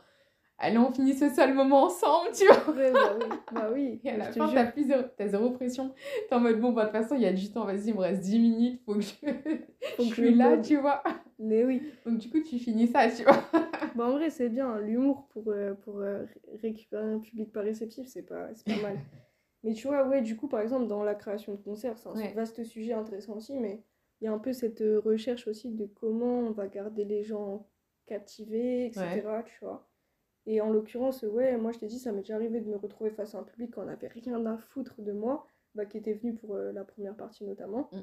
allez, 0.58 0.78
on 0.78 0.92
finit 0.92 1.14
ce 1.14 1.28
seul 1.30 1.54
moment 1.54 1.84
ensemble, 1.84 2.30
tu 2.34 2.46
vois. 2.46 2.92
bah 2.92 3.16
oui, 3.18 3.26
bah 3.52 3.70
oui. 3.72 4.00
Et 4.04 4.10
à 4.10 4.16
la 4.16 4.32
fin, 4.32 4.52
t'as, 4.52 4.66
plus 4.66 4.86
zéro, 4.86 5.02
t'as 5.16 5.28
zéro 5.28 5.50
pression. 5.50 5.94
T'es 6.28 6.34
en 6.34 6.40
mode, 6.40 6.60
bon, 6.60 6.72
bah, 6.72 6.86
de 6.86 6.90
toute 6.90 7.00
façon, 7.00 7.14
il 7.14 7.22
y 7.22 7.26
a 7.26 7.32
du 7.32 7.50
temps, 7.50 7.64
vas-y, 7.64 7.88
il 7.88 7.94
me 7.94 8.00
reste 8.00 8.22
10 8.22 8.38
minutes, 8.38 8.82
faut 8.84 8.94
que 8.94 9.00
je, 9.00 9.14
faut 9.96 10.02
je 10.04 10.14
suis 10.14 10.34
là, 10.34 10.58
tu 10.58 10.76
vois. 10.76 11.02
Mais 11.38 11.64
oui. 11.64 11.82
Donc, 12.04 12.18
du 12.18 12.28
coup, 12.28 12.40
tu 12.40 12.58
finis 12.58 12.88
ça, 12.88 13.08
tu 13.08 13.22
vois. 13.22 13.44
bah, 13.94 14.06
en 14.06 14.12
vrai, 14.12 14.30
c'est 14.30 14.48
bien. 14.48 14.78
L'humour 14.80 15.28
pour, 15.32 15.48
euh, 15.48 15.74
pour 15.74 16.00
euh, 16.00 16.24
récupérer 16.62 17.04
un 17.04 17.20
public 17.20 17.52
pas 17.52 17.60
réceptif, 17.60 18.08
c'est 18.08 18.22
pas, 18.22 18.48
c'est 18.54 18.66
pas 18.66 18.82
mal. 18.82 18.98
mais 19.62 19.72
tu 19.72 19.86
vois, 19.86 20.06
ouais, 20.06 20.22
du 20.22 20.36
coup, 20.36 20.48
par 20.48 20.60
exemple, 20.60 20.86
dans 20.86 21.04
la 21.04 21.14
création 21.14 21.54
de 21.54 21.58
concerts, 21.58 21.98
c'est 21.98 22.08
un 22.08 22.32
vaste 22.34 22.64
sujet 22.64 22.92
intéressant 22.92 23.36
aussi, 23.36 23.54
mais 23.54 23.82
il 24.20 24.24
y 24.24 24.26
a 24.26 24.32
un 24.32 24.38
peu 24.38 24.52
cette 24.52 24.80
euh, 24.80 25.00
recherche 25.00 25.46
aussi 25.46 25.70
de 25.70 25.86
comment 25.86 26.40
on 26.40 26.50
va 26.50 26.66
garder 26.66 27.04
les 27.04 27.22
gens 27.22 27.68
captivés, 28.06 28.86
etc., 28.86 29.22
tu 29.46 29.64
vois. 29.64 29.87
Et 30.50 30.62
en 30.62 30.70
l'occurrence, 30.70 31.22
ouais, 31.24 31.58
moi 31.58 31.72
je 31.72 31.78
t'ai 31.78 31.86
dit, 31.86 31.98
ça 31.98 32.10
m'est 32.10 32.22
déjà 32.22 32.34
arrivé 32.34 32.62
de 32.62 32.70
me 32.70 32.76
retrouver 32.76 33.10
face 33.10 33.34
à 33.34 33.38
un 33.38 33.42
public 33.42 33.74
qui 33.74 33.80
n'en 33.80 33.86
avait 33.86 34.08
rien 34.08 34.46
à 34.46 34.56
foutre 34.56 35.02
de 35.02 35.12
moi, 35.12 35.46
bah, 35.74 35.84
qui 35.84 35.98
était 35.98 36.14
venu 36.14 36.34
pour 36.34 36.54
euh, 36.54 36.72
la 36.72 36.84
première 36.84 37.14
partie 37.14 37.44
notamment. 37.44 37.90
Mm. 37.92 38.00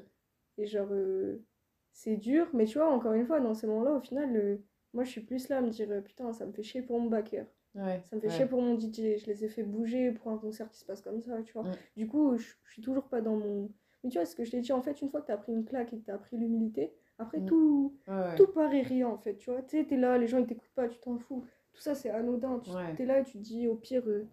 Et 0.59 0.67
genre, 0.67 0.89
euh, 0.91 1.43
c'est 1.91 2.17
dur, 2.17 2.47
mais 2.53 2.65
tu 2.65 2.77
vois, 2.77 2.87
encore 2.93 3.13
une 3.13 3.25
fois, 3.25 3.39
dans 3.39 3.55
ces 3.55 3.65
moments-là, 3.65 3.93
au 3.93 3.99
final, 3.99 4.59
moi 4.93 5.03
je 5.03 5.09
suis 5.09 5.21
plus 5.21 5.49
là 5.49 5.57
à 5.57 5.61
me 5.61 5.71
dire, 5.71 5.89
euh, 5.89 6.01
putain, 6.01 6.31
ça 6.33 6.45
me 6.45 6.51
fait 6.51 6.61
chier 6.61 6.83
pour 6.83 6.99
mon 6.99 7.09
backer. 7.09 7.47
ça 7.73 8.15
me 8.15 8.21
fait 8.21 8.29
chier 8.29 8.45
pour 8.45 8.61
mon 8.61 8.79
DJ. 8.79 9.17
Je 9.17 9.25
les 9.25 9.43
ai 9.43 9.49
fait 9.49 9.63
bouger 9.63 10.11
pour 10.11 10.31
un 10.31 10.37
concert 10.37 10.69
qui 10.69 10.77
se 10.77 10.85
passe 10.85 11.01
comme 11.01 11.23
ça, 11.23 11.41
tu 11.41 11.51
vois. 11.53 11.63
Mm. 11.63 11.75
Du 11.97 12.07
coup, 12.07 12.37
je, 12.37 12.47
suis 12.69 12.83
toujours 12.83 13.07
pas 13.07 13.21
dans 13.21 13.37
mon. 13.37 13.71
Mais 14.03 14.11
tu 14.11 14.19
vois, 14.19 14.25
ce 14.27 14.35
que 14.35 14.45
je 14.45 14.51
t'ai 14.51 14.61
dit, 14.61 14.71
en 14.71 14.83
fait, 14.83 15.01
une 15.01 15.09
fois 15.09 15.21
que 15.21 15.25
tu 15.25 15.31
as 15.31 15.37
pris 15.37 15.51
une 15.51 15.65
claque 15.65 15.93
et 15.93 15.97
que 15.97 16.05
tu 16.05 16.11
as 16.11 16.19
pris 16.19 16.37
l'humilité, 16.37 16.93
après 17.17 17.39
mm. 17.39 17.45
tout, 17.47 17.97
tout 18.37 18.47
paraît 18.53 18.83
rien 18.83 19.07
en 19.07 19.17
fait, 19.17 19.35
tu 19.37 19.49
vois. 19.49 19.63
Tu 19.63 19.79
sais, 19.79 19.85
t'es 19.85 19.97
là, 19.97 20.19
les 20.19 20.27
gens 20.27 20.37
ils 20.37 20.45
t'écoutent 20.45 20.75
pas, 20.75 20.87
tu 20.87 20.99
t'en 20.99 21.17
fous 21.17 21.43
tout 21.76 21.82
ça 21.82 21.93
c'est 21.93 22.09
anodin. 22.09 22.61
Tu 22.63 23.03
es 23.03 23.05
là 23.05 23.19
et 23.19 23.23
tu 23.23 23.34
te 23.34 23.43
dis 23.43 23.67
au 23.67 23.76
pire, 23.76 24.03
euh, 24.07 24.28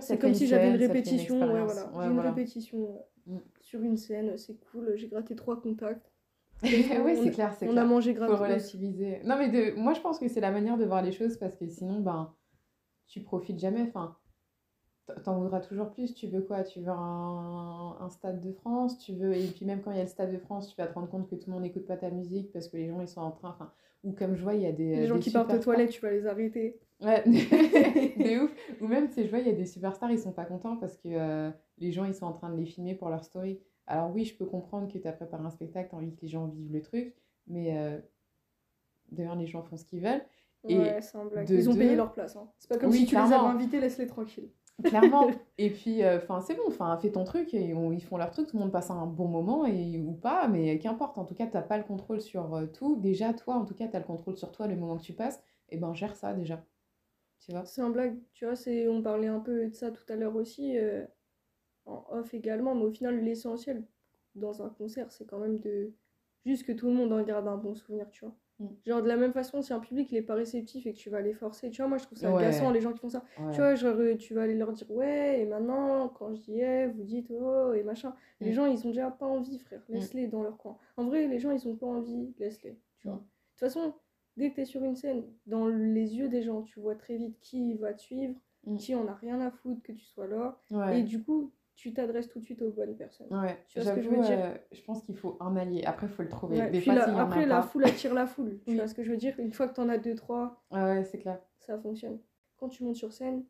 c'est 0.00 0.18
comme 0.18 0.34
si 0.34 0.46
j'avais 0.46 0.70
une 0.70 0.76
répétition. 0.76 1.40
ouais, 1.40 1.64
voilà. 1.64 1.90
j'ai 1.94 2.10
une 2.10 2.20
répétition 2.20 3.00
mm. 3.26 3.38
sur 3.60 3.82
une 3.82 3.96
scène, 3.96 4.36
c'est 4.36 4.58
cool. 4.70 4.92
J'ai 4.96 5.08
gratté 5.08 5.34
trois 5.34 5.60
contacts. 5.60 6.12
oui, 6.62 7.18
c'est 7.22 7.30
clair, 7.30 7.54
c'est 7.58 7.68
On 7.68 7.76
a 7.76 7.84
mangé 7.84 8.14
gratuitement. 8.14 8.46
relativiser. 8.46 9.20
Non, 9.24 9.36
mais 9.36 9.48
de... 9.48 9.78
moi 9.78 9.92
je 9.94 10.00
pense 10.00 10.18
que 10.18 10.28
c'est 10.28 10.40
la 10.40 10.50
manière 10.50 10.78
de 10.78 10.84
voir 10.84 11.02
les 11.02 11.12
choses 11.12 11.36
parce 11.36 11.54
que 11.54 11.66
sinon, 11.66 12.00
ben, 12.00 12.34
tu 13.06 13.22
profites 13.22 13.58
jamais. 13.58 13.82
Enfin, 13.82 14.16
t'en 15.24 15.38
voudras 15.38 15.60
toujours 15.60 15.90
plus. 15.90 16.14
Tu 16.14 16.26
veux 16.26 16.42
quoi? 16.42 16.62
Tu 16.62 16.80
veux 16.80 16.92
un... 16.92 17.96
un, 18.00 18.08
stade 18.08 18.40
de 18.40 18.52
France? 18.52 18.98
Tu 18.98 19.14
veux... 19.14 19.34
Et 19.34 19.46
puis 19.48 19.64
même 19.64 19.80
quand 19.80 19.90
il 19.90 19.96
y 19.96 20.00
a 20.00 20.04
le 20.04 20.08
stade 20.08 20.32
de 20.32 20.38
France, 20.38 20.68
tu 20.68 20.76
vas 20.76 20.86
te 20.86 20.94
rendre 20.94 21.08
compte 21.08 21.28
que 21.28 21.34
tout 21.34 21.48
le 21.48 21.54
monde 21.54 21.62
n'écoute 21.62 21.86
pas 21.86 21.96
ta 21.96 22.10
musique 22.10 22.52
parce 22.52 22.68
que 22.68 22.76
les 22.76 22.88
gens 22.88 23.00
ils 23.00 23.08
sont 23.08 23.20
en 23.20 23.30
train. 23.30 23.50
Enfin, 23.50 23.72
ou 24.04 24.12
comme 24.12 24.36
je 24.36 24.42
vois, 24.42 24.54
il 24.54 24.62
y 24.62 24.66
a 24.66 24.72
des. 24.72 24.96
Les 24.96 25.06
gens 25.06 25.18
qui 25.18 25.30
partent 25.30 25.52
aux 25.52 25.58
toilettes, 25.58 25.90
tu 25.90 26.00
vas 26.00 26.10
les 26.10 26.26
arrêter. 26.26 26.78
Ouais, 27.00 27.22
de 27.26 28.44
ouf. 28.44 28.54
Ou 28.80 28.86
même, 28.86 29.08
je 29.14 29.28
vois, 29.28 29.40
il 29.40 29.46
y 29.46 29.50
a 29.50 29.54
des 29.54 29.66
superstars, 29.66 30.10
ils 30.10 30.18
sont 30.18 30.32
pas 30.32 30.44
contents 30.44 30.76
parce 30.76 30.96
que 30.96 31.08
euh, 31.08 31.50
les 31.78 31.92
gens, 31.92 32.04
ils 32.04 32.14
sont 32.14 32.26
en 32.26 32.32
train 32.32 32.50
de 32.50 32.56
les 32.56 32.66
filmer 32.66 32.94
pour 32.94 33.08
leur 33.08 33.24
story. 33.24 33.60
Alors 33.86 34.12
oui, 34.14 34.24
je 34.24 34.36
peux 34.36 34.46
comprendre 34.46 34.92
que 34.92 34.98
tu 34.98 35.06
as 35.06 35.12
préparé 35.12 35.44
un 35.44 35.50
spectacle, 35.50 35.90
tu 35.90 35.94
as 35.94 35.98
envie 35.98 36.14
que 36.14 36.22
les 36.22 36.28
gens 36.28 36.46
vivent 36.46 36.72
le 36.72 36.82
truc, 36.82 37.14
mais 37.46 37.76
euh, 37.76 37.98
d'ailleurs, 39.12 39.36
les 39.36 39.46
gens 39.46 39.62
font 39.62 39.76
ce 39.76 39.84
qu'ils 39.84 40.00
veulent. 40.00 40.24
Ouais, 40.64 41.00
c'est 41.00 41.16
un 41.16 41.26
blague. 41.26 41.48
Ils 41.48 41.70
ont 41.70 41.76
payé 41.76 41.94
leur 41.94 42.12
place. 42.12 42.36
Hein. 42.36 42.48
C'est 42.58 42.68
pas 42.68 42.78
comme 42.78 42.92
si 42.92 43.06
tu 43.06 43.14
les 43.14 43.20
avais 43.20 43.34
invités, 43.34 43.80
laisse-les 43.80 44.06
tranquilles. 44.06 44.50
Clairement. 44.84 45.30
et 45.58 45.70
puis, 45.70 46.02
euh, 46.02 46.18
enfin, 46.18 46.40
c'est 46.40 46.54
bon, 46.54 46.64
enfin, 46.68 46.96
fais 46.98 47.10
ton 47.10 47.24
truc 47.24 47.54
et 47.54 47.70
ils 47.70 48.04
font 48.04 48.16
leur 48.16 48.30
truc, 48.30 48.48
tout 48.48 48.56
le 48.56 48.62
monde 48.62 48.72
passe 48.72 48.90
un 48.90 49.06
bon 49.06 49.28
moment 49.28 49.66
et, 49.66 49.98
ou 49.98 50.12
pas, 50.12 50.48
mais 50.48 50.78
qu'importe. 50.78 51.18
En 51.18 51.24
tout 51.24 51.34
cas, 51.34 51.46
tu 51.46 51.54
n'as 51.54 51.62
pas 51.62 51.78
le 51.78 51.84
contrôle 51.84 52.20
sur 52.20 52.54
euh, 52.54 52.66
tout. 52.66 52.96
Déjà, 52.96 53.32
toi, 53.32 53.54
en 53.54 53.64
tout 53.64 53.74
cas, 53.74 53.88
tu 53.88 53.96
as 53.96 54.00
le 54.00 54.04
contrôle 54.04 54.36
sur 54.36 54.52
toi 54.52 54.66
le 54.66 54.76
moment 54.76 54.96
que 54.96 55.02
tu 55.02 55.14
passes. 55.14 55.40
Et 55.70 55.78
ben, 55.78 55.94
gère 55.94 56.14
ça 56.14 56.34
déjà. 56.34 56.62
Tu 57.40 57.52
vois? 57.52 57.64
C'est 57.64 57.80
un 57.80 57.90
blague. 57.90 58.18
Tu 58.32 58.44
vois, 58.44 58.56
c'est, 58.56 58.88
on 58.88 59.02
parlait 59.02 59.28
un 59.28 59.40
peu 59.40 59.68
de 59.68 59.74
ça 59.74 59.90
tout 59.90 60.04
à 60.08 60.16
l'heure 60.16 60.36
aussi, 60.36 60.78
euh, 60.78 61.04
en 61.86 62.04
off 62.10 62.34
également, 62.34 62.74
mais 62.74 62.84
au 62.84 62.90
final, 62.90 63.20
l'essentiel 63.22 63.84
dans 64.34 64.62
un 64.62 64.68
concert, 64.68 65.10
c'est 65.10 65.26
quand 65.26 65.38
même 65.38 65.58
de 65.58 65.92
juste 66.44 66.64
que 66.64 66.72
tout 66.72 66.88
le 66.88 66.94
monde 66.94 67.12
en 67.12 67.22
garde 67.22 67.48
un 67.48 67.56
bon 67.56 67.74
souvenir, 67.74 68.08
tu 68.10 68.24
vois. 68.24 68.34
Mm. 68.58 68.66
Genre, 68.86 69.02
de 69.02 69.08
la 69.08 69.16
même 69.16 69.32
façon, 69.32 69.60
si 69.62 69.72
un 69.72 69.80
public 69.80 70.10
n'est 70.12 70.22
pas 70.22 70.34
réceptif 70.34 70.86
et 70.86 70.92
que 70.92 70.98
tu 70.98 71.10
vas 71.10 71.20
les 71.20 71.34
forcer, 71.34 71.70
tu 71.70 71.82
vois, 71.82 71.88
moi 71.88 71.98
je 71.98 72.04
trouve 72.04 72.18
ça 72.18 72.34
agaçant 72.34 72.70
les 72.70 72.80
gens 72.80 72.92
qui 72.92 73.00
font 73.00 73.10
ça. 73.10 73.24
Tu 73.52 73.58
vois, 73.58 73.74
genre, 73.74 73.96
euh, 73.96 74.16
tu 74.16 74.34
vas 74.34 74.42
aller 74.42 74.54
leur 74.54 74.72
dire 74.72 74.90
ouais, 74.90 75.40
et 75.40 75.44
maintenant, 75.46 76.08
quand 76.08 76.34
je 76.34 76.40
dis 76.40 76.60
eh, 76.60 76.86
vous 76.86 77.02
dites 77.02 77.30
oh, 77.30 77.72
et 77.74 77.82
machin. 77.82 78.14
Les 78.40 78.50
mm. 78.50 78.54
gens, 78.54 78.66
ils 78.66 78.86
ont 78.86 78.90
déjà 78.90 79.10
pas 79.10 79.26
envie, 79.26 79.58
frère. 79.58 79.82
Mm. 79.88 79.94
Laisse-les 79.94 80.26
dans 80.28 80.42
leur 80.42 80.56
coin. 80.56 80.78
En 80.96 81.04
vrai, 81.04 81.26
les 81.26 81.38
gens, 81.38 81.50
ils 81.50 81.66
ont 81.68 81.76
pas 81.76 81.86
envie, 81.86 82.34
laisse-les. 82.38 82.78
Tu 82.98 83.08
vois. 83.08 83.16
De 83.16 83.20
toute 83.20 83.60
façon, 83.60 83.94
dès 84.36 84.50
que 84.50 84.56
tu 84.56 84.60
es 84.62 84.64
sur 84.64 84.82
une 84.82 84.96
scène, 84.96 85.24
dans 85.46 85.68
les 85.68 86.16
yeux 86.16 86.28
des 86.28 86.42
gens, 86.42 86.62
tu 86.62 86.80
vois 86.80 86.94
très 86.94 87.16
vite 87.16 87.38
qui 87.40 87.74
va 87.74 87.92
te 87.92 88.02
suivre, 88.02 88.34
qui 88.78 88.94
en 88.94 89.06
a 89.06 89.14
rien 89.14 89.40
à 89.40 89.50
foutre 89.50 89.82
que 89.82 89.92
tu 89.92 90.04
sois 90.04 90.26
là. 90.26 90.58
Et 90.92 91.02
du 91.02 91.22
coup, 91.22 91.52
tu 91.76 91.92
t'adresses 91.92 92.28
tout 92.28 92.40
de 92.40 92.44
suite 92.44 92.62
aux 92.62 92.70
bonnes 92.70 92.96
personnes. 92.96 93.28
Ouais, 93.30 93.58
tu 93.68 93.78
vois 93.78 93.90
ce 93.90 93.96
que 93.96 94.02
je 94.02 94.08
veux 94.08 94.22
dire 94.22 94.38
euh, 94.38 94.54
Je 94.72 94.82
pense 94.82 95.02
qu'il 95.02 95.16
faut 95.16 95.36
un 95.40 95.56
allié. 95.56 95.84
Après, 95.84 96.06
il 96.06 96.12
faut 96.12 96.22
le 96.22 96.28
trouver. 96.28 96.60
après, 96.60 97.46
la 97.46 97.62
foule 97.62 97.84
attire 97.84 98.14
la 98.14 98.26
foule. 98.26 98.58
Tu 98.66 98.74
vois 98.74 98.88
ce 98.88 98.94
que 98.94 99.04
je 99.04 99.10
veux 99.10 99.16
dire 99.16 99.34
Une 99.38 99.52
fois 99.52 99.68
que 99.68 99.74
tu 99.74 99.80
en 99.80 99.88
as 99.88 99.98
deux, 99.98 100.14
trois, 100.14 100.64
ouais, 100.72 101.04
c'est 101.04 101.18
clair. 101.18 101.38
Ça 101.60 101.78
fonctionne. 101.78 102.18
Quand 102.56 102.68
tu 102.68 102.84
montes 102.84 102.96
sur 102.96 103.12
scène, 103.12 103.44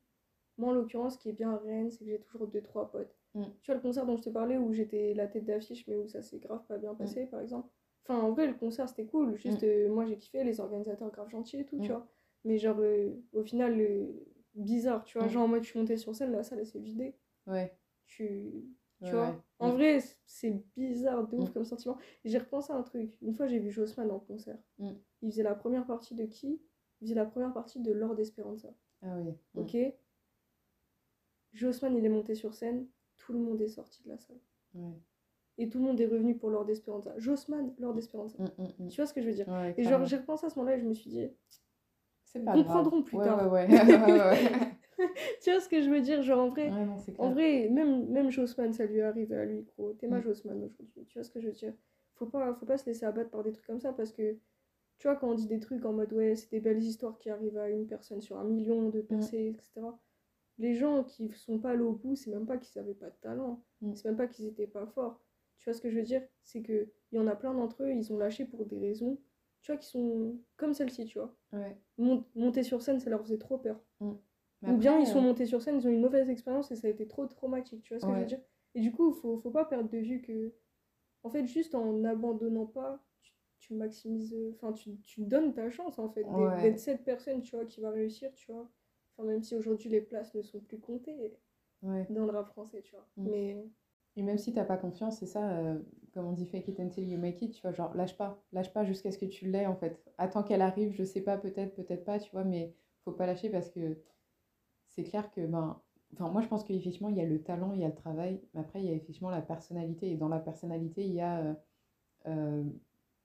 moi 0.59 0.71
en 0.71 0.75
l'occurrence, 0.75 1.15
ce 1.15 1.19
qui 1.19 1.29
est 1.29 1.33
bien 1.33 1.53
à 1.53 1.59
Rennes, 1.59 1.91
c'est 1.91 2.05
que 2.05 2.11
j'ai 2.11 2.19
toujours 2.19 2.49
deux, 2.49 2.63
trois 2.63 2.91
potes. 2.91 3.15
Mm. 3.35 3.45
Tu 3.63 3.71
vois 3.71 3.77
le 3.77 3.81
concert 3.81 4.05
dont 4.05 4.17
je 4.17 4.23
te 4.23 4.31
parlais 4.31 4.57
où 4.57 4.73
j'étais 4.73 5.15
la 5.15 5.29
tête 5.29 5.45
d'affiche, 5.45 5.87
mais 5.87 5.97
où 5.97 6.09
ça 6.09 6.23
s'est 6.23 6.39
grave 6.39 6.65
pas 6.67 6.79
bien 6.79 6.95
mm. 6.95 6.97
passé, 6.97 7.27
par 7.27 7.41
exemple. 7.41 7.69
Enfin, 8.03 8.21
en 8.21 8.33
vrai, 8.33 8.49
le 8.49 8.55
concert 8.55 8.89
c'était 8.89 9.05
cool. 9.05 9.37
Juste, 9.37 9.63
mm. 9.63 9.67
euh, 9.67 9.89
moi 9.91 10.05
j'ai 10.07 10.17
kiffé, 10.17 10.43
les 10.43 10.59
organisateurs 10.59 11.11
grave 11.13 11.31
gentils 11.31 11.61
et 11.61 11.65
tout, 11.65 11.79
tu 11.79 11.89
vois. 11.89 12.09
Mais 12.45 12.59
genre, 12.59 12.79
euh, 12.81 13.11
au 13.35 13.45
final, 13.45 13.81
bizarre, 14.55 15.05
tu 15.05 15.19
vois. 15.19 15.29
Genre, 15.29 15.45
en 15.45 15.49
mode, 15.49 15.63
je 15.63 15.69
suis 15.69 15.79
montée 15.79 15.97
sur 15.97 16.15
scène, 16.15 16.33
la 16.33 16.43
salle 16.43 16.65
s'est 16.67 16.81
vidée. 16.81 17.15
Ouais. 17.47 17.73
Tu 18.07 18.77
tu 19.05 19.11
vois 19.11 19.43
En 19.59 19.71
vrai, 19.71 19.99
c'est 20.27 20.63
bizarre 20.77 21.27
de 21.27 21.37
ouf 21.37 21.51
mm. 21.51 21.53
comme 21.53 21.65
sentiment. 21.65 21.99
J'ai 22.25 22.39
repensé 22.39 22.73
à 22.73 22.77
un 22.77 22.83
truc. 22.83 23.17
Une 23.21 23.35
fois, 23.35 23.47
j'ai 23.47 23.59
vu 23.59 23.71
Jossman 23.71 24.11
en 24.11 24.19
concert. 24.19 24.59
Mm. 24.79 24.93
Il 25.23 25.31
faisait 25.31 25.43
la 25.43 25.55
première 25.55 25.87
partie 25.87 26.15
de 26.15 26.25
qui? 26.25 26.61
Faisait 27.01 27.15
la 27.15 27.27
première 27.27 27.53
partie 27.53 27.81
de 27.81 27.93
Lord 27.93 28.19
Esperanza. 28.19 28.73
Ah 29.03 29.17
oui. 29.19 29.35
Ok 29.55 29.77
Jossman, 31.53 31.97
il 31.97 32.05
est 32.05 32.11
monté 32.11 32.35
sur 32.35 32.55
scène, 32.55 32.87
tout 33.17 33.33
le 33.33 33.39
monde 33.39 33.61
est 33.63 33.69
sorti 33.69 34.03
de 34.03 34.09
la 34.11 34.19
salle. 34.19 34.41
Et 35.59 35.71
tout 35.71 35.79
le 35.79 35.85
monde 35.85 35.99
est 36.01 36.07
revenu 36.07 36.37
pour 36.37 36.51
Lord 36.51 36.69
Esperanza. 36.69 37.15
Jossman, 37.17 37.75
Lord 37.79 37.97
Esperanza. 37.99 38.37
Mm. 38.59 38.89
Tu 38.89 38.97
vois 38.97 39.07
ce 39.07 39.15
que 39.15 39.21
je 39.21 39.29
veux 39.29 39.35
dire? 39.35 39.47
Et 39.77 39.85
genre, 39.85 40.05
j'ai 40.05 40.17
repensé 40.17 40.47
à 40.47 40.51
ce 40.51 40.59
moment-là 40.59 40.77
et 40.77 40.81
je 40.81 40.87
me 40.87 40.95
suis 40.95 41.11
dit, 41.11 41.29
c'est 42.25 42.45
pas 42.45 42.53
comprendront 42.53 43.03
plus 43.03 43.19
tard. 43.19 43.41
tu 45.43 45.51
vois 45.51 45.61
ce 45.61 45.69
que 45.69 45.83
je 45.83 45.91
veux 45.91 46.01
dire 46.01 46.23
Genre, 46.23 46.39
en 46.39 46.49
vrai, 46.49 46.71
en 47.19 47.31
vrai 47.33 47.69
même, 47.69 48.09
même 48.09 48.31
Jossman, 48.31 48.73
ça 48.73 48.87
lui 48.87 48.99
est 48.99 49.03
arrivé 49.03 49.37
à 49.37 49.45
lui, 49.45 49.63
gros. 49.63 49.93
T'es 49.95 50.07
ma 50.07 50.21
Jossman 50.21 50.57
aujourd'hui. 50.57 51.05
Tu 51.07 51.19
vois 51.19 51.25
ce 51.25 51.31
que 51.31 51.41
je 51.41 51.49
veux 51.49 51.53
dire 51.53 51.75
faut 52.17 52.27
pas, 52.27 52.55
faut 52.55 52.67
pas 52.67 52.79
se 52.79 52.87
laisser 52.87 53.05
abattre 53.05 53.31
par 53.31 53.43
des 53.43 53.53
trucs 53.53 53.67
comme 53.67 53.81
ça 53.81 53.93
parce 53.93 54.13
que 54.13 54.37
tu 54.99 55.07
vois, 55.07 55.17
quand 55.17 55.31
on 55.31 55.35
dit 55.35 55.47
des 55.47 55.61
trucs 55.61 55.85
en 55.85 55.93
mode 55.93 56.13
ouais, 56.15 56.37
c'est 56.37 56.51
des 56.51 56.61
belles 56.61 56.83
histoires 56.83 57.19
qui 57.19 57.29
arrivent 57.29 57.59
à 57.59 57.69
une 57.69 57.87
personne 57.87 58.23
sur 58.23 58.39
un 58.39 58.45
million 58.45 58.89
de 58.89 59.03
percées, 59.03 59.55
etc. 59.55 59.87
Les 60.59 60.75
gens 60.75 61.05
qui 61.05 61.31
sont 61.33 61.59
pas 61.59 61.73
allés 61.73 61.83
au 61.83 61.93
bout, 61.93 62.17
c'est 62.17 62.31
même 62.31 62.47
pas 62.47 62.57
qu'ils 62.57 62.79
avaient 62.81 62.95
pas 62.95 63.11
de 63.11 63.17
talent, 63.21 63.63
mm. 63.83 63.95
c'est 63.95 64.07
même 64.07 64.17
pas 64.17 64.27
qu'ils 64.27 64.47
étaient 64.47 64.67
pas 64.67 64.87
forts. 64.87 65.23
Tu 65.59 65.69
vois 65.69 65.75
ce 65.75 65.83
que 65.83 65.91
je 65.91 65.97
veux 65.99 66.03
dire? 66.03 66.23
C'est 66.43 66.63
qu'il 66.63 66.89
y 67.13 67.19
en 67.19 67.27
a 67.27 67.37
plein 67.37 67.53
d'entre 67.53 67.83
eux, 67.83 67.91
ils 67.91 68.11
ont 68.11 68.17
lâché 68.17 68.47
pour 68.47 68.65
des 68.65 68.79
raisons, 68.79 69.19
tu 69.61 69.73
vois, 69.73 69.79
qui 69.79 69.87
sont 69.87 70.39
comme 70.57 70.73
celle-ci, 70.73 71.05
tu 71.05 71.19
vois. 71.19 71.37
monter 72.35 72.63
sur 72.63 72.81
scène, 72.81 72.99
ça 72.99 73.11
leur 73.11 73.21
faisait 73.21 73.39
trop 73.39 73.59
peur. 73.59 73.79
Ou 74.63 74.77
bien 74.77 74.99
ils 74.99 75.07
sont 75.07 75.19
euh, 75.19 75.23
montés 75.23 75.47
sur 75.47 75.61
scène, 75.61 75.77
ils 75.77 75.87
ont 75.87 75.91
une 75.91 76.01
mauvaise 76.01 76.31
expérience 76.31 76.71
et 76.71 76.77
ça 76.77 76.87
a 76.87 76.91
été 76.91 77.07
trop 77.07 77.27
traumatique, 77.27 77.83
tu 77.83 77.95
vois 77.95 78.01
ce 78.01 78.07
que 78.07 78.13
je 78.13 78.19
veux 78.19 78.27
dire? 78.27 78.41
Et 78.75 78.81
du 78.81 78.91
coup, 78.93 79.13
faut, 79.13 79.39
faut 79.39 79.51
pas 79.51 79.65
perdre 79.65 79.89
de 79.89 79.99
vue 79.99 80.23
que 80.23 80.53
en 81.27 81.31
fait, 81.31 81.45
juste 81.47 81.75
en 81.75 81.93
n'abandonnant 81.93 82.67
pas, 82.67 83.03
tu, 83.59 83.75
maximises, 83.75 84.37
enfin, 84.55 84.73
tu, 84.73 84.97
tu, 85.01 85.23
donnes 85.23 85.53
ta 85.53 85.71
chance, 85.71 85.99
en 85.99 86.09
fait, 86.09 86.25
d'être 86.63 86.79
cette 86.79 87.03
personne, 87.03 87.43
tu 87.43 87.57
vois, 87.57 87.65
qui 87.65 87.81
va 87.81 87.91
réussir, 87.91 88.33
tu 88.35 88.53
vois. 88.53 88.71
Enfin, 89.17 89.27
même 89.27 89.43
si 89.43 89.57
aujourd'hui 89.57 89.89
les 89.91 90.01
places 90.01 90.35
ne 90.35 90.43
sont 90.43 90.61
plus 90.61 90.79
comptées 90.79 91.37
dans 91.83 92.27
le 92.27 92.31
rap 92.31 92.49
français, 92.49 92.81
tu 92.83 92.93
vois. 92.93 93.07
Mm. 93.17 93.29
Mais... 93.29 93.67
Et 94.19 94.23
même 94.23 94.39
si 94.39 94.53
t'as 94.53 94.65
pas 94.65 94.77
confiance, 94.77 95.19
c'est 95.19 95.27
ça, 95.27 95.51
euh, 95.51 95.79
comme 96.15 96.27
on 96.27 96.33
dit 96.33 96.47
fake 96.47 96.69
it 96.69 96.81
until 96.81 97.07
you 97.07 97.19
make 97.19 97.43
it, 97.43 97.53
tu 97.53 97.61
vois, 97.61 97.73
genre 97.73 97.95
lâche 97.95 98.17
pas, 98.17 98.41
lâche 98.53 98.73
pas 98.73 98.85
jusqu'à 98.85 99.11
ce 99.11 99.19
que 99.19 99.27
tu 99.27 99.51
l'aies, 99.51 99.67
en 99.67 99.77
fait. 99.77 100.01
Attends 100.17 100.43
qu'elle 100.45 100.63
arrive, 100.63 100.93
je 100.93 101.03
sais 101.03 101.21
pas, 101.21 101.37
peut-être, 101.37 101.75
peut-être 101.75 102.05
pas, 102.05 102.21
tu 102.21 102.31
vois, 102.31 102.45
mais 102.45 102.73
faut 103.05 103.13
pas 103.13 103.27
lâcher 103.27 103.51
parce 103.51 103.69
que 103.69 103.99
c'est 104.97 105.05
clair 105.05 105.31
que, 105.31 105.47
ben, 105.47 105.81
Enfin, 106.13 106.31
moi, 106.31 106.41
je 106.41 106.49
pense 106.49 106.65
qu'effectivement, 106.65 107.09
il 107.09 107.17
y 107.17 107.21
a 107.21 107.25
le 107.25 107.43
talent, 107.43 107.73
il 107.73 107.81
y 107.81 107.85
a 107.85 107.89
le 107.89 107.95
travail, 107.95 108.41
mais 108.55 108.61
après, 108.61 108.81
il 108.81 108.87
y 108.87 108.91
a 108.91 108.95
effectivement 108.95 109.31
la 109.31 109.43
personnalité. 109.43 110.11
Et 110.11 110.17
dans 110.17 110.29
la 110.29 110.39
personnalité, 110.39 111.05
il 111.05 111.13
y 111.13 111.21
a. 111.21 111.39
Euh, 111.41 111.55
euh, 112.27 112.65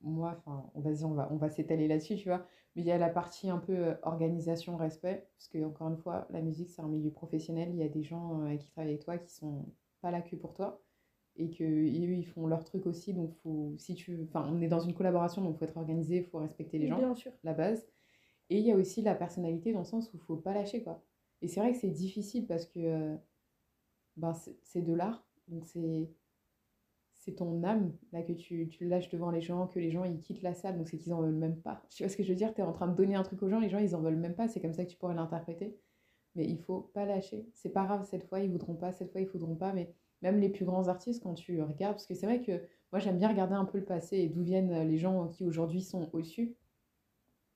moi, 0.02 0.36
enfin, 0.40 0.66
on 0.76 1.14
va, 1.14 1.30
on 1.32 1.36
va 1.36 1.50
s'étaler 1.50 1.88
là-dessus, 1.88 2.16
tu 2.18 2.28
vois. 2.28 2.46
Mais 2.76 2.82
il 2.82 2.88
y 2.88 2.92
a 2.92 2.98
la 2.98 3.10
partie 3.10 3.50
un 3.50 3.60
peu 3.60 3.74
euh, 3.74 3.94
organisation, 4.02 4.78
respect. 4.78 5.28
Parce 5.38 5.48
que, 5.48 5.64
encore 5.64 5.90
une 5.90 5.98
fois, 5.98 6.28
la 6.32 6.42
musique, 6.42 6.70
c'est 6.70 6.82
un 6.82 6.88
milieu 6.88 7.12
professionnel. 7.12 7.70
Il 7.72 7.78
y 7.78 7.84
a 7.84 7.88
des 7.88 8.04
gens 8.04 8.42
qui 8.58 8.68
travaillent 8.68 8.92
avec 8.92 9.04
toi 9.04 9.18
qui 9.18 9.32
sont 9.32 9.66
pas 10.02 10.12
là 10.12 10.22
que 10.22 10.36
pour 10.36 10.54
toi. 10.54 10.82
Et 11.38 11.50
qu'eux, 11.50 11.86
ils 11.86 12.26
font 12.26 12.48
leur 12.48 12.66
truc 12.66 12.88
aussi. 12.88 13.14
Donc, 13.14 13.34
faut, 13.44 13.74
si 13.78 13.94
tu. 13.94 14.20
Enfin, 14.28 14.50
on 14.52 14.60
est 14.60 14.68
dans 14.68 14.80
une 14.80 14.94
collaboration, 14.94 15.44
donc 15.44 15.56
il 15.56 15.60
faut 15.60 15.66
être 15.66 15.78
organisé, 15.78 16.18
il 16.18 16.26
faut 16.26 16.40
respecter 16.40 16.80
les 16.80 16.88
gens. 16.88 16.98
Bien 16.98 17.14
sûr. 17.14 17.32
La 17.44 17.54
base. 17.54 17.88
Et 18.50 18.58
il 18.58 18.66
y 18.66 18.72
a 18.72 18.76
aussi 18.76 19.02
la 19.02 19.16
personnalité 19.16 19.72
dans 19.72 19.80
le 19.80 19.86
sens 19.86 20.12
où 20.12 20.18
il 20.18 20.20
faut 20.20 20.36
pas 20.36 20.54
lâcher, 20.54 20.84
quoi. 20.84 21.02
Et 21.42 21.48
c'est 21.48 21.60
vrai 21.60 21.72
que 21.72 21.78
c'est 21.78 21.90
difficile 21.90 22.46
parce 22.48 22.66
que 22.66 22.80
euh, 22.80 23.16
ben 24.18 24.34
c'est 24.64 24.82
de 24.82 24.94
l'art. 24.94 25.26
Donc 25.48 25.66
c'est 25.66 26.10
c'est 27.14 27.34
ton 27.34 27.64
âme 27.64 27.94
là 28.12 28.24
que 28.24 28.34
tu, 28.34 28.68
lâches 28.82 29.10
devant 29.10 29.30
les 29.30 29.42
gens, 29.42 29.68
que 29.68 29.80
les 29.80 29.92
gens 29.92 30.04
ils 30.04 30.20
quittent 30.20 30.42
la 30.42 30.56
salle, 30.56 30.78
donc 30.78 30.90
c'est 30.90 30.98
qu'ils 30.98 31.14
en 31.14 31.22
veulent 31.22 31.36
même 31.36 31.58
pas. 31.62 31.84
Tu 31.92 32.04
vois 32.04 32.10
ce 32.10 32.18
que 32.18 32.24
je 32.24 32.30
veux 32.30 32.36
dire? 32.36 32.54
Tu 32.54 32.62
es 32.62 32.64
en 32.64 32.74
train 32.74 32.88
de 32.88 32.96
donner 32.96 33.16
un 33.16 33.24
truc 33.24 33.44
aux 33.44 33.50
gens, 33.50 33.60
les 33.60 33.70
gens 33.70 33.78
ils 33.78 33.96
en 33.96 34.02
veulent 34.02 34.16
même 34.16 34.36
pas, 34.36 34.48
c'est 34.48 34.60
comme 34.60 34.74
ça 34.74 34.84
que 34.86 34.90
tu 34.90 34.98
pourrais 34.98 35.14
l'interpréter. 35.14 35.78
Mais 36.36 36.46
il 36.46 36.58
faut 36.58 36.82
pas 36.94 37.06
lâcher. 37.06 37.48
C'est 37.54 37.70
pas 37.70 37.84
grave, 37.86 38.06
cette 38.10 38.24
fois 38.24 38.40
ils 38.40 38.50
voudront 38.50 38.76
pas, 38.76 38.92
cette 38.92 39.12
fois 39.12 39.22
ils 39.22 39.28
voudront 39.28 39.56
pas, 39.56 39.74
mais 39.74 39.94
même 40.22 40.40
les 40.40 40.50
plus 40.50 40.66
grands 40.66 40.88
artistes, 40.88 41.22
quand 41.22 41.34
tu 41.36 41.62
regardes, 41.62 41.96
parce 41.96 42.08
que 42.08 42.16
c'est 42.16 42.26
vrai 42.26 42.42
que 42.42 42.54
moi 42.92 43.00
j'aime 43.00 43.18
bien 43.18 43.30
regarder 43.30 43.54
un 43.56 43.66
peu 43.66 43.78
le 43.78 43.86
passé 43.86 44.18
et 44.18 44.30
d'où 44.30 44.42
viennent 44.42 44.88
les 44.88 44.98
gens 44.98 45.28
qui 45.28 45.46
aujourd'hui 45.46 45.82
sont 45.82 46.10
au-dessus. 46.14 46.56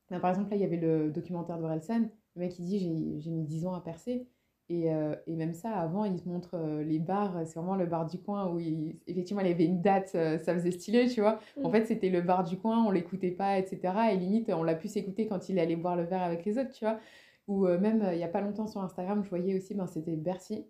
Ben, 0.10 0.20
par 0.20 0.30
exemple, 0.30 0.52
là 0.52 0.58
il 0.58 0.62
y 0.62 0.66
avait 0.66 0.78
le 0.78 1.10
documentaire 1.10 1.58
de 1.58 1.64
Relsen, 1.64 2.12
le 2.36 2.42
mec, 2.42 2.58
il 2.60 2.66
dit 2.66 2.80
j'ai 3.22 3.32
mis 3.32 3.44
10 3.44 3.66
ans 3.68 3.74
à 3.74 3.82
percer. 3.82 4.28
Et, 4.68 4.92
euh, 4.92 5.16
et, 5.28 5.36
même 5.36 5.54
ça, 5.54 5.70
avant, 5.78 6.06
il 6.06 6.18
se 6.18 6.28
montre 6.28 6.56
euh, 6.56 6.84
les 6.84 6.98
bars, 6.98 7.40
c'est 7.46 7.60
vraiment 7.60 7.76
le 7.76 7.86
bar 7.86 8.08
du 8.08 8.18
coin 8.20 8.50
où 8.50 8.60
il, 8.60 8.98
effectivement 9.06 9.42
il 9.44 9.48
y 9.48 9.52
avait 9.52 9.66
une 9.66 9.80
date, 9.82 10.14
euh, 10.16 10.40
ça 10.40 10.56
faisait 10.56 10.72
stylé, 10.72 11.08
tu 11.08 11.22
vois. 11.22 11.40
En 11.64 11.70
mm. 11.70 11.72
fait, 11.72 11.86
c'était 11.86 12.10
le 12.10 12.22
bar 12.22 12.44
du 12.44 12.58
coin, 12.58 12.84
on 12.84 12.90
l'écoutait 12.90 13.30
pas, 13.30 13.60
etc. 13.60 13.94
Et 14.12 14.18
limite, 14.18 14.50
on 14.52 14.64
l'a 14.64 14.74
pu 14.74 14.88
s'écouter 14.88 15.28
quand 15.28 15.50
il 15.50 15.60
allait 15.60 15.76
boire 15.76 15.96
le 15.96 16.04
verre 16.04 16.24
avec 16.24 16.46
les 16.46 16.58
autres, 16.58 16.72
tu 16.72 16.84
vois. 16.84 17.00
Ou 17.48 17.68
même, 17.68 18.10
il 18.14 18.18
y 18.18 18.24
a 18.24 18.28
pas 18.28 18.42
longtemps 18.42 18.66
sur 18.66 18.82
Instagram, 18.82 19.24
je 19.24 19.30
voyais 19.30 19.56
aussi, 19.56 19.76
ben, 19.76 19.86
c'était 19.86 20.16
Bercy. 20.16 20.66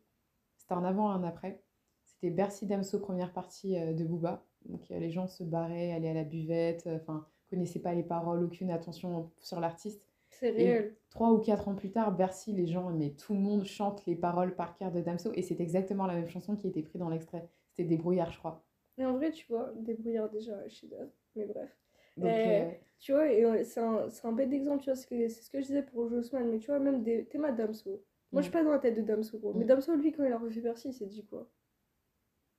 C'était 0.57 0.73
un 0.73 0.83
avant, 0.83 1.09
un 1.09 1.23
après. 1.23 1.61
C'était 2.03 2.31
Bercy 2.31 2.65
Damso, 2.65 2.99
première 2.99 3.31
partie 3.31 3.75
de 3.79 4.03
Booba. 4.03 4.43
Donc 4.65 4.89
les 4.89 5.09
gens 5.09 5.27
se 5.27 5.43
barraient, 5.43 5.93
allaient 5.93 6.09
à 6.09 6.13
la 6.13 6.23
buvette, 6.25 6.89
enfin, 6.93 7.25
connaissaient 7.49 7.79
pas 7.79 7.93
les 7.93 8.03
paroles, 8.03 8.43
aucune 8.43 8.71
attention 8.71 9.31
sur 9.39 9.61
l'artiste. 9.61 10.05
C'est 10.39 10.49
réel. 10.49 10.95
trois 11.09 11.31
ou 11.31 11.39
quatre 11.39 11.67
ans 11.67 11.75
plus 11.75 11.91
tard, 11.91 12.15
Bercy, 12.15 12.51
les 12.51 12.67
gens, 12.67 12.91
mais 12.91 13.11
tout 13.11 13.33
le 13.33 13.39
monde 13.39 13.63
chante 13.63 14.05
les 14.05 14.15
paroles 14.15 14.55
par 14.55 14.75
cœur 14.75 14.91
de 14.91 15.01
Damso. 15.01 15.31
Et 15.33 15.41
c'est 15.41 15.59
exactement 15.61 16.05
la 16.05 16.15
même 16.15 16.27
chanson 16.27 16.55
qui 16.55 16.67
était 16.67 16.81
prise 16.81 16.99
dans 16.99 17.09
l'extrait. 17.09 17.47
C'était 17.69 17.87
Débrouillard, 17.87 18.31
je 18.31 18.39
crois. 18.39 18.63
Mais 18.97 19.05
en 19.05 19.13
vrai, 19.13 19.31
tu 19.31 19.45
vois, 19.47 19.71
Débrouillard 19.75 20.29
déjà, 20.29 20.67
je 20.67 20.87
Mais 21.35 21.45
bref. 21.45 21.77
Donc, 22.17 22.29
euh, 22.29 22.71
Tu 22.99 23.11
vois, 23.11 23.29
et 23.31 23.63
c'est 23.63 23.81
un, 23.81 24.07
un, 24.23 24.31
bête 24.31 24.53
exemple, 24.53 24.83
tu 24.83 24.89
vois, 24.89 24.95
c'est 24.95 25.29
ce 25.29 25.49
que 25.49 25.59
je 25.59 25.67
disais 25.67 25.83
pour 25.83 26.07
Jossman, 26.09 26.49
mais 26.49 26.59
tu 26.59 26.67
vois, 26.67 26.79
même 26.79 27.03
des 27.03 27.27
ma 27.35 27.51
Damso. 27.51 28.03
Moi, 28.31 28.41
je 28.41 28.47
suis 28.47 28.51
pas 28.53 28.63
dans 28.63 28.71
la 28.71 28.79
tête 28.79 28.95
de 28.95 29.01
Damso, 29.01 29.37
gros. 29.37 29.53
Mais 29.53 29.65
mm. 29.65 29.67
Damso, 29.67 29.95
lui, 29.95 30.11
quand 30.11 30.23
il 30.23 30.31
a 30.31 30.37
refait 30.37 30.61
Bercy, 30.61 30.89
il 30.89 30.93
s'est 30.93 31.05
dit 31.05 31.25
quoi? 31.25 31.49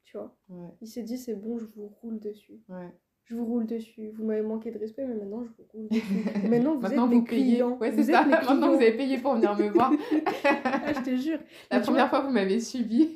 Tu 0.05 0.17
vois? 0.17 0.37
Il 0.81 0.89
s'est 0.89 1.03
dit, 1.03 1.19
c'est 1.19 1.35
bon, 1.35 1.59
je 1.59 1.67
vous 1.67 1.89
roule 2.01 2.21
dessus. 2.21 2.63
Ouais 2.69 2.93
je 3.29 3.35
vous 3.35 3.45
roule 3.45 3.67
dessus. 3.67 4.11
Vous 4.17 4.25
m'avez 4.25 4.43
manqué 4.43 4.71
de 4.71 4.79
respect, 4.79 5.05
mais 5.05 5.15
maintenant 5.15 5.45
je 5.45 5.51
vous 5.51 5.69
roule 5.73 5.89
dessus. 5.89 6.05
maintenant 6.49 6.75
vous 6.75 6.81
maintenant, 6.81 7.05
êtes 7.07 7.11
vous 7.13 7.21
mes 7.21 7.27
payez. 7.27 7.53
clients. 7.55 7.77
Ouais, 7.81 7.93
c'est 7.95 8.05
ça. 8.05 8.25
Maintenant 8.27 8.69
vous 8.69 8.77
avez 8.77 8.97
payé 8.97 9.19
pour 9.19 9.35
venir 9.35 9.57
me 9.57 9.69
voir. 9.69 9.93
ah, 10.45 10.93
je 10.95 11.01
te 11.11 11.17
jure. 11.17 11.39
La 11.71 11.81
première 11.81 12.09
fois, 12.09 12.21
vous 12.21 12.31
m'avez 12.31 12.61
subi. 12.61 13.13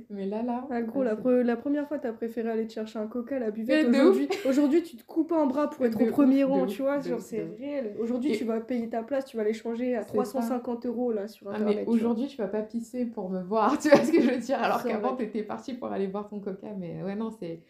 mais 0.10 0.26
là, 0.26 0.42
là. 0.42 0.66
Ah, 0.70 0.82
gros, 0.82 1.02
la, 1.02 1.14
la, 1.14 1.56
première 1.56 1.86
fois, 1.88 1.98
t'as 1.98 2.12
préféré 2.12 2.50
aller 2.50 2.66
te 2.66 2.72
chercher 2.72 2.98
un 2.98 3.06
coca 3.06 3.36
à 3.36 3.38
la 3.38 3.50
buvette. 3.50 3.88
Aujourd'hui, 3.88 4.28
aujourd'hui, 4.46 4.82
tu 4.82 4.96
te 4.96 5.04
coupes 5.04 5.32
un 5.32 5.46
bras 5.46 5.68
pour 5.68 5.84
être 5.84 6.00
au 6.00 6.06
premier 6.06 6.44
rang, 6.44 6.66
tu 6.66 6.82
vois. 6.82 7.00
Genre, 7.00 7.20
c'est 7.20 7.42
réel. 7.58 7.96
Aujourd'hui, 7.98 8.32
tu 8.36 8.44
vas 8.44 8.60
payer 8.60 8.88
ta 8.88 9.02
place, 9.02 9.24
tu 9.24 9.36
vas 9.36 9.44
l'échanger 9.44 9.96
à 9.96 10.04
350 10.04 10.86
euros 10.86 11.12
là 11.12 11.28
sur 11.28 11.48
ah, 11.48 11.54
Internet. 11.54 11.76
mais 11.76 11.86
aujourd'hui, 11.86 12.26
tu 12.26 12.36
vas 12.36 12.48
pas 12.48 12.62
pisser 12.62 13.06
pour 13.06 13.30
me 13.30 13.42
voir. 13.42 13.78
Tu 13.82 13.88
vois 13.88 14.04
ce 14.04 14.12
que 14.12 14.20
je 14.20 14.30
veux 14.30 14.38
dire 14.38 14.62
Alors 14.62 14.84
qu'avant, 14.84 15.16
t'étais 15.16 15.42
parti 15.42 15.74
pour 15.74 15.88
aller 15.88 16.06
voir 16.06 16.28
ton 16.28 16.38
coca. 16.38 16.68
Mais 16.78 17.02
ouais, 17.02 17.16
non, 17.16 17.30
c'est. 17.30 17.62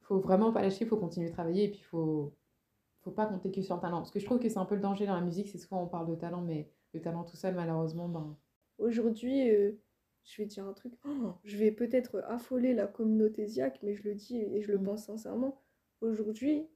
Faut 0.00 0.18
vraiment 0.18 0.52
pas 0.52 0.62
lâcher, 0.62 0.84
faut 0.86 0.96
continuer 0.96 1.28
de 1.28 1.32
travailler 1.32 1.64
et 1.64 1.70
puis 1.70 1.82
faut. 1.82 2.32
Faut 3.02 3.10
pas 3.10 3.26
compter 3.26 3.50
que 3.50 3.60
sur 3.62 3.74
le 3.74 3.80
talent. 3.80 3.98
Parce 3.98 4.12
que 4.12 4.20
je 4.20 4.24
trouve 4.24 4.38
que 4.38 4.48
c'est 4.48 4.58
un 4.58 4.64
peu 4.64 4.76
le 4.76 4.80
danger 4.80 5.06
dans 5.06 5.14
la 5.14 5.20
musique, 5.20 5.48
c'est 5.48 5.58
souvent 5.58 5.82
on 5.82 5.88
parle 5.88 6.08
de 6.08 6.14
talent, 6.14 6.40
mais 6.40 6.68
le 6.94 7.00
talent 7.00 7.24
tout 7.24 7.36
seul, 7.36 7.54
malheureusement, 7.54 8.08
ben. 8.08 8.36
Aujourd'hui. 8.78 9.50
Euh, 9.50 9.72
je 10.24 10.42
vais 10.42 10.46
dire 10.46 10.64
un 10.66 10.72
truc, 10.72 10.92
oh, 11.04 11.32
je 11.44 11.56
vais 11.56 11.72
peut-être 11.72 12.22
affoler 12.26 12.74
la 12.74 12.86
communauté 12.86 13.46
Ziak, 13.46 13.80
mais 13.82 13.94
je 13.94 14.04
le 14.04 14.14
dis 14.14 14.38
et 14.38 14.62
je 14.62 14.70
le 14.70 14.78
mm. 14.78 14.84
pense 14.84 15.06
sincèrement. 15.06 15.60
Aujourd'hui, 16.00 16.66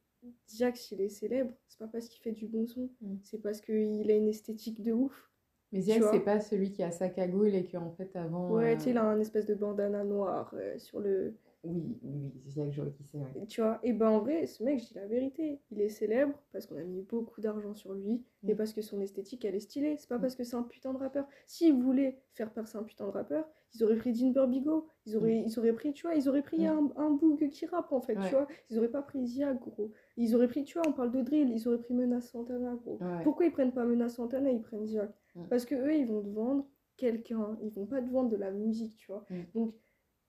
Ziak, 0.49 0.77
s'il 0.77 1.01
est 1.01 1.09
célèbre, 1.09 1.53
c'est 1.69 1.79
pas 1.79 1.89
parce 1.89 2.09
qu'il 2.09 2.21
fait 2.23 2.33
du 2.33 2.47
bon 2.47 2.67
son, 2.67 2.91
mm. 3.01 3.17
c'est 3.23 3.43
parce 3.43 3.61
qu'il 3.61 4.11
a 4.11 4.15
une 4.15 4.29
esthétique 4.29 4.83
de 4.83 4.93
ouf. 4.93 5.31
Mais 5.73 5.81
Ziak, 5.81 6.03
c'est 6.13 6.21
pas 6.21 6.41
celui 6.41 6.73
qui 6.73 6.83
a 6.83 6.91
sa 6.91 7.09
cagoule 7.09 7.55
et 7.55 7.65
qui 7.65 7.77
en 7.77 7.91
fait 7.91 8.15
avant. 8.17 8.51
Ouais, 8.51 8.73
euh, 8.73 8.77
tu 8.77 8.85
sais, 8.85 8.91
il 8.91 8.99
a 8.99 9.05
un 9.05 9.21
espèce 9.21 9.47
de 9.47 9.55
bandana 9.55 10.05
noir 10.05 10.53
euh, 10.55 10.79
sur 10.79 11.01
le, 11.01 11.35
oui, 11.69 11.99
oui, 12.03 12.33
c'est 12.45 12.51
ça 12.51 12.65
que 12.65 12.71
je 12.71 12.81
vois 12.81 12.91
qui 12.91 13.05
c'est. 13.05 13.47
Tu 13.49 13.61
vois, 13.61 13.79
et 13.83 13.93
ben 13.93 14.09
en 14.09 14.21
vrai, 14.21 14.47
ce 14.47 14.63
mec, 14.63 14.81
je 14.81 14.87
dis 14.87 14.95
la 14.95 15.07
vérité, 15.07 15.61
il 15.71 15.81
est 15.81 15.89
célèbre 15.89 16.35
parce 16.53 16.67
qu'on 16.67 16.77
a 16.77 16.83
mis 16.83 17.03
beaucoup 17.03 17.41
d'argent 17.41 17.75
sur 17.75 17.93
lui 17.93 18.23
et 18.47 18.55
mm. 18.55 18.57
parce 18.57 18.73
que 18.73 18.83
son 18.83 19.01
esthétique, 19.01 19.45
elle 19.45 19.55
est 19.55 19.61
stylée. 19.61 19.97
C'est 19.99 20.09
pas 20.09 20.19
mm. 20.19 20.21
parce 20.21 20.37
que 20.37 20.45
c'est 20.45 20.57
un 20.57 20.63
putain 20.63 20.93
de 20.93 20.99
rappeur. 20.99 21.27
S'ils 21.47 21.75
voulaient 21.75 22.21
faire 22.33 22.53
percer 22.53 22.79
un 22.79 22.83
putain 22.83 23.07
de 23.07 23.11
rappeur, 23.11 23.49
ils 23.75 23.85
auraient 23.85 23.97
pris 23.97 24.13
Dean 24.13 24.31
Burbigo, 24.31 24.87
ils 25.07 25.17
auraient, 25.17 25.41
mm. 25.41 25.47
ils 25.47 25.59
auraient 25.59 25.73
pris, 25.73 25.93
tu 25.93 26.07
vois, 26.07 26.15
ils 26.15 26.29
auraient 26.29 26.43
pris 26.43 26.67
un, 26.67 26.91
un 26.97 27.11
boug 27.11 27.49
qui 27.51 27.67
rappe 27.67 27.93
en 27.93 28.01
fait, 28.01 28.15
tu 28.15 28.31
vois. 28.31 28.47
Ils 28.71 28.79
auraient 28.79 28.91
pas 28.91 29.03
pris 29.03 29.27
Zia, 29.27 29.55
gros. 29.55 29.91
Ils 30.17 30.35
auraient 30.35 30.49
pris, 30.49 30.65
tu 30.65 30.79
vois, 30.79 30.89
on 30.89 30.93
parle 30.93 31.11
de 31.11 31.23
drill, 31.23 31.51
ils 31.51 31.69
auraient 31.69 31.81
pris 31.81 31.95
Menace 31.95 32.31
Santana, 32.31 32.75
gros. 32.75 32.99
Pourquoi 33.25 33.47
ils 33.47 33.53
prennent 33.53 33.73
pas 33.73 33.85
Menace 33.85 34.15
Santana, 34.15 34.51
ils 34.51 34.63
prennent 34.63 34.87
Zia? 34.87 35.13
Parce 35.51 35.65
que 35.65 35.75
eux, 35.75 35.95
ils 35.95 36.07
vont 36.07 36.23
te 36.23 36.29
vendre 36.29 36.67
quelqu'un, 36.97 37.59
ils 37.63 37.71
vont 37.71 37.87
pas 37.87 38.01
te 38.01 38.11
vendre 38.11 38.31
de 38.31 38.37
la 38.37 38.51
musique, 38.51 38.97
tu 38.97 39.13
vois. 39.13 39.25
Donc, 39.55 39.75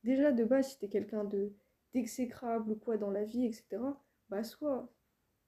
déjà 0.03 0.31
de 0.31 0.43
base, 0.43 0.69
si 0.69 0.79
t'es 0.79 0.87
quelqu'un 0.87 1.23
de 1.23 1.53
d'exécrable 1.93 2.71
ou 2.71 2.75
quoi 2.75 2.97
dans 2.97 3.11
la 3.11 3.23
vie, 3.23 3.45
etc., 3.45 3.81
bah 4.29 4.43
soit 4.43 4.91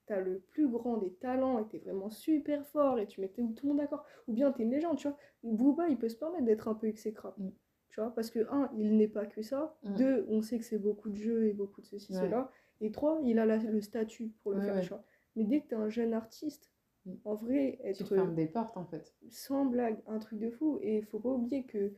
t'as 0.06 0.20
le 0.20 0.40
plus 0.40 0.68
grand 0.68 0.98
des 0.98 1.14
talents 1.14 1.60
et 1.60 1.68
t'es 1.68 1.78
vraiment 1.78 2.10
super 2.10 2.66
fort 2.68 2.98
et 2.98 3.06
tu 3.06 3.22
mettais 3.22 3.44
tout 3.56 3.68
le 3.68 3.70
monde 3.70 3.78
d'accord, 3.78 4.06
ou 4.28 4.34
bien 4.34 4.52
t'es 4.52 4.64
une 4.64 4.72
légende, 4.72 4.98
tu 4.98 5.08
vois. 5.08 5.18
Booba, 5.44 5.88
il 5.90 5.98
peut 5.98 6.10
se 6.10 6.16
permettre 6.16 6.46
d'être 6.46 6.68
un 6.68 6.74
peu 6.74 6.88
exécrable, 6.88 7.36
mm. 7.38 7.52
tu 7.90 8.00
vois, 8.00 8.14
parce 8.16 8.32
que, 8.32 8.48
un, 8.50 8.72
il 8.78 8.98
n'est 8.98 9.08
pas 9.08 9.26
que 9.26 9.42
ça, 9.42 9.78
mm. 9.84 9.96
deux, 9.96 10.26
on 10.30 10.42
sait 10.42 10.58
que 10.58 10.66
c'est 10.66 10.80
beaucoup 10.80 11.10
de 11.10 11.16
jeux 11.16 11.48
et 11.48 11.54
beaucoup 11.54 11.82
de 11.82 11.86
ceci, 11.86 12.14
cela, 12.14 12.50
et 12.82 12.92
trois, 12.92 13.20
il 13.24 13.40
a 13.40 13.46
le 13.46 13.82
statut 13.82 14.34
pour 14.42 14.54
le 14.54 14.62
faire, 14.62 14.82
tu 14.82 14.90
vois. 14.90 15.04
Mais 15.36 15.44
dès 15.44 15.62
que 15.62 15.68
tu 15.68 15.76
es 15.76 15.78
un 15.78 15.90
jeune 15.90 16.14
artiste, 16.14 16.72
mm. 17.06 17.14
en 17.26 17.36
vrai, 17.36 17.80
être. 17.84 17.98
Tu 17.98 18.04
te 18.04 18.16
fermes 18.16 18.36
des 18.36 18.48
portes 18.48 18.78
en 18.78 18.86
fait. 18.86 19.14
Sans 19.30 19.66
blague, 19.66 20.00
un 20.08 20.20
truc 20.20 20.40
de 20.40 20.50
fou. 20.50 20.80
Et 20.82 20.98
il 20.98 21.06
faut 21.06 21.20
pas 21.20 21.30
oublier 21.30 21.66
que 21.66 21.94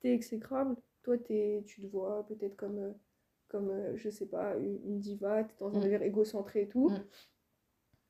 tu 0.00 0.08
es 0.08 0.14
exécrable. 0.14 0.76
Toi, 1.02 1.16
es, 1.30 1.62
tu 1.66 1.82
te 1.82 1.86
vois 1.86 2.26
peut-être 2.26 2.56
comme, 2.56 2.78
euh, 2.78 2.92
comme 3.48 3.70
euh, 3.70 3.96
je 3.96 4.10
sais 4.10 4.26
pas, 4.26 4.56
une, 4.56 4.98
diva, 4.98 5.44
tu 5.44 5.52
es 5.52 5.58
dans 5.58 5.76
un 5.76 5.80
délire 5.80 6.02
égocentré 6.02 6.62
et 6.62 6.68
tout. 6.68 6.92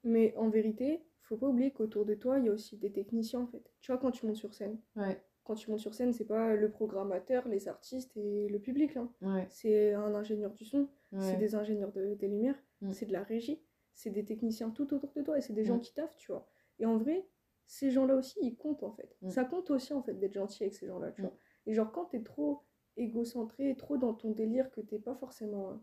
Mais 0.03 0.35
en 0.37 0.49
vérité, 0.49 1.05
faut 1.23 1.37
pas 1.37 1.47
oublier 1.47 1.71
qu'autour 1.71 2.05
de 2.05 2.15
toi, 2.15 2.39
il 2.39 2.47
y 2.47 2.49
a 2.49 2.53
aussi 2.53 2.77
des 2.77 2.91
techniciens 2.91 3.41
en 3.41 3.47
fait. 3.47 3.73
Tu 3.81 3.93
vois, 3.93 4.01
quand 4.01 4.11
tu 4.11 4.27
montes 4.27 4.37
sur 4.37 4.55
scène. 4.55 4.79
Ouais 4.97 5.21
quand 5.51 5.57
tu 5.57 5.71
montes 5.71 5.81
sur 5.81 5.95
scène, 5.95 6.13
c'est 6.13 6.27
pas 6.27 6.55
le 6.55 6.71
programmateur, 6.71 7.49
les 7.49 7.67
artistes 7.67 8.17
et 8.17 8.49
le 8.49 8.61
public. 8.61 8.97
Hein. 8.97 9.11
C'est 9.49 9.95
un 9.95 10.15
ingénieur 10.15 10.53
du 10.53 10.65
son, 10.65 10.89
c'est 11.19 11.39
des 11.39 11.57
ingénieurs 11.57 11.91
de, 11.91 12.15
des 12.15 12.29
lumières, 12.29 12.63
mm. 12.83 12.93
c'est 12.93 13.07
de 13.07 13.13
la 13.13 13.25
régie, 13.25 13.61
c'est 13.93 14.11
des 14.11 14.25
techniciens 14.25 14.71
tout 14.71 14.95
autour 14.95 15.13
de 15.13 15.23
toi 15.23 15.39
et 15.39 15.41
c'est 15.41 15.53
des 15.53 15.65
gens 15.65 15.79
mm. 15.79 15.81
qui 15.81 15.93
taffent, 15.93 16.17
tu 16.17 16.31
vois. 16.31 16.47
Et 16.79 16.87
en 16.87 16.99
vrai, 16.99 17.27
ces 17.67 17.91
gens-là 17.91 18.15
aussi, 18.15 18.39
ils 18.43 18.57
comptent 18.57 18.85
en 18.85 18.93
fait. 18.93 19.17
Mm. 19.23 19.31
Ça 19.31 19.45
compte 19.45 19.71
aussi 19.71 19.93
en 19.93 20.03
fait 20.03 20.15
d'être 20.15 20.35
gentil 20.35 20.63
avec 20.63 20.75
ces 20.75 20.87
gens-là, 20.87 21.11
tu 21.11 21.23
vois. 21.23 21.35
Et 21.67 21.75
genre, 21.75 21.91
quand 21.91 22.05
t'es 22.05 22.23
trop 22.23 22.63
égocentré, 22.97 23.75
trop 23.77 23.97
dans 23.97 24.15
ton 24.15 24.31
délire, 24.31 24.71
que 24.71 24.81
t'es 24.81 24.99
pas 24.99 25.15
forcément 25.15 25.81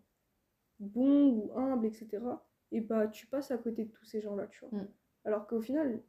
bon 0.80 1.30
ou 1.30 1.52
humble, 1.56 1.88
etc., 1.88 2.20
et 2.72 2.82
bah 2.82 3.08
tu 3.08 3.28
passes 3.28 3.52
à 3.52 3.58
côté 3.58 3.86
de 3.86 3.92
tous 3.92 4.06
ces 4.06 4.20
gens-là, 4.20 4.48
tu 4.48 4.66
vois. 4.66 4.80
Alors 5.24 5.48
qu'au 5.48 5.62
final, 5.62 6.02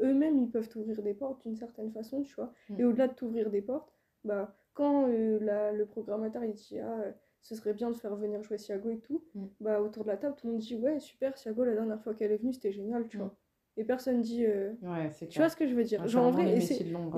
eux-mêmes, 0.00 0.38
ils 0.38 0.50
peuvent 0.50 0.68
t'ouvrir 0.68 1.02
des 1.02 1.14
portes 1.14 1.42
d'une 1.42 1.56
certaine 1.56 1.90
façon, 1.92 2.22
tu 2.22 2.34
vois. 2.34 2.52
Mm. 2.68 2.80
Et 2.80 2.84
au-delà 2.84 3.08
de 3.08 3.14
t'ouvrir 3.14 3.50
des 3.50 3.62
portes, 3.62 3.92
bah, 4.24 4.54
quand 4.74 5.08
euh, 5.08 5.38
la, 5.40 5.72
le 5.72 5.86
programmateur 5.86 6.44
il 6.44 6.54
dit 6.54 6.78
ah, 6.78 7.04
ce 7.40 7.54
serait 7.54 7.74
bien 7.74 7.90
de 7.90 7.96
faire 7.96 8.14
venir 8.16 8.42
jouer 8.42 8.58
Siago 8.58 8.90
et 8.90 8.98
tout, 8.98 9.24
mm. 9.34 9.46
bah, 9.60 9.80
autour 9.80 10.04
de 10.04 10.08
la 10.08 10.16
table, 10.16 10.34
tout 10.36 10.46
le 10.46 10.52
monde 10.54 10.62
dit 10.62 10.76
ouais, 10.76 11.00
super, 11.00 11.36
Siago, 11.36 11.64
la 11.64 11.74
dernière 11.74 12.02
fois 12.02 12.14
qu'elle 12.14 12.32
est 12.32 12.36
venue, 12.36 12.52
c'était 12.52 12.72
génial, 12.72 13.08
tu 13.08 13.18
mm. 13.18 13.20
vois. 13.20 13.36
Et 13.76 13.84
personne 13.84 14.20
dit. 14.20 14.44
Euh, 14.44 14.72
ouais, 14.82 15.10
tu 15.28 15.38
vois 15.38 15.48
ce 15.48 15.56
que 15.56 15.66
je 15.66 15.74
veux 15.74 15.84
dire 15.84 16.06
Genre 16.06 16.26
en 16.26 16.30
vrai, 16.30 16.56
et 16.56 16.60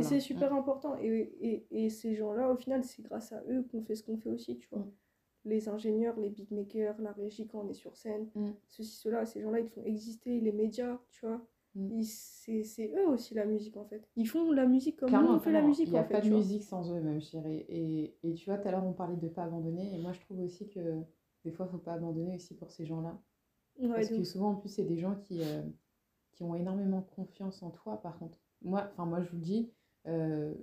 c'est 0.03 0.21
super 0.21 0.53
important. 0.53 0.97
Et, 1.01 1.09
et, 1.41 1.67
et 1.85 1.91
ces 1.91 2.15
gens-là, 2.15 2.51
au 2.51 2.57
final, 2.57 2.85
c'est 2.85 3.03
grâce 3.03 3.33
à 3.33 3.43
eux 3.51 3.67
qu'on 3.71 3.83
fait 3.83 3.95
ce 3.95 4.03
qu'on 4.03 4.17
fait 4.17 4.31
aussi, 4.31 4.57
tu 4.57 4.69
vois 4.71 4.87
les 5.45 5.69
ingénieurs, 5.69 6.19
les 6.19 6.31
beatmakers, 6.31 6.99
la 7.01 7.13
régie 7.13 7.47
quand 7.47 7.61
on 7.65 7.69
est 7.69 7.75
sur 7.75 7.97
scène, 7.97 8.29
ceci, 8.69 8.97
cela, 8.97 9.27
ces 9.27 9.43
gens-là, 9.43 9.61
ils 9.61 9.69
font 9.69 9.85
exister 9.85 10.41
les 10.41 10.53
médias, 10.53 10.99
tu 11.11 11.27
vois. 11.27 11.47
Mm. 11.75 12.03
C'est 12.03 12.93
eux 12.97 13.09
aussi 13.09 13.35
la 13.35 13.45
musique 13.47 13.77
en 13.77 13.85
fait. 13.85 14.09
Ils 14.17 14.29
font 14.29 14.53
la 14.53 14.67
musique 14.67 14.97
comme 14.97 15.11
nous 15.11 15.33
on 15.33 15.41
fait 15.41 15.51
la 15.51 15.63
musique. 15.63 15.89
Il 15.89 15.93
n'y 15.93 15.99
a 15.99 16.05
pas 16.05 16.21
de 16.21 16.31
musique 16.31 16.63
sans 16.63 16.93
eux 16.93 17.01
même 17.01 17.21
chérie. 17.21 17.65
Et, 17.69 18.17
et 18.23 18.35
tu 18.35 18.49
vois, 18.49 18.59
tout 18.59 18.69
à 18.69 18.71
l'heure 18.71 18.85
on 18.85 18.93
parlait 18.93 19.17
de 19.17 19.29
pas 19.29 19.43
abandonner. 19.43 19.93
Et 19.93 19.99
moi 19.99 20.13
je 20.13 20.21
trouve 20.21 20.41
aussi 20.41 20.69
que 20.69 21.03
des 21.45 21.51
fois 21.51 21.67
il 21.69 21.73
faut 21.73 21.79
pas 21.79 21.95
abandonner 21.95 22.37
aussi 22.37 22.55
pour 22.55 22.71
ces 22.71 22.87
gens-là. 22.87 23.21
Parce 23.89 24.09
que 24.09 24.23
souvent 24.23 24.51
en 24.51 24.55
plus 24.55 24.69
c'est 24.69 24.85
des 24.85 24.99
gens 24.99 25.17
qui, 25.17 25.43
euh, 25.43 25.63
qui 26.35 26.43
ont 26.43 26.55
énormément 26.55 27.03
confiance 27.03 27.63
en 27.63 27.71
toi 27.71 28.01
par 28.03 28.19
contre. 28.19 28.39
Moi, 28.63 28.89
enfin 28.93 29.07
moi 29.07 29.23
je 29.23 29.31
vous 29.31 29.37
le 29.37 29.43
dis, 29.43 29.73
euh, 30.07 30.55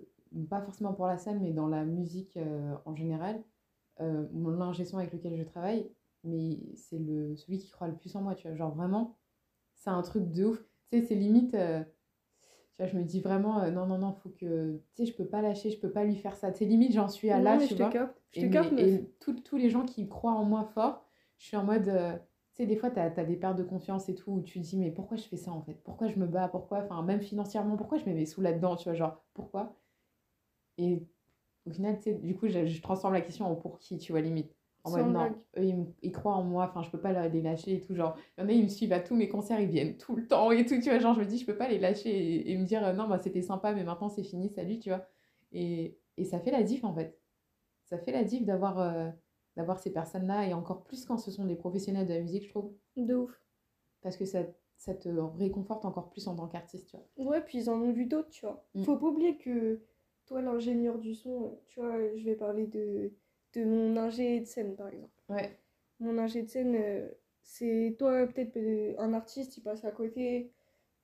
pas 0.50 0.62
forcément 0.62 0.94
pour 0.94 1.08
la 1.08 1.18
scène 1.18 1.42
mais 1.42 1.52
dans 1.52 1.68
la 1.68 1.84
musique 1.86 2.38
euh, 2.38 2.76
en 2.86 2.96
général, 2.96 3.42
mon 4.34 4.60
ingé 4.62 4.84
son 4.84 4.98
avec 4.98 5.14
lequel 5.14 5.38
je 5.38 5.44
travaille, 5.44 5.92
mais 6.24 6.58
c'est 6.76 6.98
le 6.98 7.36
celui 7.36 7.60
qui 7.60 7.70
croit 7.70 7.88
le 7.88 7.96
plus 7.96 8.16
en 8.16 8.22
moi, 8.22 8.34
tu 8.34 8.48
vois. 8.48 8.58
Genre 8.58 8.74
vraiment, 8.74 9.16
c'est 9.76 9.92
un 9.92 10.02
truc 10.02 10.32
de 10.32 10.46
ouf 10.46 10.66
sais, 10.92 11.06
c'est 11.06 11.16
limite. 11.16 11.54
Euh, 11.54 11.84
tu 12.74 12.82
vois, 12.82 12.88
je 12.88 12.98
me 12.98 13.04
dis 13.04 13.20
vraiment, 13.20 13.62
euh, 13.62 13.72
non, 13.72 13.86
non, 13.86 13.98
non, 13.98 14.14
faut 14.14 14.30
que. 14.30 14.82
Tu 14.96 15.06
sais, 15.06 15.12
je 15.12 15.16
peux 15.16 15.26
pas 15.26 15.42
lâcher, 15.42 15.72
je 15.72 15.80
peux 15.80 15.92
pas 15.92 16.04
lui 16.04 16.16
faire 16.16 16.36
ça. 16.36 16.52
Tu 16.52 16.60
sais, 16.60 16.66
limite, 16.66 16.94
j'en 16.94 17.08
suis 17.08 17.30
à 17.30 17.40
là, 17.40 17.58
tu 17.58 17.76
vois. 17.76 17.90
Je 18.32 18.42
te 18.42 18.80
et 18.80 19.14
tous 19.20 19.58
les 19.58 19.70
gens 19.70 19.86
qui 19.86 20.08
croient 20.08 20.32
en 20.32 20.46
moi 20.46 20.64
fort, 20.64 21.06
je 21.38 21.48
suis 21.48 21.58
en 21.58 21.64
mode. 21.64 21.90
Sais, 22.62 22.68
des 22.68 22.76
fois, 22.76 22.92
tu 22.92 23.00
as, 23.00 23.10
des 23.10 23.38
pertes 23.38 23.58
de 23.58 23.64
confiance 23.64 24.08
et 24.08 24.14
tout, 24.14 24.34
où 24.34 24.42
tu 24.44 24.62
te 24.62 24.66
dis, 24.66 24.78
mais 24.78 24.92
pourquoi 24.92 25.18
je 25.18 25.24
fais 25.24 25.36
ça 25.36 25.52
en 25.52 25.64
fait? 25.64 25.74
Pourquoi 25.84 26.10
je 26.10 26.20
me 26.20 26.28
bats? 26.28 26.48
Pourquoi? 26.48 26.84
Enfin, 26.84 27.02
même 27.02 27.20
financièrement, 27.20 27.76
pourquoi 27.76 27.98
je 27.98 28.08
me 28.08 28.14
mets 28.14 28.28
sous 28.28 28.40
là-dedans 28.40 28.76
Tu 28.76 28.84
vois, 28.84 28.94
genre, 28.94 29.24
pourquoi? 29.34 29.76
Et 30.78 31.02
au 31.66 31.72
final, 31.72 31.98
tu 31.98 32.04
sais, 32.04 32.14
du 32.14 32.36
coup, 32.36 32.48
je, 32.50 32.68
je 32.68 32.82
transforme 32.84 33.16
la 33.16 33.22
question 33.22 33.48
en 33.48 33.56
pour 33.56 33.80
qui, 33.80 33.98
tu 33.98 34.12
vois, 34.12 34.22
limite. 34.22 34.56
En 34.84 34.92
mode, 34.92 35.08
non, 35.08 35.36
eux, 35.58 35.86
ils, 36.04 36.12
croient 36.12 36.36
en 36.36 36.44
moi, 36.44 36.68
enfin, 36.70 36.84
je 36.84 36.92
peux 36.92 37.00
pas 37.00 37.28
les 37.30 37.42
lâcher 37.42 37.74
et 37.74 37.82
tout. 37.82 37.96
Genre, 37.96 38.16
il 38.38 38.42
y 38.42 38.46
en 38.46 38.50
a, 38.50 38.52
ils 38.52 38.64
me 38.64 38.70
suivent 38.70 38.94
à 38.94 39.00
tous 39.00 39.16
mes 39.16 39.28
concerts, 39.28 39.60
ils 39.60 39.70
viennent 39.70 39.98
tout 39.98 40.16
le 40.16 40.28
temps 40.28 40.52
et 40.52 40.64
tout, 40.64 40.80
tu 40.80 40.90
vois. 40.90 41.00
Genre, 41.00 41.16
je 41.16 41.22
me 41.22 41.26
dis, 41.26 41.40
je 41.40 41.46
peux 41.48 41.58
pas 41.58 41.68
les 41.68 41.80
lâcher 41.80 42.52
et, 42.52 42.56
me 42.60 42.66
dire, 42.66 42.94
non, 42.94 43.08
bah, 43.08 43.18
c'était 43.18 43.42
sympa, 43.42 43.74
mais 43.74 43.84
maintenant 43.84 44.10
c'est 44.10 44.24
fini, 44.24 44.50
salut, 44.50 44.78
tu 44.78 44.90
vois. 44.90 45.08
Et, 45.52 45.98
et, 46.18 46.26
ça 46.26 46.40
fait 46.40 46.52
la 46.52 46.62
diff, 46.62 46.84
en 46.84 46.94
fait. 46.94 47.20
Ça 47.86 47.98
fait 47.98 48.12
la 48.12 48.24
diff 48.24 48.46
d'avoir 48.46 48.78
euh, 48.80 49.10
d'avoir 49.56 49.80
ces 49.80 49.92
personnes-là, 49.92 50.48
et 50.48 50.54
encore 50.54 50.84
plus 50.84 51.06
quand 51.06 51.18
ce 51.18 51.32
sont 51.32 51.46
des 51.46 51.56
professionnels 51.56 52.08
de 52.08 52.14
la 52.14 52.22
musique, 52.22 52.44
je 52.46 52.50
trouve. 52.50 52.74
De 52.96 53.16
ouf. 53.16 53.42
Parce 54.02 54.18
que 54.18 54.26
ça, 54.26 54.44
ça 54.78 54.94
te 54.94 55.10
réconforte 55.10 55.86
encore 55.86 56.10
plus 56.10 56.28
en 56.28 56.36
tant 56.36 56.48
qu'artiste, 56.48 56.90
tu 56.90 56.98
vois. 56.98 57.32
Ouais, 57.32 57.42
puis 57.42 57.60
ils 57.60 57.70
en 57.70 57.80
ont 57.82 57.92
vu 57.92 58.06
d'autres, 58.06 58.30
tu 58.30 58.46
vois. 58.46 58.66
Mm. 58.74 58.84
Faut 58.84 58.98
pas 58.98 59.08
oublier 59.08 59.38
que 59.38 59.82
toi, 60.26 60.42
l'ingénieur 60.42 60.98
du 60.98 61.14
son, 61.14 61.60
tu 61.68 61.80
vois, 61.80 62.16
je 62.16 62.24
vais 62.24 62.36
parler 62.36 62.68
de 62.68 63.12
de 63.54 63.66
mon 63.66 63.98
ingé 63.98 64.40
de 64.40 64.46
scène, 64.46 64.76
par 64.78 64.88
exemple. 64.88 65.12
Ouais. 65.28 65.60
Mon 66.00 66.18
ingé 66.18 66.42
de 66.44 66.48
scène, 66.48 66.76
euh, 66.76 67.10
c'est 67.42 67.96
toi, 68.00 68.26
peut-être 68.26 68.56
euh, 68.56 68.96
un 68.98 69.14
artiste, 69.14 69.58
il 69.58 69.62
passe 69.62 69.84
à 69.84 69.92
côté, 69.92 70.54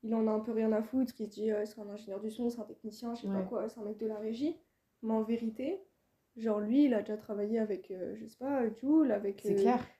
il 0.01 0.15
en 0.15 0.27
a 0.27 0.31
un 0.31 0.39
peu 0.39 0.53
rien 0.53 0.71
à 0.71 0.81
foutre, 0.81 1.13
qui 1.13 1.25
se 1.25 1.29
dit 1.29 1.49
c'est 1.65 1.81
un 1.81 1.89
ingénieur 1.89 2.21
du 2.21 2.31
son, 2.31 2.49
c'est 2.49 2.61
un 2.61 2.63
technicien, 2.63 3.15
je 3.15 3.23
sais 3.23 3.27
pas 3.27 3.41
quoi, 3.41 3.67
c'est 3.67 3.79
un 3.79 3.83
mec 3.83 3.97
de 3.97 4.07
la 4.07 4.17
régie. 4.17 4.55
Mais 5.01 5.13
en 5.13 5.23
vérité, 5.23 5.81
genre 6.37 6.59
lui, 6.59 6.85
il 6.85 6.93
a 6.93 7.01
déjà 7.01 7.17
travaillé 7.17 7.59
avec, 7.59 7.91
euh, 7.91 8.15
je 8.15 8.25
sais 8.25 8.37
pas, 8.37 8.69
Joule, 8.69 9.11
avec, 9.11 9.45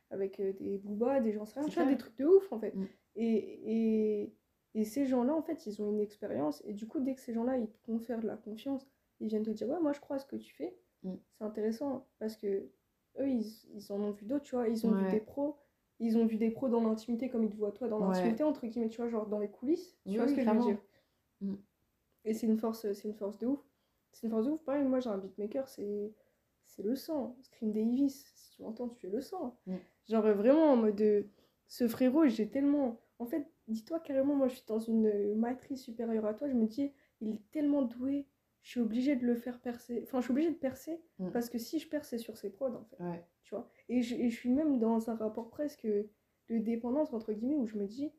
avec 0.09 0.41
des 0.41 0.77
Booba, 0.77 1.19
des 1.19 1.33
gens 1.33 1.45
tu 1.45 1.59
vois, 1.59 1.85
des 1.85 1.97
trucs 1.97 2.17
de 2.17 2.25
ouf 2.25 2.51
en 2.51 2.59
fait. 2.59 2.75
Mm. 2.75 2.85
Et, 3.15 4.21
et, 4.25 4.33
et, 4.75 4.83
ces 4.85 5.05
gens-là, 5.05 5.33
en 5.33 5.41
fait, 5.41 5.65
ils 5.65 5.81
ont 5.81 5.89
une 5.89 5.99
expérience, 5.99 6.61
et 6.65 6.73
du 6.73 6.87
coup, 6.87 6.99
dès 6.99 7.15
que 7.15 7.21
ces 7.21 7.33
gens-là, 7.33 7.57
ils 7.57 7.67
te 7.67 7.77
confèrent 7.83 8.21
de 8.21 8.27
la 8.27 8.37
confiance, 8.37 8.87
ils 9.19 9.27
viennent 9.27 9.43
te 9.43 9.49
dire, 9.49 9.67
ouais, 9.67 9.79
moi 9.81 9.91
je 9.91 9.99
crois 9.99 10.17
à 10.17 10.19
ce 10.19 10.25
que 10.27 10.35
tu 10.35 10.53
fais, 10.53 10.77
Mm. 11.03 11.15
C'est 11.37 11.43
intéressant 11.43 12.07
parce 12.19 12.35
que 12.35 12.69
eux, 13.19 13.29
ils, 13.29 13.45
ils 13.73 13.91
en 13.91 13.99
ont 14.01 14.11
vu 14.11 14.25
d'autres, 14.25 14.43
tu 14.43 14.55
vois. 14.55 14.67
Ils 14.67 14.85
ont 14.85 14.91
vu 14.91 15.09
des 15.09 15.19
pros. 15.19 15.57
Ils 15.99 16.17
ont 16.17 16.25
vu 16.25 16.37
des 16.37 16.51
pros 16.51 16.69
dans 16.69 16.83
l'intimité 16.83 17.29
comme 17.29 17.43
ils 17.43 17.49
te 17.49 17.55
voient 17.55 17.71
toi 17.71 17.87
dans 17.87 17.99
l'intimité, 17.99 18.43
entre 18.43 18.67
guillemets, 18.67 18.89
tu 18.89 19.01
vois, 19.01 19.09
genre 19.09 19.25
dans 19.27 19.39
les 19.39 19.49
coulisses. 19.49 19.97
Tu 20.05 20.17
vois 20.17 20.27
ce 20.27 20.33
que 20.33 20.43
je 20.43 20.49
veux 20.49 20.59
dire? 20.59 20.77
Mm. 21.41 21.55
Et 22.25 22.33
c'est 22.33 22.47
une 22.47 22.57
force, 22.57 22.91
c'est 22.91 23.07
une 23.07 23.15
force 23.15 23.37
de 23.39 23.47
ouf. 23.47 23.63
C'est 24.11 24.27
une 24.27 24.31
force 24.31 24.45
de 24.45 24.51
ouf. 24.51 24.63
Pareil, 24.63 24.85
moi 24.85 24.99
j'ai 24.99 25.09
un 25.09 25.17
beatmaker, 25.17 25.67
c'est 25.67 26.13
c'est 26.67 26.83
le 26.83 26.95
sang. 26.95 27.35
Scream 27.41 27.71
Davis, 27.71 28.31
si 28.35 28.51
tu 28.51 28.61
m'entends, 28.61 28.89
tu 28.89 29.07
es 29.07 29.09
le 29.09 29.21
sang. 29.21 29.57
Mm. 29.65 29.75
Genre 30.09 30.23
vraiment 30.33 30.73
en 30.73 30.77
mode 30.77 30.95
de... 30.95 31.27
ce 31.67 31.87
frérot, 31.87 32.27
j'ai 32.27 32.49
tellement. 32.49 33.01
En 33.19 33.25
fait, 33.25 33.47
dis-toi 33.67 33.99
carrément, 33.99 34.35
moi 34.35 34.47
je 34.47 34.55
suis 34.55 34.65
dans 34.67 34.79
une 34.79 35.35
matrice 35.35 35.83
supérieure 35.83 36.25
à 36.25 36.33
toi, 36.33 36.47
je 36.47 36.53
me 36.53 36.67
dis, 36.67 36.91
il 37.21 37.29
est 37.29 37.41
tellement 37.51 37.81
doué, 37.81 38.27
je 38.61 38.69
suis 38.71 38.79
obligée 38.79 39.15
de 39.15 39.25
le 39.25 39.35
faire 39.35 39.59
percer. 39.59 40.01
Enfin, 40.03 40.19
je 40.19 40.25
suis 40.25 40.31
obligée 40.31 40.51
de 40.51 40.55
percer 40.55 41.01
mm. 41.19 41.31
parce 41.31 41.49
que 41.49 41.57
si 41.57 41.79
je 41.79 41.89
perce, 41.89 42.09
c'est 42.09 42.17
sur 42.17 42.37
ses 42.37 42.49
prods, 42.49 42.75
en 42.75 42.83
fait. 42.83 42.97
Tu 43.43 43.55
vois 43.55 43.69
et 43.87 44.01
je, 44.01 44.15
je, 44.29 44.35
suis 44.35 44.49
même 44.49 44.77
dans 44.77 45.09
un 45.09 45.15
rapport 45.15 45.49
presque 45.49 45.87
de 45.87 46.57
dépendance, 46.57 47.13
entre 47.13 47.31
guillemets, 47.31 47.55
où 47.55 47.65
je 47.65 47.77
me 47.77 47.87
dis, 47.87 48.11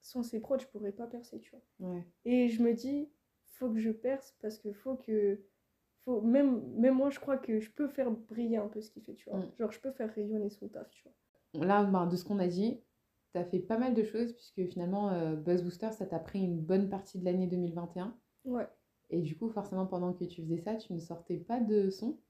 sans 0.00 0.22
ses 0.22 0.40
prods, 0.40 0.58
je 0.58 0.66
pourrais 0.66 0.92
pas 0.92 1.06
percer, 1.06 1.40
tu 1.40 1.50
vois. 1.50 2.00
Et 2.24 2.48
je 2.48 2.62
me 2.62 2.72
dis, 2.72 3.10
faut 3.56 3.70
que 3.70 3.78
je 3.78 3.90
perce 3.90 4.36
parce 4.40 4.58
que 4.58 4.72
faut 4.72 4.96
que. 4.96 5.40
Faut, 6.06 6.20
même, 6.20 6.62
même 6.76 6.94
moi, 6.94 7.10
je 7.10 7.18
crois 7.18 7.36
que 7.36 7.58
je 7.58 7.68
peux 7.68 7.88
faire 7.88 8.10
briller 8.10 8.58
un 8.58 8.68
peu 8.68 8.80
ce 8.80 8.90
qu'il 8.90 9.02
fait, 9.02 9.14
tu 9.14 9.28
vois. 9.28 9.40
Mm. 9.40 9.52
Genre, 9.58 9.72
je 9.72 9.80
peux 9.80 9.90
faire 9.90 10.14
rayonner 10.14 10.50
son 10.50 10.68
taf, 10.68 10.88
tu 10.90 11.02
vois. 11.02 11.66
Là, 11.66 11.82
ben, 11.82 12.06
de 12.06 12.14
ce 12.16 12.24
qu'on 12.24 12.38
a 12.38 12.46
dit, 12.46 12.80
tu 13.32 13.38
as 13.38 13.44
fait 13.44 13.58
pas 13.58 13.76
mal 13.76 13.92
de 13.92 14.04
choses, 14.04 14.32
puisque 14.32 14.64
finalement, 14.72 15.10
euh, 15.10 15.34
Buzz 15.34 15.64
Booster, 15.64 15.90
ça 15.90 16.06
t'a 16.06 16.20
pris 16.20 16.38
une 16.38 16.60
bonne 16.60 16.88
partie 16.88 17.18
de 17.18 17.24
l'année 17.24 17.48
2021. 17.48 18.16
Ouais. 18.44 18.68
Et 19.10 19.20
du 19.20 19.36
coup, 19.36 19.48
forcément, 19.48 19.84
pendant 19.84 20.12
que 20.12 20.24
tu 20.24 20.42
faisais 20.42 20.58
ça, 20.58 20.76
tu 20.76 20.92
ne 20.92 21.00
sortais 21.00 21.38
pas 21.38 21.58
de 21.58 21.90
son. 21.90 22.20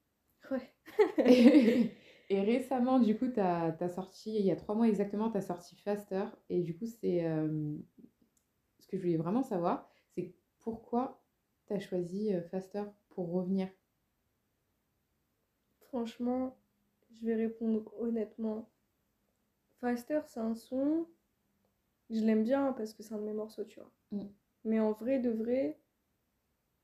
Ouais. 0.49 0.73
et, 2.29 2.41
récemment, 2.41 2.99
du 2.99 3.15
coup, 3.15 3.27
tu 3.27 3.39
as, 3.39 3.89
sorti, 3.89 4.35
il 4.39 4.45
y 4.45 4.51
a 4.51 4.55
trois 4.55 4.73
mois 4.73 4.87
exactement, 4.87 5.29
tu 5.29 5.37
as 5.37 5.41
sorti 5.41 5.75
Faster. 5.75 6.25
Et 6.49 6.63
du 6.63 6.75
coup, 6.75 6.87
c'est 6.87 7.25
euh, 7.25 7.75
ce 8.79 8.87
que 8.87 8.97
je 8.97 9.03
voulais 9.03 9.17
vraiment 9.17 9.43
savoir, 9.43 9.87
c'est 10.15 10.33
pourquoi 10.59 11.23
tu 11.67 11.73
as 11.73 11.79
choisi 11.79 12.33
euh, 12.33 12.41
Faster 12.41 12.83
pour 13.17 13.31
revenir 13.31 13.67
Franchement, 15.87 16.55
je 17.09 17.25
vais 17.25 17.33
répondre 17.33 17.91
honnêtement. 17.99 18.69
Faster, 19.81 20.19
c'est 20.27 20.39
un 20.39 20.53
son, 20.53 21.07
je 22.11 22.19
l'aime 22.19 22.43
bien 22.43 22.73
parce 22.73 22.93
que 22.93 23.01
c'est 23.01 23.15
un 23.15 23.17
de 23.17 23.23
mes 23.23 23.33
morceaux, 23.33 23.63
tu 23.63 23.79
vois. 23.79 23.91
Mm. 24.11 24.27
Mais 24.65 24.79
en 24.79 24.91
vrai, 24.91 25.17
de 25.17 25.31
vrai, 25.31 25.79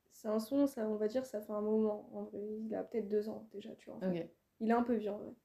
c'est 0.10 0.28
un 0.28 0.40
son, 0.40 0.66
ça, 0.66 0.88
on 0.88 0.96
va 0.96 1.08
dire, 1.08 1.24
ça 1.28 1.40
fait 1.40 1.54
un 1.54 1.62
moment. 1.62 2.10
En 2.14 2.24
vrai, 2.24 2.40
il 2.66 2.74
a 2.74 2.82
peut-être 2.82 3.10
deux 3.10 3.30
ans 3.30 3.48
déjà, 3.52 3.70
tu 3.76 3.92
vois. 3.92 4.00
Il 4.60 4.70
est 4.72 4.74
un 4.74 4.82
peu 4.82 4.96
vieux 4.96 5.12
en 5.12 5.20
vrai. 5.20 5.36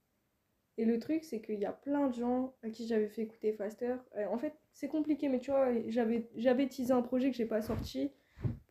Et 0.78 0.86
le 0.86 0.98
truc, 0.98 1.22
c'est 1.22 1.42
qu'il 1.42 1.58
y 1.58 1.66
a 1.66 1.72
plein 1.72 2.08
de 2.08 2.14
gens 2.14 2.54
à 2.62 2.70
qui 2.70 2.86
j'avais 2.86 3.08
fait 3.08 3.22
écouter 3.22 3.52
Faster. 3.52 3.96
Euh, 4.16 4.26
en 4.28 4.38
fait, 4.38 4.54
c'est 4.72 4.88
compliqué, 4.88 5.28
mais 5.28 5.40
tu 5.40 5.50
vois, 5.50 5.68
j'avais, 5.88 6.30
j'avais 6.36 6.66
teasé 6.66 6.94
un 6.94 7.02
projet 7.02 7.30
que 7.30 7.36
j'ai 7.36 7.44
pas 7.44 7.60
sorti 7.60 8.10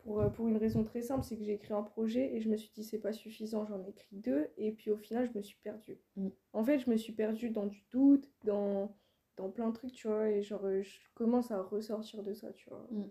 pour, 0.07 0.21
euh, 0.21 0.29
pour 0.29 0.47
une 0.47 0.55
raison 0.55 0.85
très 0.85 1.01
simple 1.01 1.25
c'est 1.25 1.35
que 1.35 1.43
j'ai 1.43 1.55
écrit 1.55 1.73
un 1.73 1.83
projet 1.83 2.33
et 2.33 2.39
je 2.39 2.49
me 2.49 2.55
suis 2.55 2.71
dit 2.73 2.85
c'est 2.85 2.97
pas 2.97 3.11
suffisant, 3.11 3.65
j'en 3.65 3.83
ai 3.83 3.89
écrit 3.89 4.15
deux. 4.15 4.47
Et 4.55 4.71
puis 4.71 4.89
au 4.89 4.95
final, 4.95 5.29
je 5.29 5.37
me 5.37 5.43
suis 5.43 5.57
perdue. 5.61 5.99
Mm. 6.15 6.29
En 6.53 6.63
fait, 6.63 6.79
je 6.79 6.89
me 6.89 6.95
suis 6.95 7.11
perdue 7.11 7.49
dans 7.49 7.65
du 7.65 7.83
doute, 7.91 8.31
dans, 8.45 8.95
dans 9.35 9.49
plein 9.49 9.67
de 9.67 9.73
trucs, 9.73 9.91
tu 9.91 10.07
vois, 10.07 10.29
et 10.29 10.41
genre, 10.41 10.63
euh, 10.63 10.81
je 10.81 10.97
commence 11.13 11.51
à 11.51 11.61
ressortir 11.61 12.23
de 12.23 12.33
ça, 12.33 12.53
tu 12.53 12.69
vois. 12.69 12.87
Mm. 12.89 13.03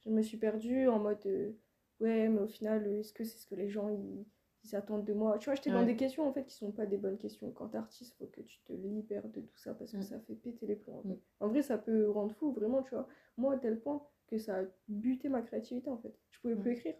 Je 0.00 0.10
me 0.10 0.20
suis 0.20 0.36
perdue 0.36 0.88
en 0.88 0.98
mode, 0.98 1.24
euh, 1.26 1.52
ouais, 2.00 2.28
mais 2.28 2.40
au 2.40 2.48
final, 2.48 2.88
est-ce 2.88 3.12
que 3.12 3.22
c'est 3.22 3.38
ce 3.38 3.46
que 3.46 3.54
les 3.54 3.68
gens, 3.68 3.88
ils, 3.88 4.26
ils 4.64 4.74
attendent 4.74 5.04
de 5.04 5.12
moi? 5.12 5.38
Tu 5.38 5.44
vois, 5.44 5.54
j'étais 5.54 5.70
dans 5.70 5.86
des 5.86 5.94
questions, 5.94 6.26
en 6.26 6.32
fait, 6.32 6.44
qui 6.44 6.56
sont 6.56 6.72
pas 6.72 6.86
des 6.86 6.98
bonnes 6.98 7.18
questions. 7.18 7.52
Quand 7.52 7.68
t'es 7.68 7.78
artiste, 7.78 8.16
faut 8.18 8.26
que 8.26 8.40
tu 8.40 8.58
te 8.64 8.72
libères 8.72 9.28
de 9.28 9.42
tout 9.42 9.58
ça, 9.58 9.74
parce 9.74 9.92
que 9.92 9.98
mm. 9.98 10.02
ça 10.02 10.18
fait 10.18 10.34
péter 10.34 10.66
les 10.66 10.74
plombs, 10.74 11.02
en 11.04 11.08
mm. 11.08 11.18
En 11.38 11.48
vrai, 11.50 11.62
ça 11.62 11.78
peut 11.78 12.10
rendre 12.10 12.34
fou, 12.34 12.50
vraiment, 12.50 12.82
tu 12.82 12.96
vois. 12.96 13.06
Moi, 13.36 13.54
à 13.54 13.58
tel 13.58 13.78
point 13.78 14.02
que 14.32 14.38
ça 14.38 14.60
a 14.60 14.64
buté 14.88 15.28
ma 15.28 15.42
créativité, 15.42 15.90
en 15.90 15.98
fait. 15.98 16.14
Je 16.30 16.40
pouvais 16.40 16.56
plus 16.56 16.72
écrire. 16.72 16.94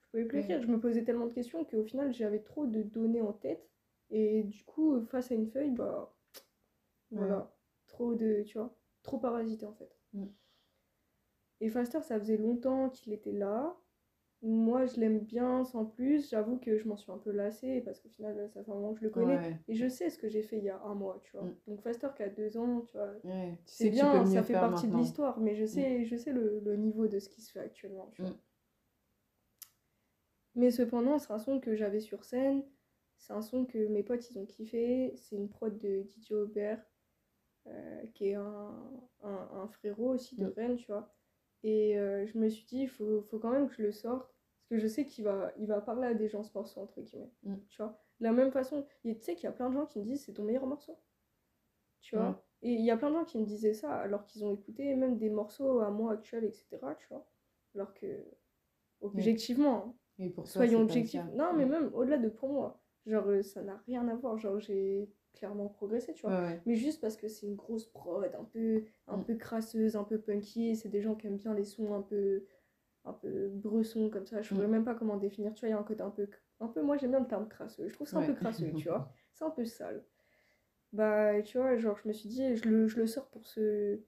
Je 0.00 0.10
pouvais 0.10 0.24
plus 0.24 0.38
écrire. 0.38 0.62
Je 0.62 0.68
me 0.68 0.80
posais 0.80 1.04
tellement 1.04 1.26
de 1.26 1.32
questions 1.32 1.64
qu'au 1.64 1.84
final, 1.84 2.12
j'avais 2.12 2.40
trop 2.40 2.66
de 2.66 2.82
données 2.82 3.22
en 3.22 3.32
tête. 3.32 3.68
Et 4.10 4.42
du 4.42 4.64
coup, 4.64 5.00
face 5.06 5.30
à 5.30 5.34
une 5.34 5.46
feuille, 5.46 5.70
bah... 5.70 6.14
Voilà 7.10 7.50
trop 7.88 8.14
de, 8.14 8.42
tu 8.46 8.58
vois, 8.58 8.72
trop 9.02 9.18
parasité 9.18 9.66
en 9.66 9.72
fait. 9.72 9.90
Mm. 10.12 10.26
Et 11.60 11.70
Faster, 11.70 12.02
ça 12.02 12.20
faisait 12.20 12.36
longtemps 12.36 12.90
qu'il 12.90 13.12
était 13.12 13.32
là. 13.32 13.76
Moi, 14.40 14.86
je 14.86 15.00
l'aime 15.00 15.18
bien 15.18 15.64
sans 15.64 15.84
plus. 15.84 16.30
J'avoue 16.30 16.58
que 16.58 16.76
je 16.76 16.86
m'en 16.86 16.96
suis 16.96 17.10
un 17.10 17.18
peu 17.18 17.32
lassée 17.32 17.80
parce 17.80 17.98
qu'au 17.98 18.08
final, 18.08 18.48
ça 18.54 18.62
fait 18.62 18.70
un 18.70 18.74
moment 18.74 18.92
que 18.92 19.00
je 19.00 19.04
le 19.04 19.10
connais. 19.10 19.58
Et 19.66 19.74
je 19.74 19.88
sais 19.88 20.10
ce 20.10 20.18
que 20.18 20.28
j'ai 20.28 20.42
fait 20.42 20.58
il 20.58 20.64
y 20.64 20.70
a 20.70 20.80
un 20.82 20.94
mois, 20.94 21.20
tu 21.24 21.32
vois. 21.32 21.42
Mm. 21.42 21.56
Donc 21.66 21.82
Faster 21.82 22.08
qui 22.16 22.22
a 22.22 22.28
deux 22.28 22.56
ans, 22.56 22.82
tu 22.82 22.96
vois. 22.96 23.12
c'est 23.64 23.90
bien, 23.90 24.24
ça 24.26 24.42
fait 24.42 24.52
partie 24.52 24.86
de 24.86 24.96
l'histoire, 24.96 25.40
mais 25.40 25.56
je 25.56 25.64
mm. 25.64 25.68
sais, 25.68 26.04
je 26.04 26.16
sais 26.16 26.32
le, 26.32 26.60
le, 26.64 26.76
niveau 26.76 27.08
de 27.08 27.18
ce 27.18 27.28
qui 27.28 27.42
se 27.42 27.50
fait 27.50 27.60
actuellement, 27.60 28.08
tu 28.12 28.22
vois. 28.22 28.36
Mais 30.54 30.70
cependant, 30.70 31.18
c'est 31.18 31.32
un 31.32 31.38
son 31.38 31.60
que 31.60 31.74
j'avais 31.74 32.00
sur 32.00 32.24
scène. 32.24 32.64
C'est 33.16 33.32
un 33.32 33.42
son 33.42 33.64
que 33.64 33.88
mes 33.88 34.04
potes, 34.04 34.30
ils 34.30 34.38
ont 34.38 34.46
kiffé. 34.46 35.12
C'est 35.16 35.36
une 35.36 35.48
prod 35.48 35.76
de 35.78 36.02
Didier 36.02 36.36
Aubert. 36.36 36.84
Euh, 37.66 38.06
qui 38.14 38.28
est 38.28 38.34
un, 38.34 38.72
un, 39.22 39.68
frérot 39.68 40.14
aussi 40.14 40.36
de 40.36 40.46
mm. 40.46 40.52
Rennes, 40.56 40.76
tu 40.76 40.86
vois. 40.86 41.12
Et 41.64 41.98
euh, 41.98 42.26
je 42.26 42.38
me 42.38 42.48
suis 42.48 42.64
dit, 42.66 42.82
il 42.82 42.88
faut, 42.88 43.22
faut, 43.22 43.38
quand 43.38 43.50
même 43.50 43.68
que 43.68 43.74
je 43.74 43.82
le 43.82 43.92
sorte, 43.92 44.32
parce 44.58 44.68
que 44.70 44.78
je 44.78 44.86
sais 44.86 45.04
qu'il 45.04 45.24
va, 45.24 45.52
il 45.58 45.66
va 45.66 45.80
parler 45.80 46.06
à 46.08 46.14
des 46.14 46.28
gens 46.28 46.42
ce 46.42 46.50
morceau, 46.54 46.80
entre 46.80 47.00
guillemets. 47.00 47.32
Mm. 47.42 47.56
Tu 47.68 47.82
vois. 47.82 48.00
De 48.20 48.24
la 48.24 48.32
même 48.32 48.50
façon, 48.50 48.86
tu 49.02 49.16
sais 49.20 49.34
qu'il 49.34 49.44
y 49.44 49.48
a 49.48 49.52
plein 49.52 49.68
de 49.68 49.74
gens 49.74 49.86
qui 49.86 49.98
me 49.98 50.04
disent, 50.04 50.24
c'est 50.24 50.32
ton 50.32 50.44
meilleur 50.44 50.66
morceau. 50.66 50.98
Tu 52.00 52.16
vois. 52.16 52.44
Et 52.62 52.72
il 52.72 52.84
y 52.84 52.90
a 52.90 52.96
plein 52.96 53.10
de 53.10 53.14
gens 53.14 53.24
qui 53.24 53.38
me 53.38 53.44
disaient 53.44 53.74
ça, 53.74 53.94
alors 53.94 54.24
qu'ils 54.24 54.44
ont 54.44 54.52
écouté 54.52 54.94
même 54.96 55.16
des 55.18 55.30
morceaux 55.30 55.80
à 55.80 55.90
moi 55.90 56.12
actuels, 56.12 56.44
etc. 56.44 56.78
Tu 56.98 57.06
vois. 57.08 57.26
Alors 57.74 57.94
que, 57.94 58.24
objectivement, 59.00 59.94
hein, 60.18 60.28
pour 60.34 60.48
soyons 60.48 60.82
objectifs. 60.82 61.22
Non, 61.34 61.52
mais 61.54 61.66
même 61.66 61.92
au-delà 61.94 62.18
de 62.18 62.28
pour 62.28 62.52
moi, 62.52 62.80
genre, 63.06 63.26
euh, 63.28 63.42
ça 63.42 63.62
n'a 63.62 63.76
rien 63.86 64.08
à 64.08 64.14
voir. 64.16 64.38
Genre, 64.38 64.58
j'ai 64.58 65.08
clairement 65.38 65.68
progressé, 65.68 66.12
tu 66.12 66.26
vois. 66.26 66.50
Mais 66.66 66.74
juste 66.74 67.00
parce 67.00 67.16
que 67.16 67.28
c'est 67.28 67.46
une 67.46 67.56
grosse 67.56 67.86
prod, 67.86 68.30
un 68.34 68.44
peu, 68.44 68.84
un 69.06 69.16
mm. 69.16 69.24
peu 69.24 69.34
crasseuse, 69.36 69.96
un 69.96 70.04
peu 70.04 70.18
punky, 70.18 70.76
c'est 70.76 70.88
des 70.88 71.00
gens 71.00 71.14
qui 71.14 71.26
aiment 71.26 71.36
bien 71.36 71.54
les 71.54 71.64
sons 71.64 71.94
un 71.94 72.02
peu, 72.02 72.44
un 73.04 73.12
peu 73.12 73.48
bressons 73.48 74.10
comme 74.10 74.26
ça. 74.26 74.42
Je 74.42 74.54
ne 74.54 74.66
mm. 74.66 74.70
même 74.70 74.84
pas 74.84 74.94
comment 74.94 75.16
définir, 75.16 75.54
tu 75.54 75.60
vois, 75.60 75.68
il 75.68 75.72
y 75.72 75.74
a 75.74 75.78
un 75.78 75.84
côté 75.84 76.02
un 76.02 76.10
peu, 76.10 76.28
un 76.60 76.68
peu 76.68 76.82
moi 76.82 76.96
j'aime 76.96 77.10
bien 77.10 77.20
le 77.20 77.26
terme 77.26 77.48
crasseux. 77.48 77.88
Je 77.88 77.94
trouve 77.94 78.08
ça 78.08 78.18
un 78.18 78.26
peu 78.26 78.34
crasseux, 78.34 78.72
tu 78.76 78.88
vois. 78.88 79.12
C'est 79.32 79.44
un 79.44 79.50
peu 79.50 79.64
sale. 79.64 80.04
Bah, 80.92 81.40
tu 81.42 81.58
vois, 81.58 81.76
genre, 81.76 81.98
je 82.02 82.08
me 82.08 82.12
suis 82.12 82.28
dit, 82.28 82.56
je 82.56 82.68
le, 82.68 82.88
je 82.88 82.98
le 82.98 83.06
sors 83.06 83.28
pour 83.28 83.46
ce 83.46 84.00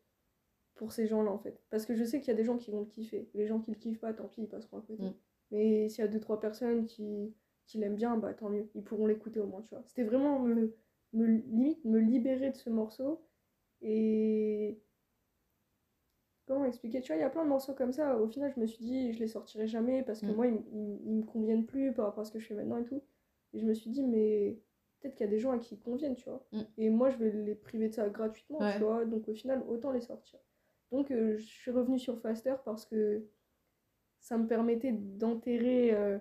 pour 0.81 0.93
ces 0.93 1.07
gens-là 1.07 1.31
en 1.31 1.39
fait. 1.39 1.63
Parce 1.69 1.85
que 1.85 1.95
je 1.95 2.03
sais 2.05 2.21
qu'il 2.21 2.29
y 2.29 2.31
a 2.31 2.37
des 2.37 2.45
gens 2.45 2.57
qui 2.57 2.71
vont 2.71 2.81
le 2.81 2.87
kiffer. 2.87 3.29
Les 3.35 3.47
gens 3.47 3.61
qui 3.61 3.71
le 3.71 3.77
kiffent 3.77 4.01
pas, 4.01 4.15
tant 4.15 4.29
pis, 4.29 4.43
ils 4.43 4.49
passeront 4.49 4.79
à 4.79 4.81
côté. 4.81 5.03
Mm. 5.03 5.15
Mais 5.51 5.89
s'il 5.91 6.03
y 6.03 6.09
a 6.09 6.09
deux, 6.09 6.21
trois 6.21 6.41
personnes 6.41 6.87
qui, 6.87 7.35
qui 7.67 7.79
l'aiment 7.79 7.97
bien, 7.97 8.17
bah 8.17 8.33
tant 8.35 8.49
mieux. 8.49 8.69
Ils 8.75 8.83
pourront 8.83 9.07
l'écouter 9.07 9.41
au 9.41 9.47
moins, 9.47 9.61
tu 9.63 9.75
vois. 9.75 9.83
C'était 9.85 10.05
vraiment 10.05 10.39
me, 10.39 10.75
me, 11.13 11.27
limite 11.27 11.85
me 11.85 11.99
libérer 11.99 12.51
de 12.51 12.57
ce 12.57 12.71
morceau 12.71 13.21
et 13.83 14.79
comment 16.47 16.65
expliquer? 16.65 17.01
Tu 17.01 17.09
vois 17.09 17.17
il 17.17 17.21
y 17.21 17.25
a 17.25 17.31
plein 17.31 17.45
de 17.45 17.49
morceaux 17.49 17.75
comme 17.75 17.93
ça. 17.93 18.19
Au 18.19 18.29
final 18.29 18.53
je 18.55 18.61
me 18.61 18.67
suis 18.67 18.85
dit 18.85 19.13
je 19.13 19.19
les 19.19 19.29
sortirai 19.29 19.67
jamais 19.67 20.03
parce 20.03 20.21
que 20.21 20.27
mm. 20.27 20.35
moi 20.35 20.47
ils, 20.47 20.61
ils, 21.05 21.13
me 21.13 21.23
conviennent 21.23 21.67
plus 21.67 21.93
par 21.93 22.07
rapport 22.07 22.23
à 22.23 22.25
ce 22.25 22.33
que 22.33 22.39
je 22.39 22.47
fais 22.47 22.55
maintenant 22.55 22.79
et 22.79 22.85
tout. 22.85 23.03
Et 23.53 23.61
je 23.61 23.67
me 23.67 23.75
suis 23.75 23.91
dit 23.91 24.03
mais 24.03 24.59
peut-être 25.01 25.15
qu'il 25.15 25.27
y 25.27 25.29
a 25.29 25.31
des 25.31 25.39
gens 25.39 25.53
à 25.53 25.59
qui 25.59 25.75
ils 25.75 25.81
conviennent 25.81 26.17
tu 26.17 26.29
vois. 26.29 26.45
Mm. 26.53 26.61
et 26.79 26.91
moi 26.91 27.11
je 27.11 27.19
vais 27.19 27.31
les 27.31 27.55
priver 27.55 27.89
de 27.89 27.95
ça 27.95 28.09
gratuitement 28.09 28.59
tu 28.73 28.79
vois. 28.79 29.05
Donc 29.05 29.29
au 29.29 29.35
final 29.35 29.63
autant 29.69 29.93
les 29.93 30.01
sortir. 30.01 30.39
Donc 30.93 31.11
euh, 31.11 31.37
je 31.37 31.45
suis 31.45 31.71
revenue 31.71 31.99
sur 31.99 32.19
Faster 32.21 32.55
parce 32.65 32.85
que 32.85 33.25
ça 34.21 34.37
me 34.37 34.47
permettait 34.47 34.93
d'enterrer 34.93 35.95
euh, 35.95 36.19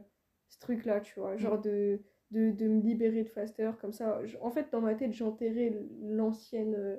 ce 0.48 0.60
truc 0.60 0.86
là 0.86 1.02
tu 1.02 1.20
vois. 1.20 1.36
Mm. 1.36 1.40
genre 1.40 1.62
de 1.62 2.00
de, 2.32 2.52
de, 2.52 2.68
me 2.68 2.82
libérer 2.82 3.24
de 3.24 3.30
Faster, 3.30 3.72
comme 3.82 3.92
ça. 3.92 4.22
en 4.42 4.52
fait, 4.52 4.72
dans 4.72 4.82
ma 4.82 4.96
tête, 4.96 5.14
j'enterrais 5.14 5.74
l'ancienne. 6.02 6.76
Euh, 6.76 6.98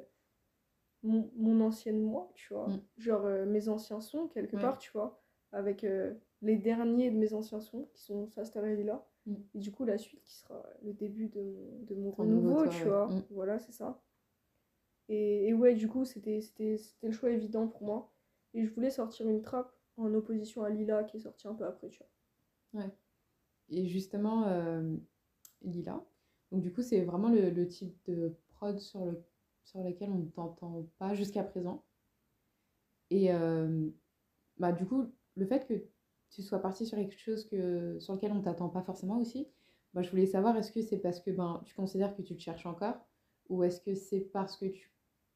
mon, 1.03 1.61
ancienne 1.61 2.01
moi, 2.01 2.31
tu 2.35 2.53
vois. 2.53 2.69
Mm. 2.69 2.83
Genre 2.99 3.25
euh, 3.25 3.47
mes 3.47 3.69
anciens 3.69 4.01
sons, 4.01 4.29
quelque 4.29 4.57
part, 4.57 4.79
tu 4.79 4.91
vois. 4.93 5.23
Avec 5.53 5.85
euh, 5.85 6.15
les 6.43 6.57
derniers 6.57 7.11
de 7.11 7.17
mes 7.17 7.33
anciens 7.33 7.61
sons, 7.61 7.89
qui 7.95 8.03
sont 8.03 8.27
Faster 8.29 8.61
et 8.67 8.77
Lila. 8.77 9.07
Mm. 9.27 9.35
Et 9.55 9.59
du 9.59 9.73
coup, 9.73 9.85
la 9.85 9.99
suite 9.99 10.23
qui 10.25 10.37
sera 10.37 10.63
le 10.83 10.93
début 10.93 11.29
de, 11.29 11.55
de 11.87 11.95
mon 11.95 12.11
renouveau, 12.11 12.67
tu 12.69 12.85
vois. 12.85 13.09
Mm. 13.09 13.23
Voilà, 13.31 13.59
c'est 13.59 13.73
ça. 13.73 14.03
Et, 15.09 15.49
et, 15.49 15.55
ouais, 15.55 15.75
du 15.75 15.89
coup, 15.89 16.05
c'était 16.05 16.41
le 17.03 17.13
choix 17.13 17.31
évident 17.31 17.67
pour 17.67 17.83
moi. 17.83 18.13
Et 18.53 18.65
je 18.65 18.71
voulais 18.73 18.91
sortir 18.91 19.29
une 19.29 19.43
trappe 19.43 19.73
en 19.97 20.13
opposition 20.15 20.63
à 20.63 20.71
Lila, 20.71 21.05
qui 21.05 21.17
est 21.17 21.21
sortie 21.21 21.49
un 21.49 21.55
peu 21.55 21.65
après, 21.65 21.89
tu 21.89 22.03
vois. 22.73 22.83
Ouais. 22.83 22.91
Et 23.71 23.87
justement, 23.87 24.47
Lila. 25.63 26.05
Donc 26.53 26.63
du 26.63 26.73
coup, 26.73 26.83
c'est 26.83 27.03
vraiment 27.03 27.29
le, 27.29 27.67
type 27.69 27.97
de 28.07 28.35
prod 28.55 28.79
sur, 28.79 29.05
le, 29.07 29.23
sur 29.65 29.83
lequel 29.83 30.11
on 30.11 30.19
ne 30.19 30.29
t'entend 30.29 30.87
pas 30.99 31.15
jusqu'à 31.15 31.45
présent. 31.45 31.85
Et 33.11 33.33
euh, 33.33 33.89
bah, 34.59 34.73
du 34.73 34.87
coup, 34.87 35.07
le 35.37 35.47
fait 35.47 35.67
que 35.67 35.75
tu 36.31 36.43
sois 36.43 36.61
parti 36.61 36.87
sur 36.87 36.97
quelque 36.97 37.19
chose 37.19 37.49
que, 37.49 37.99
sur 38.01 38.15
lequel 38.15 38.33
on 38.33 38.37
ne 38.37 38.43
t'attend 38.43 38.69
pas 38.69 38.83
forcément 38.83 39.19
aussi, 39.19 39.49
bah, 39.95 40.03
je 40.03 40.11
voulais 40.11 40.27
savoir, 40.27 40.57
est-ce 40.57 40.73
que 40.73 40.83
c'est 40.83 40.99
parce 40.99 41.21
que 41.21 41.31
ben, 41.31 41.63
tu 41.65 41.75
considères 41.75 42.17
que 42.17 42.23
tu 42.23 42.37
te 42.37 42.43
cherches 42.43 42.67
encore? 42.67 42.97
Ou 43.49 43.65
est-ce 43.65 43.81
que 43.81 43.95
c'est 43.95 44.21
parce 44.21 44.57
que 44.57 44.67
tu 44.67 44.91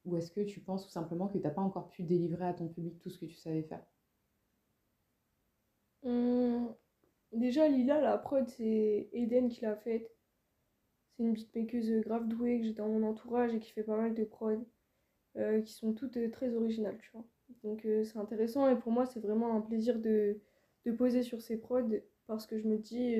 ou 0.05 0.17
est-ce 0.17 0.31
que 0.31 0.41
tu 0.43 0.61
penses 0.61 0.85
tout 0.85 0.91
simplement 0.91 1.29
que 1.29 1.39
tu 1.39 1.45
n'as 1.45 1.51
pas 1.51 1.63
encore 1.63 1.89
pu 1.89 2.03
délivrer 2.03 2.47
à 2.47 2.53
ton 2.53 2.69
public 2.69 2.99
tout 3.01 3.11
ce 3.11 3.19
que 3.19 3.27
tu 3.27 3.37
savais 3.37 3.63
faire? 3.63 3.83
Mmh, 6.03 6.67
Déjà, 7.35 7.69
Lila, 7.69 8.01
la 8.01 8.17
prod, 8.17 8.49
c'est 8.49 9.09
Eden 9.13 9.49
qui 9.49 9.63
l'a 9.63 9.77
faite. 9.77 10.11
C'est 11.17 11.25
une 11.25 11.33
beatmakeuse 11.33 11.91
grave 12.01 12.29
douée 12.29 12.61
que 12.61 12.67
j'ai 12.67 12.73
dans 12.73 12.89
mon 12.89 13.03
entourage 13.03 13.55
et 13.55 13.61
qui 13.61 13.71
fait 13.71 13.83
pas 13.83 13.97
mal 13.97 14.15
de 14.15 14.25
prod, 14.25 14.65
euh, 15.37 15.61
qui 15.61 15.73
sont 15.73 15.93
toutes 15.93 16.17
euh, 16.17 16.31
très 16.31 16.55
originales, 16.55 16.99
tu 16.99 17.11
vois. 17.13 17.25
Donc 17.63 17.85
euh, 17.85 18.05
c'est 18.05 18.19
intéressant 18.19 18.69
et 18.69 18.77
pour 18.77 18.91
moi 18.91 19.07
c'est 19.07 19.21
vraiment 19.21 19.55
un 19.57 19.61
plaisir 19.61 19.99
de, 19.99 20.41
de, 20.87 20.93
poser 20.93 21.23
sur 21.23 21.41
ces 21.41 21.57
prods 21.57 22.01
parce 22.27 22.47
que 22.47 22.59
je 22.59 22.67
me 22.67 22.79
dis, 22.79 23.15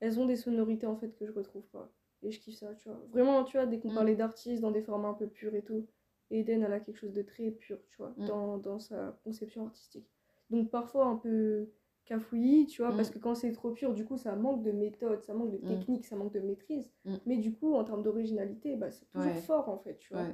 elles 0.00 0.20
ont 0.20 0.26
des 0.26 0.36
sonorités 0.36 0.86
en 0.86 0.96
fait 0.96 1.16
que 1.16 1.26
je 1.26 1.32
retrouve 1.32 1.66
pas. 1.68 1.90
Et 2.22 2.30
je 2.30 2.40
kiffe 2.40 2.56
ça, 2.56 2.74
tu 2.74 2.88
vois. 2.88 3.00
Vraiment, 3.10 3.44
tu 3.44 3.56
vois, 3.56 3.66
dès 3.66 3.78
qu'on 3.78 3.90
mm. 3.90 3.94
parlait 3.94 4.16
d'artistes 4.16 4.60
dans 4.60 4.70
des 4.70 4.82
formats 4.82 5.08
un 5.08 5.14
peu 5.14 5.26
purs 5.26 5.54
et 5.54 5.62
tout, 5.62 5.86
Eden 6.30 6.62
elle 6.62 6.72
a 6.72 6.80
quelque 6.80 6.98
chose 6.98 7.12
de 7.12 7.22
très 7.22 7.50
pur, 7.50 7.78
tu 7.88 7.96
vois, 7.98 8.14
mm. 8.16 8.26
dans, 8.26 8.58
dans 8.58 8.78
sa 8.78 9.18
conception 9.24 9.66
artistique. 9.66 10.08
Donc 10.50 10.70
parfois 10.70 11.06
un 11.06 11.16
peu 11.16 11.68
cafouillis, 12.06 12.66
tu 12.66 12.82
vois, 12.82 12.92
parce 12.96 13.10
mm. 13.10 13.12
que 13.12 13.18
quand 13.18 13.34
c'est 13.34 13.52
trop 13.52 13.70
pur, 13.72 13.92
du 13.92 14.04
coup, 14.04 14.16
ça 14.16 14.34
manque 14.34 14.62
de 14.62 14.72
méthode, 14.72 15.22
ça 15.22 15.34
manque 15.34 15.50
de 15.50 15.58
mm. 15.58 15.68
technique, 15.68 16.04
ça 16.06 16.16
manque 16.16 16.32
de 16.32 16.40
maîtrise. 16.40 16.90
Mm. 17.04 17.14
Mais 17.26 17.36
du 17.36 17.52
coup, 17.52 17.74
en 17.74 17.84
termes 17.84 18.02
d'originalité, 18.02 18.76
bah, 18.76 18.90
c'est 18.90 19.06
toujours 19.10 19.36
fort, 19.44 19.68
en 19.68 19.78
fait, 19.78 19.98
tu 19.98 20.14
vois. 20.14 20.26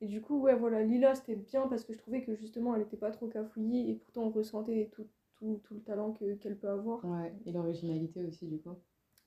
Et 0.00 0.06
du 0.06 0.20
coup, 0.20 0.40
ouais, 0.40 0.54
voilà, 0.54 0.84
Lila, 0.84 1.16
c'était 1.16 1.34
bien 1.34 1.66
parce 1.66 1.84
que 1.84 1.92
je 1.92 1.98
trouvais 1.98 2.22
que 2.22 2.34
justement, 2.36 2.74
elle 2.74 2.82
n'était 2.82 2.96
pas 2.96 3.10
trop 3.10 3.26
cafouillie 3.26 3.90
et 3.90 3.94
pourtant, 3.96 4.24
on 4.24 4.30
ressentait 4.30 4.90
tout, 4.92 5.08
tout, 5.34 5.60
tout 5.64 5.74
le 5.74 5.80
talent 5.80 6.12
qu'elle 6.12 6.56
peut 6.56 6.68
avoir. 6.68 7.04
Ouais, 7.04 7.34
et 7.46 7.50
l'originalité 7.50 8.24
aussi, 8.24 8.46
du 8.46 8.60
coup. 8.60 8.76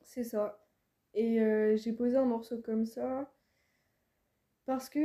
C'est 0.01 0.23
ça. 0.23 0.65
Et 1.13 1.41
euh, 1.41 1.75
j'ai 1.75 1.91
posé 1.91 2.15
un 2.15 2.25
morceau 2.25 2.57
comme 2.59 2.85
ça. 2.85 3.29
Parce 4.65 4.89
que, 4.89 4.99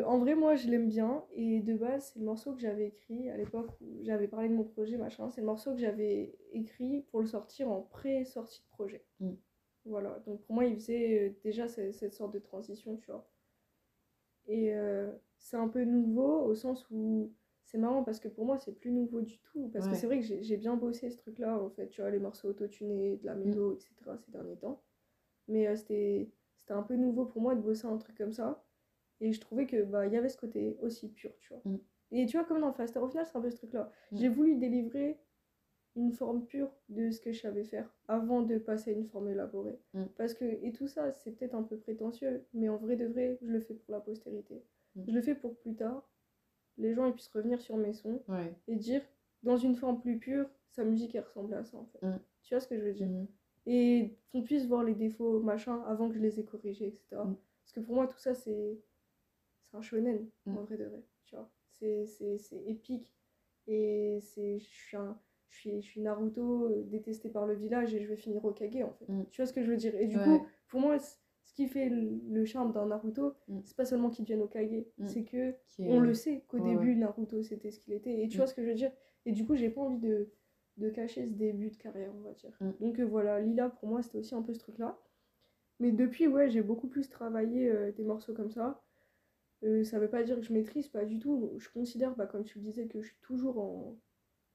euh, 0.00 0.06
en 0.06 0.18
vrai, 0.18 0.34
moi, 0.34 0.54
je 0.54 0.68
l'aime 0.68 0.88
bien. 0.88 1.24
Et 1.32 1.60
de 1.60 1.74
base, 1.74 2.12
c'est 2.12 2.20
le 2.20 2.24
morceau 2.24 2.52
que 2.52 2.60
j'avais 2.60 2.86
écrit 2.86 3.28
à 3.30 3.36
l'époque 3.36 3.70
où 3.80 3.98
j'avais 4.02 4.28
parlé 4.28 4.48
de 4.48 4.54
mon 4.54 4.64
projet, 4.64 4.96
machin. 4.96 5.28
C'est 5.30 5.40
le 5.40 5.46
morceau 5.46 5.72
que 5.72 5.80
j'avais 5.80 6.36
écrit 6.52 7.02
pour 7.10 7.20
le 7.20 7.26
sortir 7.26 7.70
en 7.70 7.82
pré-sortie 7.82 8.62
de 8.62 8.68
projet. 8.68 9.04
Mm. 9.20 9.32
Voilà. 9.86 10.20
Donc, 10.26 10.42
pour 10.42 10.54
moi, 10.54 10.66
il 10.66 10.76
faisait 10.76 11.30
euh, 11.30 11.32
déjà 11.42 11.66
cette, 11.66 12.14
sorte 12.14 12.32
de 12.32 12.38
transition, 12.38 12.96
tu 12.96 13.10
vois. 13.10 13.28
Et 14.46 14.74
euh, 14.74 15.10
c'est 15.38 15.56
un 15.56 15.68
peu 15.68 15.84
nouveau 15.84 16.44
au 16.44 16.54
sens 16.54 16.86
où 16.90 17.32
c'est 17.64 17.78
marrant 17.78 18.02
parce 18.04 18.20
que 18.20 18.28
pour 18.28 18.44
moi, 18.44 18.58
c'est 18.58 18.72
plus 18.72 18.92
nouveau 18.92 19.20
du 19.20 19.38
tout. 19.40 19.68
Parce 19.72 19.88
que 19.88 19.94
c'est 19.94 20.06
vrai 20.06 20.20
que 20.20 20.42
j'ai 20.42 20.56
bien 20.56 20.76
bossé 20.76 21.10
ce 21.10 21.16
truc-là, 21.16 21.58
en 21.60 21.70
fait. 21.70 21.88
Tu 21.88 22.00
vois, 22.02 22.10
les 22.10 22.18
morceaux 22.20 22.48
autotunés, 22.48 23.16
de 23.16 23.26
la 23.26 23.34
mélo, 23.34 23.72
mm. 23.72 23.74
etc., 23.74 23.94
ces 24.24 24.30
derniers 24.30 24.56
temps. 24.58 24.80
Mais 25.48 25.74
c'était 25.76 26.28
un 26.68 26.82
peu 26.82 26.94
nouveau 26.94 27.24
pour 27.24 27.42
moi 27.42 27.56
de 27.56 27.60
bosser 27.60 27.86
un 27.86 27.98
truc 27.98 28.16
comme 28.16 28.32
ça. 28.32 28.61
Et 29.22 29.32
je 29.32 29.40
trouvais 29.40 29.66
que 29.66 29.84
bah 29.84 30.06
il 30.06 30.12
y 30.12 30.16
avait 30.16 30.28
ce 30.28 30.36
côté 30.36 30.76
aussi 30.82 31.08
pur, 31.08 31.30
tu 31.38 31.54
vois. 31.54 31.62
Mm. 31.64 31.78
Et 32.10 32.26
tu 32.26 32.36
vois, 32.36 32.44
comme 32.44 32.60
dans 32.60 32.72
Faster, 32.72 32.98
au 32.98 33.08
final, 33.08 33.24
c'est 33.24 33.38
un 33.38 33.40
peu 33.40 33.50
ce 33.50 33.56
truc-là. 33.56 33.90
Mm. 34.10 34.16
J'ai 34.16 34.28
voulu 34.28 34.56
délivrer 34.56 35.18
une 35.94 36.12
forme 36.12 36.44
pure 36.44 36.70
de 36.88 37.10
ce 37.10 37.20
que 37.20 37.32
je 37.32 37.40
savais 37.40 37.64
faire 37.64 37.88
avant 38.08 38.42
de 38.42 38.58
passer 38.58 38.90
à 38.90 38.94
une 38.94 39.06
forme 39.06 39.28
élaborée. 39.28 39.78
Mm. 39.94 40.04
Parce 40.16 40.34
que, 40.34 40.44
et 40.44 40.72
tout 40.72 40.88
ça, 40.88 41.12
c'est 41.12 41.30
peut-être 41.30 41.54
un 41.54 41.62
peu 41.62 41.76
prétentieux, 41.78 42.44
mais 42.52 42.68
en 42.68 42.76
vrai 42.78 42.96
de 42.96 43.06
vrai, 43.06 43.38
je 43.40 43.46
le 43.46 43.60
fais 43.60 43.74
pour 43.74 43.92
la 43.92 44.00
postérité. 44.00 44.62
Je 45.06 45.12
le 45.12 45.22
fais 45.22 45.34
pour 45.34 45.56
plus 45.56 45.74
tard, 45.74 46.06
les 46.76 46.92
gens 46.92 47.06
ils 47.06 47.14
puissent 47.14 47.28
revenir 47.28 47.62
sur 47.62 47.78
mes 47.78 47.94
sons 47.94 48.20
et 48.68 48.76
dire, 48.76 49.00
dans 49.42 49.56
une 49.56 49.74
forme 49.74 50.00
plus 50.00 50.18
pure, 50.18 50.50
sa 50.70 50.84
musique 50.84 51.14
elle 51.14 51.24
ressemble 51.24 51.54
à 51.54 51.64
ça 51.64 51.78
en 51.78 51.86
fait. 51.86 52.00
Tu 52.42 52.52
vois 52.52 52.60
ce 52.60 52.68
que 52.68 52.76
je 52.76 52.82
veux 52.82 52.92
dire? 52.92 53.08
Et 53.64 54.18
qu'on 54.32 54.42
puisse 54.42 54.66
voir 54.66 54.82
les 54.82 54.94
défauts, 54.94 55.40
machin, 55.40 55.82
avant 55.86 56.08
que 56.08 56.14
je 56.14 56.20
les 56.20 56.40
ai 56.40 56.44
corrigés, 56.44 56.88
etc. 56.88 57.06
Parce 57.10 57.72
que 57.72 57.80
pour 57.80 57.94
moi, 57.94 58.06
tout 58.06 58.18
ça, 58.18 58.34
c'est 58.34 58.78
un 59.72 59.82
shonen, 59.82 60.28
en 60.46 60.62
vrai 60.62 60.76
de 60.76 60.84
vrai. 60.84 61.02
Tu 61.24 61.36
vois 61.36 61.50
C'est 61.70 62.64
épique. 62.66 63.14
Et 63.68 64.18
c'est 64.20 64.58
je 64.58 64.64
suis 64.64 64.96
un 64.96 65.18
je 65.52 65.58
suis, 65.58 65.82
je 65.82 65.86
suis 65.86 66.00
Naruto 66.00 66.64
euh, 66.64 66.82
détesté 66.84 67.28
par 67.28 67.46
le 67.46 67.54
village 67.54 67.94
et 67.94 68.00
je 68.00 68.08
vais 68.08 68.16
finir 68.16 68.44
au 68.44 68.52
Kage 68.52 68.82
en 68.82 68.92
fait. 68.92 69.06
Tu 69.30 69.40
vois 69.40 69.46
ce 69.46 69.52
que 69.52 69.62
je 69.62 69.70
veux 69.70 69.76
dire? 69.76 69.94
Et 69.94 70.06
du 70.06 70.18
coup, 70.18 70.46
pour 70.68 70.80
moi, 70.80 70.98
ce 70.98 71.16
qui 71.54 71.68
fait 71.68 71.90
le 71.90 72.44
charme 72.44 72.72
d'un 72.72 72.86
Naruto, 72.86 73.34
mm. 73.48 73.60
c'est 73.64 73.76
pas 73.76 73.84
seulement 73.84 74.08
qu'il 74.08 74.24
devienne 74.24 74.42
Okage, 74.42 74.84
mm. 74.98 75.06
c'est 75.06 75.24
que 75.24 75.54
on 75.78 76.00
le 76.00 76.14
sait 76.14 76.44
qu'au 76.48 76.58
début 76.58 76.96
Naruto 76.96 77.42
c'était 77.42 77.70
ce 77.70 77.80
qu'il 77.80 77.92
était. 77.92 78.22
Et 78.22 78.28
tu 78.28 78.36
mm. 78.36 78.40
vois 78.40 78.46
ce 78.46 78.54
que 78.54 78.62
je 78.62 78.68
veux 78.68 78.74
dire? 78.74 78.92
Et 79.26 79.32
du 79.32 79.46
coup, 79.46 79.54
j'ai 79.54 79.70
pas 79.70 79.82
envie 79.82 79.98
de, 79.98 80.30
de 80.78 80.88
cacher 80.88 81.26
ce 81.26 81.32
début 81.32 81.70
de 81.70 81.76
carrière, 81.76 82.12
on 82.16 82.22
va 82.22 82.32
dire. 82.32 82.58
Donc 82.80 82.98
euh, 82.98 83.04
voilà, 83.04 83.40
Lila 83.40 83.68
pour 83.68 83.88
moi 83.88 84.02
c'était 84.02 84.18
aussi 84.18 84.34
un 84.34 84.42
peu 84.42 84.54
ce 84.54 84.58
truc 84.58 84.78
là. 84.78 84.98
Mais 85.80 85.90
depuis, 85.90 86.28
ouais, 86.28 86.48
j'ai 86.48 86.62
beaucoup 86.62 86.86
plus 86.86 87.08
travaillé 87.08 87.68
euh, 87.68 87.92
des 87.92 88.04
morceaux 88.04 88.34
comme 88.34 88.50
ça. 88.50 88.80
Euh, 89.64 89.84
ça 89.84 89.98
veut 89.98 90.10
pas 90.10 90.22
dire 90.22 90.36
que 90.36 90.42
je 90.42 90.52
maîtrise, 90.52 90.88
pas 90.88 91.04
du 91.04 91.18
tout. 91.18 91.52
Je 91.58 91.68
considère, 91.70 92.14
bah, 92.16 92.26
comme 92.26 92.44
tu 92.44 92.58
le 92.58 92.64
disais, 92.64 92.86
que 92.86 93.00
je 93.00 93.08
suis 93.08 93.20
toujours 93.22 93.58
en, 93.58 93.96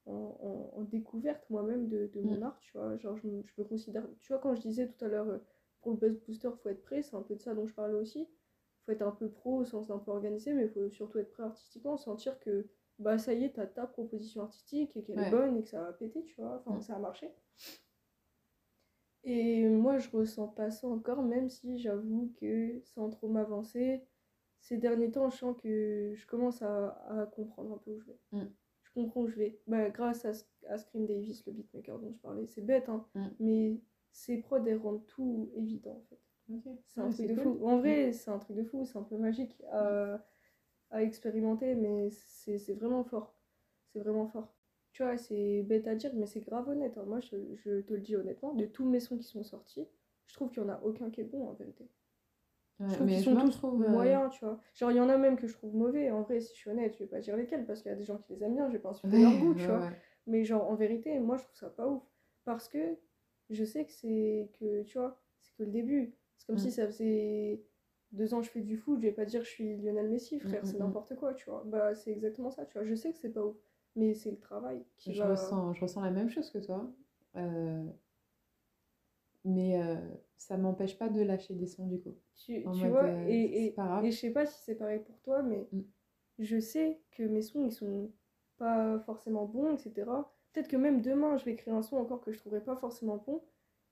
en, 0.06 0.70
en, 0.76 0.82
découverte 0.82 1.48
moi-même 1.50 1.88
de, 1.88 2.10
de 2.12 2.20
mon 2.20 2.42
art, 2.42 2.58
tu 2.60 2.72
vois. 2.72 2.96
Genre, 2.98 3.16
je, 3.16 3.28
je, 3.44 3.52
me 3.58 3.64
considère. 3.64 4.06
Tu 4.20 4.32
vois, 4.32 4.40
quand 4.40 4.54
je 4.54 4.60
disais 4.60 4.86
tout 4.86 5.04
à 5.04 5.08
l'heure 5.08 5.40
pour 5.80 5.92
le 5.92 5.98
buzz 5.98 6.18
booster, 6.26 6.50
faut 6.62 6.68
être 6.68 6.82
prêt, 6.82 7.02
c'est 7.02 7.16
un 7.16 7.22
peu 7.22 7.36
de 7.36 7.40
ça 7.40 7.54
dont 7.54 7.66
je 7.66 7.74
parlais 7.74 7.94
aussi. 7.94 8.28
faut 8.84 8.92
être 8.92 9.02
un 9.02 9.12
peu 9.12 9.28
pro 9.30 9.58
au 9.58 9.64
sens 9.64 9.88
d'un 9.88 9.98
peu 9.98 10.10
organisé, 10.10 10.52
mais 10.52 10.64
il 10.64 10.70
faut 10.70 10.88
surtout 10.90 11.18
être 11.18 11.30
prêt 11.30 11.44
artistiquement, 11.44 11.96
sentir 11.96 12.38
que 12.40 12.66
bah 12.98 13.18
ça 13.18 13.32
y 13.32 13.44
est, 13.44 13.50
t'as 13.50 13.66
ta 13.66 13.86
proposition 13.86 14.42
artistique 14.42 14.96
et 14.96 15.04
qu'elle 15.04 15.20
est 15.20 15.30
bonne 15.30 15.56
et 15.56 15.62
que 15.62 15.68
ça 15.68 15.82
va 15.82 15.92
péter, 15.92 16.24
tu 16.24 16.34
vois, 16.40 16.62
enfin 16.66 16.80
ça 16.80 16.96
a 16.96 16.98
marché. 16.98 17.30
Et 19.24 19.68
moi 19.68 19.98
je 19.98 20.10
ressens 20.10 20.48
pas 20.48 20.70
ça 20.70 20.88
encore, 20.88 21.22
même 21.22 21.48
si 21.48 21.78
j'avoue 21.78 22.32
que 22.40 22.80
sans 22.82 23.08
trop 23.10 23.28
m'avancer, 23.28 24.02
ces 24.60 24.76
derniers 24.76 25.10
temps 25.10 25.30
je 25.30 25.36
sens 25.36 25.56
que 25.60 26.12
je 26.14 26.26
commence 26.26 26.62
à, 26.62 26.88
à 27.08 27.26
comprendre 27.26 27.74
un 27.74 27.78
peu 27.78 27.92
où 27.92 28.00
je 28.00 28.06
vais. 28.06 28.18
Mm. 28.32 28.50
Je 28.82 28.92
comprends 28.92 29.20
où 29.22 29.28
je 29.28 29.36
vais. 29.36 29.60
Bah, 29.66 29.90
grâce 29.90 30.24
à, 30.24 30.32
à 30.68 30.78
Scream 30.78 31.06
Davis, 31.06 31.44
le 31.46 31.52
beatmaker 31.52 31.98
dont 31.98 32.12
je 32.12 32.18
parlais, 32.18 32.46
c'est 32.46 32.62
bête, 32.62 32.88
hein, 32.88 33.06
mm. 33.14 33.28
mais 33.40 33.80
ces 34.10 34.38
prods, 34.38 34.64
elles 34.66 34.78
rendent 34.78 35.06
tout 35.06 35.50
évident, 35.54 35.92
en 35.92 36.04
fait. 36.08 36.18
C'est 36.86 37.00
un 37.00 37.10
truc 37.10 37.26
de 37.28 37.34
fou. 37.34 37.58
En 37.62 37.78
vrai, 37.78 38.12
c'est 38.12 38.30
un 38.30 38.38
truc 38.38 38.56
de 38.56 38.64
fou, 38.64 38.84
c'est 38.84 38.98
un 38.98 39.02
peu 39.02 39.16
magique 39.16 39.62
à, 39.70 40.24
à 40.90 41.02
expérimenter, 41.02 41.74
mais 41.74 42.08
c'est 42.10 42.72
vraiment 42.72 43.04
fort. 43.04 43.38
C'est 43.92 44.00
vraiment 44.00 44.26
fort. 44.26 44.54
Tu 44.92 45.02
vois, 45.02 45.18
c'est 45.18 45.62
bête 45.62 45.86
à 45.86 45.94
dire, 45.94 46.10
mais 46.14 46.26
c'est 46.26 46.40
grave 46.40 46.68
honnête. 46.68 46.96
Hein. 46.96 47.04
Moi, 47.06 47.20
je, 47.20 47.36
je, 47.54 47.80
te 47.82 47.92
le 47.92 48.00
dis 48.00 48.16
honnêtement, 48.16 48.54
de 48.54 48.64
tous 48.64 48.88
mes 48.88 49.00
sons 49.00 49.18
qui 49.18 49.24
sont 49.24 49.42
sortis, 49.42 49.86
je 50.26 50.34
trouve 50.34 50.50
qu'il 50.50 50.62
n'y 50.62 50.70
en 50.70 50.72
a 50.72 50.80
aucun 50.82 51.10
qui 51.10 51.20
est 51.20 51.24
bon, 51.24 51.48
en 51.48 51.52
vérité. 51.52 51.86
Je 52.80 52.94
trouve 52.94 53.06
qu'ils 53.08 53.22
sont 53.22 53.36
tous 53.36 53.50
trouve, 53.50 53.82
euh, 53.82 53.88
moyens, 53.88 54.30
tu 54.30 54.44
vois. 54.44 54.58
Genre, 54.74 54.90
il 54.92 54.96
y 54.96 55.00
en 55.00 55.08
a 55.08 55.18
même 55.18 55.36
que 55.36 55.46
je 55.46 55.54
trouve 55.54 55.74
mauvais. 55.74 56.10
En 56.10 56.22
vrai, 56.22 56.40
si 56.40 56.54
je 56.54 56.58
suis 56.58 56.70
honnête, 56.70 56.94
je 56.94 57.00
vais 57.00 57.08
pas 57.08 57.20
dire 57.20 57.36
lesquels, 57.36 57.66
parce 57.66 57.82
qu'il 57.82 57.90
y 57.90 57.94
a 57.94 57.96
des 57.96 58.04
gens 58.04 58.18
qui 58.18 58.34
les 58.34 58.42
aiment 58.44 58.54
bien, 58.54 58.68
je 58.68 58.74
vais 58.74 58.78
pas 58.78 58.90
insulter 58.90 59.20
leur 59.20 59.36
goût, 59.38 59.54
tu 59.54 59.66
vois. 59.66 59.90
Mais 60.26 60.44
genre, 60.44 60.70
en 60.70 60.74
vérité, 60.74 61.18
moi, 61.18 61.36
je 61.36 61.44
trouve 61.44 61.56
ça 61.56 61.70
pas 61.70 61.86
ouf. 61.86 62.02
Parce 62.44 62.68
que 62.68 62.96
je 63.50 63.64
sais 63.64 63.84
que 63.84 63.92
c'est 63.92 64.50
que, 64.58 64.82
tu 64.82 64.98
vois, 64.98 65.20
c'est 65.40 65.54
que 65.56 65.62
le 65.64 65.70
début. 65.70 66.14
C'est 66.36 66.46
comme 66.46 66.58
si 66.58 66.68
mm. 66.68 66.70
ça 66.70 66.86
faisait 66.86 67.62
deux 68.12 68.32
ans 68.32 68.40
que 68.40 68.46
je 68.46 68.50
fais 68.50 68.60
du 68.60 68.76
foot, 68.76 68.98
je 69.00 69.06
vais 69.06 69.12
pas 69.12 69.24
dire 69.24 69.42
je 69.42 69.50
suis 69.50 69.76
Lionel 69.76 70.08
Messi, 70.08 70.36
mm, 70.36 70.40
frère, 70.40 70.60
c'est 70.64 70.76
mm, 70.76 70.80
n'importe 70.80 71.16
quoi, 71.16 71.34
tu 71.34 71.50
vois. 71.50 71.64
Bah, 71.66 71.94
c'est 71.94 72.10
exactement 72.10 72.50
ça, 72.50 72.64
tu 72.64 72.78
vois. 72.78 72.86
Je 72.86 72.94
sais 72.94 73.12
que 73.12 73.18
c'est 73.18 73.30
pas 73.30 73.44
ouf, 73.44 73.56
mais 73.96 74.14
c'est 74.14 74.30
le 74.30 74.38
travail 74.38 74.84
qui 74.96 75.12
je 75.12 75.22
Ressens, 75.22 75.74
je 75.74 75.80
ressens 75.80 76.02
la 76.02 76.10
même 76.10 76.30
chose 76.30 76.50
que 76.50 76.58
toi. 76.58 76.90
Euh, 77.36 77.84
mais 79.48 79.80
euh, 79.80 79.96
ça 80.36 80.56
m'empêche 80.56 80.98
pas 80.98 81.08
de 81.08 81.20
lâcher 81.22 81.54
des 81.54 81.66
sons 81.66 81.86
du 81.86 82.00
coup. 82.00 82.16
Tu, 82.36 82.62
tu 82.62 82.88
vois, 82.88 83.04
euh, 83.04 83.26
et, 83.26 83.66
et, 83.66 83.74
et, 83.76 84.10
je 84.10 84.16
sais 84.16 84.30
pas 84.30 84.46
si 84.46 84.60
c'est 84.62 84.74
pareil 84.74 85.00
pour 85.00 85.18
toi, 85.20 85.42
mais 85.42 85.68
je 86.38 86.60
sais 86.60 87.00
que 87.10 87.22
mes 87.22 87.42
sons, 87.42 87.64
ils 87.64 87.72
sont 87.72 88.12
pas 88.58 88.98
forcément 89.00 89.46
bons, 89.46 89.72
etc. 89.72 90.10
Peut-être 90.52 90.68
que 90.68 90.76
même 90.76 91.00
demain, 91.00 91.36
je 91.36 91.44
vais 91.44 91.52
écrire 91.52 91.74
un 91.74 91.82
son 91.82 91.96
encore 91.96 92.20
que 92.20 92.32
je 92.32 92.38
trouverai 92.38 92.62
pas 92.62 92.76
forcément 92.76 93.16
bon. 93.16 93.42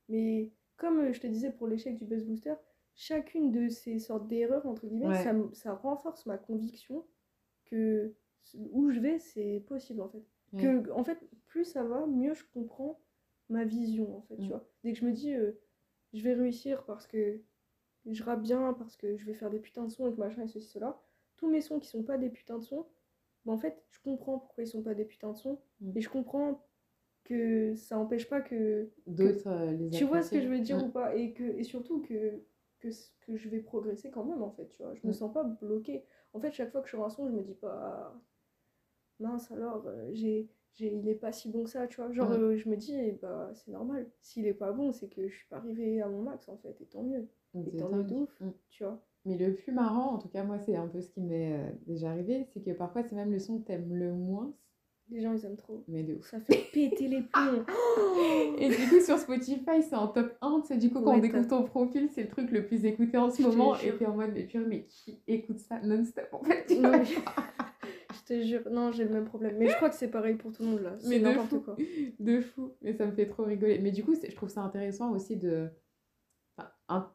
Mais 0.09 0.53
comme 0.77 1.01
euh, 1.01 1.13
je 1.13 1.21
te 1.21 1.27
disais 1.27 1.51
pour 1.51 1.67
l'échec 1.67 1.97
du 1.97 2.05
Buzz 2.05 2.25
Booster, 2.25 2.55
chacune 2.95 3.51
de 3.51 3.69
ces 3.69 3.99
sortes 3.99 4.29
d'erreurs, 4.29 4.67
entre 4.67 4.87
guillemets, 4.87 5.23
ça, 5.23 5.35
ça, 5.53 5.75
renforce 5.75 6.27
ma 6.27 6.39
conviction 6.39 7.05
que 7.67 8.15
où 8.71 8.91
je 8.91 9.01
vais, 9.01 9.19
c'est 9.19 9.65
possible 9.67 10.01
en 10.01 10.09
fait. 10.09 10.23
Que, 10.57 10.91
en 10.93 11.03
fait, 11.03 11.19
plus 11.47 11.65
ça 11.65 11.83
va, 11.83 12.07
mieux 12.07 12.33
je 12.33 12.45
comprends 12.55 13.01
ma 13.49 13.65
vision 13.65 14.17
en 14.17 14.23
fait, 14.23 14.37
tu 14.37 14.45
mm. 14.45 14.49
vois. 14.49 14.69
Dès 14.83 14.93
que 14.93 14.99
je 14.99 15.05
me 15.05 15.13
dis, 15.13 15.35
euh, 15.35 15.53
je 16.13 16.23
vais 16.23 16.35
réussir 16.35 16.85
parce 16.85 17.07
que 17.07 17.41
je 18.07 18.23
rappe 18.23 18.43
bien, 18.43 18.73
parce 18.75 18.97
que 18.97 19.17
je 19.17 19.27
vais 19.27 19.35
faire 19.35 19.51
des 19.51 19.59
putains 19.59 19.85
de 19.85 19.91
sons 19.91 20.09
et 20.09 20.13
que 20.13 20.19
machin 20.19 20.45
et 20.45 20.49
ceci, 20.49 20.69
cela, 20.69 21.01
tous 21.37 21.49
mes 21.49 21.61
sons 21.61 21.81
qui 21.81 21.89
sont 21.89 22.03
pas 22.03 22.19
des 22.19 22.31
putains 22.31 22.59
de 22.59 22.65
sons, 22.65 22.87
bah, 23.45 23.53
en 23.53 23.59
fait, 23.59 23.83
je 23.91 24.01
comprends 24.01 24.39
pourquoi 24.39 24.65
ils 24.65 24.69
sont 24.69 24.83
pas 24.83 24.95
des 24.95 25.05
putains 25.05 25.33
de 25.33 25.37
sons. 25.37 25.61
Mm. 25.81 25.97
Et 25.97 26.01
je 26.01 26.09
comprends 26.09 26.67
que 27.25 27.75
ça 27.75 27.97
n'empêche 27.97 28.29
pas 28.29 28.41
que. 28.41 28.91
D'autres 29.07 29.49
euh, 29.49 29.73
les 29.73 29.91
Tu 29.91 30.05
vois 30.05 30.23
ce 30.23 30.31
que 30.31 30.41
je 30.41 30.49
veux 30.49 30.61
dire 30.61 30.85
ou 30.85 30.89
pas 30.89 31.15
et, 31.17 31.33
que, 31.33 31.43
et 31.43 31.65
surtout 31.65 32.01
que, 32.03 32.43
que, 32.81 32.89
que 33.21 33.37
je 33.37 33.49
vais 33.49 33.61
progresser 33.61 34.11
quand 34.11 34.25
même, 34.25 34.43
en 34.43 34.51
fait. 34.51 34.69
Tu 34.69 34.83
vois, 34.83 34.95
je 34.95 35.07
me 35.07 35.13
mm. 35.13 35.15
sens 35.15 35.33
pas 35.33 35.45
bloquée. 35.45 36.05
En 36.33 36.41
fait, 36.41 36.53
chaque 36.53 36.71
fois 36.71 36.81
que 36.83 36.89
je 36.89 36.97
sors 36.97 37.05
un 37.05 37.11
son, 37.11 37.27
je 37.27 37.33
me 37.33 37.43
dis 37.43 37.55
pas. 37.55 38.15
Mince, 39.19 39.51
alors, 39.51 39.87
euh, 39.87 40.11
j'ai 40.13 40.51
il 40.81 41.09
est 41.09 41.15
pas 41.15 41.33
si 41.33 41.51
bon 41.51 41.65
que 41.65 41.71
ça, 41.71 41.87
tu 41.87 41.97
vois. 42.01 42.13
Genre, 42.13 42.31
mm. 42.31 42.35
euh, 42.35 42.57
je 42.57 42.69
me 42.69 42.77
dis, 42.77 42.95
eh 42.95 43.13
bah, 43.13 43.51
c'est 43.55 43.71
normal. 43.71 44.07
S'il 44.21 44.47
est 44.47 44.55
pas 44.55 44.73
bon, 44.73 44.93
c'est 44.93 45.09
que 45.09 45.29
je 45.29 45.35
suis 45.35 45.49
pas 45.49 45.57
arrivée 45.57 46.01
à 46.01 46.09
mon 46.09 46.23
max, 46.23 46.49
en 46.49 46.57
fait, 46.57 46.77
et 46.81 46.87
tant 46.87 47.03
mieux. 47.03 47.29
Et 47.55 47.77
tant 47.77 47.89
mieux 47.91 48.05
de 48.05 48.15
ouf, 48.15 48.43
tu 48.69 48.85
vois. 48.85 49.03
Mais 49.25 49.37
le 49.37 49.55
plus 49.55 49.73
marrant, 49.73 50.15
en 50.15 50.19
tout 50.19 50.29
cas, 50.29 50.45
moi, 50.45 50.59
c'est 50.59 50.77
un 50.77 50.87
peu 50.87 51.01
ce 51.01 51.11
qui 51.11 51.21
m'est 51.21 51.53
euh, 51.53 51.71
déjà 51.87 52.11
arrivé, 52.11 52.47
c'est 52.53 52.61
que 52.61 52.71
parfois, 52.71 53.03
c'est 53.03 53.17
même 53.17 53.33
le 53.33 53.39
son 53.39 53.59
que 53.59 53.67
t'aimes 53.67 53.95
le 53.95 54.13
moins. 54.13 54.55
Les 55.09 55.21
gens, 55.21 55.33
ils 55.33 55.45
aiment 55.45 55.57
trop. 55.57 55.85
Mais 55.87 56.03
de 56.03 56.15
ouf. 56.15 56.29
Ça 56.29 56.41
fait 56.41 56.65
péter 56.73 57.09
les 57.09 57.23
plombs. 57.33 57.65
et 58.59 58.69
du 58.69 58.89
coup, 58.89 59.01
sur 59.01 59.19
Spotify, 59.19 59.83
c'est 59.83 59.95
en 59.95 60.09
top 60.09 60.37
1. 60.41 60.63
C'est 60.67 60.79
du 60.79 60.91
coup, 60.91 61.01
quand 61.01 61.17
on 61.17 61.19
découvre 61.19 61.47
ton 61.47 61.63
profil, 61.63 62.09
c'est 62.13 62.23
le 62.23 62.29
truc 62.29 62.51
le 62.51 62.67
plus 62.67 62.85
écouté 62.85 63.17
en 63.17 63.31
ce 63.31 63.43
moment. 63.43 63.77
Et 63.77 63.97
t'es 63.97 64.07
en 64.07 64.17
mode, 64.17 64.33
mais 64.35 64.45
purée, 64.45 64.67
mais 64.67 64.85
qui 64.85 65.21
écoute 65.29 65.59
ça 65.61 65.81
non-stop, 65.81 66.29
en 66.33 66.43
fait 66.43 66.67
Je 66.69 67.56
te 68.27 68.43
jure, 68.43 68.69
non, 68.71 68.93
j'ai 68.93 69.05
le 69.05 69.11
même 69.11 69.25
problème. 69.25 69.57
Mais 69.57 69.69
je 69.69 69.77
crois 69.77 69.89
que 69.89 69.95
c'est 69.95 70.11
pareil 70.11 70.35
pour 70.35 70.53
tout 70.53 70.63
le 70.63 70.69
monde, 70.69 70.83
là. 70.83 70.97
C'est 70.99 71.19
n'importe 71.19 71.63
quoi. 71.65 71.77
De 72.21 72.41
fou. 72.41 72.73
Mais 72.83 72.93
ça 72.93 73.07
me 73.07 73.13
fait 73.13 73.27
trop 73.27 73.45
rigoler. 73.45 73.79
Mais 73.79 73.93
du 73.93 74.05
coup, 74.05 74.15
je 74.15 74.35
trouve 74.35 74.49
ça 74.49 74.63
intéressant 74.63 75.13
aussi 75.13 75.37
de 75.37 75.71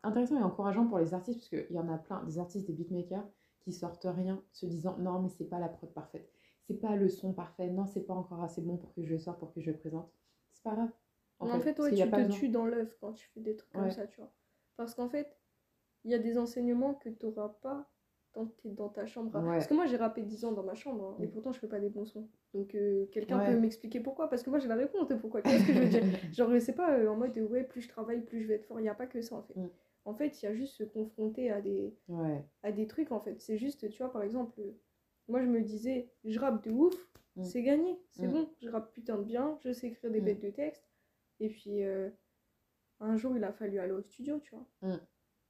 intéressant 0.03 0.39
et 0.39 0.43
encourageant 0.43 0.85
pour 0.85 0.99
les 0.99 1.13
artistes, 1.13 1.39
parce 1.39 1.49
qu'il 1.49 1.75
y 1.75 1.79
en 1.79 1.89
a 1.89 1.97
plein, 1.97 2.23
des 2.23 2.37
artistes, 2.37 2.67
des 2.67 2.73
beatmakers, 2.73 3.27
qui 3.61 3.71
sortent 3.71 4.05
rien 4.05 4.43
se 4.51 4.65
disant 4.65 4.97
non, 4.99 5.21
mais 5.21 5.29
c'est 5.29 5.45
pas 5.45 5.59
la 5.59 5.69
prod 5.69 5.91
parfaite, 5.93 6.31
c'est 6.67 6.79
pas 6.79 6.95
le 6.95 7.09
son 7.09 7.33
parfait, 7.33 7.69
non, 7.69 7.85
c'est 7.85 8.01
pas 8.01 8.13
encore 8.13 8.43
assez 8.43 8.61
bon 8.61 8.77
pour 8.77 8.93
que 8.93 9.03
je 9.03 9.09
le 9.09 9.19
sorte, 9.19 9.39
pour 9.39 9.53
que 9.53 9.61
je 9.61 9.71
le 9.71 9.77
présente. 9.77 10.11
C'est 10.53 10.63
pas 10.63 10.75
grave. 10.75 10.91
En, 11.39 11.59
fait, 11.59 11.79
ouais, 11.79 11.89
tu 11.89 11.97
te 11.97 12.31
tues 12.31 12.49
dans 12.49 12.65
l'œuf 12.65 12.95
quand 12.99 13.13
tu 13.13 13.27
fais 13.29 13.39
des 13.39 13.55
trucs 13.55 13.71
comme 13.71 13.89
ça, 13.89 14.05
tu 14.05 14.17
vois. 14.17 14.31
Parce 14.77 14.93
qu'en 14.93 15.09
fait, 15.09 15.39
il 16.03 16.11
y 16.11 16.13
a 16.13 16.19
des 16.19 16.37
enseignements 16.37 16.93
que 16.93 17.09
tu 17.09 17.25
n'auras 17.25 17.49
pas 17.49 17.89
es 18.65 18.69
dans 18.69 18.89
ta 18.89 19.05
chambre. 19.05 19.31
Parce 19.31 19.67
que 19.67 19.73
moi, 19.73 19.85
j'ai 19.85 19.97
rappé 19.97 20.21
10 20.21 20.45
ans 20.45 20.51
dans 20.51 20.63
ma 20.63 20.73
chambre, 20.73 21.03
hein, 21.03 21.23
et 21.23 21.27
mm. 21.27 21.31
pourtant, 21.31 21.51
je 21.51 21.59
fais 21.59 21.67
pas 21.67 21.79
des 21.79 21.89
bons 21.89 22.05
sons. 22.05 22.29
Donc, 22.53 22.75
euh, 22.75 23.05
quelqu'un 23.11 23.39
peut 23.39 23.59
m'expliquer 23.59 23.99
pourquoi 23.99 24.29
Parce 24.29 24.43
que 24.43 24.49
moi, 24.49 24.59
j'ai 24.59 24.67
la 24.67 24.75
réponse 24.75 25.07
de 25.07 25.15
pourquoi. 25.15 25.41
Qu'est-ce 25.41 25.67
que 25.67 25.73
je 25.73 25.79
veux 25.79 25.89
dire 25.89 26.03
Genre, 26.33 26.49
c'est 26.59 26.75
pas 26.75 26.97
euh, 26.97 27.09
en 27.09 27.15
mode, 27.15 27.37
ouais, 27.37 27.63
plus 27.63 27.81
je 27.81 27.89
travaille, 27.89 28.21
plus 28.21 28.41
je 28.41 28.47
vais 28.47 28.55
être 28.55 28.65
fort. 28.65 28.79
Il 28.79 28.83
n'y 28.83 28.89
a 28.89 28.95
pas 28.95 29.07
que 29.07 29.21
ça, 29.21 29.35
en 29.35 29.43
fait. 29.43 29.55
Mm. 29.55 29.69
En 30.05 30.13
fait, 30.15 30.41
il 30.41 30.45
y 30.45 30.47
a 30.47 30.53
juste 30.53 30.75
se 30.77 30.83
confronter 30.83 31.51
à 31.51 31.61
des, 31.61 31.93
à 32.63 32.71
des 32.71 32.87
trucs, 32.87 33.11
en 33.11 33.19
fait. 33.19 33.39
C'est 33.39 33.57
juste, 33.57 33.89
tu 33.89 33.97
vois, 33.99 34.11
par 34.11 34.23
exemple, 34.23 34.59
moi, 35.27 35.41
je 35.41 35.47
me 35.47 35.61
disais, 35.61 36.09
je 36.23 36.39
rappe 36.39 36.63
de 36.63 36.71
ouf, 36.71 36.95
mm. 37.35 37.43
c'est 37.43 37.63
gagné, 37.63 37.99
c'est 38.09 38.27
bon. 38.27 38.49
Je 38.61 38.69
rappe 38.69 38.91
putain 38.93 39.17
de 39.17 39.23
bien, 39.23 39.57
je 39.63 39.71
sais 39.71 39.87
écrire 39.87 40.11
des 40.11 40.21
bêtes 40.21 40.41
de 40.41 40.49
texte. 40.49 40.87
Et 41.39 41.49
puis, 41.49 41.83
euh, 41.83 42.09
un 42.99 43.17
jour, 43.17 43.35
il 43.35 43.43
a 43.43 43.51
fallu 43.51 43.79
aller 43.79 43.91
au 43.91 44.01
studio, 44.01 44.39
tu 44.39 44.55
vois. 44.55 44.99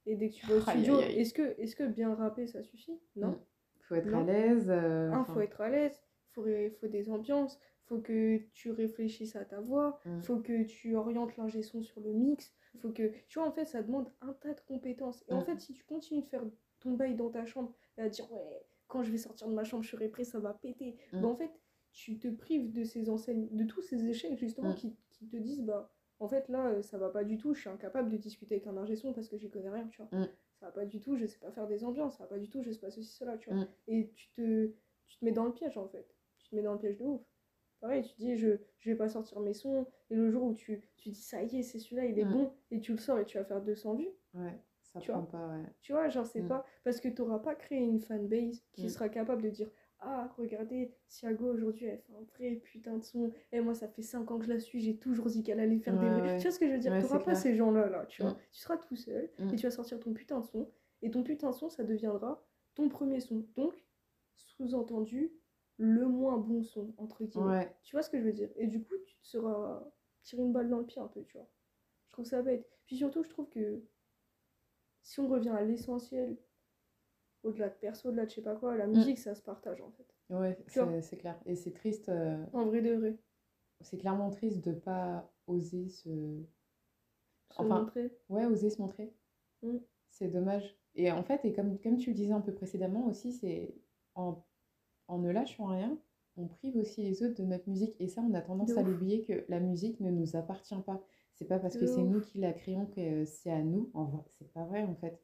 Et 0.06 0.16
dès 0.16 0.30
que 0.30 0.34
tu 0.34 0.46
vas 0.46 0.56
au 0.56 0.60
studio, 0.60 1.00
est-ce 1.00 1.32
que, 1.32 1.60
est 1.60 1.74
que 1.74 1.86
bien 1.86 2.14
rapper, 2.14 2.46
ça 2.46 2.62
suffit? 2.62 2.98
Non. 3.16 3.38
Il 3.76 3.78
mm. 3.78 3.82
faut 3.82 3.94
être 3.94 4.14
à 4.14 4.22
l'aise. 4.22 4.66
Il 4.66 4.70
euh, 4.72 5.24
faut 5.24 5.40
être 5.40 5.60
à 5.60 5.70
l'aise. 5.70 6.00
Il 6.36 6.70
faut, 6.80 6.88
des 6.88 7.10
ambiances. 7.10 7.60
faut 7.84 7.98
que 7.98 8.38
tu 8.54 8.70
réfléchisses 8.70 9.36
à 9.36 9.44
ta 9.44 9.60
voix. 9.60 10.00
Il 10.06 10.12
mm. 10.12 10.22
faut 10.22 10.38
que 10.38 10.62
tu 10.64 10.96
orientes 10.96 11.36
l'ingé 11.36 11.62
son 11.62 11.82
sur 11.82 12.00
le 12.00 12.12
mix. 12.12 12.52
faut 12.80 12.90
que... 12.90 13.12
Tu 13.28 13.38
vois, 13.38 13.48
en 13.48 13.52
fait, 13.52 13.64
ça 13.64 13.82
demande 13.82 14.10
un 14.20 14.32
tas 14.32 14.54
de 14.54 14.60
compétences. 14.62 15.24
Et 15.28 15.34
en 15.34 15.42
mm. 15.42 15.44
fait, 15.44 15.60
si 15.60 15.72
tu 15.72 15.84
continues 15.84 16.22
de 16.22 16.28
faire 16.28 16.44
ton 16.80 16.92
bail 16.92 17.14
dans 17.14 17.30
ta 17.30 17.44
chambre 17.44 17.72
et 17.98 18.02
à 18.02 18.08
dire, 18.08 18.30
ouais, 18.32 18.66
quand 18.88 19.02
je 19.02 19.12
vais 19.12 19.18
sortir 19.18 19.48
de 19.48 19.54
ma 19.54 19.64
chambre, 19.64 19.84
je 19.84 19.90
serai 19.90 20.08
prêt, 20.08 20.24
ça 20.24 20.40
va 20.40 20.52
péter. 20.52 20.96
Ben, 21.12 21.24
en 21.24 21.36
fait, 21.36 21.50
tu 21.92 22.18
te 22.18 22.28
prives 22.28 22.72
de 22.72 22.84
ces 22.84 23.08
enseignes, 23.08 23.48
de 23.52 23.64
tous 23.64 23.82
ces 23.82 24.06
échecs, 24.06 24.38
justement, 24.38 24.74
qui, 24.74 24.96
qui 25.10 25.28
te 25.28 25.36
disent, 25.36 25.62
bah 25.62 25.92
en 26.22 26.28
fait 26.28 26.48
là 26.48 26.68
euh, 26.68 26.82
ça 26.82 26.98
va 26.98 27.10
pas 27.10 27.24
du 27.24 27.36
tout, 27.36 27.52
je 27.52 27.60
suis 27.60 27.68
incapable 27.68 28.08
de 28.10 28.16
discuter 28.16 28.54
avec 28.54 28.66
un 28.66 28.76
ingé 28.76 28.96
son 28.96 29.12
parce 29.12 29.28
que 29.28 29.36
j'y 29.36 29.50
connais 29.50 29.70
rien, 29.70 29.86
tu 29.88 30.00
vois. 30.00 30.20
Mm. 30.20 30.28
ça 30.60 30.66
va 30.66 30.72
pas 30.72 30.86
du 30.86 31.00
tout, 31.00 31.16
je 31.16 31.26
sais 31.26 31.38
pas 31.38 31.50
faire 31.50 31.66
des 31.66 31.84
ambiances, 31.84 32.16
ça 32.16 32.24
va 32.24 32.28
pas 32.28 32.38
du 32.38 32.48
tout, 32.48 32.62
je 32.62 32.70
sais 32.70 32.80
pas 32.80 32.90
ceci, 32.90 33.12
cela, 33.12 33.36
tu 33.36 33.50
vois. 33.50 33.58
Mm. 33.58 33.68
Et 33.88 34.10
tu 34.14 34.30
te, 34.30 34.72
tu 35.08 35.18
te 35.18 35.24
mets 35.24 35.32
dans 35.32 35.44
le 35.44 35.52
piège 35.52 35.76
en 35.76 35.88
fait. 35.88 36.06
Tu 36.38 36.48
te 36.48 36.56
mets 36.56 36.62
dans 36.62 36.74
le 36.74 36.78
piège 36.78 36.98
de 36.98 37.04
ouf. 37.04 37.22
Pareil, 37.80 38.04
tu 38.04 38.14
dis, 38.16 38.36
je, 38.36 38.50
je 38.78 38.90
vais 38.90 38.96
pas 38.96 39.08
sortir 39.08 39.40
mes 39.40 39.54
sons, 39.54 39.86
et 40.08 40.14
le 40.14 40.30
jour 40.30 40.44
où 40.44 40.54
tu, 40.54 40.88
tu 40.96 41.10
dis, 41.10 41.20
ça 41.20 41.42
y 41.42 41.58
est, 41.58 41.62
c'est 41.64 41.80
celui-là, 41.80 42.04
il 42.04 42.16
est 42.16 42.24
mm. 42.24 42.32
bon, 42.32 42.52
et 42.70 42.80
tu 42.80 42.92
le 42.92 42.98
sors 42.98 43.18
et 43.18 43.24
tu 43.24 43.38
vas 43.38 43.44
faire 43.44 43.60
200 43.60 43.96
vues. 43.96 44.08
Ouais, 44.34 44.56
ça 44.84 45.00
tu 45.00 45.10
prend 45.10 45.24
pas, 45.24 45.48
ouais. 45.48 45.64
Tu 45.80 45.92
vois, 45.92 46.08
genre, 46.08 46.24
c'est 46.24 46.42
mm. 46.42 46.48
pas. 46.48 46.64
Parce 46.84 47.00
que 47.00 47.08
tu 47.08 47.22
pas 47.42 47.54
créé 47.56 47.78
une 47.78 47.98
fanbase 47.98 48.62
qui 48.72 48.88
sera 48.88 49.08
capable 49.08 49.42
de 49.42 49.50
dire, 49.50 49.68
ah, 50.04 50.32
regardez, 50.36 50.92
Siago 51.06 51.52
aujourd'hui, 51.52 51.86
elle 51.86 51.98
fait 51.98 52.12
un 52.14 52.24
vrai 52.34 52.56
putain 52.56 52.98
de 52.98 53.04
son. 53.04 53.32
Et 53.52 53.60
moi, 53.60 53.74
ça 53.74 53.88
fait 53.88 54.02
5 54.02 54.30
ans 54.30 54.38
que 54.38 54.44
je 54.44 54.50
la 54.50 54.58
suis, 54.58 54.80
j'ai 54.80 54.96
toujours 54.96 55.26
dit 55.26 55.42
qu'elle 55.42 55.60
allait 55.60 55.78
faire 55.78 55.98
des. 55.98 56.36
Tu 56.38 56.42
vois 56.42 56.50
ce 56.50 56.58
que 56.58 56.66
je 56.66 56.72
veux 56.72 56.78
dire? 56.78 56.92
Tu 56.96 57.02
n'auras 57.02 57.20
pas 57.20 57.34
ces 57.34 57.54
gens-là, 57.54 57.88
là, 57.88 58.06
tu 58.06 58.22
vois. 58.22 58.36
Tu 58.50 58.60
seras 58.60 58.76
tout 58.76 58.96
seul 58.96 59.30
et 59.52 59.56
tu 59.56 59.66
vas 59.66 59.70
sortir 59.70 60.00
ton 60.00 60.12
putain 60.12 60.40
de 60.40 60.44
son. 60.44 60.70
Et 61.02 61.10
ton 61.10 61.22
putain 61.22 61.50
de 61.50 61.54
son, 61.54 61.68
ça 61.68 61.84
deviendra 61.84 62.44
ton 62.74 62.88
premier 62.88 63.20
son. 63.20 63.44
Donc, 63.56 63.74
sous-entendu, 64.34 65.32
le 65.78 66.06
moins 66.06 66.36
bon 66.36 66.62
son, 66.62 66.94
entre 66.96 67.24
guillemets. 67.24 67.74
Tu 67.82 67.96
vois 67.96 68.02
ce 68.02 68.10
que 68.10 68.18
je 68.18 68.24
veux 68.24 68.32
dire? 68.32 68.50
Et 68.56 68.66
du 68.66 68.82
coup, 68.82 68.94
tu 69.04 69.16
te 69.18 69.26
seras 69.26 69.82
tiré 70.22 70.42
une 70.42 70.52
balle 70.52 70.68
dans 70.68 70.78
le 70.78 70.86
pied 70.86 71.00
un 71.00 71.08
peu, 71.08 71.22
tu 71.24 71.36
vois. 71.36 71.48
Je 72.06 72.12
trouve 72.12 72.24
ça 72.24 72.42
bête. 72.42 72.68
Puis 72.86 72.96
surtout, 72.96 73.22
je 73.22 73.28
trouve 73.28 73.48
que 73.48 73.82
si 75.02 75.20
on 75.20 75.28
revient 75.28 75.50
à 75.50 75.62
l'essentiel, 75.62 76.36
au-delà 77.42 77.68
de 77.68 77.74
perso, 77.74 78.08
au-delà 78.08 78.24
de 78.24 78.30
je 78.30 78.36
sais 78.36 78.42
pas 78.42 78.54
quoi, 78.54 78.76
la 78.76 78.86
mm. 78.86 78.96
musique, 78.96 79.18
ça 79.18 79.34
se 79.34 79.42
partage 79.42 79.80
en 79.80 79.90
fait. 79.90 80.06
Ouais, 80.30 80.58
c'est 81.02 81.16
clair. 81.16 81.38
Et 81.46 81.56
c'est 81.56 81.72
triste. 81.72 82.08
Euh, 82.08 82.44
en 82.52 82.66
vrai 82.66 82.82
de 82.82 82.94
vrai. 82.94 83.18
C'est 83.80 83.98
clairement 83.98 84.30
triste 84.30 84.64
de 84.64 84.72
pas 84.72 85.30
oser 85.46 85.88
se. 85.88 86.08
se 87.50 87.56
enfin, 87.56 87.80
montrer. 87.80 88.16
Ouais, 88.28 88.46
oser 88.46 88.70
se 88.70 88.80
montrer. 88.80 89.12
Mm. 89.62 89.78
C'est 90.10 90.28
dommage. 90.28 90.76
Et 90.94 91.10
en 91.10 91.22
fait, 91.22 91.44
et 91.44 91.52
comme, 91.52 91.78
comme 91.78 91.96
tu 91.96 92.10
le 92.10 92.16
disais 92.16 92.32
un 92.32 92.40
peu 92.40 92.52
précédemment 92.52 93.06
aussi, 93.06 93.32
c'est 93.32 93.74
en, 94.14 94.44
en 95.08 95.18
ne 95.18 95.30
lâchant 95.30 95.66
rien, 95.66 95.98
on 96.36 96.46
prive 96.46 96.76
aussi 96.76 97.02
les 97.02 97.22
autres 97.22 97.34
de 97.34 97.44
notre 97.44 97.68
musique. 97.68 97.94
Et 97.98 98.08
ça, 98.08 98.22
on 98.22 98.34
a 98.34 98.42
tendance 98.42 98.76
à 98.76 98.82
l'oublier 98.82 99.22
que 99.22 99.44
la 99.48 99.58
musique 99.58 100.00
ne 100.00 100.10
nous 100.10 100.36
appartient 100.36 100.80
pas. 100.86 101.02
C'est 101.34 101.46
pas 101.46 101.58
parce 101.58 101.76
que 101.76 101.86
c'est 101.86 102.02
nous 102.02 102.20
qui 102.20 102.38
la 102.38 102.52
créons 102.52 102.86
que 102.86 103.24
c'est 103.24 103.50
à 103.50 103.62
nous. 103.62 103.90
En 103.94 104.04
vrai, 104.04 104.22
c'est 104.28 104.52
pas 104.52 104.64
vrai 104.64 104.82
en 104.82 104.94
fait 104.94 105.18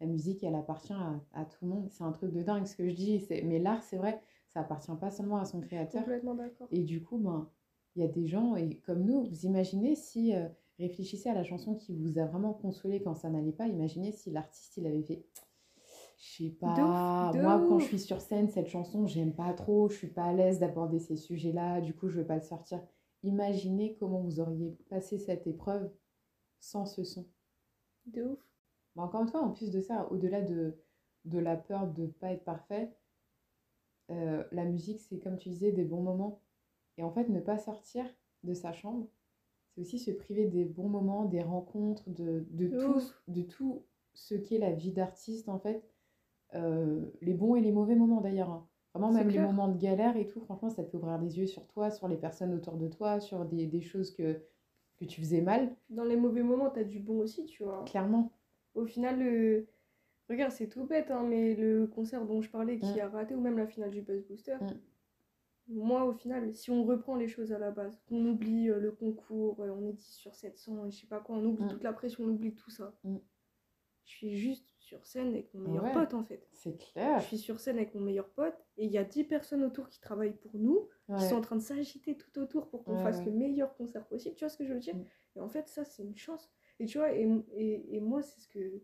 la 0.00 0.06
musique, 0.06 0.42
elle 0.42 0.54
appartient 0.54 0.94
à, 1.34 1.44
tout 1.44 1.58
le 1.62 1.68
monde. 1.68 1.88
C'est 1.90 2.04
un 2.04 2.12
truc 2.12 2.32
de 2.32 2.42
dingue 2.42 2.66
ce 2.66 2.74
que 2.74 2.88
je 2.88 2.94
dis. 2.94 3.26
Mais 3.44 3.58
l'art, 3.58 3.82
c'est 3.82 3.96
vrai, 3.96 4.20
ça 4.48 4.60
appartient 4.60 4.90
pas 4.98 5.10
seulement 5.10 5.36
à 5.36 5.44
son 5.44 5.60
créateur. 5.60 6.02
Complètement 6.02 6.34
d'accord. 6.34 6.68
Et 6.70 6.82
du 6.84 7.02
coup, 7.02 7.18
ben, 7.18 7.48
il 7.96 8.02
y 8.02 8.04
a 8.04 8.08
des 8.08 8.26
gens, 8.26 8.56
et 8.56 8.76
comme 8.86 9.04
nous, 9.04 9.24
vous 9.24 9.46
imaginez 9.46 9.94
si, 9.94 10.34
euh, 10.34 10.48
réfléchissez 10.78 11.28
à 11.28 11.34
la 11.34 11.44
chanson 11.44 11.74
qui 11.74 11.94
vous 11.94 12.18
a 12.18 12.26
vraiment 12.26 12.52
consolé 12.52 13.02
quand 13.02 13.14
ça 13.14 13.28
n'allait 13.30 13.52
pas, 13.52 13.66
imaginez 13.66 14.12
si 14.12 14.30
l'artiste, 14.30 14.76
il 14.76 14.86
avait 14.86 15.02
fait, 15.02 15.24
je 16.18 16.44
sais 16.44 16.50
pas, 16.50 17.32
moi 17.34 17.64
quand 17.68 17.78
je 17.78 17.86
suis 17.86 17.98
sur 17.98 18.20
scène, 18.20 18.48
cette 18.48 18.68
chanson, 18.68 19.06
j'aime 19.06 19.34
pas 19.34 19.52
trop, 19.54 19.88
je 19.88 19.96
suis 19.96 20.08
pas 20.08 20.24
à 20.24 20.32
l'aise 20.32 20.58
d'aborder 20.58 20.98
ces 20.98 21.16
sujets-là, 21.16 21.80
du 21.80 21.94
coup, 21.94 22.08
je 22.08 22.20
veux 22.20 22.26
pas 22.26 22.36
le 22.36 22.42
sortir. 22.42 22.80
Imaginez 23.22 23.96
comment 23.98 24.20
vous 24.20 24.40
auriez 24.40 24.78
passé 24.88 25.18
cette 25.18 25.46
épreuve 25.46 25.90
sans 26.58 26.86
ce 26.86 27.04
son. 27.04 27.26
De 28.06 28.22
ouf 28.22 28.49
encore 28.96 29.22
une 29.22 29.28
fois, 29.28 29.42
en 29.42 29.50
plus 29.50 29.70
de 29.70 29.80
ça, 29.80 30.08
au-delà 30.10 30.42
de, 30.42 30.76
de 31.24 31.38
la 31.38 31.56
peur 31.56 31.86
de 31.86 32.02
ne 32.02 32.06
pas 32.08 32.32
être 32.32 32.44
parfait, 32.44 32.92
euh, 34.10 34.44
la 34.52 34.64
musique, 34.64 35.00
c'est 35.00 35.18
comme 35.18 35.36
tu 35.36 35.48
disais, 35.48 35.72
des 35.72 35.84
bons 35.84 36.02
moments. 36.02 36.42
Et 36.98 37.02
en 37.02 37.10
fait, 37.10 37.28
ne 37.28 37.40
pas 37.40 37.58
sortir 37.58 38.04
de 38.42 38.54
sa 38.54 38.72
chambre, 38.72 39.06
c'est 39.70 39.80
aussi 39.80 39.98
se 39.98 40.10
priver 40.10 40.46
des 40.46 40.64
bons 40.64 40.88
moments, 40.88 41.24
des 41.24 41.42
rencontres, 41.42 42.08
de, 42.10 42.44
de, 42.50 42.68
tout, 42.68 43.00
de 43.28 43.42
tout 43.42 43.82
ce 44.14 44.34
qu'est 44.34 44.58
la 44.58 44.72
vie 44.72 44.92
d'artiste, 44.92 45.48
en 45.48 45.58
fait. 45.58 45.84
Euh, 46.54 47.06
les 47.20 47.34
bons 47.34 47.54
et 47.54 47.60
les 47.60 47.70
mauvais 47.72 47.94
moments, 47.94 48.20
d'ailleurs. 48.20 48.50
Hein. 48.50 48.66
Vraiment, 48.92 49.12
même 49.12 49.28
les 49.28 49.38
moments 49.38 49.68
de 49.68 49.78
galère 49.78 50.16
et 50.16 50.26
tout, 50.26 50.40
franchement, 50.40 50.68
ça 50.68 50.82
te 50.82 50.90
fait 50.90 50.96
ouvrir 50.96 51.16
les 51.18 51.38
yeux 51.38 51.46
sur 51.46 51.64
toi, 51.68 51.90
sur 51.92 52.08
les 52.08 52.16
personnes 52.16 52.52
autour 52.52 52.76
de 52.76 52.88
toi, 52.88 53.20
sur 53.20 53.44
des, 53.44 53.66
des 53.66 53.80
choses 53.80 54.10
que, 54.10 54.42
que 54.96 55.04
tu 55.04 55.20
faisais 55.20 55.42
mal. 55.42 55.76
Dans 55.90 56.02
les 56.02 56.16
mauvais 56.16 56.42
moments, 56.42 56.70
tu 56.70 56.80
as 56.80 56.84
du 56.84 56.98
bon 56.98 57.20
aussi, 57.20 57.46
tu 57.46 57.62
vois. 57.62 57.84
Clairement. 57.84 58.32
Au 58.74 58.86
final, 58.86 59.18
le... 59.18 59.66
regarde, 60.28 60.52
c'est 60.52 60.68
tout 60.68 60.84
bête, 60.84 61.10
hein, 61.10 61.24
mais 61.28 61.54
le 61.54 61.86
concert 61.86 62.24
dont 62.24 62.40
je 62.40 62.50
parlais 62.50 62.78
qui 62.78 62.94
mm. 62.94 63.00
a 63.00 63.08
raté, 63.08 63.34
ou 63.34 63.40
même 63.40 63.58
la 63.58 63.66
finale 63.66 63.90
du 63.90 64.02
Buzz 64.02 64.24
Booster, 64.26 64.56
mm. 64.60 65.74
moi, 65.74 66.04
au 66.04 66.12
final, 66.12 66.52
si 66.54 66.70
on 66.70 66.84
reprend 66.84 67.16
les 67.16 67.28
choses 67.28 67.52
à 67.52 67.58
la 67.58 67.70
base, 67.70 68.00
qu'on 68.08 68.24
oublie 68.26 68.70
euh, 68.70 68.78
le 68.78 68.92
concours, 68.92 69.60
euh, 69.60 69.70
on 69.70 69.86
est 69.86 69.92
10 69.92 70.04
sur 70.04 70.34
700, 70.34 70.86
et 70.86 70.90
je 70.90 71.00
sais 71.00 71.06
pas 71.06 71.20
quoi, 71.20 71.36
on 71.36 71.44
oublie 71.44 71.64
mm. 71.64 71.68
toute 71.68 71.82
la 71.82 71.92
pression, 71.92 72.24
on 72.24 72.28
oublie 72.28 72.54
tout 72.54 72.70
ça. 72.70 72.94
Je 74.04 74.16
suis 74.16 74.36
juste 74.36 74.74
sur 74.78 75.06
scène 75.06 75.28
avec 75.28 75.54
mon 75.54 75.60
meilleur 75.60 75.92
pote, 75.92 76.14
en 76.14 76.24
fait. 76.24 76.48
C'est 76.52 76.76
clair. 76.76 77.20
Je 77.20 77.26
suis 77.26 77.38
sur 77.38 77.60
scène 77.60 77.76
avec 77.76 77.94
mon 77.94 78.00
meilleur 78.00 78.28
pote, 78.30 78.66
et 78.76 78.86
il 78.86 78.90
y 78.90 78.98
a 78.98 79.04
10 79.04 79.24
personnes 79.24 79.62
autour 79.62 79.88
qui 79.88 80.00
travaillent 80.00 80.36
pour 80.36 80.56
nous, 80.58 80.88
qui 81.16 81.24
sont 81.24 81.36
en 81.36 81.40
train 81.40 81.56
de 81.56 81.62
s'agiter 81.62 82.16
tout 82.16 82.38
autour 82.38 82.68
pour 82.68 82.84
qu'on 82.84 82.98
fasse 82.98 83.24
le 83.24 83.32
meilleur 83.32 83.74
concert 83.76 84.06
possible. 84.06 84.34
Tu 84.36 84.44
vois 84.44 84.48
ce 84.48 84.56
que 84.56 84.64
je 84.64 84.72
veux 84.72 84.80
dire? 84.80 84.96
Et 85.36 85.40
en 85.40 85.48
fait, 85.48 85.68
ça, 85.68 85.84
c'est 85.84 86.02
une 86.02 86.16
chance. 86.16 86.50
Et 86.80 86.86
tu 86.86 86.98
vois, 86.98 87.12
et, 87.12 87.28
et, 87.52 87.96
et 87.96 88.00
moi, 88.00 88.22
c'est 88.22 88.40
ce 88.40 88.48
que. 88.48 88.82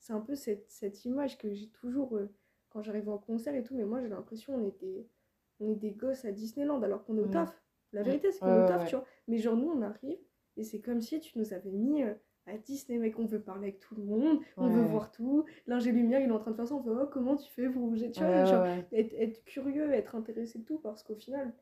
C'est 0.00 0.12
un 0.12 0.20
peu 0.20 0.36
cette, 0.36 0.70
cette 0.70 1.04
image 1.04 1.38
que 1.38 1.52
j'ai 1.52 1.70
toujours 1.70 2.16
euh, 2.16 2.32
quand 2.68 2.82
j'arrive 2.82 3.08
en 3.08 3.18
concert 3.18 3.54
et 3.56 3.64
tout, 3.64 3.74
mais 3.74 3.84
moi 3.84 4.00
j'ai 4.00 4.08
l'impression 4.08 4.54
on 4.54 4.64
était, 4.64 5.08
on 5.58 5.68
est 5.68 5.74
des 5.74 5.90
gosses 5.90 6.24
à 6.24 6.30
Disneyland 6.30 6.80
alors 6.82 7.04
qu'on 7.04 7.16
est 7.16 7.20
au 7.20 7.26
taf. 7.26 7.60
La 7.92 8.04
vérité, 8.04 8.30
c'est 8.30 8.38
qu'on 8.38 8.46
est 8.60 8.64
au 8.64 8.68
taf, 8.68 8.88
tu 8.88 8.94
vois. 8.94 9.04
Mais 9.26 9.38
genre, 9.38 9.56
nous, 9.56 9.68
on 9.68 9.82
arrive 9.82 10.18
et 10.56 10.62
c'est 10.62 10.80
comme 10.80 11.00
si 11.00 11.18
tu 11.18 11.36
nous 11.36 11.52
avais 11.52 11.72
mis 11.72 12.04
euh, 12.04 12.14
à 12.46 12.56
Disney, 12.58 12.98
mec. 12.98 13.18
On 13.18 13.24
veut 13.24 13.40
parler 13.40 13.68
avec 13.68 13.80
tout 13.80 13.96
le 13.96 14.04
monde, 14.04 14.38
on 14.56 14.68
veut 14.68 14.82
voir 14.82 15.10
tout. 15.10 15.44
L'ingé 15.66 15.90
lumière, 15.90 16.20
il 16.20 16.28
est 16.28 16.32
en 16.32 16.38
train 16.38 16.52
de 16.52 16.56
faire 16.56 16.68
ça. 16.68 16.76
On 16.76 16.82
fait, 16.82 16.90
oh, 16.90 17.08
comment 17.10 17.36
tu 17.36 17.50
fais 17.50 17.68
pour 17.68 17.88
bouger? 17.88 18.12
Tu 18.12 18.20
vois, 18.20 18.44
genre, 18.44 18.66
être, 18.92 19.14
être, 19.14 19.44
curieux, 19.44 19.92
être 19.92 20.14
intéressé 20.14 20.60
de 20.60 20.64
tout 20.64 20.78
parce 20.78 21.02
qu'au 21.02 21.16
final, 21.16 21.52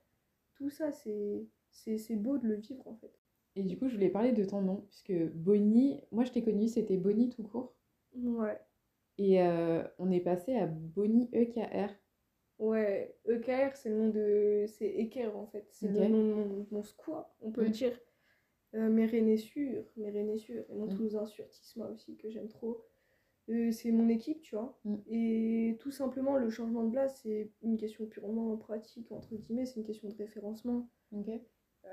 tout 0.55 0.69
ça, 0.69 0.91
c'est 0.93 2.17
beau 2.17 2.37
de 2.37 2.47
le 2.49 2.57
vivre 2.57 2.87
en 2.87 2.95
fait. 2.97 3.19
Et 3.57 3.63
du 3.63 3.79
coup, 3.79 3.89
je 3.89 3.95
voulais 3.95 4.11
parler 4.11 4.33
de 4.33 4.45
ton 4.45 4.61
nom, 4.61 4.85
puisque 4.87 5.15
Bonnie, 5.35 6.03
moi 6.13 6.25
je 6.25 6.33
t'ai 6.33 6.43
connu, 6.43 6.69
c'était 6.69 6.99
Bonnie 6.99 7.31
tout 7.31 7.43
court. 7.43 7.75
Ouais. 8.15 8.61
Et 9.19 9.43
euh, 9.43 9.83
on 9.99 10.11
est 10.11 10.21
passé 10.21 10.55
à 10.55 10.67
Bonnie 10.67 11.31
EKR. 11.33 11.91
Ouais, 12.59 13.17
EKR, 13.27 13.75
c'est 13.75 13.89
le 13.89 13.97
nom 13.97 14.09
de. 14.11 14.65
C'est 14.69 14.89
Eker 14.89 15.37
en 15.37 15.47
fait. 15.47 15.67
C'est 15.71 15.89
le 15.89 16.09
nom 16.09 16.47
de 16.47 16.67
mon, 16.71 16.83
squat, 16.83 17.35
on 17.41 17.51
peut 17.51 17.65
le 17.65 17.71
dire. 17.71 17.99
Euh, 18.75 18.91
Mérénessure, 18.91 19.85
Mérénessure, 19.97 20.65
et 20.69 20.75
mon 20.75 20.87
mm. 20.87 20.97
Toulousain 20.97 21.27
sur 21.27 21.49
Tisma 21.49 21.87
aussi, 21.89 22.17
que 22.17 22.29
j'aime 22.29 22.49
trop. 22.49 22.85
Euh, 23.49 23.71
c'est 23.71 23.93
mon 23.93 24.09
équipe, 24.09 24.43
tu 24.43 24.55
vois. 24.55 24.79
Mm. 24.85 24.97
Et 25.09 25.77
tout 25.81 25.91
simplement, 25.93 26.37
le 26.37 26.51
changement 26.51 26.85
de 26.85 26.91
place, 26.91 27.21
c'est 27.23 27.51
une 27.63 27.79
question 27.79 28.05
purement 28.07 28.55
pratique, 28.57 29.11
entre 29.13 29.35
guillemets, 29.35 29.65
c'est 29.65 29.77
une 29.77 29.87
question 29.87 30.09
de 30.09 30.15
référencement. 30.15 30.91
Ok. 31.13 31.31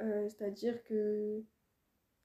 Euh, 0.02 0.28
c'est-à-dire 0.30 0.84
que 0.84 1.44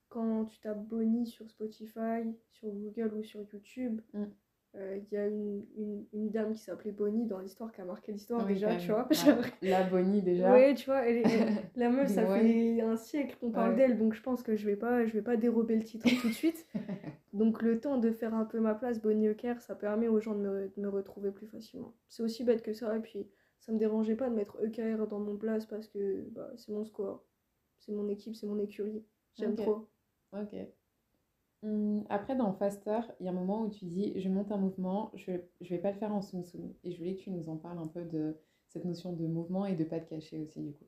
quand 0.08 0.46
tu 0.46 0.58
tapes 0.60 0.86
Bonnie 0.86 1.26
sur 1.26 1.48
Spotify, 1.48 2.24
sur 2.52 2.68
Google 2.68 3.14
ou 3.14 3.22
sur 3.22 3.40
YouTube, 3.52 4.00
mm. 4.14 4.24
euh, 4.76 4.96
il 4.96 5.14
y 5.14 5.16
a 5.18 5.26
une, 5.26 5.64
une, 6.12 6.30
dame 6.30 6.54
qui 6.54 6.62
s'appelait 6.62 6.92
Bonnie 6.92 7.26
dans 7.26 7.40
l'histoire 7.40 7.72
qui 7.72 7.80
a 7.80 7.84
marqué 7.84 8.12
l'histoire 8.12 8.46
déjà, 8.46 8.74
tu 8.76 8.90
vois. 8.90 9.06
la 9.62 9.84
Bonnie 9.84 10.22
déjà. 10.22 10.54
Oui, 10.54 10.74
tu 10.74 10.86
vois, 10.86 11.02
la 11.76 11.90
meuf, 11.90 12.08
ça 12.08 12.26
fait 12.26 12.80
un 12.80 12.96
siècle 12.96 13.36
qu'on 13.40 13.50
parle 13.50 13.76
d'elle, 13.76 13.98
donc 13.98 14.14
je 14.14 14.22
pense 14.22 14.42
que 14.42 14.56
je 14.56 14.66
vais 14.66 14.76
pas, 14.76 15.06
je 15.06 15.12
vais 15.12 15.22
pas 15.22 15.36
dérober 15.36 15.76
le 15.76 15.84
titre 15.84 16.08
tout 16.20 16.28
de 16.28 16.32
suite. 16.32 16.66
donc 17.34 17.60
le 17.62 17.78
temps 17.80 17.98
de 17.98 18.10
faire 18.10 18.34
un 18.34 18.44
peu 18.44 18.60
ma 18.60 18.74
place, 18.74 19.00
Bonnie 19.00 19.26
Eker, 19.26 19.60
ça 19.60 19.74
permet 19.74 20.08
aux 20.08 20.20
gens 20.20 20.34
de 20.34 20.40
me, 20.40 20.72
de 20.74 20.80
me 20.80 20.88
retrouver 20.88 21.32
plus 21.32 21.46
facilement. 21.46 21.94
C'est 22.08 22.22
aussi 22.22 22.44
bête 22.44 22.62
que 22.62 22.72
ça, 22.72 22.96
et 22.96 23.00
puis 23.00 23.28
ça 23.60 23.72
me 23.72 23.78
dérangeait 23.78 24.16
pas 24.16 24.30
de 24.30 24.34
mettre 24.34 24.56
EKR 24.64 25.06
dans 25.08 25.18
mon 25.18 25.36
place 25.36 25.66
parce 25.66 25.88
que 25.88 26.26
bah, 26.30 26.50
c'est 26.56 26.72
mon 26.72 26.84
score 26.84 27.22
c'est 27.88 27.94
mon 27.94 28.08
équipe, 28.08 28.36
c'est 28.36 28.46
mon 28.46 28.58
écurie. 28.58 29.02
J'aime 29.38 29.56
trop. 29.56 29.88
Ok. 30.32 30.54
Hum, 31.62 32.04
après, 32.10 32.36
dans 32.36 32.52
Faster, 32.52 33.00
il 33.18 33.24
y 33.24 33.28
a 33.28 33.32
un 33.32 33.34
moment 33.34 33.62
où 33.62 33.70
tu 33.70 33.86
dis 33.86 34.12
je 34.20 34.28
monte 34.28 34.52
un 34.52 34.58
mouvement, 34.58 35.10
je 35.14 35.30
vais, 35.30 35.48
je 35.62 35.70
vais 35.70 35.80
pas 35.80 35.90
le 35.90 35.96
faire 35.96 36.12
en 36.12 36.20
soum 36.20 36.44
soum. 36.44 36.74
Et 36.84 36.92
je 36.92 36.98
voulais 36.98 37.16
que 37.16 37.22
tu 37.22 37.30
nous 37.30 37.48
en 37.48 37.56
parles 37.56 37.78
un 37.78 37.86
peu 37.86 38.04
de 38.04 38.36
cette 38.68 38.84
notion 38.84 39.14
de 39.14 39.26
mouvement 39.26 39.64
et 39.64 39.74
de 39.74 39.84
pas 39.84 40.00
te 40.00 40.10
cacher 40.10 40.38
aussi, 40.38 40.60
du 40.60 40.72
coup. 40.72 40.84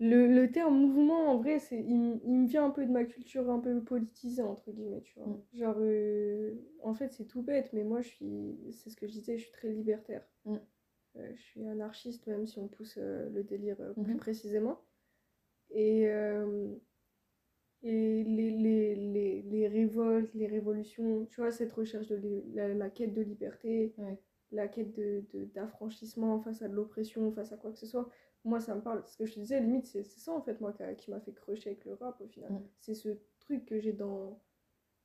Le, 0.00 0.26
le 0.26 0.50
terme 0.50 0.76
mouvement, 0.76 1.30
en 1.30 1.38
vrai, 1.38 1.60
c'est, 1.60 1.80
il, 1.80 1.96
me 1.96 2.48
vient 2.48 2.66
un 2.66 2.70
peu 2.70 2.84
de 2.84 2.90
ma 2.90 3.04
culture 3.04 3.48
un 3.48 3.60
peu 3.60 3.80
politisée, 3.80 4.42
entre 4.42 4.72
guillemets, 4.72 5.02
tu 5.02 5.20
vois. 5.20 5.28
Hum. 5.28 5.40
Genre, 5.52 5.76
euh, 5.78 6.52
en 6.82 6.94
fait, 6.94 7.12
c'est 7.12 7.26
tout 7.26 7.42
bête, 7.42 7.72
mais 7.72 7.84
moi, 7.84 8.00
je 8.00 8.08
suis, 8.08 8.58
c'est 8.72 8.90
ce 8.90 8.96
que 8.96 9.06
je 9.06 9.12
disais, 9.12 9.38
je 9.38 9.44
suis 9.44 9.52
très 9.52 9.68
libertaire. 9.68 10.26
Hum. 10.46 10.58
Euh, 11.16 11.30
je 11.36 11.40
suis 11.40 11.64
anarchiste, 11.68 12.26
même 12.26 12.44
si 12.44 12.58
on 12.58 12.66
pousse 12.66 12.98
euh, 12.98 13.30
le 13.30 13.44
délire 13.44 13.76
plus 14.02 14.16
précisément. 14.16 14.80
Et, 15.74 16.08
euh, 16.08 16.72
et 17.82 18.24
les, 18.24 18.50
les, 18.50 18.94
les, 18.94 19.42
les, 19.42 19.68
révoltes, 19.68 20.32
les 20.32 20.46
révolutions, 20.46 21.26
tu 21.26 21.40
vois, 21.40 21.50
cette 21.50 21.72
recherche 21.72 22.08
de 22.08 22.44
la, 22.54 22.88
quête 22.90 23.12
de 23.12 23.20
liberté, 23.20 23.94
la 24.52 24.68
quête 24.68 24.94
d'affranchissement 25.52 26.38
de, 26.38 26.44
face 26.44 26.62
à 26.62 26.68
de 26.68 26.74
l'oppression, 26.74 27.30
face 27.32 27.52
à 27.52 27.56
quoi 27.56 27.72
que 27.72 27.78
ce 27.78 27.86
soit, 27.86 28.08
moi 28.44 28.60
ça 28.60 28.74
me 28.74 28.80
parle. 28.80 29.02
Ce 29.06 29.16
que 29.16 29.26
je 29.26 29.34
te 29.34 29.40
disais, 29.40 29.60
limite, 29.60 29.86
c'est 29.86 30.04
ça 30.04 30.32
en 30.32 30.40
fait, 30.40 30.60
moi, 30.60 30.72
qui, 30.96 31.10
m'a 31.10 31.20
fait 31.20 31.34
crocher 31.34 31.70
avec 31.70 31.84
le 31.84 31.94
rap 31.94 32.20
au 32.20 32.28
final. 32.28 32.62
C'est 32.78 32.94
ce 32.94 33.08
truc 33.40 33.66
que 33.66 33.80
j'ai 33.80 33.92
dans 33.92 34.40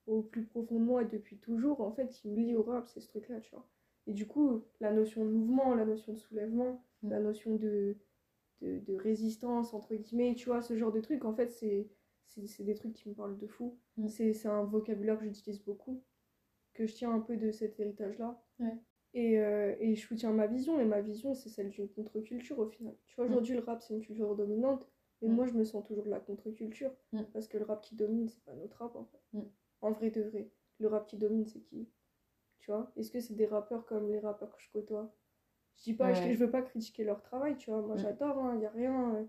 au 0.05 0.21
plus 0.21 0.43
profond 0.43 0.79
de 0.79 0.85
moi 0.85 1.03
depuis 1.03 1.37
toujours, 1.37 1.81
en 1.81 1.91
fait, 1.91 2.07
qui 2.07 2.29
me 2.29 2.35
lie 2.35 2.55
au 2.55 2.63
rap, 2.63 2.87
c'est 2.87 2.99
ce 2.99 3.07
truc-là, 3.07 3.39
tu 3.41 3.51
vois. 3.51 3.67
Et 4.07 4.13
du 4.13 4.25
coup, 4.25 4.63
la 4.79 4.91
notion 4.91 5.25
de 5.25 5.29
mouvement, 5.29 5.75
la 5.75 5.85
notion 5.85 6.13
de 6.13 6.17
soulèvement, 6.17 6.83
la 7.03 7.19
notion 7.19 7.55
de, 8.61 8.79
de, 8.79 8.95
résistance, 8.95 9.73
entre 9.73 9.95
guillemets, 9.95 10.35
tu 10.35 10.49
vois, 10.49 10.61
ce 10.61 10.75
genre 10.75 10.91
de 10.91 10.99
trucs, 10.99 11.25
en 11.25 11.33
fait, 11.33 11.51
c'est, 11.51 11.89
c'est, 12.25 12.63
des 12.63 12.75
trucs 12.75 12.93
qui 12.93 13.09
me 13.09 13.13
parlent 13.13 13.37
de 13.37 13.47
fou. 13.47 13.77
Mm. 13.97 14.07
C'est, 14.07 14.45
un 14.47 14.63
vocabulaire 14.63 15.19
que 15.19 15.25
j'utilise 15.25 15.63
beaucoup, 15.63 16.03
que 16.73 16.85
je 16.85 16.93
tiens 16.93 17.11
un 17.11 17.19
peu 17.19 17.37
de 17.37 17.51
cet 17.51 17.79
héritage-là. 17.79 18.41
Et, 19.13 19.39
euh, 19.39 19.75
et, 19.79 19.95
je 19.95 20.05
soutiens 20.05 20.31
ma 20.31 20.45
vision, 20.47 20.79
et 20.79 20.85
ma 20.85 21.01
vision, 21.01 21.33
c'est 21.33 21.49
celle 21.49 21.69
d'une 21.69 21.89
contre-culture 21.89 22.59
au 22.59 22.67
final. 22.67 22.95
Tu 23.07 23.15
vois, 23.15 23.25
mm. 23.25 23.29
aujourd'hui, 23.29 23.53
le 23.55 23.61
rap, 23.61 23.81
c'est 23.81 23.93
une 23.93 24.01
culture 24.01 24.35
dominante, 24.35 24.87
mais 25.21 25.27
moi, 25.27 25.47
je 25.47 25.53
me 25.53 25.63
sens 25.63 25.83
toujours 25.83 26.05
de 26.05 26.09
la 26.09 26.19
contre-culture, 26.19 26.91
parce 27.33 27.47
que 27.47 27.57
le 27.57 27.65
rap 27.65 27.81
qui 27.81 27.95
domine, 27.95 28.27
c'est 28.27 28.43
pas 28.43 28.53
notre 28.55 28.77
rap, 28.77 28.95
en 28.95 29.05
fait. 29.05 29.39
En 29.81 29.91
vrai 29.91 30.11
de 30.11 30.21
vrai. 30.21 30.51
Le 30.79 30.87
rap 30.87 31.07
qui 31.07 31.17
domine, 31.17 31.45
c'est 31.45 31.61
qui? 31.61 31.87
Tu 32.59 32.71
vois? 32.71 32.91
Est-ce 32.95 33.11
que 33.11 33.19
c'est 33.19 33.35
des 33.35 33.45
rappeurs 33.45 33.85
comme 33.85 34.09
les 34.09 34.19
rappeurs 34.19 34.55
que 34.55 34.61
je 34.61 34.69
côtoie? 34.71 35.13
Je 35.77 35.83
dis 35.83 35.93
pas, 35.93 36.13
je, 36.13 36.33
veux 36.33 36.49
pas 36.49 36.61
critiquer 36.61 37.03
leur 37.03 37.21
travail, 37.21 37.55
tu 37.55 37.69
vois. 37.71 37.81
Moi, 37.81 37.95
mm. 37.95 37.99
j'adore, 37.99 38.35
il 38.37 38.47
hein, 38.47 38.55
n'y 38.55 38.65
a 38.65 38.71
rien. 38.71 39.15
Euh, 39.15 39.23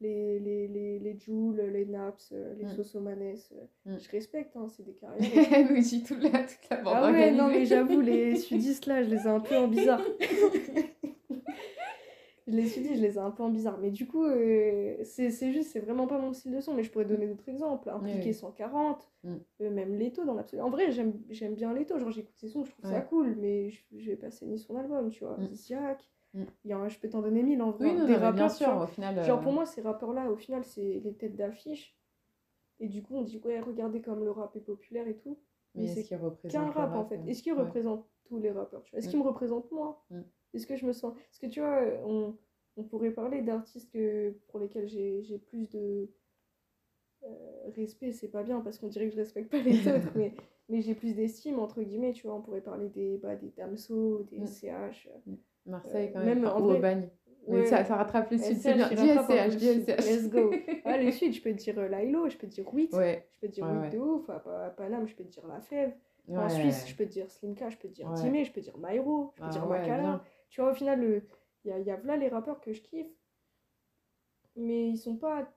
les, 0.00 0.38
les, 0.38 0.68
les, 0.68 0.98
les 0.98 1.18
Jules, 1.18 1.70
les 1.72 1.86
Naps, 1.86 2.30
euh, 2.32 2.54
les 2.58 2.64
mm. 2.64 2.76
Sosomanes, 2.76 3.22
euh, 3.22 3.94
mm. 3.94 3.98
je 3.98 4.10
respecte, 4.10 4.56
hein, 4.56 4.66
c'est 4.68 4.84
des 4.84 4.92
carrières. 5.00 5.70
Nous, 5.70 5.80
dit 5.80 6.02
toute 6.02 6.22
la, 6.22 6.42
toute 6.42 6.68
la 6.70 6.76
bande 6.78 6.94
Ah 6.96 7.12
ouais, 7.12 7.30
non, 7.30 7.48
mais 7.48 7.64
j'avoue, 7.64 8.00
les 8.00 8.36
sudistes 8.36 8.86
là, 8.86 9.02
je 9.02 9.10
les 9.10 9.22
ai 9.22 9.28
un 9.28 9.40
peu 9.40 9.56
en 9.56 9.68
bizarre. 9.68 10.02
je 12.62 12.80
les 12.80 12.94
je 12.96 13.00
les 13.00 13.14
ai 13.16 13.18
un 13.18 13.30
peu 13.30 13.42
en 13.42 13.50
bizarre. 13.50 13.78
Mais 13.78 13.90
du 13.90 14.06
coup, 14.06 14.24
euh, 14.24 14.96
c'est 15.04 15.52
juste, 15.52 15.70
c'est 15.70 15.80
vraiment 15.80 16.06
pas 16.06 16.18
mon 16.18 16.32
style 16.32 16.52
de 16.52 16.60
son. 16.60 16.74
Mais 16.74 16.82
je 16.82 16.90
pourrais 16.90 17.04
donner 17.04 17.26
d'autres 17.26 17.48
exemples. 17.48 17.90
Impliqué 17.90 18.32
140, 18.32 19.10
mm. 19.24 19.34
euh, 19.62 19.70
même 19.70 19.94
Leto 19.96 20.24
dans 20.24 20.34
l'absolu. 20.34 20.62
En 20.62 20.70
vrai, 20.70 20.90
j'aime 20.90 21.54
bien 21.54 21.72
Leto. 21.72 21.98
Genre, 21.98 22.10
j'écoute 22.10 22.36
ses 22.36 22.48
sons, 22.48 22.64
je 22.64 22.70
trouve 22.70 22.90
ça 22.90 23.00
cool. 23.00 23.36
Mais 23.36 23.70
je, 23.70 23.82
je 23.96 24.10
vais 24.10 24.16
pas 24.16 24.30
saigner 24.30 24.58
son 24.58 24.76
album, 24.76 25.10
tu 25.10 25.24
vois. 25.24 25.36
Mm. 25.38 25.54
Ziak. 25.54 26.10
Mm. 26.34 26.44
Il 26.64 26.70
y 26.70 26.72
a 26.72 26.88
je 26.88 26.98
peux 26.98 27.08
t'en 27.08 27.22
donner 27.22 27.42
mille 27.42 27.62
en 27.62 27.70
vrai. 27.70 27.90
Oui, 27.90 28.06
des 28.06 28.14
rappeurs, 28.14 28.32
bien 28.32 28.48
sûr, 28.48 28.76
au 28.76 28.86
final. 28.86 29.24
Genre, 29.24 29.40
pour 29.40 29.52
euh, 29.52 29.54
moi, 29.54 29.66
ces 29.66 29.80
rappeurs-là, 29.80 30.30
au 30.30 30.36
final, 30.36 30.64
c'est 30.64 31.00
les 31.02 31.14
têtes 31.14 31.36
d'affiche. 31.36 31.96
Et 32.80 32.88
du 32.88 33.02
coup, 33.02 33.16
on 33.16 33.22
dit, 33.22 33.40
ouais, 33.44 33.60
regardez 33.60 34.00
comme 34.00 34.24
le 34.24 34.30
rap 34.30 34.54
est 34.56 34.60
populaire 34.60 35.06
et 35.06 35.16
tout. 35.16 35.38
Mais, 35.76 35.88
c'est 35.88 36.04
qu'un 36.04 36.70
rap, 36.70 36.94
en 36.94 37.04
fait? 37.04 37.20
Est-ce 37.26 37.42
qu'il 37.42 37.54
représente 37.54 38.06
tous 38.24 38.38
les 38.38 38.50
rappeurs 38.50 38.82
Est-ce 38.92 39.08
qu'il 39.08 39.18
me 39.18 39.24
représente 39.24 39.70
moi? 39.72 40.04
Est-ce 40.52 40.66
que 40.66 40.76
je 40.76 40.86
me 40.86 40.92
sens. 40.92 41.14
Parce 41.14 41.38
que 41.38 41.46
tu 41.46 41.60
vois, 41.60 41.82
on, 42.04 42.36
on 42.76 42.82
pourrait 42.82 43.10
parler 43.10 43.42
d'artistes 43.42 43.90
que... 43.92 44.34
pour 44.48 44.60
lesquels 44.60 44.88
j'ai 44.88 45.38
plus 45.38 45.68
de 45.70 46.08
euh, 47.24 47.70
respect, 47.76 48.12
c'est 48.12 48.28
pas 48.28 48.42
bien 48.42 48.60
parce 48.60 48.78
qu'on 48.78 48.88
dirait 48.88 49.06
que 49.06 49.12
je 49.12 49.18
respecte 49.18 49.50
pas 49.50 49.58
les 49.58 49.88
autres, 49.88 50.12
mais, 50.14 50.34
mais 50.68 50.82
j'ai 50.82 50.94
plus 50.94 51.14
d'estime, 51.14 51.58
entre 51.58 51.82
guillemets, 51.82 52.12
tu 52.12 52.26
vois. 52.26 52.36
On 52.36 52.42
pourrait 52.42 52.60
parler 52.60 52.88
des, 52.88 53.18
bah, 53.18 53.34
des 53.36 53.50
Damso, 53.56 54.26
des 54.30 54.40
mm. 54.40 54.46
CH. 54.46 55.08
Mm. 55.26 55.34
Marseille, 55.66 56.10
quand 56.12 56.22
même, 56.22 56.44
en 56.44 56.60
ou 56.60 56.72
au 56.72 56.78
bagne. 56.78 57.08
ça, 57.64 57.84
ça, 57.84 57.96
rattrape 57.96 58.30
les 58.30 58.38
suites, 58.38 58.58
c'est 58.58 58.74
bien. 58.74 58.88
DSCH. 58.88 59.58
Let's 59.88 60.28
go. 60.28 60.52
ah, 60.84 60.98
les 60.98 61.12
suites, 61.12 61.34
je 61.34 61.42
peux 61.42 61.52
te 61.52 61.56
dire 61.56 61.78
euh, 61.78 61.88
Lailo, 61.88 62.28
je 62.28 62.36
peux 62.36 62.46
te 62.46 62.52
dire 62.52 62.72
Wit, 62.74 62.92
ouais. 62.92 63.26
je 63.32 63.40
peux 63.40 63.48
te 63.48 63.52
dire 63.52 63.64
ouais, 63.64 63.88
de 63.88 63.98
ouf. 63.98 64.28
À 64.28 64.74
Paname, 64.76 65.08
je 65.08 65.14
peux 65.14 65.24
te 65.24 65.30
dire 65.30 65.46
La 65.46 65.60
Fève. 65.60 65.94
En 66.28 66.48
Suisse, 66.48 66.86
je 66.86 66.94
peux 66.94 67.04
te 67.04 67.10
dire 67.10 67.30
Slimka, 67.30 67.70
je 67.70 67.76
peux 67.76 67.88
te 67.88 67.94
dire 67.94 68.12
Timé, 68.14 68.44
je 68.44 68.52
peux 68.52 68.60
te 68.60 68.66
dire 68.66 68.78
Myro, 68.78 69.32
je 69.36 69.42
peux 69.42 69.48
te 69.48 69.52
dire 69.52 69.62
ah 69.64 69.68
Makala. 69.68 70.24
Tu 70.50 70.60
vois, 70.60 70.70
au 70.70 70.74
final, 70.74 71.00
le, 71.00 71.22
il 71.64 71.70
y 71.70 71.72
a, 71.72 71.78
y 71.78 71.90
a 71.90 71.96
là 71.98 72.16
les 72.16 72.28
rappeurs 72.28 72.60
que 72.60 72.72
je 72.72 72.82
kiffe, 72.82 73.12
mais 74.56 74.88
ils 74.90 74.98
sont 74.98 75.16
pas 75.16 75.50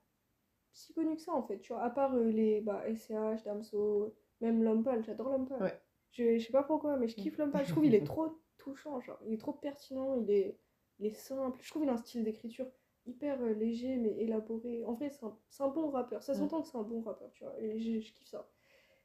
si 0.73 0.93
connus 0.93 1.15
que 1.15 1.21
ça 1.21 1.33
en 1.33 1.43
fait. 1.43 1.59
Tu 1.59 1.73
vois, 1.73 1.83
à 1.83 1.89
part 1.89 2.15
euh, 2.15 2.29
les 2.29 2.61
bah, 2.61 2.83
SCH, 2.93 3.43
Damso, 3.43 4.15
même 4.41 4.63
Lompal, 4.63 5.03
j'adore 5.03 5.29
Lompal. 5.29 5.61
Ouais. 5.61 5.81
Je, 6.11 6.37
je 6.37 6.45
sais 6.45 6.51
pas 6.51 6.63
pourquoi, 6.63 6.97
mais 6.97 7.07
je 7.07 7.15
kiffe 7.15 7.37
Lompal. 7.37 7.65
Je 7.65 7.71
trouve 7.71 7.85
il 7.85 7.95
est 7.95 8.05
trop 8.05 8.39
touchant, 8.57 8.99
genre, 9.01 9.19
il 9.25 9.33
est 9.33 9.37
trop 9.37 9.53
pertinent, 9.53 10.15
il 10.15 10.29
est, 10.31 10.57
il 10.99 11.07
est 11.07 11.13
simple. 11.13 11.59
Je 11.61 11.69
trouve 11.69 11.83
il 11.83 11.89
a 11.89 11.93
un 11.93 11.97
style 11.97 12.23
d'écriture 12.23 12.67
hyper 13.05 13.41
euh, 13.41 13.53
léger 13.53 13.95
mais 13.97 14.11
élaboré. 14.19 14.83
En 14.85 14.93
vrai, 14.93 15.09
c'est 15.09 15.25
un, 15.25 15.37
un, 15.59 15.67
bon 15.69 15.89
rappeur. 15.89 16.21
Ça 16.23 16.33
s'entend 16.33 16.61
que 16.61 16.67
c'est 16.67 16.77
un 16.77 16.83
bon 16.83 17.01
rappeur, 17.01 17.31
tu 17.31 17.43
vois, 17.43 17.59
et 17.59 17.79
je, 17.79 17.99
je 17.99 18.13
kiffe 18.13 18.27
ça. 18.27 18.47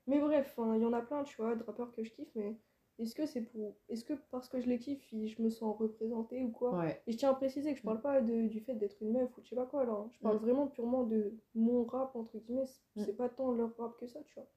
Mais 0.07 0.19
bref, 0.19 0.55
il 0.59 0.83
y 0.83 0.85
en 0.85 0.93
a 0.93 1.01
plein, 1.01 1.23
tu 1.23 1.37
vois, 1.37 1.55
de 1.55 1.63
rappeurs 1.63 1.93
que 1.93 2.03
je 2.03 2.11
kiffe, 2.11 2.31
mais 2.35 2.57
est-ce 3.03 3.15
que 3.15 3.27
c'est 3.27 3.43
pour. 3.43 3.77
Est-ce 3.89 4.05
que 4.05 4.15
parce 4.31 4.49
que 4.49 4.61
je 4.61 4.69
les 4.69 4.79
kiffe, 4.79 5.05
je 5.11 5.43
me 5.43 5.51
sens 5.51 5.77
représentée 5.77 6.43
ou 6.43 6.51
quoi? 6.51 6.87
Et 7.07 7.13
je 7.13 7.17
tiens 7.17 7.31
à 7.31 7.35
préciser 7.35 7.73
que 7.73 7.79
je 7.79 7.83
parle 7.83 8.01
pas 8.01 8.21
de, 8.21 8.47
du 8.47 8.61
fait 8.61 8.75
d'être 8.75 9.03
une 9.03 9.13
meuf 9.13 9.37
ou 9.37 9.43
je 9.43 9.49
sais 9.49 9.57
pas 9.57 9.67
quoi 9.67 9.85
là. 9.85 9.93
Hein. 9.93 10.09
Je 10.13 10.21
parle 10.21 10.37
mm. 10.37 10.41
vraiment 10.41 10.67
purement 10.69 11.05
de 11.05 11.35
mon 11.55 11.85
rap, 11.85 12.15
entre 12.15 12.39
guillemets. 12.39 12.69
Mm. 12.97 13.03
C'est 13.05 13.17
pas 13.17 13.29
tant 13.29 13.53
leur 13.53 13.77
rap 13.77 13.97
que 13.99 14.07
ça, 14.07 14.23
tu 14.23 14.35
vois. 14.35 14.49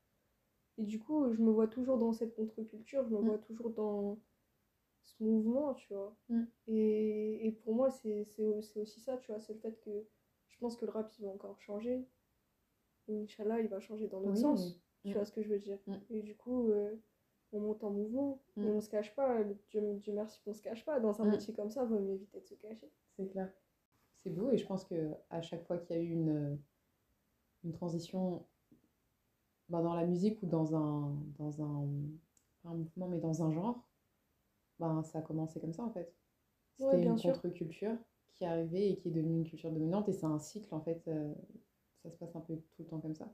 Et 0.78 0.84
du 0.84 1.00
coup, 1.00 1.34
je 1.34 1.42
me 1.42 1.52
vois 1.52 1.68
toujours 1.68 1.98
dans 1.98 2.14
cette 2.14 2.36
contre-culture, 2.36 3.04
je 3.06 3.16
me 3.16 3.22
mm. 3.22 3.26
vois 3.26 3.38
toujours 3.40 3.72
dans 3.72 4.20
ce 5.02 5.24
mouvement, 5.24 5.74
tu 5.74 5.94
vois. 5.94 6.16
Et, 6.68 7.48
et, 7.48 7.52
pour 7.52 7.74
moi, 7.74 7.90
c'est 7.90 8.28
aussi 8.76 9.00
ça, 9.00 9.18
tu 9.18 9.32
vois. 9.32 9.40
C'est 9.40 9.54
le 9.54 9.60
fait 9.60 9.80
que 9.82 10.06
je 10.50 10.58
pense 10.60 10.78
que 10.78 10.86
le 10.86 10.92
rap, 10.92 11.12
il 11.18 11.26
va 11.26 11.32
encore 11.32 11.60
changer. 11.62 12.08
Inch'Allah, 13.10 13.62
il 13.62 13.68
va 13.68 13.80
changer 13.80 14.08
dans 14.08 14.20
l'autre 14.20 14.38
sens. 14.38 14.80
Tu 15.04 15.14
vois 15.14 15.26
ce 15.26 15.32
que 15.32 15.42
je 15.42 15.50
veux 15.50 15.60
dire. 15.60 15.80
Et 16.12 16.22
du 16.22 16.36
coup. 16.36 16.70
Euh, 16.70 16.96
on 17.56 17.62
monte 17.62 17.84
en 17.84 17.92
mouvement. 17.92 18.40
Mm. 18.56 18.66
on 18.68 18.82
se 18.82 18.90
cache 18.90 19.16
pas. 19.16 19.44
Dieu, 19.70 19.82
Dieu 20.02 20.14
merci 20.14 20.42
qu'on 20.44 20.54
se 20.54 20.62
cache 20.62 20.86
pas. 20.86 21.00
Dans 21.00 21.22
un 21.22 21.26
mm. 21.26 21.32
métier 21.32 21.54
comme 21.54 21.70
ça, 21.70 21.84
il 21.84 21.90
vaut 21.90 22.00
mieux 22.00 22.14
éviter 22.14 22.40
de 22.40 22.46
se 22.46 22.56
cacher. 22.56 22.92
C'est 23.16 23.28
clair. 23.28 23.52
C'est 24.18 24.30
beau 24.30 24.52
et 24.52 24.58
je 24.58 24.66
pense 24.66 24.84
que 24.86 25.12
à 25.30 25.42
chaque 25.42 25.64
fois 25.66 25.78
qu'il 25.78 25.96
y 25.96 26.00
a 26.00 26.02
eu 26.02 26.10
une, 26.10 26.58
une 27.64 27.72
transition 27.74 28.46
bah, 29.70 29.82
dans 29.82 29.94
la 29.94 30.06
musique 30.06 30.42
ou 30.44 30.48
dans 30.48 30.76
un, 30.76 31.16
dans 31.38 31.62
un, 31.62 31.88
un 32.66 32.74
mouvement, 32.74 33.08
mais 33.08 33.20
dans 33.20 33.44
un 33.44 33.52
genre, 33.52 33.88
ben, 34.80 35.04
ça 35.04 35.20
a 35.20 35.22
commencé 35.22 35.60
comme 35.60 35.74
ça 35.74 35.84
en 35.84 35.92
fait. 35.92 36.14
C'était 36.78 37.04
une 37.04 37.20
contre-culture 37.20 37.96
qui 38.34 38.44
est 38.44 38.48
arrivée 38.48 38.90
et 38.90 38.98
qui 38.98 39.08
est 39.08 39.12
devenue 39.12 39.38
une 39.38 39.46
culture 39.46 39.72
dominante 39.72 40.10
et 40.10 40.14
c'est 40.14 40.26
un 40.26 40.40
cycle 40.40 40.74
en 40.74 40.82
fait. 40.82 41.08
Euh, 41.08 41.34
ça 42.04 42.12
se 42.12 42.18
passe 42.18 42.36
un 42.36 42.42
peu 42.42 42.56
tout 42.56 42.84
le 42.84 42.86
temps 42.86 43.00
comme 43.00 43.16
ça. 43.16 43.32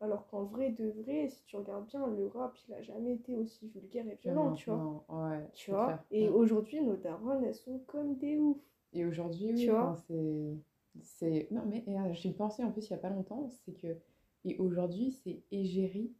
Alors 0.00 0.26
qu'en 0.26 0.44
vrai 0.44 0.70
de 0.70 0.90
vrai, 1.02 1.28
si 1.30 1.44
tu 1.44 1.56
regardes 1.56 1.86
bien, 1.86 2.06
le 2.06 2.26
rap, 2.26 2.56
il 2.68 2.74
a 2.74 2.82
jamais 2.82 3.14
été 3.14 3.34
aussi 3.34 3.68
vulgaire 3.68 4.06
et 4.06 4.16
violent, 4.16 4.52
tu 4.52 4.70
vois. 4.70 5.04
Ouais, 5.08 5.48
tu 5.54 5.70
vois. 5.70 6.04
Et 6.10 6.28
aujourd'hui, 6.28 6.80
nos 6.82 6.96
darons, 6.96 7.42
elles 7.42 7.54
sont 7.54 7.78
comme 7.86 8.16
des 8.16 8.38
ouf. 8.38 8.58
Et 8.92 9.04
aujourd'hui, 9.04 9.52
oui, 9.52 9.70
c'est. 10.06 10.56
C'est... 11.02 11.48
Non, 11.50 11.62
mais 11.66 11.84
euh, 11.88 12.12
j'ai 12.14 12.32
pensé 12.32 12.64
en 12.64 12.70
plus 12.70 12.88
il 12.88 12.90
y 12.92 12.94
a 12.94 12.98
pas 12.98 13.10
longtemps, 13.10 13.48
c'est 13.48 13.72
que. 13.72 13.98
Et 14.44 14.56
aujourd'hui, 14.58 15.10
c'est 15.10 15.42
égérie 15.50 16.14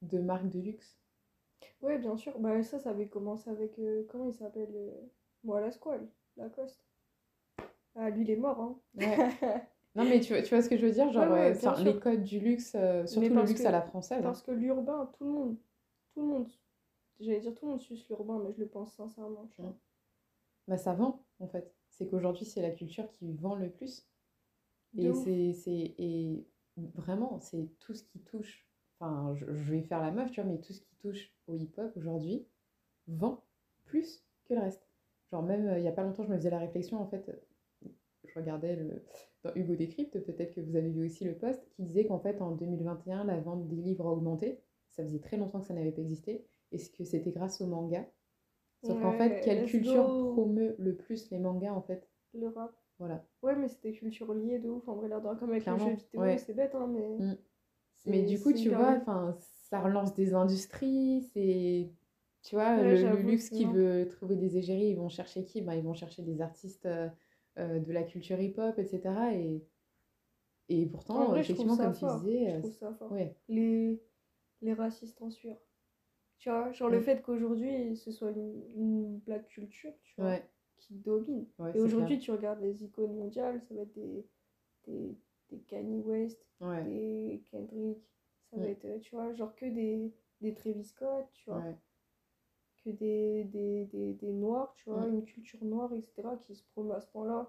de 0.00 0.18
marque 0.18 0.48
de 0.48 0.60
luxe. 0.60 0.98
Ouais, 1.82 1.98
bien 1.98 2.16
sûr. 2.16 2.38
Bah, 2.38 2.62
ça, 2.62 2.78
ça 2.78 2.90
avait 2.90 3.08
commencé 3.08 3.50
avec. 3.50 3.78
Euh, 3.78 4.04
comment 4.08 4.26
il 4.26 4.34
s'appelle 4.34 4.72
euh... 4.74 4.90
Moi, 5.44 5.60
la 5.60 5.70
Squale, 5.72 6.08
Lacoste. 6.36 6.86
Ah, 7.94 8.10
lui, 8.10 8.22
il 8.22 8.30
est 8.30 8.36
mort, 8.36 8.60
hein. 8.60 8.80
Ouais. 8.94 9.16
Non, 9.94 10.04
mais 10.04 10.20
tu 10.20 10.32
vois, 10.32 10.42
tu 10.42 10.54
vois 10.54 10.62
ce 10.62 10.70
que 10.70 10.76
je 10.76 10.86
veux 10.86 10.92
dire 10.92 11.12
Genre, 11.12 11.30
euh, 11.32 11.52
les 11.84 11.98
codes 11.98 12.22
du 12.22 12.40
luxe, 12.40 12.72
euh, 12.74 13.06
surtout 13.06 13.34
le 13.34 13.42
luxe 13.44 13.64
à 13.64 13.70
la 13.70 13.82
française. 13.82 14.20
Hein. 14.20 14.22
Parce 14.22 14.42
que 14.42 14.50
l'urbain, 14.50 15.10
tout 15.18 15.24
le 15.24 15.30
monde, 15.30 15.56
tout 16.14 16.22
le 16.22 16.26
monde, 16.26 16.48
j'allais 17.20 17.40
dire 17.40 17.54
tout 17.54 17.66
le 17.66 17.72
monde 17.72 17.80
suce 17.80 18.08
l'urbain, 18.08 18.40
mais 18.42 18.52
je 18.52 18.60
le 18.60 18.68
pense 18.68 18.94
sincèrement, 18.94 19.48
tu 19.50 19.60
vois. 19.60 19.76
Bah, 20.66 20.78
ça 20.78 20.94
vend, 20.94 21.24
en 21.40 21.46
fait. 21.46 21.74
C'est 21.90 22.08
qu'aujourd'hui, 22.08 22.46
c'est 22.46 22.62
la 22.62 22.70
culture 22.70 23.10
qui 23.12 23.34
vend 23.34 23.54
le 23.54 23.70
plus. 23.70 24.06
Et 24.96 25.12
c'est, 25.12 25.94
et 25.98 26.46
vraiment, 26.76 27.38
c'est 27.40 27.68
tout 27.78 27.94
ce 27.94 28.02
qui 28.04 28.20
touche. 28.20 28.66
Enfin, 28.98 29.34
je, 29.34 29.46
je, 29.52 29.72
vais 29.72 29.82
faire 29.82 30.00
la 30.00 30.10
meuf, 30.10 30.30
tu 30.30 30.40
vois, 30.40 30.50
mais 30.50 30.58
tout 30.60 30.72
ce 30.72 30.80
qui 30.80 30.94
touche 30.96 31.34
au 31.46 31.56
hip-hop 31.56 31.92
aujourd'hui 31.96 32.46
vend 33.08 33.42
plus 33.84 34.24
que 34.44 34.54
le 34.54 34.60
reste. 34.60 34.86
Genre, 35.30 35.42
même 35.42 35.66
euh, 35.66 35.78
il 35.78 35.84
y 35.84 35.88
a 35.88 35.92
pas 35.92 36.02
longtemps, 36.02 36.22
je 36.24 36.30
me 36.30 36.36
faisais 36.36 36.50
la 36.50 36.58
réflexion, 36.58 37.00
en 37.00 37.06
fait, 37.06 37.30
je 38.24 38.38
regardais 38.38 38.76
le, 38.76 39.02
dans 39.42 39.52
Hugo 39.54 39.74
Décrypte, 39.74 40.20
peut-être 40.20 40.54
que 40.54 40.60
vous 40.60 40.76
avez 40.76 40.90
vu 40.90 41.06
aussi 41.06 41.24
le 41.24 41.34
post, 41.34 41.68
qui 41.70 41.82
disait 41.82 42.04
qu'en 42.04 42.18
fait 42.18 42.40
en 42.40 42.52
2021, 42.52 43.24
la 43.24 43.40
vente 43.40 43.66
des 43.68 43.76
livres 43.76 44.06
a 44.06 44.12
augmenté. 44.12 44.60
Ça 44.90 45.02
faisait 45.02 45.20
très 45.20 45.36
longtemps 45.36 45.60
que 45.60 45.66
ça 45.66 45.74
n'avait 45.74 45.92
pas 45.92 46.02
existé. 46.02 46.44
Et 46.70 46.78
que 46.78 47.04
c'était 47.04 47.32
grâce 47.32 47.60
au 47.60 47.66
manga? 47.66 48.06
Sauf 48.82 49.00
qu'en 49.00 49.12
fait, 49.12 49.40
quelle 49.44 49.66
culture 49.66 50.32
promeut 50.32 50.74
le 50.78 50.96
plus 50.96 51.30
les 51.30 51.38
mangas 51.38 51.72
en 51.72 51.82
fait? 51.82 52.08
Le 52.34 52.48
rap. 52.48 52.72
Voilà. 52.98 53.24
Ouais, 53.42 53.56
mais 53.56 53.68
c'était 53.68 53.92
culture 53.92 54.32
liée 54.32 54.58
de 54.58 54.68
ouf, 54.68 54.86
en 54.88 54.94
vrai, 54.94 55.08
l'air 55.08 55.20
comme 55.20 55.50
avec 55.50 55.66
les 55.66 55.78
jeux 55.78 55.96
vidéo, 55.96 56.38
c'est 56.38 56.54
bête, 56.54 56.74
hein, 56.74 56.88
mais. 56.88 57.18
Mm. 57.18 57.36
Mais 58.06 58.22
du 58.22 58.40
coup, 58.40 58.52
tu 58.52 58.68
vois, 58.68 58.96
enfin, 59.00 59.36
ça 59.40 59.80
relance 59.80 60.14
des 60.14 60.34
industries, 60.34 61.28
c'est. 61.32 61.90
Tu 62.42 62.56
vois, 62.56 62.76
le, 62.82 63.22
luxe 63.22 63.50
qui 63.50 63.64
veut 63.64 64.08
trouver 64.08 64.36
des 64.36 64.56
égéries, 64.56 64.88
ils 64.88 64.96
vont 64.96 65.08
chercher 65.08 65.44
qui? 65.44 65.62
Ben, 65.62 65.74
Ils 65.74 65.84
vont 65.84 65.94
chercher 65.94 66.22
des 66.22 66.40
artistes. 66.40 66.86
Euh, 66.86 67.08
euh, 67.58 67.78
de 67.80 67.92
la 67.92 68.02
culture 68.02 68.40
hip-hop, 68.40 68.78
etc. 68.78 69.02
Et, 69.34 69.64
et 70.68 70.86
pourtant, 70.86 71.36
effectivement, 71.36 71.76
comme 71.76 71.92
tu 71.92 72.04
disais... 72.04 72.50
Je 72.50 72.56
euh, 72.56 72.58
trouve 72.60 72.72
ça 72.72 72.94
fort. 72.94 73.14
Les, 73.48 74.02
les 74.62 74.74
racistes 74.74 75.20
en 75.20 75.30
sueur. 75.30 75.58
Tu 76.38 76.50
vois, 76.50 76.72
genre 76.72 76.88
le 76.88 76.98
mm. 76.98 77.02
fait 77.02 77.22
qu'aujourd'hui, 77.22 77.96
ce 77.96 78.10
soit 78.10 78.32
une, 78.32 79.18
black 79.18 79.46
culture, 79.48 79.92
tu 80.02 80.20
vois, 80.20 80.38
qui 80.76 80.94
domine. 80.94 81.46
et 81.74 81.80
aujourd'hui, 81.80 82.18
tu 82.18 82.30
regardes 82.32 82.60
les 82.60 82.82
icônes 82.84 83.14
mondiales, 83.14 83.60
ça 83.62 83.74
va 83.74 83.82
être 83.82 83.92
des, 83.92 84.26
des, 84.86 85.16
des 85.50 85.58
Kanye 85.60 86.00
West, 86.00 86.44
des 86.60 87.44
Kendrick, 87.50 87.98
Ça 88.50 88.56
va 88.56 88.66
être, 88.66 89.00
tu 89.00 89.14
vois, 89.14 89.32
genre 89.34 89.54
que 89.54 89.66
des, 89.66 90.12
des 90.40 90.54
Travis 90.54 90.84
Scott, 90.84 91.26
tu 91.32 91.48
vois. 91.48 91.62
Que 92.84 92.90
des, 92.90 93.44
des, 93.44 93.84
des, 93.86 94.12
des, 94.14 94.32
noirs, 94.32 94.72
tu 94.74 94.90
vois, 94.90 95.06
une 95.06 95.24
culture 95.24 95.64
noire, 95.64 95.92
etc., 95.94 96.28
qui 96.40 96.56
se 96.56 96.64
promeut 96.72 96.94
à 96.94 97.00
ce 97.00 97.06
point-là. 97.08 97.48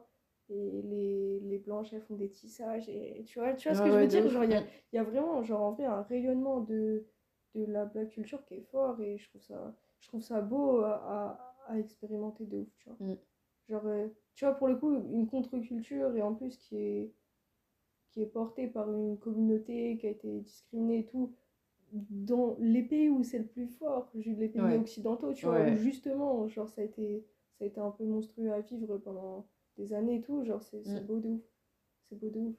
Et 0.50 0.82
les, 0.84 1.40
les 1.40 1.58
blanches, 1.58 1.92
elles 1.92 2.04
font 2.04 2.16
des 2.16 2.30
tissages. 2.30 2.88
Et 2.88 3.24
tu 3.26 3.40
vois, 3.40 3.54
tu 3.54 3.68
vois 3.68 3.76
ce 3.76 3.82
que 3.82 3.90
je 3.90 3.98
veux 3.98 4.08
dire? 4.08 4.30
Genre, 4.30 4.44
il 4.44 4.52
y 4.52 4.56
a, 4.56 4.64
y 4.92 4.98
a, 5.00 5.04
vraiment, 5.04 5.42
genre, 5.44 5.62
en 5.62 5.72
vrai, 5.72 5.86
un 5.86 6.04
rayonnement 6.04 6.60
de, 6.60 7.08
de 7.56 7.66
la 7.66 7.86
black 7.86 8.10
culture 8.10 8.46
qui 8.46 8.56
est 8.56 8.68
fort. 8.72 9.02
Et 9.02 9.18
je 9.18 9.28
trouve 9.30 9.42
ça, 9.42 9.76
je 10.02 10.08
trouve 10.08 10.22
ça 10.22 10.42
beau 10.42 10.82
à, 10.82 11.40
à, 11.68 11.80
expérimenter 11.80 12.46
de 12.46 12.58
ouf, 12.58 12.70
tu 12.78 12.90
vois. 12.90 12.98
Mm. 13.00 13.18
Genre, 13.70 13.88
euh, 13.88 14.08
tu 14.36 14.46
vois, 14.46 14.54
pour 14.54 14.68
le 14.68 14.76
coup, 14.76 14.94
une 14.94 15.28
contre-culture, 15.28 16.16
et 16.16 16.22
en 16.22 16.36
plus 16.36 16.58
qui 16.58 16.78
est, 16.78 17.14
qui 18.12 18.22
est 18.22 18.28
portée 18.28 18.68
par 18.68 18.92
une 18.92 19.18
communauté 19.18 19.98
qui 19.98 20.06
a 20.06 20.10
été 20.10 20.42
discriminée 20.42 21.00
et 21.00 21.06
tout, 21.06 21.34
dans 21.94 22.56
les 22.60 22.84
pays 22.84 23.10
où 23.10 23.24
c'est 23.24 23.40
le 23.40 23.46
plus 23.46 23.68
fort, 23.68 24.10
les 24.16 24.50
pays 24.50 24.76
occidentaux, 24.76 25.34
tu 25.34 25.46
vois, 25.46 25.62
où 25.62 25.76
justement, 25.78 26.48
genre, 26.48 26.68
ça 26.70 26.82
a, 26.82 26.84
été, 26.84 27.26
ça 27.58 27.66
a 27.66 27.68
été 27.68 27.80
un 27.80 27.92
peu 27.92 28.04
monstrueux 28.04 28.52
à 28.52 28.62
vivre 28.62 28.98
pendant 28.98 29.48
des 29.78 29.94
années 29.94 30.18
et 30.18 30.22
tout, 30.22 30.44
genre, 30.44 30.62
c'est 30.62 30.86
mm. 30.86 31.06
beau 31.06 31.20
de 31.20 31.30
ouf. 31.30 31.44
C'est 32.10 32.20
beau 32.20 32.30
de 32.30 32.40
ouf. 32.40 32.56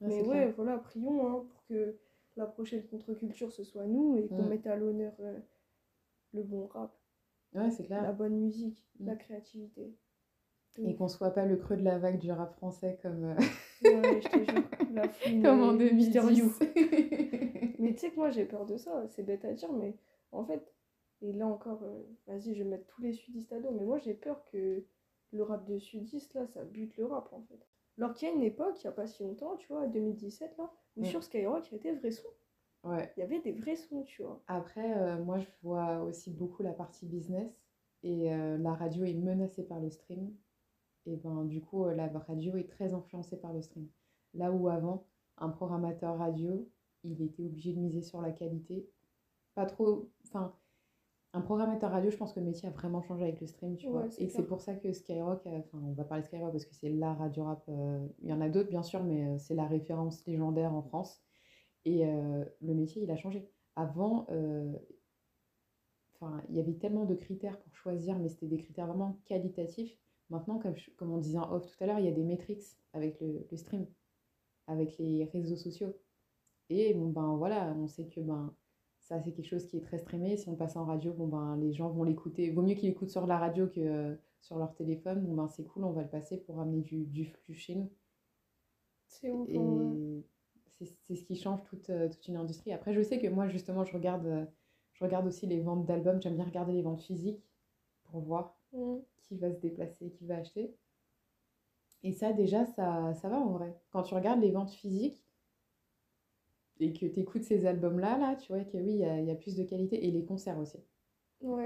Mais 0.00 0.22
ouais, 0.22 0.52
voilà, 0.52 0.78
prions 0.78 1.26
hein, 1.26 1.44
pour 1.48 1.64
que 1.66 1.98
la 2.36 2.46
prochaine 2.46 2.86
contre-culture, 2.86 3.52
ce 3.52 3.64
soit 3.64 3.86
nous 3.86 4.16
et 4.16 4.28
qu'on 4.28 4.44
mm. 4.44 4.48
mette 4.48 4.66
à 4.66 4.76
l'honneur 4.76 5.12
euh, 5.20 5.38
le 6.32 6.42
bon 6.42 6.66
rap. 6.66 6.96
Ouais, 7.54 7.70
c'est 7.70 7.84
clair. 7.84 8.02
La 8.02 8.12
bonne 8.12 8.36
musique, 8.36 8.86
la 9.00 9.16
créativité. 9.16 9.94
Et 10.78 10.94
qu'on 10.94 11.08
soit 11.08 11.30
pas 11.30 11.44
le 11.44 11.56
creux 11.56 11.76
de 11.76 11.82
la 11.82 11.98
vague 11.98 12.18
du 12.18 12.30
rap 12.30 12.54
français 12.54 12.98
comme. 13.02 13.24
Euh, 13.24 13.36
je 13.82 14.28
te 14.28 14.38
jure, 14.50 14.64
la 14.92 15.08
comme 15.42 15.62
en 15.62 15.72
2010. 15.74 16.58
mais 17.78 17.92
tu 17.92 17.98
sais 17.98 18.10
que 18.10 18.16
moi 18.16 18.30
j'ai 18.30 18.44
peur 18.44 18.66
de 18.66 18.76
ça, 18.76 19.06
c'est 19.08 19.22
bête 19.22 19.44
à 19.44 19.52
dire, 19.52 19.72
mais 19.72 19.96
en 20.32 20.44
fait, 20.44 20.74
et 21.20 21.32
là 21.32 21.46
encore, 21.46 21.82
euh, 21.82 22.02
vas-y, 22.26 22.54
je 22.54 22.62
vais 22.62 22.68
mettre 22.68 22.86
tous 22.86 23.02
les 23.02 23.12
sudistes 23.12 23.52
à 23.52 23.60
dos, 23.60 23.70
mais 23.72 23.84
moi 23.84 23.98
j'ai 23.98 24.14
peur 24.14 24.44
que 24.44 24.84
le 25.30 25.42
rap 25.42 25.66
de 25.66 25.78
sudistes 25.78 26.34
là, 26.34 26.46
ça 26.46 26.64
bute 26.64 26.96
le 26.96 27.06
rap 27.06 27.32
en 27.32 27.42
fait. 27.42 27.66
Alors 27.98 28.14
qu'il 28.14 28.28
y 28.28 28.30
a 28.30 28.34
une 28.34 28.44
époque, 28.44 28.82
il 28.82 28.86
n'y 28.86 28.90
a 28.90 28.92
pas 28.92 29.06
si 29.06 29.22
longtemps, 29.22 29.56
tu 29.56 29.68
vois, 29.68 29.86
2017 29.86 30.56
là, 30.58 30.72
où 30.96 31.04
sur 31.04 31.22
Skyrock 31.22 31.70
il 31.70 31.74
y 31.74 31.74
avait 31.74 31.92
des 31.92 31.98
vrais 31.98 32.10
sons. 32.12 32.28
Ouais. 32.84 33.12
Il 33.16 33.20
y 33.20 33.22
avait 33.24 33.40
des 33.40 33.52
vrais 33.52 33.74
sons, 33.74 34.04
tu 34.04 34.22
vois. 34.22 34.40
Après, 34.46 34.96
euh, 34.96 35.18
moi 35.18 35.38
je 35.38 35.48
vois 35.62 36.00
aussi 36.02 36.30
beaucoup 36.30 36.62
la 36.62 36.72
partie 36.72 37.06
business 37.06 37.50
et 38.04 38.30
la 38.30 38.74
radio 38.74 39.04
est 39.04 39.14
menacée 39.14 39.64
par 39.64 39.80
le 39.80 39.90
stream 39.90 40.32
et 41.08 41.16
ben 41.16 41.44
du 41.44 41.60
coup 41.60 41.84
euh, 41.84 41.94
la 41.94 42.08
radio 42.08 42.56
est 42.56 42.68
très 42.68 42.92
influencée 42.92 43.36
par 43.36 43.52
le 43.52 43.62
stream. 43.62 43.88
Là 44.34 44.52
où 44.52 44.68
avant, 44.68 45.06
un 45.38 45.48
programmateur 45.48 46.18
radio, 46.18 46.68
il 47.02 47.22
était 47.22 47.42
obligé 47.42 47.72
de 47.72 47.78
miser 47.78 48.02
sur 48.02 48.20
la 48.20 48.30
qualité. 48.30 48.88
Pas 49.54 49.64
trop. 49.64 50.10
Enfin, 50.26 50.54
un 51.32 51.40
programmateur 51.40 51.90
radio, 51.90 52.10
je 52.10 52.16
pense 52.16 52.32
que 52.32 52.40
le 52.40 52.46
métier 52.46 52.68
a 52.68 52.72
vraiment 52.72 53.00
changé 53.00 53.24
avec 53.24 53.40
le 53.40 53.46
stream, 53.46 53.76
tu 53.76 53.88
vois. 53.88 54.06
Et 54.18 54.28
c'est 54.28 54.44
pour 54.44 54.60
ça 54.60 54.74
que 54.74 54.92
Skyrock, 54.92 55.46
enfin, 55.46 55.80
on 55.82 55.92
va 55.92 56.04
parler 56.04 56.22
de 56.22 56.26
Skyrock 56.26 56.52
parce 56.52 56.66
que 56.66 56.74
c'est 56.74 56.90
la 56.90 57.14
radio 57.14 57.44
rap. 57.44 57.64
Euh, 57.68 58.06
il 58.20 58.28
y 58.28 58.32
en 58.32 58.40
a 58.40 58.48
d'autres, 58.48 58.68
bien 58.68 58.82
sûr, 58.82 59.02
mais 59.02 59.26
euh, 59.26 59.38
c'est 59.38 59.54
la 59.54 59.66
référence 59.66 60.24
légendaire 60.26 60.74
en 60.74 60.82
France. 60.82 61.22
Et 61.84 62.04
le 62.04 62.74
métier, 62.74 63.02
il 63.02 63.10
a 63.10 63.16
changé. 63.16 63.48
Avant, 63.74 64.26
enfin, 66.14 66.42
il 66.50 66.56
y 66.56 66.60
avait 66.60 66.74
tellement 66.74 67.06
de 67.06 67.14
critères 67.14 67.58
pour 67.58 67.74
choisir, 67.74 68.18
mais 68.18 68.28
c'était 68.28 68.46
des 68.46 68.58
critères 68.58 68.86
vraiment 68.86 69.18
qualitatifs 69.24 69.96
Maintenant, 70.30 70.58
comme, 70.58 70.74
comme 70.96 71.12
on 71.12 71.18
disait 71.18 71.38
en 71.38 71.52
off 71.52 71.66
tout 71.66 71.82
à 71.82 71.86
l'heure, 71.86 71.98
il 71.98 72.04
y 72.04 72.08
a 72.08 72.12
des 72.12 72.24
métriques 72.24 72.64
avec 72.92 73.20
le, 73.20 73.46
le, 73.50 73.56
stream, 73.56 73.86
avec 74.66 74.98
les 74.98 75.24
réseaux 75.24 75.56
sociaux. 75.56 75.94
Et 76.70 76.94
bon, 76.94 77.08
ben 77.08 77.36
voilà, 77.36 77.74
on 77.78 77.86
sait 77.86 78.06
que 78.06 78.20
ben, 78.20 78.54
ça, 79.00 79.22
c'est 79.22 79.32
quelque 79.32 79.48
chose 79.48 79.66
qui 79.66 79.78
est 79.78 79.80
très 79.80 79.98
streamé. 79.98 80.36
Si 80.36 80.48
on 80.48 80.56
passe 80.56 80.76
en 80.76 80.84
radio, 80.84 81.12
bon, 81.12 81.28
ben, 81.28 81.56
les 81.56 81.72
gens 81.72 81.88
vont 81.88 82.04
l'écouter. 82.04 82.50
Vaut 82.50 82.62
mieux 82.62 82.74
qu'ils 82.74 82.90
l'écoutent 82.90 83.10
sur 83.10 83.26
la 83.26 83.38
radio 83.38 83.66
que 83.66 83.80
euh, 83.80 84.14
sur 84.42 84.58
leur 84.58 84.74
téléphone. 84.74 85.24
Bon, 85.24 85.34
ben, 85.34 85.48
c'est 85.48 85.64
cool, 85.64 85.84
on 85.84 85.92
va 85.92 86.02
le 86.02 86.10
passer 86.10 86.36
pour 86.38 86.56
ramener 86.56 86.82
du, 86.82 87.06
du 87.06 87.24
flux 87.24 87.54
chez 87.54 87.74
nous. 87.74 87.90
C'est 89.06 89.30
ouf. 89.30 89.48
Et 89.48 89.58
c'est 90.80 91.16
ce 91.16 91.24
qui 91.24 91.36
change 91.36 91.62
toute, 91.64 91.90
euh, 91.90 92.08
toute, 92.08 92.28
une 92.28 92.36
industrie. 92.36 92.72
Après, 92.72 92.92
je 92.92 93.02
sais 93.02 93.18
que 93.18 93.26
moi, 93.28 93.48
justement, 93.48 93.84
je 93.84 93.92
regarde, 93.92 94.26
euh, 94.26 94.44
je 94.92 95.04
regarde 95.04 95.26
aussi 95.26 95.46
les 95.46 95.60
ventes 95.60 95.86
d'albums. 95.86 96.20
J'aime 96.20 96.36
bien 96.36 96.44
regarder 96.44 96.72
les 96.72 96.82
ventes 96.82 97.02
physiques 97.02 97.42
pour 98.04 98.20
voir. 98.20 98.57
Mmh 98.72 98.98
qui 99.28 99.36
va 99.36 99.52
se 99.52 99.60
déplacer, 99.60 100.10
qui 100.10 100.26
va 100.26 100.36
acheter. 100.36 100.74
Et 102.02 102.12
ça, 102.12 102.32
déjà, 102.32 102.64
ça, 102.64 103.12
ça 103.14 103.28
va 103.28 103.38
en 103.38 103.52
vrai. 103.52 103.78
Quand 103.90 104.02
tu 104.02 104.14
regardes 104.14 104.40
les 104.40 104.50
ventes 104.50 104.70
physiques 104.70 105.22
et 106.80 106.92
que 106.92 107.06
tu 107.06 107.20
écoutes 107.20 107.42
ces 107.42 107.66
albums-là, 107.66 108.18
là, 108.18 108.36
tu 108.36 108.52
vois 108.52 108.64
que 108.64 108.78
oui, 108.78 108.92
il 108.92 109.24
y, 109.24 109.30
a 109.30 109.34
plus 109.34 109.56
de 109.56 109.64
qualité. 109.64 110.06
Et 110.06 110.10
les 110.10 110.24
concerts 110.24 110.58
aussi. 110.58 110.78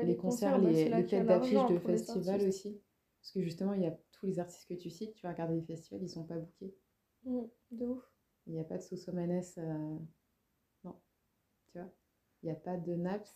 les, 0.03 0.17
concerts, 0.17 0.61
bah, 0.61 0.71
les, 0.71 0.89
les 0.89 1.07
têtes 1.07 1.27
d'affiche 1.27 1.67
de 1.69 1.79
festivals 1.79 2.43
aussi. 2.49 2.81
Parce 3.21 3.33
que 3.33 3.43
justement, 3.43 3.75
il 3.75 3.83
y 3.83 3.87
a 3.87 3.97
tous 4.11 4.27
les 4.27 4.39
artistes 4.41 4.69
que 4.69 4.75
tu 4.75 4.91
cites, 4.91 5.15
tu 5.15 5.23
vas 5.23 5.33
regarder 5.33 5.55
les 5.55 5.63
festivals, 5.63 6.03
ils 6.03 6.09
sont 6.09 6.25
pas 6.25 6.37
bookés. 6.37 6.75
Mmh, 7.25 7.43
de 7.73 7.87
ouf. 7.87 8.03
Il 8.47 8.55
n'y 8.55 8.61
a 8.61 8.65
pas 8.65 8.79
de 8.79 8.83
Sosomanes. 8.83 9.43
Euh... 9.59 9.99
Non. 10.83 11.01
Tu 11.71 11.79
vois 11.79 11.89
Il 12.43 12.47
n'y 12.47 12.53
a 12.53 12.57
pas 12.57 12.77
de 12.77 12.95
Naps. 12.95 13.33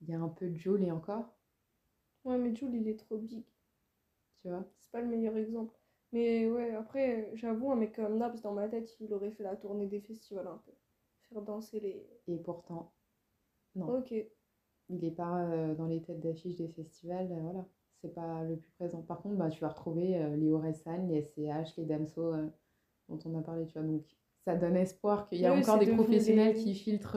Il 0.00 0.08
y 0.08 0.14
a 0.14 0.20
un 0.20 0.28
peu 0.28 0.48
de 0.48 0.56
Joule 0.56 0.84
et 0.84 0.90
encore. 0.90 1.37
Ouais, 2.28 2.36
mais 2.36 2.54
Jules, 2.54 2.74
il 2.74 2.86
est 2.88 2.98
trop 2.98 3.16
big. 3.16 3.42
Tu 4.36 4.48
vois? 4.48 4.62
C'est 4.78 4.90
pas 4.90 5.00
le 5.00 5.06
meilleur 5.06 5.34
exemple. 5.34 5.74
Mais 6.12 6.46
ouais, 6.46 6.74
après, 6.74 7.30
j'avoue, 7.34 7.72
un 7.72 7.76
mec 7.76 7.96
comme 7.96 8.18
Naps, 8.18 8.42
dans 8.42 8.52
ma 8.52 8.68
tête, 8.68 8.94
il 9.00 9.14
aurait 9.14 9.30
fait 9.30 9.42
la 9.42 9.56
tournée 9.56 9.86
des 9.86 10.00
festivals 10.00 10.46
un 10.46 10.60
peu. 10.66 10.72
Faire 11.30 11.40
danser 11.40 11.80
les. 11.80 12.06
Et 12.26 12.36
pourtant, 12.36 12.92
non. 13.74 13.98
Ok. 13.98 14.12
Il 14.90 15.04
est 15.04 15.10
pas 15.10 15.42
euh, 15.42 15.74
dans 15.74 15.86
les 15.86 16.02
têtes 16.02 16.20
d'affiche 16.20 16.56
des 16.56 16.68
festivals, 16.68 17.32
euh, 17.32 17.40
voilà. 17.40 17.66
C'est 18.02 18.14
pas 18.14 18.44
le 18.44 18.56
plus 18.56 18.70
présent. 18.72 19.00
Par 19.00 19.22
contre, 19.22 19.36
bah, 19.36 19.48
tu 19.48 19.60
vas 19.60 19.68
retrouver 19.68 20.18
euh, 20.18 20.36
les 20.36 20.52
Oresan, 20.52 21.08
les 21.08 21.22
SCH, 21.22 21.78
les 21.78 21.84
Damso, 21.84 22.32
dont 23.08 23.18
on 23.24 23.38
a 23.38 23.42
parlé, 23.42 23.66
tu 23.66 23.72
vois. 23.72 23.88
Donc, 23.88 24.04
ça 24.44 24.54
donne 24.54 24.76
espoir 24.76 25.26
qu'il 25.26 25.40
y 25.40 25.46
a 25.46 25.54
encore 25.54 25.78
des 25.78 25.92
professionnels 25.92 26.56
qui 26.56 26.74
filtrent. 26.74 27.16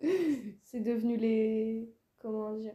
c'est 0.62 0.80
devenu 0.80 1.16
les. 1.16 1.92
Comment 2.18 2.54
dire 2.54 2.74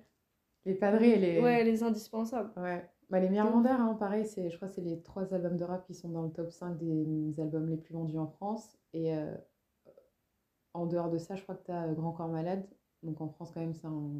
les 0.66 0.76
padrés, 0.76 1.18
les... 1.18 1.42
Ouais, 1.42 1.64
les 1.64 1.84
indispensables. 1.84 2.52
Ouais. 2.58 2.88
Bah, 3.10 3.20
les 3.20 3.30
meilleurs 3.30 3.52
vendeurs, 3.52 3.80
hein, 3.82 3.96
pareil, 3.96 4.26
c'est, 4.26 4.52
je 4.52 4.56
crois 4.56 4.68
que 4.68 4.76
c'est 4.76 4.82
les 4.82 5.02
trois 5.02 5.34
albums 5.34 5.58
de 5.58 5.64
rap 5.64 5.84
qui 5.86 5.96
sont 5.96 6.10
dans 6.10 6.22
le 6.22 6.32
top 6.32 6.52
5 6.52 6.78
des 6.78 7.40
albums 7.40 7.68
les 7.68 7.78
plus 7.78 7.94
vendus 7.94 8.20
en 8.20 8.28
France. 8.28 8.78
Et 8.94 9.16
euh, 9.16 9.36
en 10.76 10.86
dehors 10.86 11.10
de 11.10 11.18
ça, 11.18 11.36
je 11.36 11.42
crois 11.42 11.56
que 11.56 11.66
tu 11.66 11.72
as 11.72 11.92
Grand 11.94 12.12
Corps 12.12 12.28
Malade. 12.28 12.68
Donc 13.02 13.20
en 13.20 13.28
France, 13.28 13.52
quand 13.52 13.62
même, 13.62 13.74
c'est 13.74 13.88
un, 13.88 14.12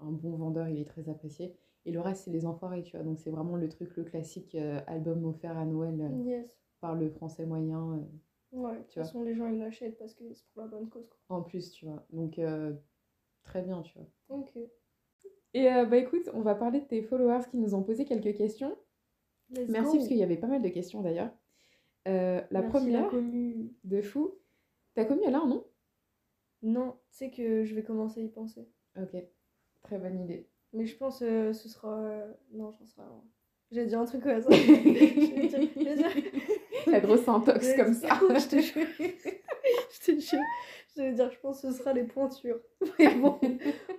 un, 0.00 0.10
bon 0.10 0.36
vendeur, 0.36 0.68
il 0.68 0.80
est 0.80 0.84
très 0.84 1.08
apprécié. 1.08 1.54
Et 1.84 1.92
le 1.92 2.00
reste, 2.00 2.24
c'est 2.24 2.32
les 2.32 2.44
enfoirés, 2.44 2.82
tu 2.82 2.96
vois. 2.96 3.04
Donc 3.04 3.20
c'est 3.20 3.30
vraiment 3.30 3.56
le 3.56 3.68
truc, 3.68 3.96
le 3.96 4.02
classique 4.02 4.56
euh, 4.56 4.80
album 4.88 5.24
offert 5.24 5.56
à 5.56 5.64
Noël 5.64 6.00
euh, 6.00 6.42
par 6.80 6.96
le 6.96 7.08
français 7.08 7.46
moyen. 7.46 8.04
ouais, 8.50 8.78
de 8.78 8.82
toute 8.82 8.94
façon, 8.94 9.22
les 9.22 9.36
gens, 9.36 9.46
ils 9.46 9.58
l'achètent 9.60 9.98
parce 9.98 10.14
que 10.14 10.24
c'est 10.32 10.48
pour 10.54 10.62
la 10.62 10.68
bonne 10.68 10.88
cause. 10.88 11.08
Quoi. 11.08 11.36
En 11.36 11.42
plus, 11.42 11.70
tu 11.70 11.86
vois. 11.86 12.04
Donc 12.10 12.40
très 13.44 13.62
bien, 13.62 13.80
tu 13.82 13.96
vois. 13.96 14.08
Ok. 14.28 14.58
Et 15.54 15.70
euh, 15.70 15.84
bah 15.84 15.98
écoute, 15.98 16.30
on 16.34 16.40
va 16.40 16.54
parler 16.54 16.80
de 16.80 16.86
tes 16.86 17.02
followers 17.02 17.44
qui 17.50 17.58
nous 17.58 17.74
ont 17.74 17.82
posé 17.82 18.04
quelques 18.04 18.36
questions. 18.36 18.76
Merci 19.68 19.98
parce 19.98 20.08
qu'il 20.08 20.16
y 20.16 20.22
avait 20.22 20.38
pas 20.38 20.46
mal 20.46 20.62
de 20.62 20.68
questions 20.68 21.02
d'ailleurs. 21.02 21.30
Euh, 22.08 22.40
la 22.50 22.62
première 22.62 23.10
de 23.84 24.00
fou. 24.00 24.34
T'as 24.94 25.04
commis 25.04 25.24
là, 25.24 25.42
non? 25.46 25.64
Non, 26.62 26.96
tu 27.10 27.16
sais 27.16 27.30
que 27.30 27.64
je 27.64 27.74
vais 27.74 27.82
commencer 27.82 28.20
à 28.20 28.24
y 28.24 28.28
penser. 28.28 28.68
Ok, 28.96 29.16
très 29.82 29.98
bonne 29.98 30.20
idée. 30.20 30.48
Mais 30.72 30.86
je 30.86 30.96
pense 30.96 31.20
que 31.20 31.24
euh, 31.24 31.52
ce 31.52 31.68
sera. 31.68 32.24
Non, 32.52 32.72
j'en 32.72 32.86
serai. 32.86 33.02
J'ai 33.72 33.86
dit 33.86 33.94
un 33.94 34.04
truc 34.04 34.22
comme 34.22 34.40
ça. 34.40 34.50
La 36.86 37.00
grosse 37.00 37.26
intox 37.26 37.74
comme 37.74 37.94
ça. 37.94 38.20
je 38.20 38.48
te 38.48 38.60
jure. 38.60 38.86
je 38.98 40.00
te 40.04 40.20
jure. 40.20 40.40
Je 40.94 41.02
vais 41.02 41.12
dire, 41.12 41.30
je 41.30 41.38
pense 41.38 41.62
que 41.62 41.70
ce 41.70 41.78
sera 41.78 41.94
les 41.94 42.04
pointures. 42.04 42.60
Mais 42.98 43.14
bon, 43.14 43.40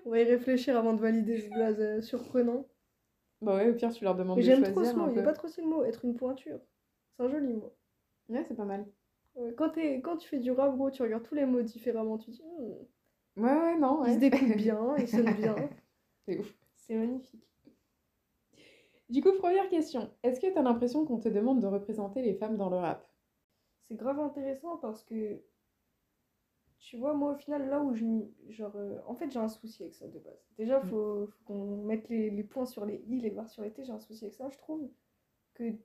on 0.06 0.12
va 0.12 0.20
y 0.20 0.24
réfléchir 0.26 0.78
avant 0.78 0.94
de 0.94 1.02
valider 1.02 1.40
ce 1.40 1.50
blaze 1.50 1.80
euh, 1.80 2.02
surprenant. 2.02 2.68
Bah 3.42 3.56
ouais, 3.56 3.70
au 3.70 3.74
pire, 3.74 3.92
tu 3.92 4.04
leur 4.04 4.16
demandes 4.16 4.38
de 4.38 4.44
choisir. 4.44 4.64
J'aime 4.64 4.74
trop 4.74 4.84
ce 4.84 4.94
mot, 4.94 5.08
il 5.08 5.14
n'y 5.14 5.20
a 5.20 5.24
pas 5.24 5.34
trop 5.34 5.48
si 5.48 5.62
le 5.62 5.68
mot, 5.68 5.84
être 5.84 6.06
une 6.06 6.16
pointure. 6.16 6.60
C'est 7.18 7.24
un 7.24 7.30
joli 7.30 7.54
mot. 7.54 7.74
Ouais, 8.30 8.44
c'est 8.48 8.56
pas 8.56 8.66
mal. 8.66 8.86
quand, 9.58 9.76
es, 9.78 10.02
quand 10.02 10.18
tu 10.18 10.30
fais 10.30 10.40
du 10.40 10.52
rap, 10.52 10.76
gros, 10.76 10.92
tu 10.92 11.02
regardes 11.02 11.24
tous 11.24 11.36
les 11.36 11.46
mots 11.46 11.64
différemment, 11.64 12.20
tu 12.20 12.30
dis. 12.30 12.44
Hmm. 12.44 13.44
Ouais, 13.44 13.52
ouais, 13.52 13.80
non. 13.80 14.06
Ils 14.06 14.14
se 14.14 14.20
découpent 14.20 14.56
bien, 14.56 14.96
ils 15.00 15.08
sonnent 15.08 15.34
bien. 15.38 15.56
c'est 16.28 16.38
ouf. 16.38 16.54
C'est 16.76 16.94
magnifique. 16.94 17.53
Du 19.14 19.22
coup, 19.22 19.32
première 19.38 19.70
question. 19.70 20.10
Est-ce 20.24 20.40
que 20.40 20.52
tu 20.52 20.58
as 20.58 20.64
l'impression 20.64 21.06
qu'on 21.06 21.20
te 21.20 21.30
demande 21.30 21.62
de 21.62 21.68
représenter 21.68 22.24
les 22.24 22.34
femmes 22.34 22.58
dans 22.58 22.72
le 22.72 22.78
rap? 22.78 23.08
C'est 23.88 23.94
grave 23.94 24.20
intéressant 24.20 24.78
parce 24.78 25.04
que 25.04 25.40
tu 26.80 26.98
vois, 26.98 27.14
moi, 27.14 27.34
au 27.34 27.36
final, 27.36 27.70
là 27.70 27.80
où 27.80 27.94
je. 27.94 28.06
Genre, 28.50 28.76
euh, 28.76 28.98
en 29.06 29.14
fait, 29.14 29.30
j'ai 29.30 29.38
un 29.38 29.50
souci 29.50 29.84
avec 29.84 29.94
ça 29.94 30.08
de 30.08 30.18
base. 30.18 30.44
Déjà, 30.58 30.80
il 30.84 30.88
mm. 30.88 30.90
faut, 30.90 31.30
qu'on 31.46 31.84
mette 31.84 32.10
les, 32.10 32.32
les, 32.32 32.44
points 32.44 32.66
sur 32.66 32.88
les 32.88 33.04
i, 33.08 33.20
les 33.20 33.30
barres 33.30 33.50
sur 33.50 33.62
les 33.62 33.72
t. 33.72 33.84
J'ai 33.84 33.92
un 33.92 34.00
souci 34.00 34.26
avec 34.26 34.34
ça. 34.34 34.50
Je 34.50 34.58
trouve 34.58 34.90
que 35.54 35.76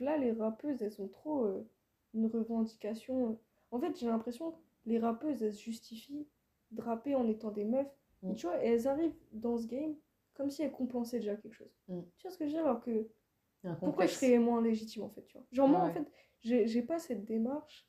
là, 0.00 0.16
les 0.16 0.32
rappeuses, 0.32 0.80
elles 0.80 0.98
ont 1.02 1.08
trop 1.08 1.44
euh, 1.44 1.68
une 2.14 2.24
revendication. 2.24 3.38
En 3.70 3.80
fait, 3.80 3.98
j'ai 3.98 4.06
l'impression 4.06 4.54
les 4.86 4.98
rappeuses, 4.98 5.42
elles 5.42 5.52
se 5.52 5.62
justifient 5.62 6.26
de 6.70 6.80
rapper 6.80 7.16
en 7.16 7.28
étant 7.28 7.50
des 7.50 7.66
meufs. 7.66 7.94
Et 8.22 8.28
Mm. 8.28 8.34
tu 8.34 8.46
vois, 8.46 8.56
elles 8.56 8.88
arrivent 8.88 9.20
dans 9.32 9.58
ce 9.58 9.66
game 9.66 9.94
comme 10.34 10.50
si 10.50 10.62
elles 10.62 10.72
compensaient 10.72 11.18
déjà 11.18 11.36
quelque 11.36 11.54
chose. 11.54 11.74
Mm. 11.88 12.00
Tu 12.16 12.22
vois 12.26 12.30
ce 12.30 12.38
que 12.38 12.44
je 12.46 12.50
veux 12.50 12.56
dire? 12.56 12.66
Alors 12.66 12.80
que 12.80 13.08
pourquoi 13.80 14.06
je 14.06 14.14
serais 14.14 14.38
moins 14.38 14.60
légitime 14.62 15.02
en 15.04 15.10
fait, 15.10 15.24
tu 15.24 15.36
vois? 15.36 15.46
Genre 15.52 15.68
moi 15.68 15.84
Ouais, 15.84 15.90
en 15.90 15.92
fait, 15.92 16.66
j'ai 16.66 16.82
pas 16.82 16.98
cette 16.98 17.24
démarche 17.24 17.88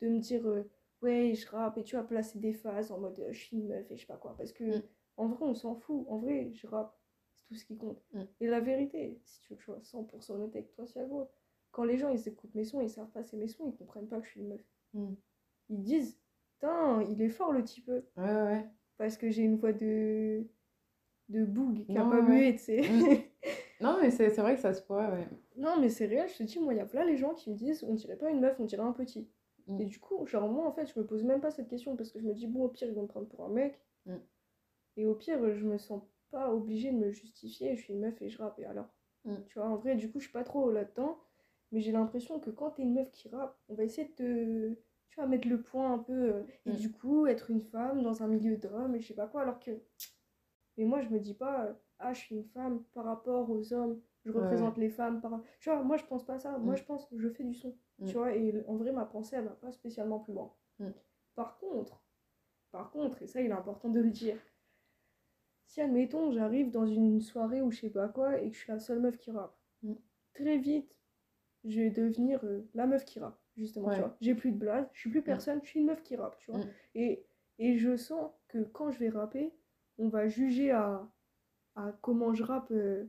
de 0.00 0.08
me 0.08 0.18
dire 0.18 0.46
euh, 0.46 0.68
ouais, 1.02 1.34
je 1.34 1.48
rappe 1.48 1.78
et 1.78 1.82
tu 1.84 1.96
vas 1.96 2.02
placer 2.04 2.38
des 2.38 2.52
phases 2.52 2.90
en 2.92 2.98
mode 3.00 3.18
euh, 3.20 3.32
je 3.32 3.38
suis 3.38 3.56
une 3.56 3.68
meuf 3.68 3.90
et 3.90 3.96
je 3.96 4.00
sais 4.02 4.06
pas 4.06 4.16
quoi 4.18 4.36
parce 4.36 4.52
que 4.52 4.64
Mm. 4.78 4.82
en 5.16 5.28
vrai, 5.28 5.46
on 5.46 5.54
s'en 5.54 5.74
fout. 5.74 6.04
En 6.08 6.18
vrai, 6.18 6.50
je 6.52 6.66
rappe, 6.66 6.96
c'est 7.34 7.46
tout 7.46 7.54
ce 7.54 7.64
qui 7.64 7.76
compte. 7.76 8.02
Mm. 8.12 8.22
Et 8.40 8.46
la 8.46 8.60
vérité, 8.60 9.20
si 9.24 9.40
tu 9.40 9.48
veux 9.52 9.56
que 9.56 9.62
je 9.62 9.66
sois 9.66 9.80
100% 9.82 10.34
honnête 10.34 10.54
avec 10.54 10.70
toi, 10.72 10.84
Thiago, 10.84 11.28
quand 11.70 11.84
les 11.84 11.96
gens 11.98 12.08
ils 12.10 12.28
écoutent 12.28 12.54
mes 12.54 12.64
sons, 12.64 12.80
ils 12.80 12.90
savent 12.90 13.10
pas 13.10 13.22
c'est 13.22 13.36
mes 13.36 13.48
sons, 13.48 13.66
ils 13.66 13.76
comprennent 13.76 14.08
pas 14.08 14.18
que 14.20 14.26
je 14.26 14.30
suis 14.32 14.40
une 14.40 14.48
meuf. 14.48 14.64
Ils 15.70 15.82
disent 15.82 16.18
"Putain, 16.54 17.02
il 17.02 17.20
est 17.22 17.28
fort 17.28 17.52
le 17.52 17.62
type 17.62 17.88
ouais, 17.88 18.02
ouais. 18.16 18.66
parce 18.96 19.16
que 19.16 19.30
j'ai 19.30 19.42
une 19.42 19.56
voix 19.56 19.72
de 19.72 20.46
de 21.28 21.44
boug 21.44 21.84
qui 21.86 21.96
a 21.96 22.04
pas 22.04 22.22
mué, 22.22 22.52
tu 22.56 22.58
sais. 22.64 22.80
Mm. 22.80 23.18
Non, 23.80 23.96
mais 24.02 24.10
c'est 24.10 24.28
vrai 24.38 24.56
que 24.56 24.60
ça 24.60 24.74
se 24.74 24.82
pourrait, 24.82 25.06
ouais. 25.08 25.28
Non, 25.56 25.80
mais 25.80 25.88
c'est 25.88 26.06
réel, 26.06 26.28
je 26.28 26.38
te 26.38 26.42
dis, 26.42 26.58
moi, 26.58 26.74
il 26.74 26.78
y 26.78 26.80
a 26.80 26.84
plein 26.86 27.04
les 27.04 27.16
gens 27.16 27.32
qui 27.34 27.48
me 27.48 27.54
disent, 27.54 27.84
on 27.84 27.94
dirait 27.94 28.16
pas 28.16 28.28
une 28.28 28.40
meuf, 28.40 28.58
on 28.58 28.64
dirait 28.64 28.82
un 28.82 28.90
petit. 28.92 29.28
Mm. 29.68 29.80
Et 29.80 29.84
du 29.84 30.00
coup, 30.00 30.26
genre, 30.26 30.48
moi, 30.48 30.66
en 30.66 30.72
fait, 30.72 30.86
je 30.92 30.98
me 30.98 31.06
pose 31.06 31.22
même 31.22 31.40
pas 31.40 31.52
cette 31.52 31.68
question 31.68 31.94
parce 31.94 32.10
que 32.10 32.18
je 32.18 32.24
me 32.26 32.34
dis, 32.34 32.48
bon, 32.48 32.64
au 32.64 32.68
pire, 32.68 32.88
ils 32.88 32.94
vont 32.94 33.02
me 33.02 33.06
prendre 33.06 33.28
pour 33.28 33.44
un 33.44 33.50
mec. 33.50 33.78
Mm. 34.06 34.16
Et 34.96 35.06
au 35.06 35.14
pire, 35.14 35.38
je 35.54 35.64
me 35.64 35.78
sens 35.78 36.02
pas 36.32 36.52
obligée 36.52 36.90
de 36.90 36.96
me 36.96 37.10
justifier, 37.12 37.76
je 37.76 37.82
suis 37.82 37.92
une 37.94 38.00
meuf 38.00 38.20
et 38.20 38.28
je 38.28 38.38
rappe, 38.38 38.58
et 38.58 38.64
alors 38.66 38.88
Mm. 39.24 39.34
Tu 39.46 39.58
vois, 39.58 39.68
en 39.68 39.76
vrai, 39.76 39.96
du 39.96 40.10
coup, 40.10 40.18
je 40.20 40.24
suis 40.24 40.32
pas 40.32 40.44
trop 40.44 40.70
là-dedans, 40.70 41.18
mais 41.72 41.80
j'ai 41.80 41.92
l'impression 41.92 42.38
que 42.40 42.50
quand 42.50 42.70
t'es 42.70 42.82
une 42.82 42.94
meuf 42.94 43.10
qui 43.10 43.28
rappe, 43.28 43.56
on 43.68 43.74
va 43.74 43.84
essayer 43.84 44.08
de 44.08 44.12
te. 44.14 44.74
Tu 45.10 45.16
vois, 45.16 45.26
mettre 45.26 45.48
le 45.48 45.60
point 45.62 45.92
un 45.92 45.98
peu. 45.98 46.12
euh, 46.12 46.42
et 46.66 46.72
du 46.72 46.92
coup, 46.92 47.26
être 47.26 47.50
une 47.50 47.60
femme 47.62 48.02
dans 48.02 48.22
un 48.22 48.28
milieu 48.28 48.56
d'hommes, 48.56 48.94
et 48.94 49.00
je 49.00 49.08
sais 49.08 49.14
pas 49.14 49.26
quoi, 49.26 49.42
alors 49.42 49.58
que. 49.60 49.70
Mais 50.78 50.84
moi, 50.84 51.00
je 51.02 51.08
me 51.08 51.18
dis 51.18 51.34
pas, 51.34 51.66
euh, 51.66 51.72
ah, 51.98 52.12
je 52.14 52.20
suis 52.20 52.36
une 52.36 52.44
femme 52.44 52.82
par 52.94 53.04
rapport 53.04 53.50
aux 53.50 53.72
hommes, 53.74 54.00
je 54.24 54.30
Ouais, 54.30 54.40
représente 54.40 54.78
les 54.78 54.88
femmes 54.88 55.20
par. 55.20 55.40
Tu 55.60 55.68
vois, 55.68 55.82
moi, 55.82 55.96
je 55.96 56.04
pense 56.04 56.24
pas 56.24 56.38
ça. 56.38 56.56
Moi, 56.58 56.74
Mm. 56.74 56.76
je 56.78 56.84
pense, 56.84 57.08
je 57.14 57.28
fais 57.28 57.44
du 57.44 57.54
son. 57.54 57.76
Mm. 57.98 58.06
Tu 58.06 58.12
vois, 58.14 58.32
et 58.34 58.64
en 58.66 58.76
vrai, 58.76 58.92
ma 58.92 59.04
pensée, 59.04 59.36
elle 59.36 59.44
va 59.44 59.50
pas 59.50 59.72
spécialement 59.72 60.20
plus 60.20 60.32
loin. 60.32 60.54
Mm. 60.78 60.90
Par 61.34 61.58
contre, 61.58 62.02
par 62.70 62.90
contre, 62.90 63.20
et 63.22 63.26
ça, 63.26 63.40
il 63.40 63.48
est 63.48 63.52
important 63.52 63.88
de 63.88 64.00
le 64.00 64.10
dire, 64.10 64.36
si, 65.66 65.80
admettons, 65.80 66.30
j'arrive 66.32 66.70
dans 66.70 66.86
une 66.86 67.20
soirée 67.20 67.60
ou 67.60 67.70
je 67.70 67.80
sais 67.80 67.90
pas 67.90 68.08
quoi, 68.08 68.40
et 68.40 68.48
que 68.50 68.54
je 68.56 68.60
suis 68.62 68.72
la 68.72 68.78
seule 68.78 69.00
meuf 69.00 69.18
qui 69.18 69.30
rappe, 69.30 69.56
très 70.34 70.58
vite, 70.58 70.94
je 71.64 71.80
vais 71.80 71.90
devenir 71.90 72.40
euh, 72.44 72.68
la 72.74 72.86
meuf 72.86 73.04
qui 73.04 73.18
rappe, 73.18 73.38
justement, 73.56 73.88
Ouais. 73.88 73.94
tu 73.94 74.00
vois. 74.00 74.16
J'ai 74.20 74.34
plus 74.34 74.52
de 74.52 74.56
blague, 74.58 74.88
je 74.92 75.00
suis 75.00 75.10
plus 75.10 75.22
personne, 75.22 75.60
je 75.62 75.68
suis 75.68 75.80
une 75.80 75.86
meuf 75.86 76.02
qui 76.02 76.14
rappe, 76.16 76.38
tu 76.38 76.50
vois. 76.52 76.60
Et, 76.94 77.26
et 77.58 77.76
je 77.78 77.96
sens 77.96 78.30
que 78.48 78.58
quand 78.62 78.90
je 78.90 78.98
vais 78.98 79.08
rapper, 79.08 79.52
on 79.98 80.08
va 80.08 80.28
juger 80.28 80.70
à, 80.70 81.08
à 81.76 81.92
comment 82.02 82.34
je 82.34 82.42
rappe, 82.44 82.70
euh, 82.72 83.04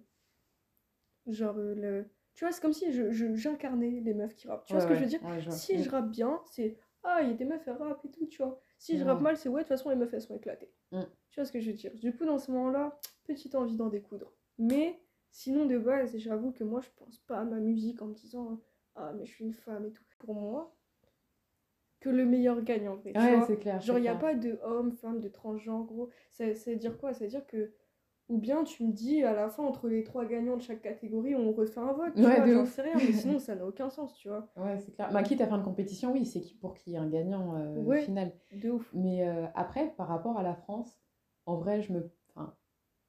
genre, 1.27 1.57
euh, 1.57 1.75
le... 1.75 2.05
Tu 2.33 2.45
vois, 2.45 2.51
c'est 2.51 2.61
comme 2.61 2.73
si 2.73 2.91
je, 2.93 3.11
je- 3.11 3.35
j'incarnais 3.35 3.99
les 4.01 4.13
meufs 4.13 4.35
qui 4.35 4.47
rappent. 4.47 4.65
Tu 4.65 4.73
vois 4.73 4.79
Ouais, 4.79 4.87
ce 4.87 4.87
que 4.87 4.95
je 4.95 5.01
veux 5.03 5.09
dire? 5.09 5.21
ouais. 5.23 5.51
Si 5.51 5.77
Mm. 5.77 5.81
je 5.83 5.89
rappe 5.89 6.09
bien, 6.09 6.41
c'est 6.45 6.77
ah, 7.03 7.19
il 7.21 7.29
y 7.29 7.31
a 7.31 7.33
des 7.33 7.45
meufs, 7.45 7.65
elles 7.67 7.73
rappent 7.77 8.03
et 8.05 8.11
tout, 8.11 8.25
tu 8.27 8.41
vois. 8.43 8.59
Si 8.77 8.97
je 8.97 9.03
rappe 9.05 9.21
mal, 9.21 9.37
c'est 9.37 9.47
ouais, 9.49 9.61
de 9.61 9.67
toute 9.67 9.69
façon, 9.69 9.89
les 9.89 9.95
meufs, 9.95 10.13
elles 10.13 10.21
sont 10.21 10.35
éclatées. 10.35 10.71
Mm. 10.91 11.01
Tu 11.29 11.39
vois 11.39 11.45
ce 11.45 11.51
que 11.51 11.59
je 11.59 11.71
veux 11.71 11.75
dire? 11.77 11.93
Du 11.95 12.13
coup, 12.15 12.25
dans 12.25 12.37
ce 12.37 12.51
moment-là, 12.51 12.97
petite 13.25 13.55
envie 13.55 13.75
d'en 13.77 13.87
découdre. 13.87 14.33
Mais 14.57 14.99
sinon, 15.31 15.65
de 15.65 15.77
base, 15.77 16.17
j'avoue 16.17 16.51
que 16.51 16.63
moi, 16.63 16.81
je 16.81 16.89
pense 16.97 17.19
pas 17.19 17.39
à 17.39 17.45
ma 17.45 17.59
musique 17.59 18.01
en 18.01 18.07
me 18.07 18.13
disant 18.13 18.59
ah, 18.95 19.13
mais 19.13 19.25
je 19.25 19.31
suis 19.33 19.45
une 19.45 19.53
femme 19.53 19.85
et 19.85 19.91
tout. 19.91 20.03
Pour 20.17 20.33
moi, 20.33 20.75
que 21.99 22.09
le 22.09 22.25
meilleur 22.25 22.61
gagne 22.61 22.87
en 22.87 22.95
Ouais, 22.97 23.41
c'est 23.47 23.57
clair. 23.57 23.81
Genre, 23.81 23.97
il 23.97 24.01
n'y 24.01 24.07
a 24.07 24.15
pas 24.15 24.33
de 24.35 24.59
homme, 24.63 24.91
femme, 24.91 25.19
de 25.19 25.27
transgenre, 25.27 25.85
gros. 25.85 26.09
Ça, 26.31 26.55
ça 26.55 26.71
veut 26.71 26.77
dire 26.77 26.97
quoi? 26.97 27.13
Ça 27.13 27.25
veut 27.25 27.29
dire 27.29 27.45
que. 27.45 27.71
Ou 28.29 28.37
bien 28.37 28.63
tu 28.63 28.83
me 28.85 28.91
dis 28.91 29.23
à 29.23 29.33
la 29.33 29.49
fin, 29.49 29.63
entre 29.63 29.87
les 29.87 30.03
trois 30.03 30.23
gagnants 30.23 30.55
de 30.55 30.61
chaque 30.61 30.83
catégorie, 30.83 31.33
on 31.33 31.51
refait 31.51 31.79
un 31.79 31.93
vote. 31.93 32.13
Tu 32.13 32.21
Ouais, 32.21 32.35
vois, 32.35 32.45
j'en 32.45 32.65
sais 32.65 32.83
rien, 32.83 32.93
mais 32.95 33.11
sinon, 33.11 33.39
ça 33.39 33.55
n'a 33.55 33.65
aucun 33.65 33.89
sens, 33.89 34.13
tu 34.15 34.27
vois. 34.27 34.47
Ouais, 34.55 34.77
c'est 34.77 34.91
clair. 34.91 35.09
Bah, 35.11 35.23
quitte 35.23 35.41
à 35.41 35.47
faire 35.47 35.55
une 35.55 35.63
compétition, 35.63 36.11
oui, 36.11 36.25
c'est 36.25 36.43
pour 36.61 36.75
qu'il 36.75 36.93
y 36.93 36.95
ait 36.95 36.99
un 36.99 37.09
gagnant 37.09 37.55
euh, 37.55 37.75
Ouais. 37.83 38.01
final. 38.03 38.31
De 38.51 38.69
ouf. 38.69 38.87
Mais 38.93 39.27
euh, 39.27 39.45
après, 39.55 39.93
par 39.97 40.07
rapport 40.07 40.37
à 40.37 40.43
la 40.43 40.53
France, 40.53 40.99
en 41.47 41.55
vrai, 41.57 41.81
je 41.81 41.91
me... 41.91 42.11
enfin, 42.35 42.53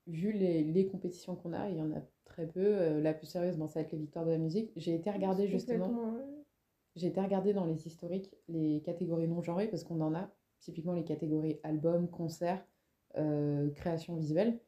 vu 0.06 0.32
les, 0.32 0.64
les 0.64 0.86
compétitions 0.86 1.36
qu'on 1.36 1.52
a, 1.52 1.68
il 1.68 1.76
y 1.76 1.82
en 1.82 1.92
a 1.92 2.00
très 2.24 2.46
peu. 2.46 2.60
euh, 2.64 3.00
la 3.02 3.12
plus 3.12 3.26
sérieuse, 3.26 3.58
bon, 3.58 3.68
ça 3.68 3.80
va 3.80 3.84
être 3.84 3.92
les 3.92 3.98
victoires 3.98 4.24
de 4.24 4.30
la 4.30 4.38
musique. 4.38 4.72
J'ai 4.76 4.94
été 4.94 5.10
regarder 5.10 5.48
justement, 5.48 5.88
ouais. 5.88 6.24
J'ai 7.00 7.08
été 7.08 7.20
regarder 7.20 7.52
dans 7.52 7.64
les 7.64 7.86
historiques 7.86 8.34
les 8.48 8.80
catégories 8.82 9.26
non 9.26 9.42
genrées 9.42 9.68
parce 9.68 9.84
qu'on 9.84 10.00
en 10.00 10.14
a 10.14 10.30
typiquement 10.60 10.92
les 10.92 11.04
catégories 11.04 11.58
album, 11.62 12.08
concert, 12.08 12.64
euh, 13.16 13.70
création 13.70 14.14
visuelle. 14.16 14.60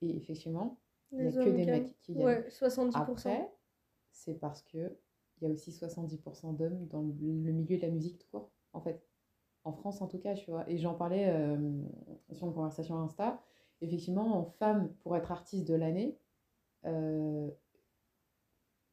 Et 0.00 0.16
effectivement, 0.16 0.78
il 1.12 1.26
n'y 1.26 1.26
a 1.26 1.44
que 1.44 1.50
des 1.50 1.66
mecs 1.66 1.98
qui 1.98 2.14
gagnent. 2.14 2.24
Ouais, 2.24 2.48
70%. 2.48 2.96
Après, 2.96 3.50
c'est 4.12 4.34
parce 4.34 4.62
que 4.62 4.96
il 5.40 5.48
y 5.48 5.50
a 5.50 5.52
aussi 5.52 5.72
70% 5.72 6.56
d'hommes 6.56 6.86
dans 6.86 7.02
le 7.02 7.12
le 7.12 7.52
milieu 7.52 7.76
de 7.76 7.82
la 7.82 7.90
musique 7.90 8.18
tout 8.18 8.28
court, 8.30 8.50
en 8.72 8.80
fait. 8.80 9.04
En 9.64 9.72
France, 9.72 10.00
en 10.02 10.06
tout 10.06 10.18
cas, 10.18 10.34
tu 10.34 10.50
vois. 10.50 10.68
Et 10.70 10.78
j'en 10.78 10.94
parlais 10.94 11.28
euh, 11.28 11.82
sur 12.32 12.46
une 12.46 12.54
conversation 12.54 12.96
Insta. 13.00 13.42
Effectivement, 13.80 14.38
en 14.38 14.44
femme, 14.44 14.94
pour 15.02 15.16
être 15.16 15.32
artiste 15.32 15.66
de 15.66 15.74
l'année, 15.74 16.18
euh, 16.84 17.50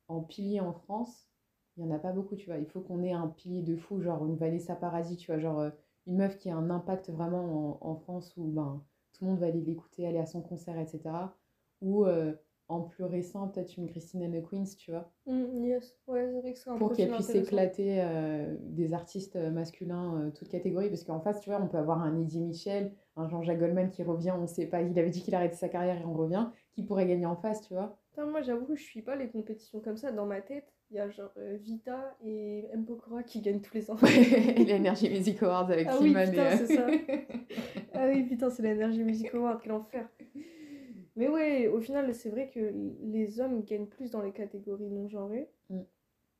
en 0.08 0.22
pilier 0.22 0.60
en 0.60 0.74
France, 0.74 1.31
il 1.82 1.88
n'y 1.88 1.92
en 1.92 1.96
a 1.96 2.00
pas 2.00 2.12
beaucoup, 2.12 2.36
tu 2.36 2.48
vois. 2.48 2.58
Il 2.58 2.66
faut 2.66 2.82
qu'on 2.82 3.04
ait 3.04 3.12
un 3.14 3.28
pilier 3.28 3.62
de 3.64 3.76
fou, 3.76 4.02
genre 4.02 4.26
une 4.26 4.36
Vanessa 4.36 4.76
Paradis, 4.76 5.18
tu 5.18 5.32
vois, 5.32 5.40
genre 5.40 5.60
euh, 5.60 5.70
une 6.08 6.18
meuf 6.18 6.38
qui 6.38 6.50
a 6.50 6.56
un 6.56 6.70
impact 6.70 7.10
vraiment 7.10 7.80
en, 7.82 7.90
en 7.92 7.96
France 7.96 8.34
où 8.38 8.46
ben, 8.46 8.84
tout 9.14 9.26
le 9.26 9.32
monde 9.32 9.40
va 9.40 9.48
aller 9.48 9.62
l'écouter, 9.62 10.08
aller 10.08 10.20
à 10.20 10.26
son 10.26 10.42
concert, 10.42 10.78
etc. 10.80 11.02
Ou 11.82 12.06
euh, 12.06 12.34
en 12.68 12.82
plus 12.82 13.04
récent, 13.04 13.48
peut-être 13.50 13.76
une 13.78 13.88
Christine 13.88 14.24
and 14.24 14.40
the 14.40 14.48
Queens, 14.48 14.76
tu 14.78 14.92
vois, 14.92 15.12
Mm, 15.26 15.66
yes, 15.66 15.98
ouais, 16.08 16.28
c'est 16.32 16.40
vrai 16.42 16.54
que 16.54 16.60
c'est 16.60 16.70
un 16.70 16.78
pour 16.78 16.94
qu'elle 16.94 17.12
puisse 17.12 17.30
éclater 17.36 18.02
euh, 18.02 18.56
des 18.62 18.94
artistes 18.94 19.36
masculins, 19.36 20.16
euh, 20.20 20.32
toutes 20.32 20.48
catégories, 20.50 20.90
parce 20.90 21.04
qu'en 21.04 21.20
face, 21.20 21.42
tu 21.42 21.50
vois, 21.50 21.62
on 21.62 21.68
peut 21.68 21.78
avoir 21.78 22.02
un 22.02 22.20
Eddie 22.20 22.40
Mitchell, 22.40 22.94
un 23.18 23.28
Jean-Jacques 23.28 23.60
Goldman 23.60 23.90
qui 23.90 24.04
revient, 24.04 24.34
on 24.38 24.48
sait 24.48 24.68
pas, 24.68 24.82
il 24.82 24.98
avait 24.98 25.10
dit 25.10 25.22
qu'il 25.22 25.36
arrêtait 25.36 25.56
sa 25.56 25.70
carrière 25.70 26.00
et 26.00 26.06
on 26.06 26.14
revient, 26.14 26.48
qui 26.72 26.84
pourrait 26.84 27.08
gagner 27.08 27.26
en 27.26 27.36
face, 27.36 27.62
tu 27.62 27.74
vois. 27.74 27.98
Putain, 28.12 28.26
moi, 28.26 28.42
j'avoue, 28.42 28.76
je 28.76 28.82
suis 28.84 29.02
pas 29.02 29.16
les 29.16 29.30
compétitions 29.30 29.80
comme 29.80 29.96
ça. 29.98 30.12
Dans 30.12 30.26
ma 30.26 30.42
tête, 30.42 30.66
il 30.90 30.98
y 30.98 31.00
a 31.00 31.10
genre 31.10 31.32
euh, 31.38 31.58
Vita 31.62 32.14
et 32.26 32.66
M. 32.74 32.84
Pokora 32.86 33.24
qui 33.24 33.40
gagnent 33.40 33.62
tous 33.62 33.74
les 33.74 33.90
ans. 33.90 33.96
L'Energy 34.58 35.10
Music 35.10 35.42
Awards 35.44 35.72
avec 35.72 35.88
Ah 35.90 35.96
oui, 36.00 36.08
Slimane 36.10 36.30
putain, 36.32 36.52
et... 36.52 36.58
c'est 36.58 36.76
ça. 36.76 36.88
ah 37.94 38.08
oui, 38.10 38.24
putain, 38.24 38.50
c'est 38.50 38.64
l'Energy 38.64 39.04
Music 39.04 39.34
Award, 39.34 39.62
quel 39.64 39.72
enfer. 39.72 40.10
Mais 41.16 41.30
ouais, 41.30 41.68
au 41.68 41.80
final, 41.80 42.14
c'est 42.14 42.30
vrai 42.30 42.50
que 42.54 42.74
les 43.04 43.40
hommes 43.40 43.64
gagnent 43.64 43.88
plus 43.88 44.12
dans 44.12 44.22
les 44.22 44.32
catégories 44.34 44.90
non 44.90 45.08
genrées. 45.08 45.50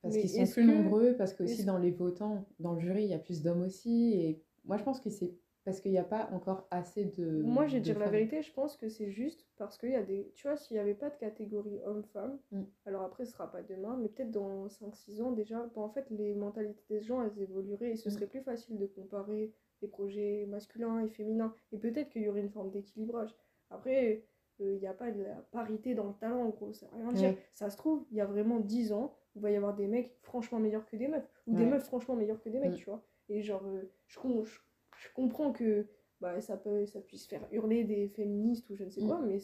Parce 0.02 0.14
Mais 0.14 0.20
qu'ils 0.20 0.30
sont 0.30 0.52
plus 0.52 0.66
que- 0.66 0.70
nombreux, 0.72 1.14
parce 1.16 1.32
que 1.32 1.44
aussi 1.44 1.64
dans 1.64 1.78
les 1.78 1.90
votants, 1.90 2.44
dans 2.58 2.74
le 2.74 2.80
jury, 2.80 3.04
il 3.04 3.10
y 3.10 3.14
a 3.14 3.18
plus 3.18 3.42
d'hommes 3.42 3.62
aussi. 3.62 4.12
Et 4.14 4.42
moi, 4.66 4.76
je 4.76 4.82
pense 4.82 5.00
que 5.00 5.08
c'est 5.10 5.32
parce 5.64 5.80
qu'il 5.80 5.92
n'y 5.92 5.98
a 5.98 6.04
pas 6.04 6.28
encore 6.32 6.66
assez 6.70 7.04
de. 7.04 7.42
Moi, 7.42 7.66
je 7.66 7.74
vais 7.74 7.80
dire 7.80 7.98
la 7.98 8.08
vérité, 8.08 8.42
je 8.42 8.52
pense 8.52 8.76
que 8.76 8.88
c'est 8.88 9.10
juste 9.10 9.46
parce 9.56 9.78
qu'il 9.78 9.90
y 9.90 9.94
a 9.94 10.02
des. 10.02 10.32
Tu 10.34 10.46
vois, 10.46 10.56
s'il 10.56 10.74
n'y 10.74 10.80
avait 10.80 10.94
pas 10.94 11.10
de 11.10 11.16
catégorie 11.16 11.80
homme-femme, 11.84 12.38
Mm. 12.50 12.62
alors 12.86 13.02
après, 13.02 13.24
ce 13.24 13.32
sera 13.32 13.50
pas 13.50 13.62
demain, 13.62 13.96
mais 14.00 14.08
peut-être 14.08 14.30
dans 14.30 14.66
5-6 14.68 15.22
ans 15.22 15.30
déjà, 15.32 15.64
bon, 15.74 15.82
en 15.82 15.88
fait, 15.90 16.08
les 16.10 16.34
mentalités 16.34 16.82
des 16.88 17.00
gens, 17.02 17.22
elles 17.22 17.40
évolueraient 17.40 17.92
et 17.92 17.96
ce 17.96 18.08
Mm. 18.08 18.12
serait 18.12 18.26
plus 18.26 18.40
facile 18.42 18.76
de 18.78 18.86
comparer 18.86 19.52
les 19.82 19.88
projets 19.88 20.46
masculins 20.48 21.00
et 21.00 21.08
féminins. 21.08 21.54
Et 21.72 21.78
peut-être 21.78 22.08
qu'il 22.10 22.22
y 22.22 22.28
aurait 22.28 22.40
une 22.40 22.50
forme 22.50 22.70
d'équilibrage. 22.70 23.34
Après, 23.70 24.24
euh, 24.60 24.74
il 24.74 24.78
n'y 24.80 24.86
a 24.86 24.92
pas 24.94 25.10
de 25.10 25.22
la 25.22 25.34
parité 25.50 25.94
dans 25.94 26.06
le 26.08 26.14
talent, 26.14 26.42
en 26.42 26.48
gros, 26.50 26.72
ça 26.72 26.86
veut 26.86 26.96
rien 27.02 27.12
dire. 27.12 27.28
Ouais. 27.30 27.38
Ça 27.54 27.70
se 27.70 27.76
trouve, 27.76 28.04
il 28.10 28.16
y 28.16 28.20
a 28.20 28.26
vraiment 28.26 28.60
10 28.60 28.92
ans, 28.92 29.14
il 29.34 29.42
va 29.42 29.50
y 29.50 29.56
avoir 29.56 29.74
des 29.74 29.86
mecs 29.86 30.14
franchement 30.22 30.58
meilleurs 30.60 30.86
que 30.86 30.96
des 30.96 31.08
meufs, 31.08 31.28
ou 31.46 31.54
des 31.56 31.64
meufs 31.64 31.84
franchement 31.84 32.14
meilleurs 32.16 32.40
que 32.42 32.48
des 32.50 32.58
mecs, 32.58 32.72
Mm. 32.72 32.76
tu 32.76 32.84
vois. 32.84 33.02
Et 33.28 33.42
genre, 33.42 33.62
euh, 33.64 33.82
je, 34.08 34.18
je, 34.44 34.58
je 35.08 35.14
comprends 35.14 35.52
que 35.52 35.86
bah, 36.20 36.40
ça, 36.40 36.56
peut, 36.56 36.86
ça 36.86 37.00
puisse 37.00 37.26
faire 37.26 37.42
hurler 37.52 37.84
des 37.84 38.08
féministes 38.08 38.68
ou 38.70 38.76
je 38.76 38.84
ne 38.84 38.90
sais 38.90 39.02
Mm. 39.02 39.08
quoi, 39.08 39.20
mais 39.20 39.38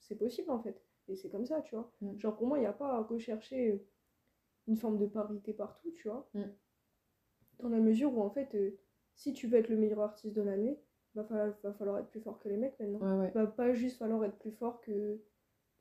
c'est 0.00 0.16
possible 0.16 0.50
en 0.50 0.60
fait. 0.60 0.80
Et 1.08 1.16
c'est 1.16 1.28
comme 1.30 1.46
ça, 1.46 1.60
tu 1.62 1.74
vois. 1.74 1.92
Mm. 2.00 2.18
Genre, 2.18 2.36
pour 2.36 2.46
moi, 2.46 2.58
il 2.58 2.62
n'y 2.62 2.66
a 2.66 2.72
pas 2.72 2.94
à 2.94 3.02
rechercher 3.02 3.84
une 4.66 4.76
forme 4.76 4.98
de 4.98 5.06
parité 5.06 5.52
partout, 5.52 5.90
tu 5.92 6.08
vois. 6.08 6.28
Mm. 6.34 6.42
Dans 7.60 7.68
la 7.68 7.78
mesure 7.78 8.16
où, 8.16 8.20
en 8.22 8.30
fait, 8.30 8.54
euh, 8.54 8.78
si 9.14 9.32
tu 9.32 9.46
veux 9.46 9.58
être 9.58 9.68
le 9.68 9.76
meilleur 9.76 10.00
artiste 10.00 10.34
de 10.34 10.42
l'année, 10.42 10.78
va, 11.14 11.24
fa- 11.24 11.50
va 11.62 11.72
falloir 11.72 11.98
être 11.98 12.08
plus 12.08 12.20
fort 12.20 12.38
que 12.38 12.48
les 12.48 12.56
mecs 12.56 12.78
maintenant. 12.80 12.98
Ouais, 13.00 13.26
ouais. 13.26 13.30
Va 13.30 13.46
pas 13.46 13.72
juste 13.72 13.98
falloir 13.98 14.24
être 14.24 14.38
plus 14.38 14.52
fort 14.52 14.80
que 14.80 15.18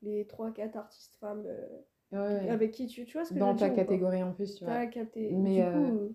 les 0.01 0.25
3-4 0.25 0.75
artistes 0.77 1.15
femmes 1.17 1.43
euh, 1.45 1.67
Ouais, 2.11 2.19
ouais. 2.19 2.49
avec 2.49 2.71
qui 2.71 2.87
tu, 2.87 3.03
tu 3.05 3.13
vois 3.17 3.25
ce 3.25 3.33
que 3.33 3.39
Dans 3.39 3.55
ta 3.55 3.69
catégorie 3.71 4.21
en 4.23 4.31
plus, 4.31 4.55
tu 4.55 4.63
vois. 4.63 4.73
Mais, 5.15 5.55
du 5.55 5.61
euh, 5.61 5.71
coup, 5.73 5.95
euh, 5.97 6.09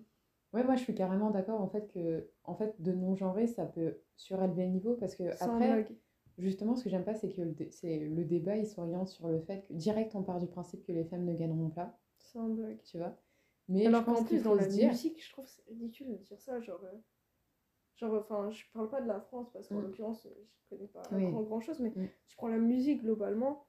Ouais, 0.53 0.63
moi 0.63 0.75
je 0.75 0.83
suis 0.83 0.93
carrément 0.95 1.31
d'accord 1.31 1.61
en 1.61 1.69
fait 1.69 1.87
que 1.87 2.29
en 2.43 2.55
fait 2.55 2.81
de 2.81 2.91
non 2.91 3.15
genré 3.15 3.47
ça 3.47 3.65
peut 3.65 4.01
surélever 4.17 4.65
le 4.65 4.71
niveau 4.71 4.95
parce 4.95 5.15
que 5.15 5.33
sans 5.35 5.55
après 5.55 5.67
blague. 5.67 5.95
justement 6.37 6.75
ce 6.75 6.83
que 6.83 6.89
j'aime 6.89 7.05
pas 7.05 7.13
c'est 7.13 7.29
que 7.29 7.41
le, 7.41 7.51
dé- 7.51 7.71
le 7.83 8.25
débat 8.25 8.57
il 8.57 8.67
s'oriente 8.67 9.07
sur 9.07 9.29
le 9.29 9.39
fait 9.39 9.65
que 9.67 9.73
direct 9.73 10.13
on 10.15 10.23
part 10.23 10.39
du 10.39 10.47
principe 10.47 10.83
que 10.85 10.91
les 10.91 11.05
femmes 11.05 11.23
ne 11.25 11.33
gagneront 11.33 11.69
pas, 11.69 11.97
Sans 12.17 12.49
blague. 12.49 12.81
tu 12.83 12.97
vois? 12.97 13.15
Mais 13.69 13.85
Alors 13.85 14.05
qu'en 14.05 14.23
plus, 14.23 14.43
dans 14.43 14.53
la 14.55 14.65
dire 14.67 14.89
musique, 14.89 15.23
je 15.23 15.31
trouve 15.31 15.47
c'est 15.47 15.63
ridicule 15.67 16.09
de 16.09 16.15
dire 16.17 16.39
ça. 16.41 16.59
Genre, 16.59 16.83
euh, 16.83 16.97
Genre, 17.95 18.13
enfin, 18.15 18.49
je 18.49 18.63
parle 18.73 18.89
pas 18.89 19.01
de 19.01 19.07
la 19.07 19.19
France 19.21 19.49
parce 19.53 19.69
qu'en 19.69 19.79
mm. 19.79 19.83
l'occurrence, 19.83 20.27
je 20.27 20.69
connais 20.75 20.87
pas 20.87 21.03
grand, 21.11 21.41
grand 21.43 21.61
chose, 21.61 21.79
mais 21.79 21.89
mm. 21.95 22.09
je 22.27 22.35
prends 22.35 22.47
la 22.47 22.57
musique 22.57 23.01
globalement. 23.03 23.65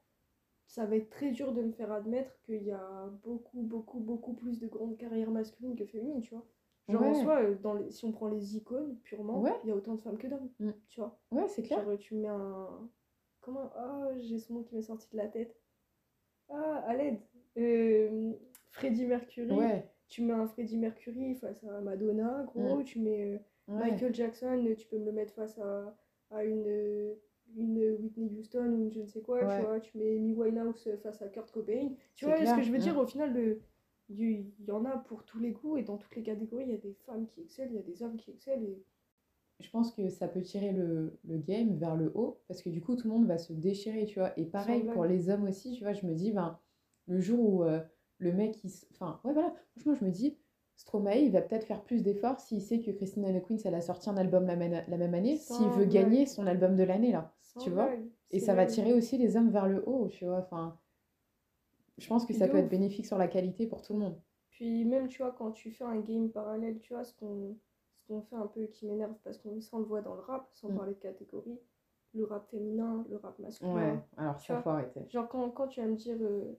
Ça 0.67 0.87
va 0.87 0.97
être 0.97 1.11
très 1.11 1.31
dur 1.33 1.53
de 1.53 1.63
me 1.63 1.73
faire 1.73 1.93
admettre 1.93 2.41
qu'il 2.43 2.63
y 2.63 2.73
a 2.73 3.07
beaucoup, 3.23 3.61
beaucoup, 3.63 4.01
beaucoup 4.01 4.33
plus 4.35 4.59
de 4.59 4.67
grandes 4.67 4.97
carrières 4.97 5.31
masculines 5.31 5.77
que 5.77 5.85
féminines, 5.85 6.23
tu 6.23 6.35
vois? 6.35 6.47
Genre 6.89 7.03
en 7.03 7.15
soi, 7.15 7.43
euh, 7.43 7.55
dans 7.63 7.75
les, 7.75 7.91
si 7.91 8.05
on 8.05 8.13
prend 8.13 8.29
les 8.29 8.57
icônes 8.57 8.97
purement, 9.05 9.45
il 9.63 9.69
y 9.69 9.73
a 9.73 9.77
autant 9.77 9.95
de 9.95 10.01
femmes 10.01 10.19
que 10.19 10.27
d'hommes, 10.27 10.51
mm. 10.59 10.71
tu 10.89 11.01
vois. 11.01 11.19
Ouais, 11.31 11.49
c'est 11.49 11.63
clair. 11.63 11.85
Genre, 11.85 11.99
tu 11.99 12.15
mets 12.15 12.29
un. 12.29 12.69
Comment 13.41 13.71
Ah, 13.77 14.09
j'ai 14.21 14.39
son 14.39 14.55
nom 14.55 14.63
qui 14.63 14.75
m'est 14.75 14.83
sorti 14.83 15.09
de 15.13 15.17
la 15.17 15.29
tête. 15.29 15.57
Ah, 16.49 16.85
à 16.87 16.97
l'aide. 16.97 17.19
Euh, 17.59 18.33
Freddie 18.71 19.07
Mercury. 19.07 19.51
Ouais. 19.53 19.89
Tu 20.09 20.23
mets 20.23 20.33
un 20.33 20.47
Freddie 20.47 20.77
Mercury 20.77 21.35
face 21.37 21.63
à 21.65 21.81
Madonna, 21.81 22.45
gros. 22.45 22.83
Tu 22.83 22.99
mets. 22.99 23.35
Euh, 23.35 23.39
Michael 23.69 24.15
Jackson, 24.15 24.75
tu 24.77 24.87
peux 24.89 24.99
me 24.99 25.07
le 25.07 25.13
mettre 25.13 25.35
face 25.35 25.57
à, 25.59 25.97
à 26.31 26.45
une, 26.45 27.15
une 27.57 27.97
Whitney 28.01 28.29
Houston 28.37 28.73
ou 28.73 28.91
je 28.91 29.01
ne 29.01 29.07
sais 29.07 29.23
quoi, 29.23 29.39
tu 29.39 29.65
vois. 29.65 29.81
Tu 29.81 29.97
mets 29.97 30.17
Amy 30.17 30.35
Winehouse 30.35 30.89
face 31.03 31.23
à 31.23 31.29
Kurt 31.29 31.51
Cobain. 31.53 31.91
Tu 32.17 32.25
vois 32.25 32.45
ce 32.45 32.57
que 32.57 32.63
je 32.63 32.73
veux 32.73 32.79
dire 32.79 32.99
Au 32.99 33.07
final, 33.07 33.33
il 34.19 34.65
y 34.67 34.71
en 34.71 34.85
a 34.85 34.97
pour 34.97 35.25
tous 35.25 35.39
les 35.39 35.53
goûts 35.53 35.77
et 35.77 35.83
dans 35.83 35.97
toutes 35.97 36.15
les 36.17 36.23
catégories, 36.23 36.65
il 36.65 36.71
y 36.71 36.75
a 36.75 36.79
des 36.79 36.95
femmes 37.07 37.27
qui 37.27 37.41
excellent, 37.41 37.71
il 37.71 37.77
y 37.77 37.79
a 37.79 37.83
des 37.83 38.03
hommes 38.03 38.17
qui 38.17 38.31
excellent. 38.31 38.63
Et... 38.63 38.83
Je 39.61 39.71
pense 39.71 39.93
que 39.93 40.09
ça 40.09 40.29
peut 40.29 40.43
tirer 40.43 40.73
le, 40.73 41.19
le, 41.25 41.39
game 41.39 41.77
vers 41.77 41.95
le 41.95 42.11
haut 42.15 42.41
parce 42.49 42.63
que 42.63 42.69
du 42.69 42.81
coup, 42.81 42.97
tout 42.97 43.09
le 43.09 43.15
monde 43.15 43.27
va 43.27 43.39
se 43.39 43.53
déchirer, 43.53 44.07
tu 44.07 44.19
vois. 44.19 44.39
Et 44.39 44.45
pareil 44.45 44.85
pour 44.93 45.05
les 45.05 45.31
hommes 45.31 45.45
aussi, 45.45 45.73
tu 45.73 45.85
vois, 45.85 45.93
je 45.93 46.07
me 46.07 46.15
dis, 46.15 46.33
ben, 46.33 46.59
le 47.07 47.21
jour 47.21 47.41
où 47.41 47.65
euh, 47.65 47.81
le 48.19 48.33
mec, 48.33 48.63
il... 48.65 48.71
enfin, 48.93 49.21
ouais, 49.25 49.33
voilà, 49.33 49.55
franchement, 49.71 49.95
je 49.95 50.05
me 50.05 50.11
dis, 50.11 50.37
Stromae, 50.77 51.17
il 51.17 51.31
va 51.31 51.43
peut-être 51.43 51.67
faire 51.67 51.83
plus 51.83 52.03
d'efforts 52.03 52.41
s'il 52.41 52.61
sait 52.61 52.81
que 52.81 52.91
Christina 52.91 53.29
and 53.29 53.39
the 53.39 53.43
Queens, 53.47 53.59
elle 53.65 53.75
a 53.75 53.81
sorti 53.81 54.11
un 54.11 54.17
album 54.17 54.47
la, 54.47 54.57
la 54.57 54.97
même 54.97 55.15
année, 55.15 55.37
s'il 55.37 55.69
veut 55.69 55.85
gagner 55.85 56.27
son 56.27 56.47
album 56.47 56.77
de 56.77 56.83
l'année, 56.83 57.13
là, 57.13 57.33
tu 57.61 57.71
vois. 57.71 57.91
Et 58.31 58.41
ça 58.41 58.55
va 58.55 58.67
tirer 58.67 58.93
aussi 58.93 59.19
les 59.19 59.37
hommes 59.37 59.51
vers 59.51 59.69
le 59.69 59.87
haut, 59.87 60.09
tu 60.09 60.25
vois. 60.25 60.39
Enfin, 60.39 60.79
je 61.99 62.07
pense 62.09 62.27
que 62.27 62.33
ça 62.33 62.49
peut 62.49 62.59
être 62.59 62.69
bénéfique 62.69 63.07
sur 63.07 63.19
la 63.19 63.29
qualité 63.29 63.67
pour 63.67 63.83
tout 63.83 63.93
le 63.93 64.01
monde. 64.01 64.21
Puis 64.51 64.85
même, 64.85 65.09
tu 65.09 65.23
vois, 65.23 65.33
quand 65.33 65.53
tu 65.53 65.71
fais 65.71 65.85
un 65.85 66.01
game 66.01 66.31
parallèle, 66.31 66.79
tu 66.81 66.95
vois, 66.95 67.05
ce 67.05 67.15
qu'on 67.15 67.57
qu'on 68.09 68.21
fait 68.23 68.37
un 68.37 68.49
peu 68.49 68.67
qui 68.67 68.87
m'énerve, 68.87 69.15
parce 69.23 69.39
qu'on 69.39 69.61
ça 69.61 69.77
on 69.77 69.79
le 69.79 69.85
voit 69.85 70.03
dans 70.03 70.15
le 70.15 70.21
rap, 70.21 70.49
sans 70.53 70.71
mm. 70.71 70.77
parler 70.77 70.95
de 70.95 70.99
catégorie, 70.99 71.59
le 72.15 72.25
rap 72.25 72.49
féminin, 72.51 73.05
le 73.09 73.17
rap 73.17 73.39
masculin. 73.39 73.75
Ouais, 73.75 73.99
alors 74.17 74.41
ça, 74.41 74.61
faut 74.61 74.71
arrêter. 74.71 75.01
Genre, 75.09 75.29
quand, 75.29 75.51
quand 75.51 75.69
tu 75.69 75.81
vas 75.81 75.87
me 75.87 75.97
dire... 75.97 76.17
Euh, 76.21 76.59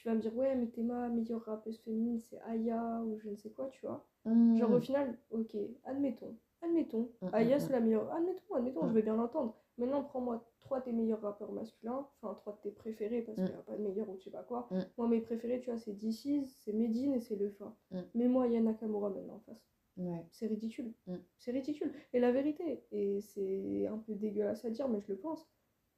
tu 0.00 0.08
vas 0.08 0.14
me 0.14 0.20
dire 0.20 0.34
ouais 0.34 0.54
mais 0.54 0.66
t'es 0.68 0.82
ma 0.82 1.10
meilleure 1.10 1.42
rappeuse 1.44 1.78
féminine 1.80 2.18
c'est 2.18 2.40
Aya 2.48 3.02
ou 3.04 3.18
je 3.18 3.28
ne 3.28 3.36
sais 3.36 3.50
quoi 3.50 3.68
tu 3.68 3.84
vois 3.84 4.06
mmh. 4.24 4.56
genre 4.56 4.70
au 4.70 4.80
final 4.80 5.18
ok 5.30 5.54
admettons 5.84 6.38
admettons 6.62 7.10
mmh, 7.20 7.26
mmh, 7.26 7.34
Aya 7.34 7.60
c'est 7.60 7.72
la 7.72 7.80
meilleure 7.80 8.10
admettons 8.10 8.54
admettons 8.54 8.88
je 8.88 8.94
vais 8.94 9.02
bien 9.02 9.16
l'entendre 9.16 9.59
maintenant 9.78 10.02
prends-moi 10.04 10.44
trois 10.60 10.80
de 10.80 10.84
tes 10.86 10.92
meilleurs 10.92 11.20
rappeurs 11.22 11.52
masculins 11.52 12.06
enfin 12.22 12.34
trois 12.34 12.54
de 12.54 12.60
tes 12.60 12.70
préférés 12.70 13.22
parce 13.22 13.36
qu'il 13.36 13.46
n'y 13.46 13.52
a 13.54 13.62
pas 13.62 13.76
de 13.76 13.82
meilleur 13.82 14.08
ou 14.08 14.16
je 14.18 14.24
sais 14.24 14.30
pas 14.30 14.42
quoi. 14.42 14.68
Moi 14.98 15.08
mes 15.08 15.20
préférés 15.20 15.60
tu 15.60 15.70
vois 15.70 15.78
c'est 15.78 15.92
DC's 15.94 16.48
c'est 16.60 16.72
Medine 16.72 17.14
et 17.14 17.20
c'est 17.20 17.36
Lefa 17.36 17.74
mais 18.14 18.28
moi 18.28 18.46
il 18.46 18.52
y 18.54 18.56
a 18.56 18.60
Nakamura 18.60 19.10
maintenant 19.10 19.34
en 19.36 19.40
face. 19.40 19.66
Ouais. 19.96 20.24
c'est 20.30 20.46
ridicule. 20.46 20.94
C'est 21.38 21.50
ridicule. 21.50 21.92
Et 22.12 22.20
la 22.20 22.32
vérité 22.32 22.84
et 22.92 23.20
c'est 23.20 23.86
un 23.86 23.98
peu 23.98 24.14
dégueulasse 24.14 24.64
à 24.64 24.70
dire 24.70 24.88
mais 24.88 25.00
je 25.00 25.08
le 25.12 25.18
pense 25.18 25.48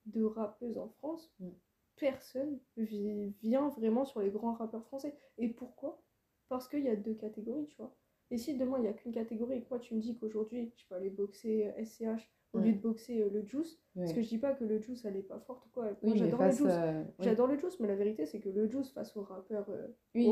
de 0.06 0.24
rappeuses 0.24 0.78
en 0.78 0.88
France 0.88 1.32
personne 1.96 2.58
vient 2.76 3.68
vraiment 3.68 4.04
sur 4.04 4.20
les 4.20 4.30
grands 4.30 4.54
rappeurs 4.54 4.84
français. 4.86 5.16
Et 5.38 5.48
pourquoi? 5.48 6.02
Parce 6.48 6.68
qu'il 6.68 6.80
y 6.80 6.88
a 6.88 6.96
deux 6.96 7.14
catégories, 7.14 7.66
tu 7.66 7.76
vois. 7.76 7.94
Et 8.32 8.38
si 8.38 8.56
demain 8.56 8.78
il 8.78 8.82
n'y 8.82 8.88
a 8.88 8.94
qu'une 8.94 9.12
catégorie 9.12 9.58
et 9.58 9.60
que 9.60 9.68
moi 9.70 9.78
tu 9.78 9.94
me 9.94 10.00
dis 10.00 10.16
qu'aujourd'hui 10.16 10.72
je 10.76 10.86
peux 10.88 10.94
aller 10.94 11.10
boxer 11.10 11.70
SCH 11.84 12.02
euh, 12.04 12.16
au 12.54 12.58
lieu 12.60 12.72
de 12.72 12.78
boxer 12.78 13.20
euh, 13.20 13.28
le 13.30 13.44
Juice, 13.46 13.78
parce 13.94 14.14
que 14.14 14.22
je 14.22 14.28
dis 14.28 14.38
pas 14.38 14.52
que 14.52 14.64
le 14.64 14.78
Juice 14.78 15.04
elle 15.04 15.16
est 15.16 15.22
pas 15.22 15.38
forte 15.38 15.66
ou 15.66 15.68
quoi. 15.68 15.90
Moi 16.02 16.16
j'adore 16.16 16.42
le 16.42 16.50
Juice. 16.50 16.66
Euh, 16.66 17.04
j'adore 17.20 17.46
le 17.46 17.58
Juice, 17.58 17.78
mais 17.78 17.88
la 17.88 17.94
vérité 17.94 18.24
c'est 18.24 18.40
que 18.40 18.48
le 18.48 18.66
Juice 18.66 18.90
face 18.90 19.14
au 19.16 19.22
rappeur. 19.22 19.66
oui, 20.14 20.30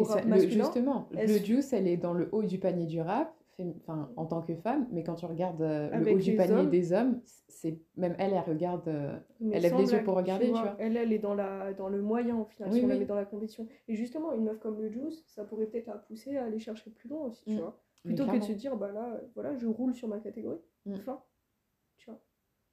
justement, 0.48 1.08
le 1.12 1.38
Juice 1.38 1.74
elle 1.74 1.86
est 1.86 1.98
dans 1.98 2.14
le 2.14 2.30
haut 2.32 2.42
du 2.42 2.58
panier 2.58 2.86
du 2.86 3.02
rap 3.02 3.36
enfin, 3.80 4.10
en 4.16 4.26
tant 4.26 4.42
que 4.42 4.54
femme, 4.54 4.86
mais 4.90 5.02
quand 5.02 5.14
tu 5.14 5.26
regardes 5.26 5.62
euh, 5.62 5.90
le 5.90 6.12
haut 6.12 6.18
du 6.18 6.36
panier 6.36 6.66
des 6.66 6.92
hommes, 6.92 7.20
c'est 7.48 7.78
même 7.96 8.14
elle, 8.18 8.32
elle 8.32 8.40
regarde, 8.40 8.88
euh, 8.88 9.18
elle 9.52 9.62
lève 9.62 9.76
les 9.76 9.92
yeux 9.92 10.04
pour 10.04 10.16
regarder, 10.16 10.46
tu 10.46 10.52
vois. 10.52 10.76
Elle, 10.78 10.96
elle 10.96 11.12
est 11.12 11.18
dans, 11.18 11.34
la, 11.34 11.72
dans 11.74 11.88
le 11.88 12.00
moyen 12.00 12.38
au 12.38 12.44
final, 12.44 12.72
si 12.72 12.82
on 12.82 12.86
la 12.86 12.96
met 12.96 13.04
dans 13.04 13.14
la 13.14 13.24
compétition. 13.24 13.66
Et 13.88 13.96
justement, 13.96 14.32
une 14.32 14.44
meuf 14.44 14.58
comme 14.58 14.80
le 14.80 14.88
Juice, 14.88 15.22
ça 15.26 15.44
pourrait 15.44 15.66
peut-être 15.66 15.86
la 15.86 15.94
pousser 15.94 16.36
à 16.36 16.44
aller 16.44 16.58
chercher 16.58 16.90
plus 16.90 17.08
loin 17.08 17.26
aussi, 17.26 17.44
tu 17.44 17.54
mm. 17.54 17.58
vois. 17.58 17.80
Plutôt 18.04 18.26
que 18.26 18.36
de 18.36 18.42
se 18.42 18.52
dire, 18.52 18.76
bah 18.76 18.92
là, 18.92 19.20
voilà, 19.34 19.56
je 19.56 19.66
roule 19.66 19.94
sur 19.94 20.08
ma 20.08 20.20
catégorie. 20.20 20.60
Mm. 20.86 20.94
Enfin, 20.94 21.22
tu 21.98 22.10
vois. 22.10 22.20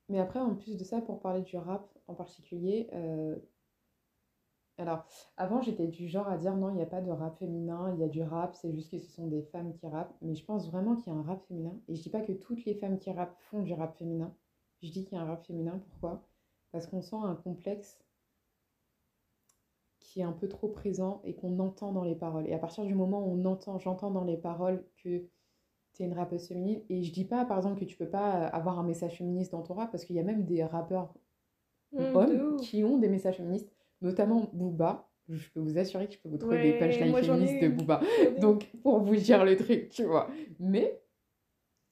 Mais 0.09 0.19
après, 0.19 0.39
en 0.39 0.55
plus 0.55 0.77
de 0.77 0.83
ça, 0.83 1.01
pour 1.01 1.19
parler 1.19 1.41
du 1.41 1.57
rap 1.57 1.89
en 2.07 2.15
particulier, 2.15 2.89
euh, 2.93 3.35
alors, 4.79 5.05
avant, 5.37 5.61
j'étais 5.61 5.87
du 5.87 6.07
genre 6.07 6.27
à 6.27 6.37
dire 6.37 6.55
non, 6.55 6.69
il 6.69 6.75
n'y 6.75 6.83
a 6.83 6.87
pas 6.87 7.01
de 7.01 7.09
rap 7.09 7.37
féminin, 7.39 7.91
il 7.95 7.99
y 7.99 8.03
a 8.03 8.07
du 8.07 8.21
rap, 8.21 8.53
c'est 8.55 8.71
juste 8.71 8.91
que 8.91 8.99
ce 8.99 9.11
sont 9.11 9.27
des 9.27 9.41
femmes 9.41 9.73
qui 9.73 9.87
rappent. 9.87 10.15
Mais 10.21 10.35
je 10.35 10.45
pense 10.45 10.69
vraiment 10.69 10.95
qu'il 10.95 11.11
y 11.11 11.15
a 11.15 11.19
un 11.19 11.23
rap 11.23 11.43
féminin. 11.47 11.75
Et 11.87 11.95
je 11.95 12.01
dis 12.01 12.09
pas 12.11 12.21
que 12.21 12.31
toutes 12.31 12.63
les 12.65 12.75
femmes 12.75 12.99
qui 12.99 13.11
rappent 13.11 13.35
font 13.49 13.63
du 13.63 13.73
rap 13.73 13.97
féminin. 13.97 14.33
Je 14.83 14.91
dis 14.91 15.03
qu'il 15.03 15.17
y 15.17 15.19
a 15.19 15.23
un 15.23 15.25
rap 15.25 15.43
féminin. 15.45 15.81
Pourquoi? 15.89 16.27
Parce 16.71 16.85
qu'on 16.85 17.01
sent 17.01 17.15
un 17.15 17.35
complexe 17.35 17.99
qui 20.17 20.21
est 20.21 20.25
un 20.25 20.31
peu 20.31 20.47
trop 20.47 20.67
présent 20.67 21.21
et 21.25 21.35
qu'on 21.35 21.59
entend 21.59 21.91
dans 21.91 22.03
les 22.03 22.15
paroles. 22.15 22.47
Et 22.47 22.53
à 22.55 22.57
partir 22.57 22.83
du 22.83 22.95
moment 22.95 23.23
où 23.23 23.39
on 23.39 23.45
entend, 23.45 23.77
j'entends 23.77 24.09
dans 24.09 24.23
les 24.23 24.35
paroles 24.35 24.83
que 25.03 25.27
tu 25.93 26.01
es 26.01 26.05
une 26.07 26.13
rappeuse 26.13 26.47
féminine. 26.47 26.81
Et 26.89 27.03
je 27.03 27.13
dis 27.13 27.23
pas, 27.23 27.45
par 27.45 27.57
exemple, 27.57 27.79
que 27.79 27.85
tu 27.85 27.95
peux 27.95 28.09
pas 28.09 28.47
avoir 28.47 28.79
un 28.79 28.83
message 28.83 29.19
féministe 29.19 29.51
dans 29.51 29.61
ton 29.61 29.75
rap, 29.75 29.91
parce 29.91 30.05
qu'il 30.05 30.15
y 30.15 30.19
a 30.19 30.23
même 30.23 30.43
des 30.43 30.63
rappeurs 30.63 31.13
mmh, 31.91 32.15
hommes 32.15 32.57
qui 32.57 32.83
ont 32.83 32.97
des 32.97 33.09
messages 33.09 33.37
féministes 33.37 33.71
notamment 34.01 34.49
Booba. 34.53 35.07
Je 35.29 35.47
peux 35.51 35.59
vous 35.59 35.77
assurer 35.77 36.07
que 36.07 36.13
je 36.15 36.19
peux 36.19 36.29
vous 36.29 36.39
trouver 36.39 36.63
des 36.63 36.79
punchlines 36.79 37.13
féministes 37.13 37.61
de 37.61 37.67
Booba. 37.67 38.01
Donc, 38.39 38.65
pour 38.81 38.99
vous 39.01 39.17
dire 39.17 39.45
le 39.45 39.55
truc, 39.55 39.89
tu 39.89 40.03
vois. 40.03 40.31
Mais. 40.59 40.99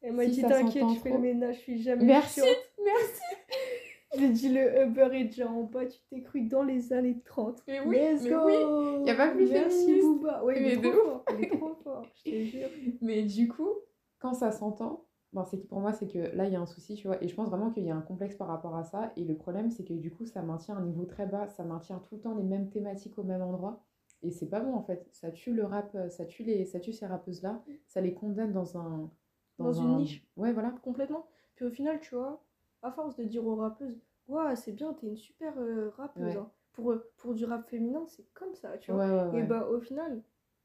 Elle 0.02 0.14
m'a 0.14 0.26
dit 0.26 0.42
T'inquiète, 0.42 0.84
je 0.96 1.00
fais 1.00 1.12
le 1.12 1.20
ménage, 1.20 1.58
je 1.58 1.62
suis 1.62 1.84
jamais 1.84 2.06
Merci, 2.06 2.42
merci. 2.84 3.22
J'ai 4.18 4.30
dit 4.30 4.50
le 4.50 4.84
Uber 4.84 5.10
est 5.14 5.26
déjà 5.26 5.50
en 5.50 5.64
bas, 5.64 5.86
tu 5.86 6.00
t'es 6.10 6.22
cru 6.22 6.42
dans 6.42 6.64
les 6.64 6.94
années 6.94 7.22
30. 7.26 7.64
Mais 7.68 7.80
oui, 7.82 7.98
Let's 7.98 8.24
mais 8.24 8.30
go 8.30 8.38
oui. 8.46 9.10
A 9.10 9.16
pas 9.16 9.30
plus 9.30 9.50
Merci 9.50 10.02
Booba. 10.02 10.44
Ouais, 10.44 10.62
il 10.62 10.68
est, 10.68 10.82
trop 10.82 10.92
fort, 10.92 11.26
il 11.38 11.44
est 11.44 11.50
trop 11.50 11.76
fort, 11.84 12.06
je 12.16 12.32
te 12.32 12.44
jure. 12.44 12.70
Mais 13.02 13.24
du 13.24 13.48
coup, 13.48 13.70
quand 14.20 14.34
ça 14.34 14.52
s'entend, 14.52 15.06
c'est 15.44 15.60
que 15.60 15.68
pour 15.68 15.82
moi, 15.82 15.92
c'est 15.92 16.08
que 16.08 16.20
là, 16.36 16.46
il 16.46 16.54
y 16.54 16.56
a 16.56 16.62
un 16.62 16.66
souci, 16.66 16.96
tu 16.96 17.08
vois. 17.08 17.22
Et 17.22 17.28
je 17.28 17.36
pense 17.36 17.50
vraiment 17.50 17.70
qu'il 17.70 17.84
y 17.84 17.92
a 17.92 17.96
un 17.96 18.02
complexe 18.02 18.36
par 18.36 18.48
rapport 18.48 18.76
à 18.76 18.84
ça. 18.84 19.12
Et 19.18 19.26
le 19.26 19.36
problème, 19.36 19.70
c'est 19.70 19.84
que 19.84 19.94
du 19.94 20.12
coup, 20.12 20.26
ça 20.26 20.42
maintient 20.42 20.78
un 20.78 20.82
niveau 20.82 21.06
très 21.06 21.26
bas. 21.26 21.48
Ça 21.50 21.64
maintient 21.64 22.00
tout 22.00 22.16
le 22.16 22.22
temps 22.22 22.36
les 22.36 22.44
mêmes 22.44 22.70
thématiques 22.70 23.18
au 23.18 23.24
même 23.24 23.42
endroit. 23.42 23.84
Et 24.24 24.32
c'est 24.32 24.48
pas 24.48 24.62
bon, 24.62 24.74
en 24.74 24.82
fait. 24.82 25.08
Ça 25.12 25.32
tue 25.32 25.54
le 25.54 25.66
rap, 25.66 25.96
ça 26.10 26.26
tue, 26.26 26.44
les, 26.44 26.66
ça 26.66 26.80
tue 26.80 26.94
ces 26.94 27.06
rappeuses-là. 27.06 27.62
Ça 27.88 28.02
les 28.02 28.14
condamne 28.14 28.54
dans 28.54 28.78
un... 28.78 29.12
Dans, 29.58 29.74
une 29.74 29.98
niche. 29.98 30.26
Ouais, 30.36 30.54
voilà. 30.54 30.72
Complètement. 30.84 31.28
Puis 31.56 31.66
au 31.66 31.72
final, 31.72 32.00
tu 32.02 32.16
vois, 32.16 32.45
à 32.86 32.92
force 32.92 33.16
de 33.16 33.24
dire 33.24 33.46
aux 33.46 33.56
rappeuses, 33.56 34.00
ouais, 34.28 34.56
c'est 34.56 34.72
bien, 34.72 34.94
t'es 34.94 35.08
une 35.08 35.18
super 35.18 35.58
euh, 35.58 35.90
rappeuse. 35.98 36.38
Hein. 36.38 36.52
Pour, 36.74 36.92
euh, 36.92 37.12
pour 37.18 37.34
du 37.34 37.46
rap 37.46 37.68
féminin, 37.68 38.06
c'est 38.08 38.26
comme 38.34 38.54
ça, 38.54 38.78
tu 38.78 38.92
vois. 38.92 39.34
et 39.34 39.44
bah, 39.44 39.68
au 39.68 39.80
final, 39.80 40.22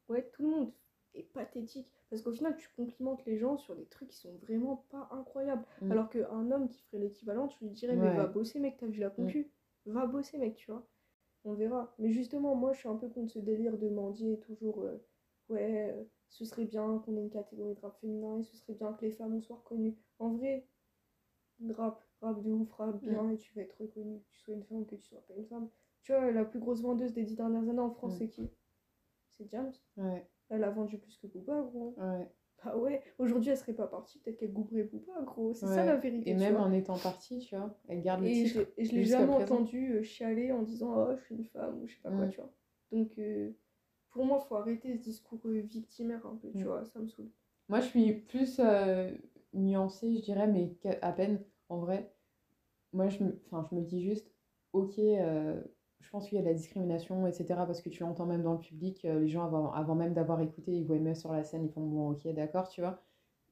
ouais, 0.09 0.29
tout 0.33 0.43
le 0.43 0.49
monde 0.49 0.73
est 1.15 1.23
pathétique. 1.23 1.91
Parce 2.11 2.23
qu'au 2.23 2.33
final, 2.33 2.57
tu 2.57 2.69
complimentes 2.77 3.25
les 3.25 3.39
gens 3.39 3.57
sur 3.57 3.77
des 3.77 3.87
trucs 3.87 4.09
qui 4.09 4.19
sont 4.19 4.35
vraiment 4.43 4.85
pas 4.91 5.09
incroyables. 5.13 5.65
Mm. 5.81 5.93
Alors 5.93 6.11
qu'un 6.11 6.51
homme 6.51 6.69
qui 6.69 6.83
ferait 6.83 6.99
l'équivalent, 6.99 7.47
tu 7.47 7.65
lui 7.65 7.71
dirais, 7.71 7.97
mais 7.97 8.15
va 8.15 8.27
bosser, 8.27 8.59
mec, 8.59 8.77
t'as 8.79 8.87
vu 8.87 9.01
la 9.01 9.11
concu 9.11 9.49
mm. 9.87 9.93
Va 9.93 10.07
bosser, 10.07 10.37
mec, 10.37 10.57
tu 10.57 10.71
vois. 10.71 10.87
On 11.45 11.55
verra. 11.55 11.95
Mais 11.99 12.11
justement, 12.11 12.55
moi, 12.55 12.73
je 12.73 12.81
suis 12.81 12.89
un 12.89 12.97
peu 12.97 13.09
contre 13.09 13.33
ce 13.33 13.39
délire 13.39 13.79
de 13.79 13.89
mendier 13.89 14.41
toujours. 14.41 14.83
Euh, 14.83 14.99
ouais, 15.49 15.93
euh, 15.93 16.03
ce 16.29 16.45
serait 16.45 16.67
bien 16.67 16.99
qu'on 16.99 17.17
ait 17.17 17.21
une 17.21 17.31
catégorie 17.31 17.75
de 17.75 17.81
rap 17.81 17.97
féminin 18.01 18.39
et 18.39 18.43
ce 18.43 18.57
serait 18.57 18.75
bien 18.75 18.93
que 18.93 19.05
les 19.05 19.13
femmes 19.13 19.41
soient 19.41 19.57
reconnues. 19.57 19.97
En 20.19 20.35
vrai, 20.35 20.67
rap, 21.71 22.05
rap 22.21 22.43
de 22.43 22.51
ouf, 22.51 22.73
rap 22.73 23.01
bien 23.01 23.23
mm. 23.23 23.33
et 23.33 23.37
tu 23.37 23.55
vas 23.55 23.63
être 23.63 23.77
reconnue, 23.81 24.21
que 24.21 24.31
tu 24.31 24.41
sois 24.41 24.55
une 24.55 24.65
femme, 24.65 24.87
que 24.87 24.97
tu 24.97 25.09
sois 25.09 25.23
pas 25.27 25.35
une 25.37 25.47
femme. 25.47 25.69
Tu 26.03 26.13
vois, 26.13 26.31
la 26.31 26.45
plus 26.45 26.61
grosse 26.61 26.83
vendeuse 26.83 27.13
des 27.13 27.25
dix 27.25 27.37
dernières 27.37 27.69
années 27.69 27.79
en 27.79 27.91
France, 27.91 28.17
c'est 28.19 28.29
qui? 28.29 28.49
C'est 29.37 29.49
James. 29.51 29.73
Ouais. 29.97 30.27
Elle 30.49 30.65
a 30.65 30.71
vendu 30.71 30.99
plus 30.99 31.17
que 31.19 31.27
Booba, 31.27 31.63
gros. 31.63 31.95
Ouais. 31.97 32.29
Bah 32.63 32.77
ouais, 32.77 33.03
aujourd'hui 33.19 33.51
elle 33.51 33.57
serait 33.57 33.73
pas 33.73 33.87
partie, 33.87 34.19
peut-être 34.19 34.37
qu'elle 34.37 34.53
goûterait 34.53 34.83
Booba, 34.83 35.23
gros. 35.23 35.55
C'est 35.55 35.67
ça 35.67 35.85
la 35.85 35.97
vérité. 35.97 36.31
Et 36.31 36.35
même 36.35 36.57
en 36.57 36.71
étant 36.73 36.99
partie, 36.99 37.39
tu 37.39 37.57
vois, 37.57 37.75
elle 37.89 38.03
garde 38.03 38.21
le 38.21 38.27
et 38.27 38.43
et 38.77 38.85
je 38.85 38.95
l'ai 38.95 39.05
jamais 39.05 39.33
entendu 39.33 39.95
euh, 39.95 40.03
chialer 40.03 40.53
en 40.53 40.63
disant 40.63 40.93
Oh, 40.95 41.17
je 41.17 41.25
suis 41.25 41.35
une 41.37 41.47
femme 41.47 41.81
ou 41.81 41.87
je 41.87 41.95
sais 41.95 42.01
pas 42.03 42.11
quoi, 42.11 42.29
tu 42.29 42.37
vois. 42.37 42.53
Donc 42.93 43.13
euh, 43.19 43.51
pour 44.11 44.27
moi, 44.27 44.41
faut 44.41 44.57
arrêter 44.57 44.95
ce 44.95 45.01
discours 45.01 45.41
euh, 45.47 45.61
victimaire 45.61 46.27
un 46.27 46.37
peu, 46.37 46.51
tu 46.53 46.65
vois, 46.65 46.85
ça 46.85 46.99
me 46.99 47.09
saoule. 47.09 47.31
Moi 47.69 47.81
je 47.81 47.87
suis 47.87 48.13
plus 48.13 48.61
nuancée, 49.55 50.17
je 50.17 50.23
dirais, 50.23 50.47
mais 50.47 50.77
à 51.01 51.13
peine 51.13 51.43
en 51.71 51.79
vrai. 51.79 52.13
Moi 52.93 53.09
je 53.09 53.25
me, 53.25 53.41
enfin, 53.47 53.67
je 53.71 53.77
me 53.77 53.83
dis 53.83 54.03
juste 54.03 54.31
Ok 54.73 55.01
je 56.01 56.11
pense 56.11 56.29
qu'il 56.29 56.37
y 56.37 56.39
a 56.39 56.43
de 56.43 56.49
la 56.49 56.55
discrimination, 56.55 57.27
etc. 57.27 57.47
Parce 57.49 57.81
que 57.81 57.89
tu 57.89 58.03
l'entends 58.03 58.27
même 58.27 58.43
dans 58.43 58.55
le 58.55 58.61
public, 58.61 59.05
euh, 59.05 59.21
les 59.21 59.29
gens 59.29 59.45
avant, 59.45 59.73
avant 59.73 59.95
même 59.95 60.15
d'avoir 60.15 60.41
écouté, 60.41 60.73
ils 60.73 60.85
voient 60.85 60.99
meuf 60.99 61.19
sur 61.19 61.33
la 61.33 61.45
scène, 61.45 61.65
ils 61.65 61.73
font 61.73 61.87
bon, 61.87 62.11
ok, 62.11 62.27
d'accord, 62.35 62.69
tu 62.69 62.81
vois. 62.81 63.03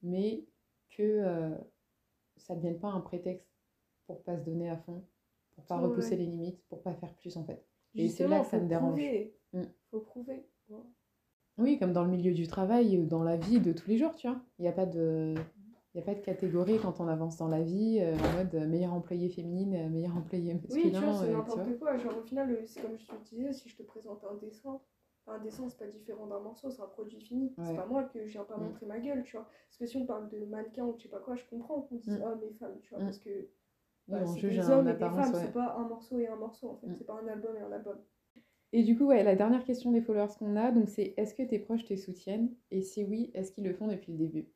Mais 0.03 0.45
que 0.91 1.03
euh, 1.03 1.55
ça 2.37 2.55
ne 2.55 2.59
devienne 2.59 2.79
pas 2.79 2.89
un 2.89 3.01
prétexte 3.01 3.49
pour 4.07 4.23
pas 4.23 4.37
se 4.39 4.45
donner 4.45 4.71
à 4.71 4.77
fond, 4.77 5.05
pour 5.53 5.65
pas 5.65 5.79
repousser 5.79 6.17
les 6.17 6.27
limites, 6.27 6.61
pour 6.69 6.83
pas 6.83 6.95
faire 6.95 7.15
plus 7.15 7.37
en 7.37 7.45
fait. 7.45 7.65
Et 7.95 8.09
c'est 8.09 8.27
là 8.27 8.41
que 8.41 8.47
ça 8.47 8.59
me 8.59 8.69
dérange. 8.69 8.99
Mm. 9.53 9.63
Faut 9.91 10.01
prouver. 10.01 10.47
Oui, 11.59 11.79
comme 11.79 11.93
dans 11.93 12.05
le 12.05 12.11
milieu 12.11 12.33
du 12.33 12.47
travail, 12.47 13.07
dans 13.07 13.23
la 13.23 13.37
vie 13.37 13.61
de 13.61 13.73
tous 13.73 13.89
les 13.89 13.99
jours, 13.99 14.15
tu 14.15 14.29
vois. 14.29 14.41
Il 14.59 14.63
n'y 14.63 14.69
a 14.69 14.73
pas 14.73 14.87
de... 14.87 15.35
Il 15.99 16.03
a 16.03 16.05
pas 16.05 16.15
de 16.15 16.25
catégorie 16.25 16.79
quand 16.81 17.01
on 17.01 17.09
avance 17.09 17.39
dans 17.39 17.49
la 17.49 17.61
vie, 17.61 17.99
euh, 18.01 18.15
en 18.15 18.37
mode 18.37 18.69
meilleur 18.69 18.93
employé 18.93 19.29
féminine, 19.29 19.75
euh, 19.75 19.89
meilleur 19.89 20.17
employé 20.17 20.55
masculin. 20.55 20.81
Oui, 20.85 20.93
tu 20.93 21.01
vois, 21.01 21.13
c'est 21.13 21.33
n'importe 21.33 21.79
quoi. 21.81 21.97
Genre, 21.97 22.17
au 22.17 22.23
final, 22.23 22.57
c'est 22.67 22.83
comme 22.83 22.97
je 22.97 23.05
te 23.05 23.17
disais, 23.25 23.53
si 23.53 23.69
je 23.69 23.77
te 23.77 23.83
présente 23.83 24.23
un 24.23 24.37
dessin, 24.37 24.81
un 25.27 25.39
dessin, 25.41 25.69
c'est 25.69 25.79
pas 25.79 25.89
différent 25.89 26.29
d'un 26.29 26.39
morceau, 26.39 26.71
c'est 26.71 26.83
un 26.83 26.87
produit 26.87 27.21
fini. 27.21 27.53
C'est 27.65 27.75
pas 27.75 27.87
moi 27.87 28.05
que 28.05 28.25
je 28.25 28.31
viens 28.31 28.45
pas 28.45 28.57
mm. 28.57 28.63
montrer 28.63 28.87
ma 28.87 29.01
gueule, 29.01 29.25
tu 29.25 29.37
vois. 29.37 29.49
Parce 29.67 29.79
que 29.79 29.87
si 29.87 29.97
on 29.97 30.07
parle 30.07 30.29
de 30.29 30.45
mannequin 30.45 30.85
ou 30.85 30.95
je 30.97 31.03
sais 31.03 31.09
pas 31.09 31.19
quoi, 31.19 31.35
je 31.35 31.45
comprends 31.51 31.81
qu'on 31.81 31.97
dise 31.97 32.17
mm. 32.17 32.23
hommes 32.23 32.45
et 32.45 32.53
femmes, 32.53 32.79
tu 32.81 32.91
vois. 32.91 33.03
Mm. 33.03 33.07
Parce 33.07 33.19
que 33.19 33.49
bah, 34.07 34.25
c'est 34.25 34.51
des 34.51 34.71
hommes 34.71 34.87
et 34.87 34.93
des 34.93 34.99
femmes, 35.01 35.35
c'est 35.35 35.53
pas 35.53 35.75
un 35.79 35.89
morceau 35.89 36.21
et 36.21 36.29
un 36.29 36.37
morceau 36.37 36.71
en 36.71 36.77
fait. 36.77 36.95
C'est 36.95 37.07
pas 37.07 37.19
un 37.21 37.27
album 37.27 37.57
et 37.57 37.61
un 37.61 37.73
album. 37.73 37.99
Et 38.73 38.85
du 38.85 38.97
coup, 38.97 39.07
ouais, 39.07 39.25
la 39.25 39.35
dernière 39.35 39.65
question 39.65 39.91
des 39.91 40.01
followers 40.01 40.35
qu'on 40.39 40.55
a, 40.55 40.71
donc 40.71 40.89
c'est 40.89 41.15
est-ce 41.17 41.35
que 41.35 41.43
tes 41.43 41.59
proches 41.59 41.87
te 41.87 41.97
soutiennent? 41.97 42.55
Et 42.71 42.83
si 42.83 43.03
oui, 43.03 43.33
est-ce 43.35 43.51
qu'ils 43.51 43.65
le 43.65 43.75
font 43.75 43.89
depuis 43.89 44.13
le 44.13 44.19
début? 44.19 44.47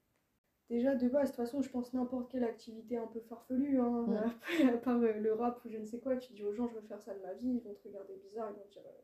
Déjà, 0.73 0.95
de 0.95 1.07
base, 1.07 1.31
de 1.31 1.37
toute 1.37 1.45
façon, 1.45 1.61
je 1.61 1.69
pense 1.69 1.93
n'importe 1.93 2.33
quelle 2.33 2.45
activité 2.45 2.97
un 2.97 3.07
peu 3.07 3.21
farfelue, 3.21 3.79
hein, 3.79 4.07
à 4.75 4.79
part 4.79 5.03
euh, 5.03 5.13
le 5.13 5.35
rap 5.35 5.63
ou 5.67 5.69
je 5.69 5.77
ne 5.77 5.85
sais 5.85 6.01
quoi, 6.01 6.17
tu 6.17 6.33
dis 6.33 6.43
aux 6.43 6.55
gens 6.55 6.67
je 6.67 6.77
veux 6.77 6.81
faire 6.81 7.03
ça 7.03 7.15
de 7.15 7.21
ma 7.21 7.35
vie, 7.35 7.57
ils 7.57 7.61
vont 7.61 7.75
te 7.75 7.87
regarder 7.87 8.15
bizarre, 8.15 8.51
ils 8.51 8.57
vont 8.57 8.65
te 8.65 8.73
dire 8.73 8.87
euh, 8.87 9.03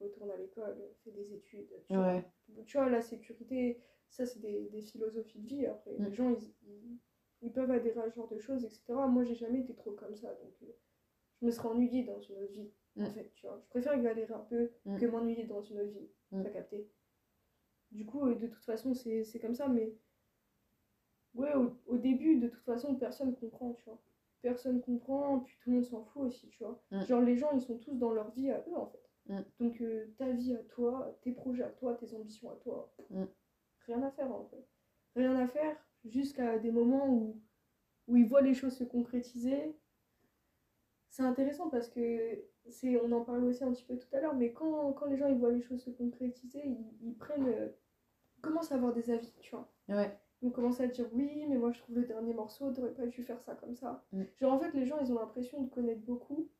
retourne 0.00 0.30
à 0.30 0.38
l'école, 0.38 0.74
fais 1.04 1.10
des 1.10 1.34
études. 1.34 1.68
Tu, 1.86 1.94
vois. 1.94 2.22
tu 2.64 2.78
vois, 2.78 2.88
la 2.88 3.02
sécurité, 3.02 3.82
ça, 4.08 4.24
c'est 4.24 4.40
des, 4.40 4.70
des, 4.70 4.80
philosophies 4.80 5.40
de 5.40 5.46
vie. 5.46 5.66
Après, 5.66 5.92
mm. 5.92 6.04
les 6.06 6.14
gens, 6.14 6.30
ils, 6.30 6.98
ils, 7.42 7.52
peuvent 7.52 7.70
adhérer 7.70 8.00
à 8.00 8.08
ce 8.08 8.16
genre 8.16 8.28
de 8.28 8.38
choses, 8.38 8.64
etc. 8.64 8.94
Moi, 9.06 9.24
j'ai 9.24 9.34
jamais 9.34 9.60
été 9.60 9.74
trop 9.74 9.92
comme 9.92 10.14
ça. 10.14 10.28
Donc, 10.28 10.54
euh, 10.62 10.72
je 11.42 11.44
me 11.44 11.50
serais 11.50 11.68
ennuyée 11.68 12.04
dans 12.04 12.18
une 12.18 12.38
autre 12.38 12.52
vie. 12.52 12.70
En 12.98 13.02
mm. 13.02 13.10
fait, 13.10 13.30
tu 13.34 13.46
vois. 13.46 13.60
Je 13.62 13.68
préfère 13.68 14.00
galérer 14.00 14.32
un 14.32 14.46
peu 14.48 14.70
mm. 14.86 14.98
que 14.98 15.04
m'ennuyer 15.04 15.44
dans 15.44 15.60
une 15.60 15.80
autre 15.80 15.92
vie. 15.92 16.08
T'as 16.30 16.50
capté 16.50 16.88
Du 17.92 18.06
coup, 18.06 18.26
de 18.32 18.46
toute 18.46 18.64
façon, 18.64 18.94
c'est 18.94 19.38
comme 19.38 19.54
ça. 19.54 19.68
Mais, 19.68 19.94
ouais, 21.34 21.54
au, 21.54 21.76
au, 21.86 21.96
début, 21.96 22.36
de 22.36 22.48
toute 22.48 22.64
façon, 22.64 22.94
personne 22.94 23.34
comprend, 23.34 23.72
tu 23.74 23.84
vois. 23.84 24.00
Personne 24.42 24.80
comprend, 24.82 25.40
puis 25.40 25.56
tout 25.62 25.70
le 25.70 25.76
monde 25.76 25.86
s'en 25.86 26.04
fout 26.04 26.24
aussi, 26.24 26.48
tu 26.48 26.62
vois. 26.62 26.82
Genre, 27.06 27.22
les 27.22 27.36
gens, 27.36 27.50
ils 27.54 27.62
sont 27.62 27.78
tous 27.78 27.94
dans 27.94 28.12
leur 28.12 28.30
vie 28.32 28.50
à 28.50 28.64
eux, 28.68 28.76
en 28.76 28.86
fait. 28.86 29.04
Mm. 29.26 29.40
Donc 29.60 29.80
euh, 29.80 30.06
ta 30.18 30.30
vie 30.30 30.54
à 30.54 30.62
toi, 30.64 31.16
tes 31.22 31.32
projets 31.32 31.64
à 31.64 31.70
toi, 31.70 31.94
tes 31.94 32.14
ambitions 32.14 32.50
à 32.50 32.56
toi, 32.56 32.92
mm. 33.10 33.24
rien 33.86 34.02
à 34.02 34.10
faire 34.10 34.30
en 34.30 34.44
fait. 34.44 34.68
Rien 35.16 35.36
à 35.36 35.48
faire 35.48 35.76
jusqu'à 36.04 36.58
des 36.58 36.70
moments 36.70 37.08
où, 37.08 37.40
où 38.08 38.16
ils 38.16 38.26
voient 38.26 38.42
les 38.42 38.54
choses 38.54 38.76
se 38.76 38.84
concrétiser. 38.84 39.76
C'est 41.08 41.22
intéressant 41.22 41.70
parce 41.70 41.88
que 41.88 42.44
c'est 42.68 43.00
on 43.00 43.12
en 43.12 43.24
parlait 43.24 43.46
aussi 43.46 43.62
un 43.62 43.72
petit 43.72 43.84
peu 43.84 43.96
tout 43.96 44.08
à 44.12 44.20
l'heure, 44.20 44.34
mais 44.34 44.52
quand, 44.52 44.92
quand, 44.94 45.06
les 45.06 45.16
gens 45.16 45.28
ils 45.28 45.38
voient 45.38 45.52
les 45.52 45.62
choses 45.62 45.82
se 45.82 45.90
concrétiser, 45.90 46.62
ils, 47.00 47.14
prennent 47.14 47.46
euh, 47.46 47.68
commencent 48.42 48.72
à 48.72 48.74
avoir 48.74 48.92
des 48.92 49.10
avis, 49.10 49.32
tu 49.40 49.52
vois. 49.52 49.72
Ouais. 49.88 50.18
Ils 50.44 50.52
commencent 50.52 50.80
à 50.80 50.86
dire 50.86 51.08
oui, 51.14 51.46
mais 51.48 51.56
moi 51.56 51.72
je 51.72 51.78
trouve 51.78 51.96
le 51.96 52.04
dernier 52.04 52.34
morceau, 52.34 52.70
t'aurais 52.70 52.92
pas 52.92 53.06
dû 53.06 53.22
faire 53.22 53.40
ça 53.40 53.54
comme 53.54 53.74
ça. 53.74 54.04
Mm. 54.12 54.22
Genre 54.36 54.52
en 54.52 54.58
fait 54.58 54.72
les 54.74 54.84
gens 54.84 54.98
ils 55.00 55.10
ont 55.10 55.18
l'impression 55.18 55.62
de 55.62 55.70
connaître 55.70 56.02
beaucoup 56.02 56.50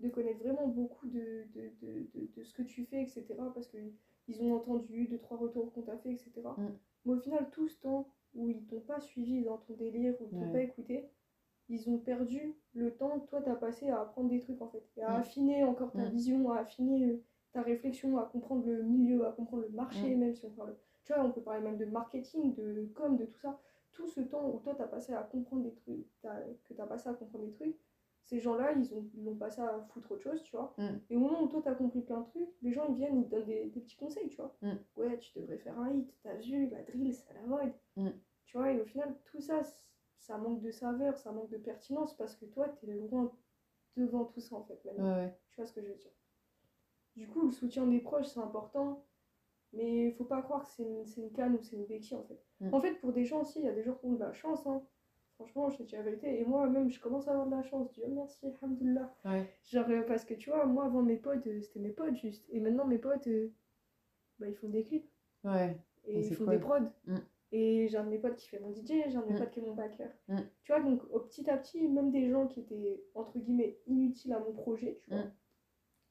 de 0.00 0.08
connaître 0.08 0.38
vraiment 0.38 0.68
beaucoup 0.68 1.06
de, 1.08 1.44
de, 1.54 1.70
de, 1.82 2.08
de, 2.36 2.44
ce 2.44 2.54
que 2.54 2.62
tu 2.62 2.84
fais, 2.84 3.02
etc. 3.02 3.26
Parce 3.52 3.66
qu'ils 3.66 4.42
ont 4.42 4.54
entendu 4.54 5.06
deux, 5.08 5.18
trois 5.18 5.36
retours 5.36 5.72
qu'on 5.72 5.82
t'a 5.82 5.98
fait, 5.98 6.12
etc. 6.12 6.32
Mm. 6.56 6.68
Mais 7.04 7.12
au 7.12 7.18
final, 7.18 7.50
tout 7.50 7.68
ce 7.68 7.78
temps 7.80 8.08
où 8.34 8.48
ils 8.48 8.64
t'ont 8.66 8.80
pas 8.80 9.00
suivi 9.00 9.42
dans 9.42 9.58
ton 9.58 9.74
délire, 9.74 10.14
ou 10.20 10.26
t'ont 10.26 10.52
pas 10.52 10.62
écouté, 10.62 11.10
ils 11.68 11.90
ont 11.90 11.98
perdu 11.98 12.54
le 12.72 12.94
temps 12.94 13.20
que 13.20 13.28
toi 13.28 13.42
t'as 13.42 13.56
passé 13.56 13.88
à 13.90 14.00
apprendre 14.00 14.30
des 14.30 14.40
trucs 14.40 14.62
en 14.62 14.68
fait, 14.68 14.88
et 14.96 15.02
à 15.02 15.10
mm. 15.10 15.20
affiner 15.20 15.64
encore 15.64 15.92
ta 15.92 16.04
vision, 16.04 16.52
à 16.52 16.60
affiner 16.60 17.04
euh, 17.04 17.22
ta 17.52 17.60
réflexion, 17.60 18.18
à 18.18 18.24
comprendre 18.24 18.64
le 18.66 18.82
milieu, 18.82 19.26
à 19.26 19.32
comprendre 19.32 19.64
le 19.64 19.70
marché, 19.70 20.14
même 20.14 20.34
si 20.34 20.46
on 20.46 20.50
parle. 20.50 20.74
Tu 21.08 21.14
vois, 21.14 21.24
on 21.24 21.32
peut 21.32 21.40
parler 21.40 21.62
même 21.62 21.78
de 21.78 21.86
marketing, 21.86 22.54
de 22.54 22.86
com, 22.94 23.16
de 23.16 23.24
tout 23.24 23.38
ça. 23.38 23.58
Tout 23.92 24.06
ce 24.06 24.20
temps 24.20 24.46
où 24.50 24.58
toi 24.58 24.74
t'as 24.76 24.86
passé 24.86 25.14
à 25.14 25.22
comprendre 25.22 25.62
des 25.62 25.72
trucs, 25.72 26.06
que 26.20 26.74
t'as 26.74 26.84
passé 26.84 27.08
à 27.08 27.14
comprendre 27.14 27.46
des 27.46 27.52
trucs, 27.52 27.78
ces 28.24 28.40
gens-là, 28.40 28.72
ils 28.72 28.92
ont, 28.92 29.08
ils 29.14 29.26
ont 29.26 29.34
passé 29.34 29.62
à 29.62 29.80
foutre 29.88 30.12
autre 30.12 30.22
chose, 30.22 30.42
tu 30.42 30.54
vois. 30.54 30.74
Mm. 30.76 30.98
Et 31.08 31.16
au 31.16 31.20
moment 31.20 31.44
où 31.44 31.48
toi, 31.48 31.62
t'as 31.64 31.74
compris 31.74 32.02
plein 32.02 32.20
de 32.20 32.26
trucs, 32.26 32.50
les 32.60 32.74
gens, 32.74 32.84
ils 32.90 32.96
viennent, 32.96 33.22
ils 33.22 33.24
te 33.24 33.30
donnent 33.30 33.46
des, 33.46 33.70
des 33.70 33.80
petits 33.80 33.96
conseils, 33.96 34.28
tu 34.28 34.36
vois. 34.36 34.54
Mm. 34.60 34.74
Ouais, 34.98 35.18
tu 35.18 35.38
devrais 35.38 35.56
faire 35.56 35.78
un 35.80 35.94
hit, 35.94 36.14
t'as 36.22 36.34
vu, 36.34 36.68
la 36.68 36.82
drill, 36.82 37.14
c'est 37.14 37.30
à 37.30 37.40
la 37.40 37.46
mode. 37.46 37.72
Mm. 37.96 38.10
Tu 38.44 38.58
vois, 38.58 38.70
et 38.70 38.78
au 38.78 38.84
final, 38.84 39.16
tout 39.24 39.40
ça, 39.40 39.62
ça 40.18 40.36
manque 40.36 40.60
de 40.60 40.70
saveur, 40.70 41.16
ça 41.16 41.32
manque 41.32 41.48
de 41.48 41.56
pertinence, 41.56 42.14
parce 42.18 42.36
que 42.36 42.44
toi, 42.44 42.68
t'es 42.68 42.88
loin 42.88 43.32
devant 43.96 44.26
tout 44.26 44.40
ça, 44.40 44.56
en 44.56 44.64
fait, 44.64 44.78
maintenant. 44.84 45.30
Tu 45.48 45.56
vois 45.56 45.64
ce 45.64 45.72
que 45.72 45.80
je 45.80 45.88
veux 45.88 45.94
dire 45.94 46.12
Du 47.16 47.28
coup, 47.28 47.46
le 47.46 47.52
soutien 47.52 47.86
des 47.86 48.00
proches, 48.00 48.26
c'est 48.26 48.40
important, 48.40 49.06
mais 49.72 50.08
il 50.08 50.12
faut 50.14 50.24
pas 50.24 50.42
croire 50.42 50.64
que 50.64 50.70
c'est 50.70 50.82
une, 50.82 51.04
une, 51.16 51.32
canne 51.32 51.54
ou 51.54 51.62
c'est 51.62 51.76
une 51.76 51.86
béquille, 51.86 52.16
en 52.16 52.24
fait. 52.24 52.40
En 52.72 52.80
fait, 52.80 52.94
pour 53.00 53.12
des 53.12 53.24
gens 53.24 53.42
aussi, 53.42 53.60
il 53.60 53.64
y 53.64 53.68
a 53.68 53.74
des 53.74 53.82
gens 53.82 53.94
qui 53.94 54.06
ont 54.06 54.12
de 54.12 54.20
la 54.20 54.32
chance, 54.32 54.66
hein. 54.66 54.82
Franchement, 55.38 55.70
je 55.70 55.76
te 55.78 55.82
dis 55.84 55.94
la 55.94 56.02
vérité. 56.02 56.40
Et 56.40 56.44
moi-même, 56.44 56.90
je 56.90 57.00
commence 57.00 57.28
à 57.28 57.30
avoir 57.30 57.46
de 57.46 57.52
la 57.52 57.62
chance. 57.62 57.92
Dieu 57.92 58.04
merci, 58.08 58.44
alhamdoulilah. 58.60 59.14
Genre, 59.62 59.88
euh, 59.88 60.02
parce 60.02 60.24
que 60.24 60.34
tu 60.34 60.50
vois, 60.50 60.66
moi, 60.66 60.86
avant 60.86 61.02
mes 61.02 61.16
potes, 61.16 61.46
euh, 61.46 61.60
c'était 61.60 61.78
mes 61.78 61.92
potes 61.92 62.16
juste. 62.16 62.44
Et 62.50 62.58
maintenant, 62.58 62.84
mes 62.84 62.98
potes, 62.98 63.28
euh, 63.28 63.52
bah, 64.40 64.48
ils 64.48 64.56
font 64.56 64.68
des 64.68 64.82
clips. 64.82 65.08
Ouais. 65.44 65.78
Et 66.06 66.26
ils 66.26 66.34
font 66.34 66.46
des 66.46 66.58
prods. 66.58 66.80
Mm. 67.06 67.18
Et 67.52 67.86
j'ai 67.86 67.96
un 67.96 68.04
de 68.04 68.10
mes 68.10 68.18
potes 68.18 68.34
qui 68.34 68.48
fait 68.48 68.58
mon 68.58 68.72
DJ, 68.72 68.86
j'ai 69.06 69.16
un 69.16 69.20
de 69.20 69.26
mes 69.26 69.34
mm. 69.34 69.38
potes 69.38 69.50
qui 69.52 69.60
est 69.60 69.62
mon 69.62 69.74
backer. 69.74 70.10
Mm. 70.26 70.38
Tu 70.64 70.72
vois, 70.72 70.80
donc, 70.80 71.02
au 71.12 71.20
petit 71.20 71.48
à 71.48 71.56
petit, 71.56 71.86
même 71.86 72.10
des 72.10 72.28
gens 72.28 72.48
qui 72.48 72.58
étaient, 72.58 73.04
entre 73.14 73.38
guillemets, 73.38 73.78
inutiles 73.86 74.32
à 74.32 74.40
mon 74.40 74.52
projet, 74.52 74.98
tu 75.04 75.10
vois, 75.10 75.22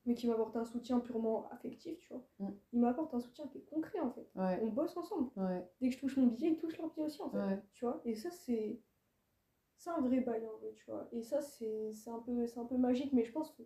mais 0.08 0.16
qui 0.16 0.26
m'apportent 0.26 0.56
un 0.56 0.66
soutien 0.66 1.00
purement 1.00 1.48
affectif, 1.52 2.00
tu 2.00 2.14
vois, 2.14 2.24
ils 2.72 2.80
m'apportent 2.80 3.14
un 3.14 3.20
soutien 3.20 3.46
qui 3.48 3.60
est 3.60 3.66
concret, 3.66 4.00
en 4.00 4.12
fait. 4.12 4.28
On 4.36 4.68
bosse 4.68 4.98
ensemble. 4.98 5.30
Dès 5.80 5.90
que 5.90 5.96
je 5.96 6.00
touche 6.00 6.18
mon 6.18 6.28
billet, 6.28 6.52
ils 6.52 6.58
touchent 6.58 6.78
leur 6.78 6.90
billet 6.90 7.06
aussi, 7.06 7.22
en 7.22 7.30
fait. 7.30 7.62
Tu 7.74 7.86
vois, 7.86 8.02
et 8.06 8.16
ça, 8.16 8.32
c'est 8.32 8.82
c'est 9.78 9.92
un 9.92 10.02
vrai 10.02 10.20
bail 10.22 10.46
en 10.48 10.58
vrai, 10.58 10.74
tu 10.74 10.86
vois. 10.90 11.08
Et 11.12 11.22
ça, 11.22 11.42
c'est 11.42 11.94
un, 12.08 12.20
peu, 12.20 12.32
un 12.56 12.66
peu 12.66 12.78
magique, 12.78 13.14
mais 13.14 13.24
je 13.24 13.32
pense 13.32 13.52
qu'il 13.52 13.66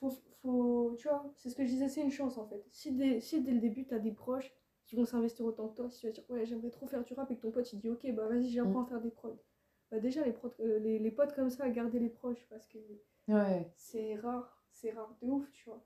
faut, 0.00 0.10
faut, 0.42 0.94
tu 0.98 1.08
vois, 1.08 1.30
c'est 1.36 1.50
ce 1.50 1.54
que 1.54 1.64
je 1.64 1.68
disais, 1.68 1.88
c'est 1.88 2.02
une 2.02 2.10
chance 2.10 2.36
en 2.36 2.46
fait. 2.46 2.66
Si 2.72 2.92
dès, 2.92 3.20
si 3.20 3.40
dès 3.40 3.52
le 3.52 3.60
début, 3.60 3.86
tu 3.86 3.94
as 3.94 3.98
des 3.98 4.12
proches 4.12 4.52
qui 4.86 4.96
vont 4.96 5.04
s'investir 5.04 5.44
autant 5.44 5.68
que 5.68 5.76
toi, 5.76 5.90
si 5.90 6.00
tu 6.00 6.06
vas 6.06 6.12
dire, 6.12 6.24
ouais, 6.30 6.46
j'aimerais 6.46 6.70
trop 6.70 6.86
faire 6.86 7.04
du 7.04 7.14
rap 7.14 7.30
et 7.30 7.36
que 7.36 7.42
ton 7.42 7.50
pote 7.50 7.72
il 7.72 7.78
dit, 7.78 7.90
ok, 7.90 8.10
bah 8.12 8.26
vas-y, 8.26 8.48
j'apprends 8.48 8.80
mm. 8.80 8.84
à 8.84 8.86
faire 8.86 9.00
des 9.00 9.10
prods. 9.10 9.38
Bah 9.90 10.00
déjà, 10.00 10.24
les, 10.24 10.34
euh, 10.60 10.78
les, 10.80 10.98
les, 10.98 11.10
potes 11.10 11.32
comme 11.34 11.50
ça, 11.50 11.68
garder 11.70 11.98
les 11.98 12.10
proches 12.10 12.46
parce 12.50 12.66
que 12.66 12.78
ouais. 13.28 13.72
c'est 13.76 14.16
rare, 14.16 14.57
c'est 14.80 14.90
rare 14.92 15.16
de 15.20 15.28
ouf, 15.28 15.50
tu 15.52 15.64
vois. 15.64 15.84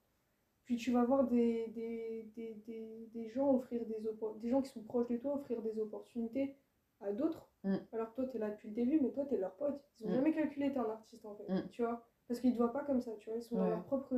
Puis 0.64 0.77
tu 0.77 0.93
vas 0.93 1.05
voir 1.05 1.24
des, 1.24 1.66
des, 1.69 2.31
des, 2.36 2.55
des, 2.66 3.09
des 3.12 3.28
gens 3.31 3.55
offrir 3.55 3.85
des 3.86 3.97
des 4.40 4.51
gens 4.51 4.62
qui 4.62 4.70
sont 4.70 4.82
proches 4.82 5.09
de 5.09 5.16
toi 5.16 5.35
offrir 5.35 5.60
des 5.62 5.78
opportunités 5.78 6.56
à 7.01 7.12
d'autres. 7.12 7.51
Mm. 7.64 7.77
Alors 7.93 8.10
que 8.10 8.16
toi, 8.16 8.27
tu 8.27 8.36
es 8.36 8.40
là 8.40 8.51
depuis 8.51 8.69
le 8.69 8.74
début, 8.74 9.01
mais 9.01 9.10
toi, 9.10 9.24
tu 9.27 9.35
es 9.35 9.39
leur 9.39 9.55
pote. 9.56 9.81
Ils 10.01 10.06
ont 10.06 10.10
mm. 10.10 10.14
jamais 10.14 10.32
calculé 10.32 10.69
que 10.69 10.74
tu 10.74 10.78
un 10.78 10.90
artiste, 10.90 11.27
en 11.27 11.35
fait. 11.35 11.48
Mm. 11.48 11.69
Tu 11.70 11.82
vois 11.82 12.06
Parce 12.28 12.40
qu'ils 12.40 12.52
te 12.52 12.59
voient 12.59 12.73
pas 12.73 12.85
comme 12.85 13.01
ça, 13.01 13.12
tu 13.19 13.28
vois. 13.28 13.39
Ils 13.39 13.43
sont 13.43 13.56
dans 13.56 13.69
leur 13.69 13.85
propre. 13.85 14.14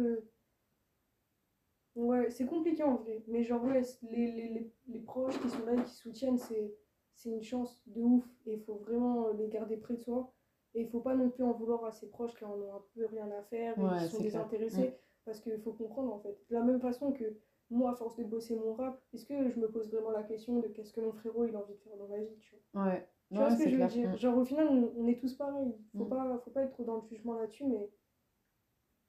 Ouais, 1.95 2.29
c'est 2.31 2.47
compliqué 2.47 2.83
en 2.83 2.97
vrai. 2.97 3.23
Mais 3.29 3.43
genre, 3.45 3.63
ouais, 3.65 3.81
les, 4.03 4.33
les, 4.33 4.73
les, 4.89 4.99
proches 4.99 5.41
qui 5.41 5.49
sont 5.49 5.65
là 5.65 5.75
et 5.75 5.85
qui 5.85 5.95
soutiennent, 5.95 6.39
c'est 6.39 7.31
une 7.31 7.43
chance 7.43 7.81
de 7.87 8.03
ouf. 8.03 8.25
Et 8.47 8.55
il 8.55 8.61
faut 8.61 8.75
vraiment 8.75 9.29
les 9.31 9.49
garder 9.49 9.77
près 9.77 9.95
de 9.95 10.01
soi. 10.01 10.33
Et 10.75 10.83
il 10.83 10.89
faut 10.89 11.01
pas 11.01 11.15
non 11.15 11.31
plus 11.31 11.45
en 11.45 11.53
vouloir 11.53 11.85
à 11.85 11.93
ses 11.93 12.09
proches 12.09 12.35
qui 12.35 12.45
en 12.45 12.53
ont 12.53 12.75
un 12.75 12.83
peu 12.95 13.07
rien 13.07 13.31
à 13.31 13.43
faire 13.43 13.75
et 13.79 14.05
qui 14.05 14.11
sont 14.11 14.23
désintéressés. 14.23 14.95
Parce 15.25 15.41
qu'il 15.41 15.59
faut 15.61 15.73
comprendre, 15.73 16.13
en 16.13 16.19
fait. 16.19 16.37
De 16.51 16.55
la 16.55 16.63
même 16.63 16.81
façon 16.81 17.13
que 17.13 17.25
moi, 17.71 17.93
à 17.93 17.95
force 17.95 18.17
de 18.17 18.25
bosser 18.25 18.57
mon 18.57 18.75
rap, 18.75 19.01
est-ce 19.15 19.25
que 19.25 19.49
je 19.49 19.59
me 19.59 19.69
pose 19.69 19.91
vraiment 19.91 20.11
la 20.11 20.23
question 20.23 20.61
de 20.61 20.69
qu'est-ce 20.69 20.93
que 20.93 21.01
mon 21.01 21.13
frérot 21.13 21.47
il 21.47 21.57
a 21.57 21.61
envie 21.61 21.75
de 21.75 21.81
faire 21.81 21.97
dans 21.97 22.09
la 22.09 22.19
vie, 22.19 22.37
tu 22.41 22.55
vois? 22.73 22.87
Ouais. 22.87 23.09
Tu 23.31 23.39
vois 23.39 23.51
ce 23.51 23.65
que 23.65 23.71
je 23.71 23.77
veux 23.77 23.87
dire? 23.87 24.11
Mm. 24.11 24.17
Genre, 24.17 24.37
au 24.39 24.45
final, 24.45 24.69
on, 24.69 25.07
est 25.07 25.19
tous 25.19 25.35
pareils. 25.35 25.75
Faut, 25.97 26.05
mm. 26.05 26.09
pas, 26.09 26.39
faut 26.45 26.51
pas 26.51 26.63
être 26.63 26.73
trop 26.73 26.85
dans 26.85 26.97
le 26.97 27.03
jugement 27.09 27.35
là-dessus, 27.35 27.65
mais 27.65 27.91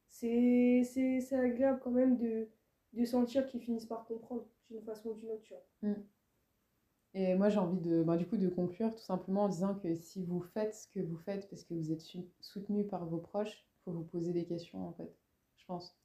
c'est 0.09 1.35
agréable 1.35 1.79
quand 1.83 1.91
même 1.91 2.17
de, 2.17 2.47
de 2.93 3.05
sentir 3.05 3.45
qu'ils 3.45 3.61
finissent 3.61 3.85
par 3.85 4.05
comprendre 4.05 4.45
d'une 4.69 4.81
façon 4.81 5.09
ou 5.09 5.13
d'une 5.15 5.31
autre, 5.31 5.43
tu 5.43 5.53
vois? 5.53 5.91
Mm. 5.91 6.03
Et 7.17 7.33
moi, 7.33 7.47
j'ai 7.47 7.59
envie 7.59 7.79
de, 7.79 8.03
bah, 8.03 8.17
du 8.17 8.27
coup, 8.27 8.35
de 8.35 8.49
conclure 8.49 8.93
tout 8.93 9.01
simplement 9.01 9.45
en 9.45 9.49
disant 9.49 9.73
que 9.75 9.95
si 9.95 10.21
vous 10.25 10.41
faites 10.41 10.75
ce 10.75 10.87
que 10.89 10.99
vous 10.99 11.15
faites 11.15 11.49
parce 11.49 11.63
que 11.63 11.73
vous 11.73 11.93
êtes 11.93 12.03
soutenu 12.41 12.85
par 12.85 13.05
vos 13.05 13.19
proches, 13.19 13.65
il 13.79 13.83
faut 13.85 13.91
vous 13.93 14.03
poser 14.03 14.33
des 14.33 14.45
questions, 14.45 14.85
en 14.85 14.91
fait, 14.91 15.15
je 15.55 15.65
pense. 15.65 15.97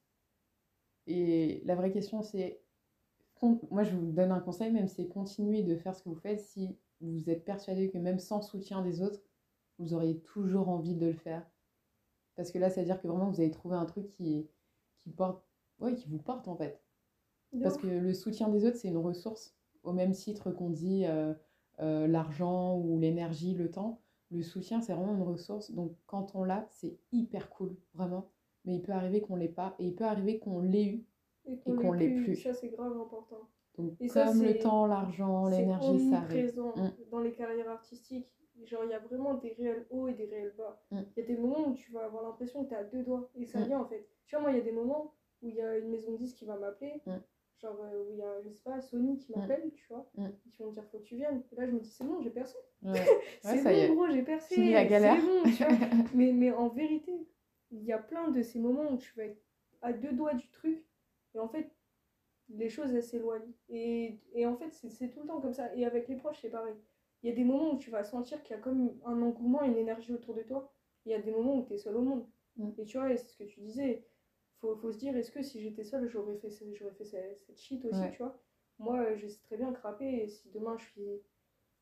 Et 1.08 1.62
la 1.64 1.74
vraie 1.74 1.90
question, 1.90 2.22
c'est, 2.22 2.62
moi 3.70 3.82
je 3.82 3.96
vous 3.96 4.12
donne 4.12 4.30
un 4.30 4.38
conseil, 4.38 4.70
même 4.70 4.86
c'est 4.86 5.08
continuer 5.08 5.62
de 5.64 5.74
faire 5.74 5.96
ce 5.96 6.02
que 6.04 6.10
vous 6.10 6.20
faites 6.20 6.40
si 6.40 6.76
vous 7.00 7.28
êtes 7.28 7.44
persuadé 7.44 7.90
que 7.90 7.98
même 7.98 8.20
sans 8.20 8.40
soutien 8.40 8.80
des 8.80 9.02
autres, 9.02 9.20
vous 9.78 9.94
auriez 9.94 10.20
toujours 10.20 10.68
envie 10.68 10.94
de 10.94 11.06
le 11.06 11.14
faire. 11.14 11.44
Parce 12.36 12.52
que 12.52 12.58
là, 12.58 12.70
c'est-à-dire 12.70 13.00
que 13.00 13.08
vraiment, 13.08 13.30
vous 13.30 13.40
avez 13.40 13.50
trouvé 13.50 13.74
un 13.76 13.86
truc 13.86 14.06
qui, 14.10 14.46
qui, 15.02 15.10
porte, 15.10 15.42
ouais, 15.80 15.96
qui 15.96 16.08
vous 16.08 16.18
porte 16.18 16.46
en 16.46 16.54
fait. 16.54 16.80
Parce 17.62 17.76
que 17.76 17.88
le 17.88 18.14
soutien 18.14 18.48
des 18.48 18.64
autres, 18.64 18.76
c'est 18.76 18.88
une 18.88 18.96
ressource. 18.96 19.56
Au 19.82 19.93
même 19.93 20.12
titre 20.12 20.51
qu'on 20.51 20.70
dit, 20.70 21.05
euh, 21.07 21.32
euh, 21.81 22.07
l'argent 22.07 22.77
ou 22.77 22.98
l'énergie, 22.98 23.55
le 23.55 23.70
temps. 23.70 24.01
Le 24.31 24.43
soutien, 24.43 24.81
c'est 24.81 24.93
vraiment 24.93 25.15
une 25.15 25.23
ressource. 25.23 25.73
Donc, 25.73 25.93
quand 26.07 26.35
on 26.35 26.44
l'a, 26.44 26.66
c'est 26.70 26.98
hyper 27.12 27.51
cool, 27.51 27.77
vraiment. 27.94 28.31
Mais 28.65 28.77
il 28.77 28.82
peut 28.82 28.93
arriver 28.93 29.20
qu'on 29.20 29.36
l'ait 29.36 29.48
pas. 29.48 29.74
Et 29.78 29.86
il 29.86 29.94
peut 29.94 30.05
arriver 30.05 30.39
qu'on 30.39 30.61
l'ait 30.61 30.85
eu 30.85 31.07
et 31.47 31.59
qu'on 31.59 31.93
l'ait 31.93 32.15
plus. 32.15 32.36
Ça, 32.36 32.52
c'est 32.52 32.69
grave 32.69 32.93
important. 32.93 33.48
Donc, 33.78 33.97
comme 34.12 34.43
le 34.43 34.59
temps, 34.59 34.86
l'argent, 34.86 35.48
l'énergie, 35.48 36.11
ça 36.11 36.19
arrive. 36.19 36.44
présent 36.44 36.74
mm. 36.77 36.90
dans 37.11 37.20
les 37.20 37.32
carrières 37.32 37.70
artistiques. 37.70 38.28
Genre, 38.65 38.85
il 38.85 38.90
y 38.90 38.94
a 38.94 38.98
vraiment 38.98 39.35
des 39.35 39.55
réels 39.55 39.86
hauts 39.89 40.07
et 40.07 40.12
des 40.12 40.27
réels 40.27 40.55
bas. 40.57 40.82
Mm. 40.90 41.01
Il 41.16 41.20
y 41.20 41.24
a 41.24 41.27
des 41.27 41.36
moments 41.39 41.69
où 41.69 41.74
tu 41.74 41.90
vas 41.93 42.05
avoir 42.05 42.23
l'impression 42.23 42.65
que 42.65 42.69
tu 42.69 42.74
es 42.74 42.78
à 42.78 42.85
deux 42.85 43.02
doigts. 43.02 43.31
Et 43.35 43.47
ça 43.47 43.61
mm. 43.61 43.65
vient, 43.65 43.81
en 43.81 43.86
fait. 43.86 44.07
Tu 44.27 44.36
vois, 44.36 44.43
moi, 44.43 44.52
il 44.52 44.59
y 44.59 44.61
a 44.61 44.65
des 44.65 44.73
moments 44.73 45.15
où 45.43 45.48
il 45.48 45.55
y 45.55 45.62
a 45.62 45.78
une 45.78 45.89
maison 45.89 46.12
de 46.12 46.19
disques 46.19 46.36
qui 46.36 46.44
va 46.44 46.59
m'appeler. 46.59 47.01
Genre, 47.60 47.76
euh, 47.82 48.04
où 48.04 48.12
il 48.12 48.18
y 48.18 48.22
a, 48.22 48.40
je 48.42 48.48
sais 48.48 48.62
pas, 48.62 48.80
Sony 48.80 49.18
qui 49.18 49.32
m'appelle, 49.32 49.70
tu 49.74 49.86
vois. 49.88 50.10
Qui 50.14 50.62
vont 50.62 50.70
me 50.70 50.72
dire, 50.72 50.84
faut 50.90 50.98
que 50.98 51.04
tu 51.04 51.16
viennes. 51.16 51.42
Et 51.52 51.56
là, 51.56 51.66
je 51.66 51.72
me 51.72 51.80
dis, 51.80 51.90
c'est 51.90 52.04
bon, 52.04 52.20
j'ai 52.22 52.30
percé. 52.30 52.56
c'est 53.42 53.88
bon, 53.88 53.94
gros, 53.94 54.10
j'ai 54.10 54.22
percé. 54.22 54.54
C'est 54.54 54.70
la 54.70 54.84
galère. 54.86 55.20
Bon, 55.20 55.42
tu 55.44 55.64
vois. 55.64 55.68
mais, 56.14 56.32
mais 56.32 56.52
en 56.52 56.68
vérité, 56.68 57.12
il 57.70 57.84
y 57.84 57.92
a 57.92 57.98
plein 57.98 58.28
de 58.28 58.42
ces 58.42 58.58
moments 58.58 58.90
où 58.92 58.96
tu 58.96 59.12
vas 59.16 59.24
être 59.24 59.42
à 59.82 59.92
deux 59.92 60.12
doigts 60.12 60.34
du 60.34 60.48
truc. 60.48 60.86
Et 61.34 61.38
en 61.38 61.48
fait, 61.48 61.70
les 62.48 62.70
choses, 62.70 62.94
elles 62.94 63.02
s'éloignent. 63.02 63.52
Et, 63.68 64.18
et, 64.32 64.46
en 64.46 64.56
fait, 64.56 64.72
c'est 64.72 65.08
tout 65.08 65.20
le 65.20 65.26
temps 65.26 65.40
comme 65.40 65.52
ça. 65.52 65.74
Et 65.74 65.84
avec 65.84 66.08
les 66.08 66.16
proches, 66.16 66.38
c'est 66.40 66.50
pareil. 66.50 66.74
Il 67.22 67.28
y 67.28 67.32
a 67.32 67.36
des 67.36 67.44
moments 67.44 67.74
où 67.74 67.78
tu 67.78 67.90
vas 67.90 68.04
sentir 68.04 68.42
qu'il 68.42 68.56
y 68.56 68.58
a 68.58 68.62
comme 68.62 68.98
un 69.04 69.20
engouement, 69.20 69.62
une 69.62 69.76
énergie 69.76 70.12
autour 70.12 70.34
de 70.34 70.42
toi. 70.42 70.72
Il 71.04 71.12
y 71.12 71.14
a 71.14 71.20
des 71.20 71.30
moments 71.30 71.56
où 71.56 71.66
tu 71.66 71.74
es 71.74 71.78
seul 71.78 71.96
au 71.96 72.02
monde. 72.02 72.26
Mm. 72.56 72.70
Et 72.78 72.84
tu 72.84 72.98
vois, 72.98 73.14
c'est 73.16 73.28
ce 73.28 73.36
que 73.36 73.44
tu 73.44 73.60
disais. 73.60 74.04
Faut, 74.60 74.76
faut 74.76 74.92
se 74.92 74.98
dire, 74.98 75.16
est-ce 75.16 75.30
que 75.30 75.42
si 75.42 75.60
j'étais 75.60 75.84
seule, 75.84 76.08
j'aurais 76.08 76.36
fait, 76.36 76.50
j'aurais 76.74 76.94
fait 76.94 77.04
cette, 77.04 77.38
cette 77.38 77.58
shit 77.58 77.84
aussi, 77.84 78.10
tu 78.12 78.18
vois? 78.18 78.38
Moi, 78.78 79.14
je 79.16 79.26
sais 79.28 79.40
très 79.42 79.56
bien 79.56 79.72
craper. 79.72 80.22
Et 80.22 80.28
si 80.28 80.50
demain, 80.50 80.76
je 80.78 80.84
suis 80.84 81.22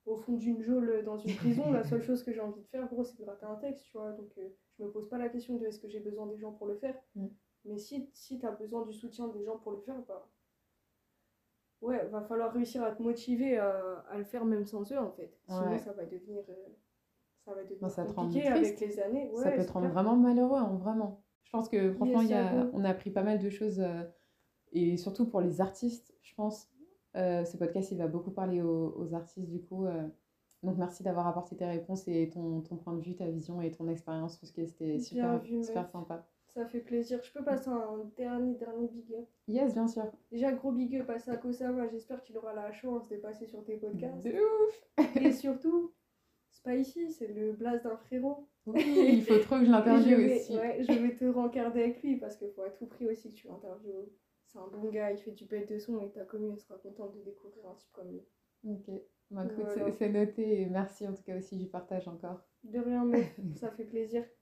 au 0.07 0.17
fond 0.17 0.35
d'une 0.37 0.63
geôle 0.63 1.05
dans 1.05 1.19
une 1.19 1.35
prison, 1.37 1.71
la 1.73 1.85
seule 1.85 2.03
chose 2.03 2.23
que 2.23 2.33
j'ai 2.33 2.41
envie 2.41 2.63
de 2.63 2.67
faire, 2.69 2.87
gros, 2.89 3.05
c'est 3.05 3.19
de 3.19 3.25
rater 3.25 3.47
un 3.47 3.57
texte, 3.57 3.85
tu 3.87 3.93
vois. 3.97 4.13
Donc, 4.13 4.31
euh, 4.39 4.49
je 4.79 4.85
me 4.85 4.91
pose 4.91 5.09
pas 5.09 5.19
la 5.19 5.29
question 5.29 5.57
de 5.57 5.67
est-ce 5.67 5.81
que 5.81 5.89
j'ai 5.89 6.01
besoin 6.01 6.27
des 6.27 6.39
gens 6.39 6.53
pour 6.53 6.67
le 6.67 6.77
faire. 6.77 6.97
Mm. 7.15 7.27
Mais 7.65 7.79
si, 7.79 8.09
si 8.15 8.39
tu 8.39 8.47
as 8.47 8.53
besoin 8.53 8.87
du 8.87 8.93
soutien 8.93 9.29
des 9.29 9.45
gens 9.45 9.59
pour 9.59 9.73
le 9.73 9.79
faire, 9.79 10.01
bah, 10.07 10.29
ouais, 11.83 12.07
va 12.07 12.23
falloir 12.23 12.53
réussir 12.53 12.83
à 12.83 12.93
te 12.93 13.03
motiver 13.03 13.59
à, 13.59 14.05
à 14.09 14.19
le 14.19 14.25
faire 14.25 14.45
même 14.45 14.65
sans 14.65 14.91
eux 14.93 14.99
en 14.99 15.11
fait. 15.11 15.37
Sinon 15.47 15.79
ça 15.79 15.93
va 15.93 16.05
devenir, 16.07 16.43
euh, 16.49 16.55
ça 17.45 17.55
va 17.55 17.65
devenir 17.65 17.95
compliqué 18.15 18.47
avec 18.47 18.81
les 18.81 19.01
années. 19.01 19.31
ça 19.37 19.51
peut 19.51 19.65
te 19.67 19.73
rendre 19.73 19.89
vraiment 19.89 20.17
malheureux, 20.17 20.59
hein, 20.59 20.79
vraiment. 20.81 21.23
Je 21.45 21.51
pense 21.51 21.69
que 21.69 21.93
franchement, 21.93 22.23
y 22.23 22.35
a, 22.35 22.69
on 22.73 22.85
a 22.85 22.91
appris 22.91 23.11
pas 23.11 23.23
mal 23.23 23.39
de 23.39 23.49
choses 23.49 23.81
euh, 23.81 24.03
et 24.73 24.97
surtout 24.97 25.27
pour 25.27 25.41
les 25.41 25.61
artistes, 25.61 26.15
je 26.23 26.35
pense. 26.35 26.69
Euh, 27.17 27.45
ce 27.45 27.57
podcast, 27.57 27.91
il 27.91 27.99
va 27.99 28.07
beaucoup 28.07 28.31
parler 28.31 28.61
aux, 28.61 28.95
aux 28.97 29.15
artistes 29.15 29.49
du 29.49 29.61
coup. 29.61 29.87
donc 30.63 30.77
merci 30.77 31.03
d'avoir 31.03 31.27
apporté 31.27 31.57
tes 31.57 31.65
réponses 31.65 32.07
et 32.07 32.29
ton, 32.29 32.61
ton, 32.61 32.77
point 32.77 32.95
de 32.95 33.01
vue, 33.01 33.15
ta 33.15 33.27
vision 33.27 33.63
et 33.63 33.71
ton 33.71 33.89
expérience 33.89 34.37
parce 34.37 34.53
que 34.53 34.67
c'était 34.67 34.99
super, 34.99 35.41
super 35.63 35.89
sympa. 35.89 36.27
Ça 36.49 36.67
fait 36.67 36.81
plaisir. 36.81 37.21
Je 37.23 37.33
peux 37.33 37.45
passer 37.45 37.69
un 37.69 38.11
dernier, 38.17 38.55
dernier 38.55 38.89
big 38.89 39.15
up? 39.15 39.27
Yes, 39.47 39.75
bien 39.75 39.87
sûr. 39.87 40.11
Déjà, 40.31 40.51
gros 40.53 40.73
big 40.73 40.97
up 40.97 41.11
à 41.11 41.19
Sakosama. 41.19 41.87
J'espère 41.89 42.23
qu'il 42.23 42.37
aura 42.39 42.55
la 42.55 42.73
chance 42.73 43.09
de 43.09 43.17
passer 43.17 43.47
sur 43.47 43.63
tes 43.65 43.77
podcasts. 43.77 44.25
De 44.25 44.33
ouf 44.33 45.17
Et 45.23 45.33
surtout, 45.33 45.93
Spicy, 46.59 47.11
c'est 47.13 47.29
le 47.29 47.53
blast 47.53 47.85
d'un 47.85 47.97
frérot. 47.97 48.49
Oui, 48.67 48.83
il 49.13 49.23
faut 49.23 49.39
trop 49.39 49.59
que 49.59 49.65
je 49.65 49.71
l'interviewe 49.71 50.37
aussi. 50.37 50.57
Ouais, 50.57 50.83
je 50.83 50.93
vais 50.93 51.15
te 51.15 51.25
rencarder 51.25 51.83
avec 51.83 52.03
lui 52.03 52.17
parce 52.17 52.37
qu'il 52.37 52.51
faut 52.51 52.63
à 52.63 52.71
tout 52.71 52.87
prix 52.87 53.07
aussi 53.07 53.31
que 53.31 53.37
tu 53.37 53.47
l'interviewes. 53.47 54.09
C'est 54.47 54.59
un 54.59 54.67
bon 54.67 54.89
gars, 54.91 55.13
il 55.13 55.19
fait 55.19 55.33
du 55.33 55.45
bête 55.45 55.71
de 55.71 55.79
son 55.79 56.01
et 56.01 56.11
ta 56.11 56.25
commune 56.25 56.59
sera 56.59 56.79
contente 56.79 57.15
de 57.15 57.23
découvrir 57.23 57.67
un 57.69 57.75
type 57.75 57.93
comme 57.93 58.11
lui. 58.11 58.23
Ok. 58.65 58.91
Bah, 59.31 59.45
écoute, 59.45 59.93
c'est 59.99 60.09
noté 60.09 60.63
et 60.63 60.67
merci 60.67 61.07
en 61.07 61.13
tout 61.13 61.23
cas 61.23 61.37
aussi 61.37 61.57
du 61.57 61.67
partage 61.67 62.09
encore. 62.09 62.41
De 62.65 62.79
rien, 62.79 63.05
mais 63.05 63.29
ça 63.55 63.71
fait 63.71 63.85
plaisir. 63.85 64.25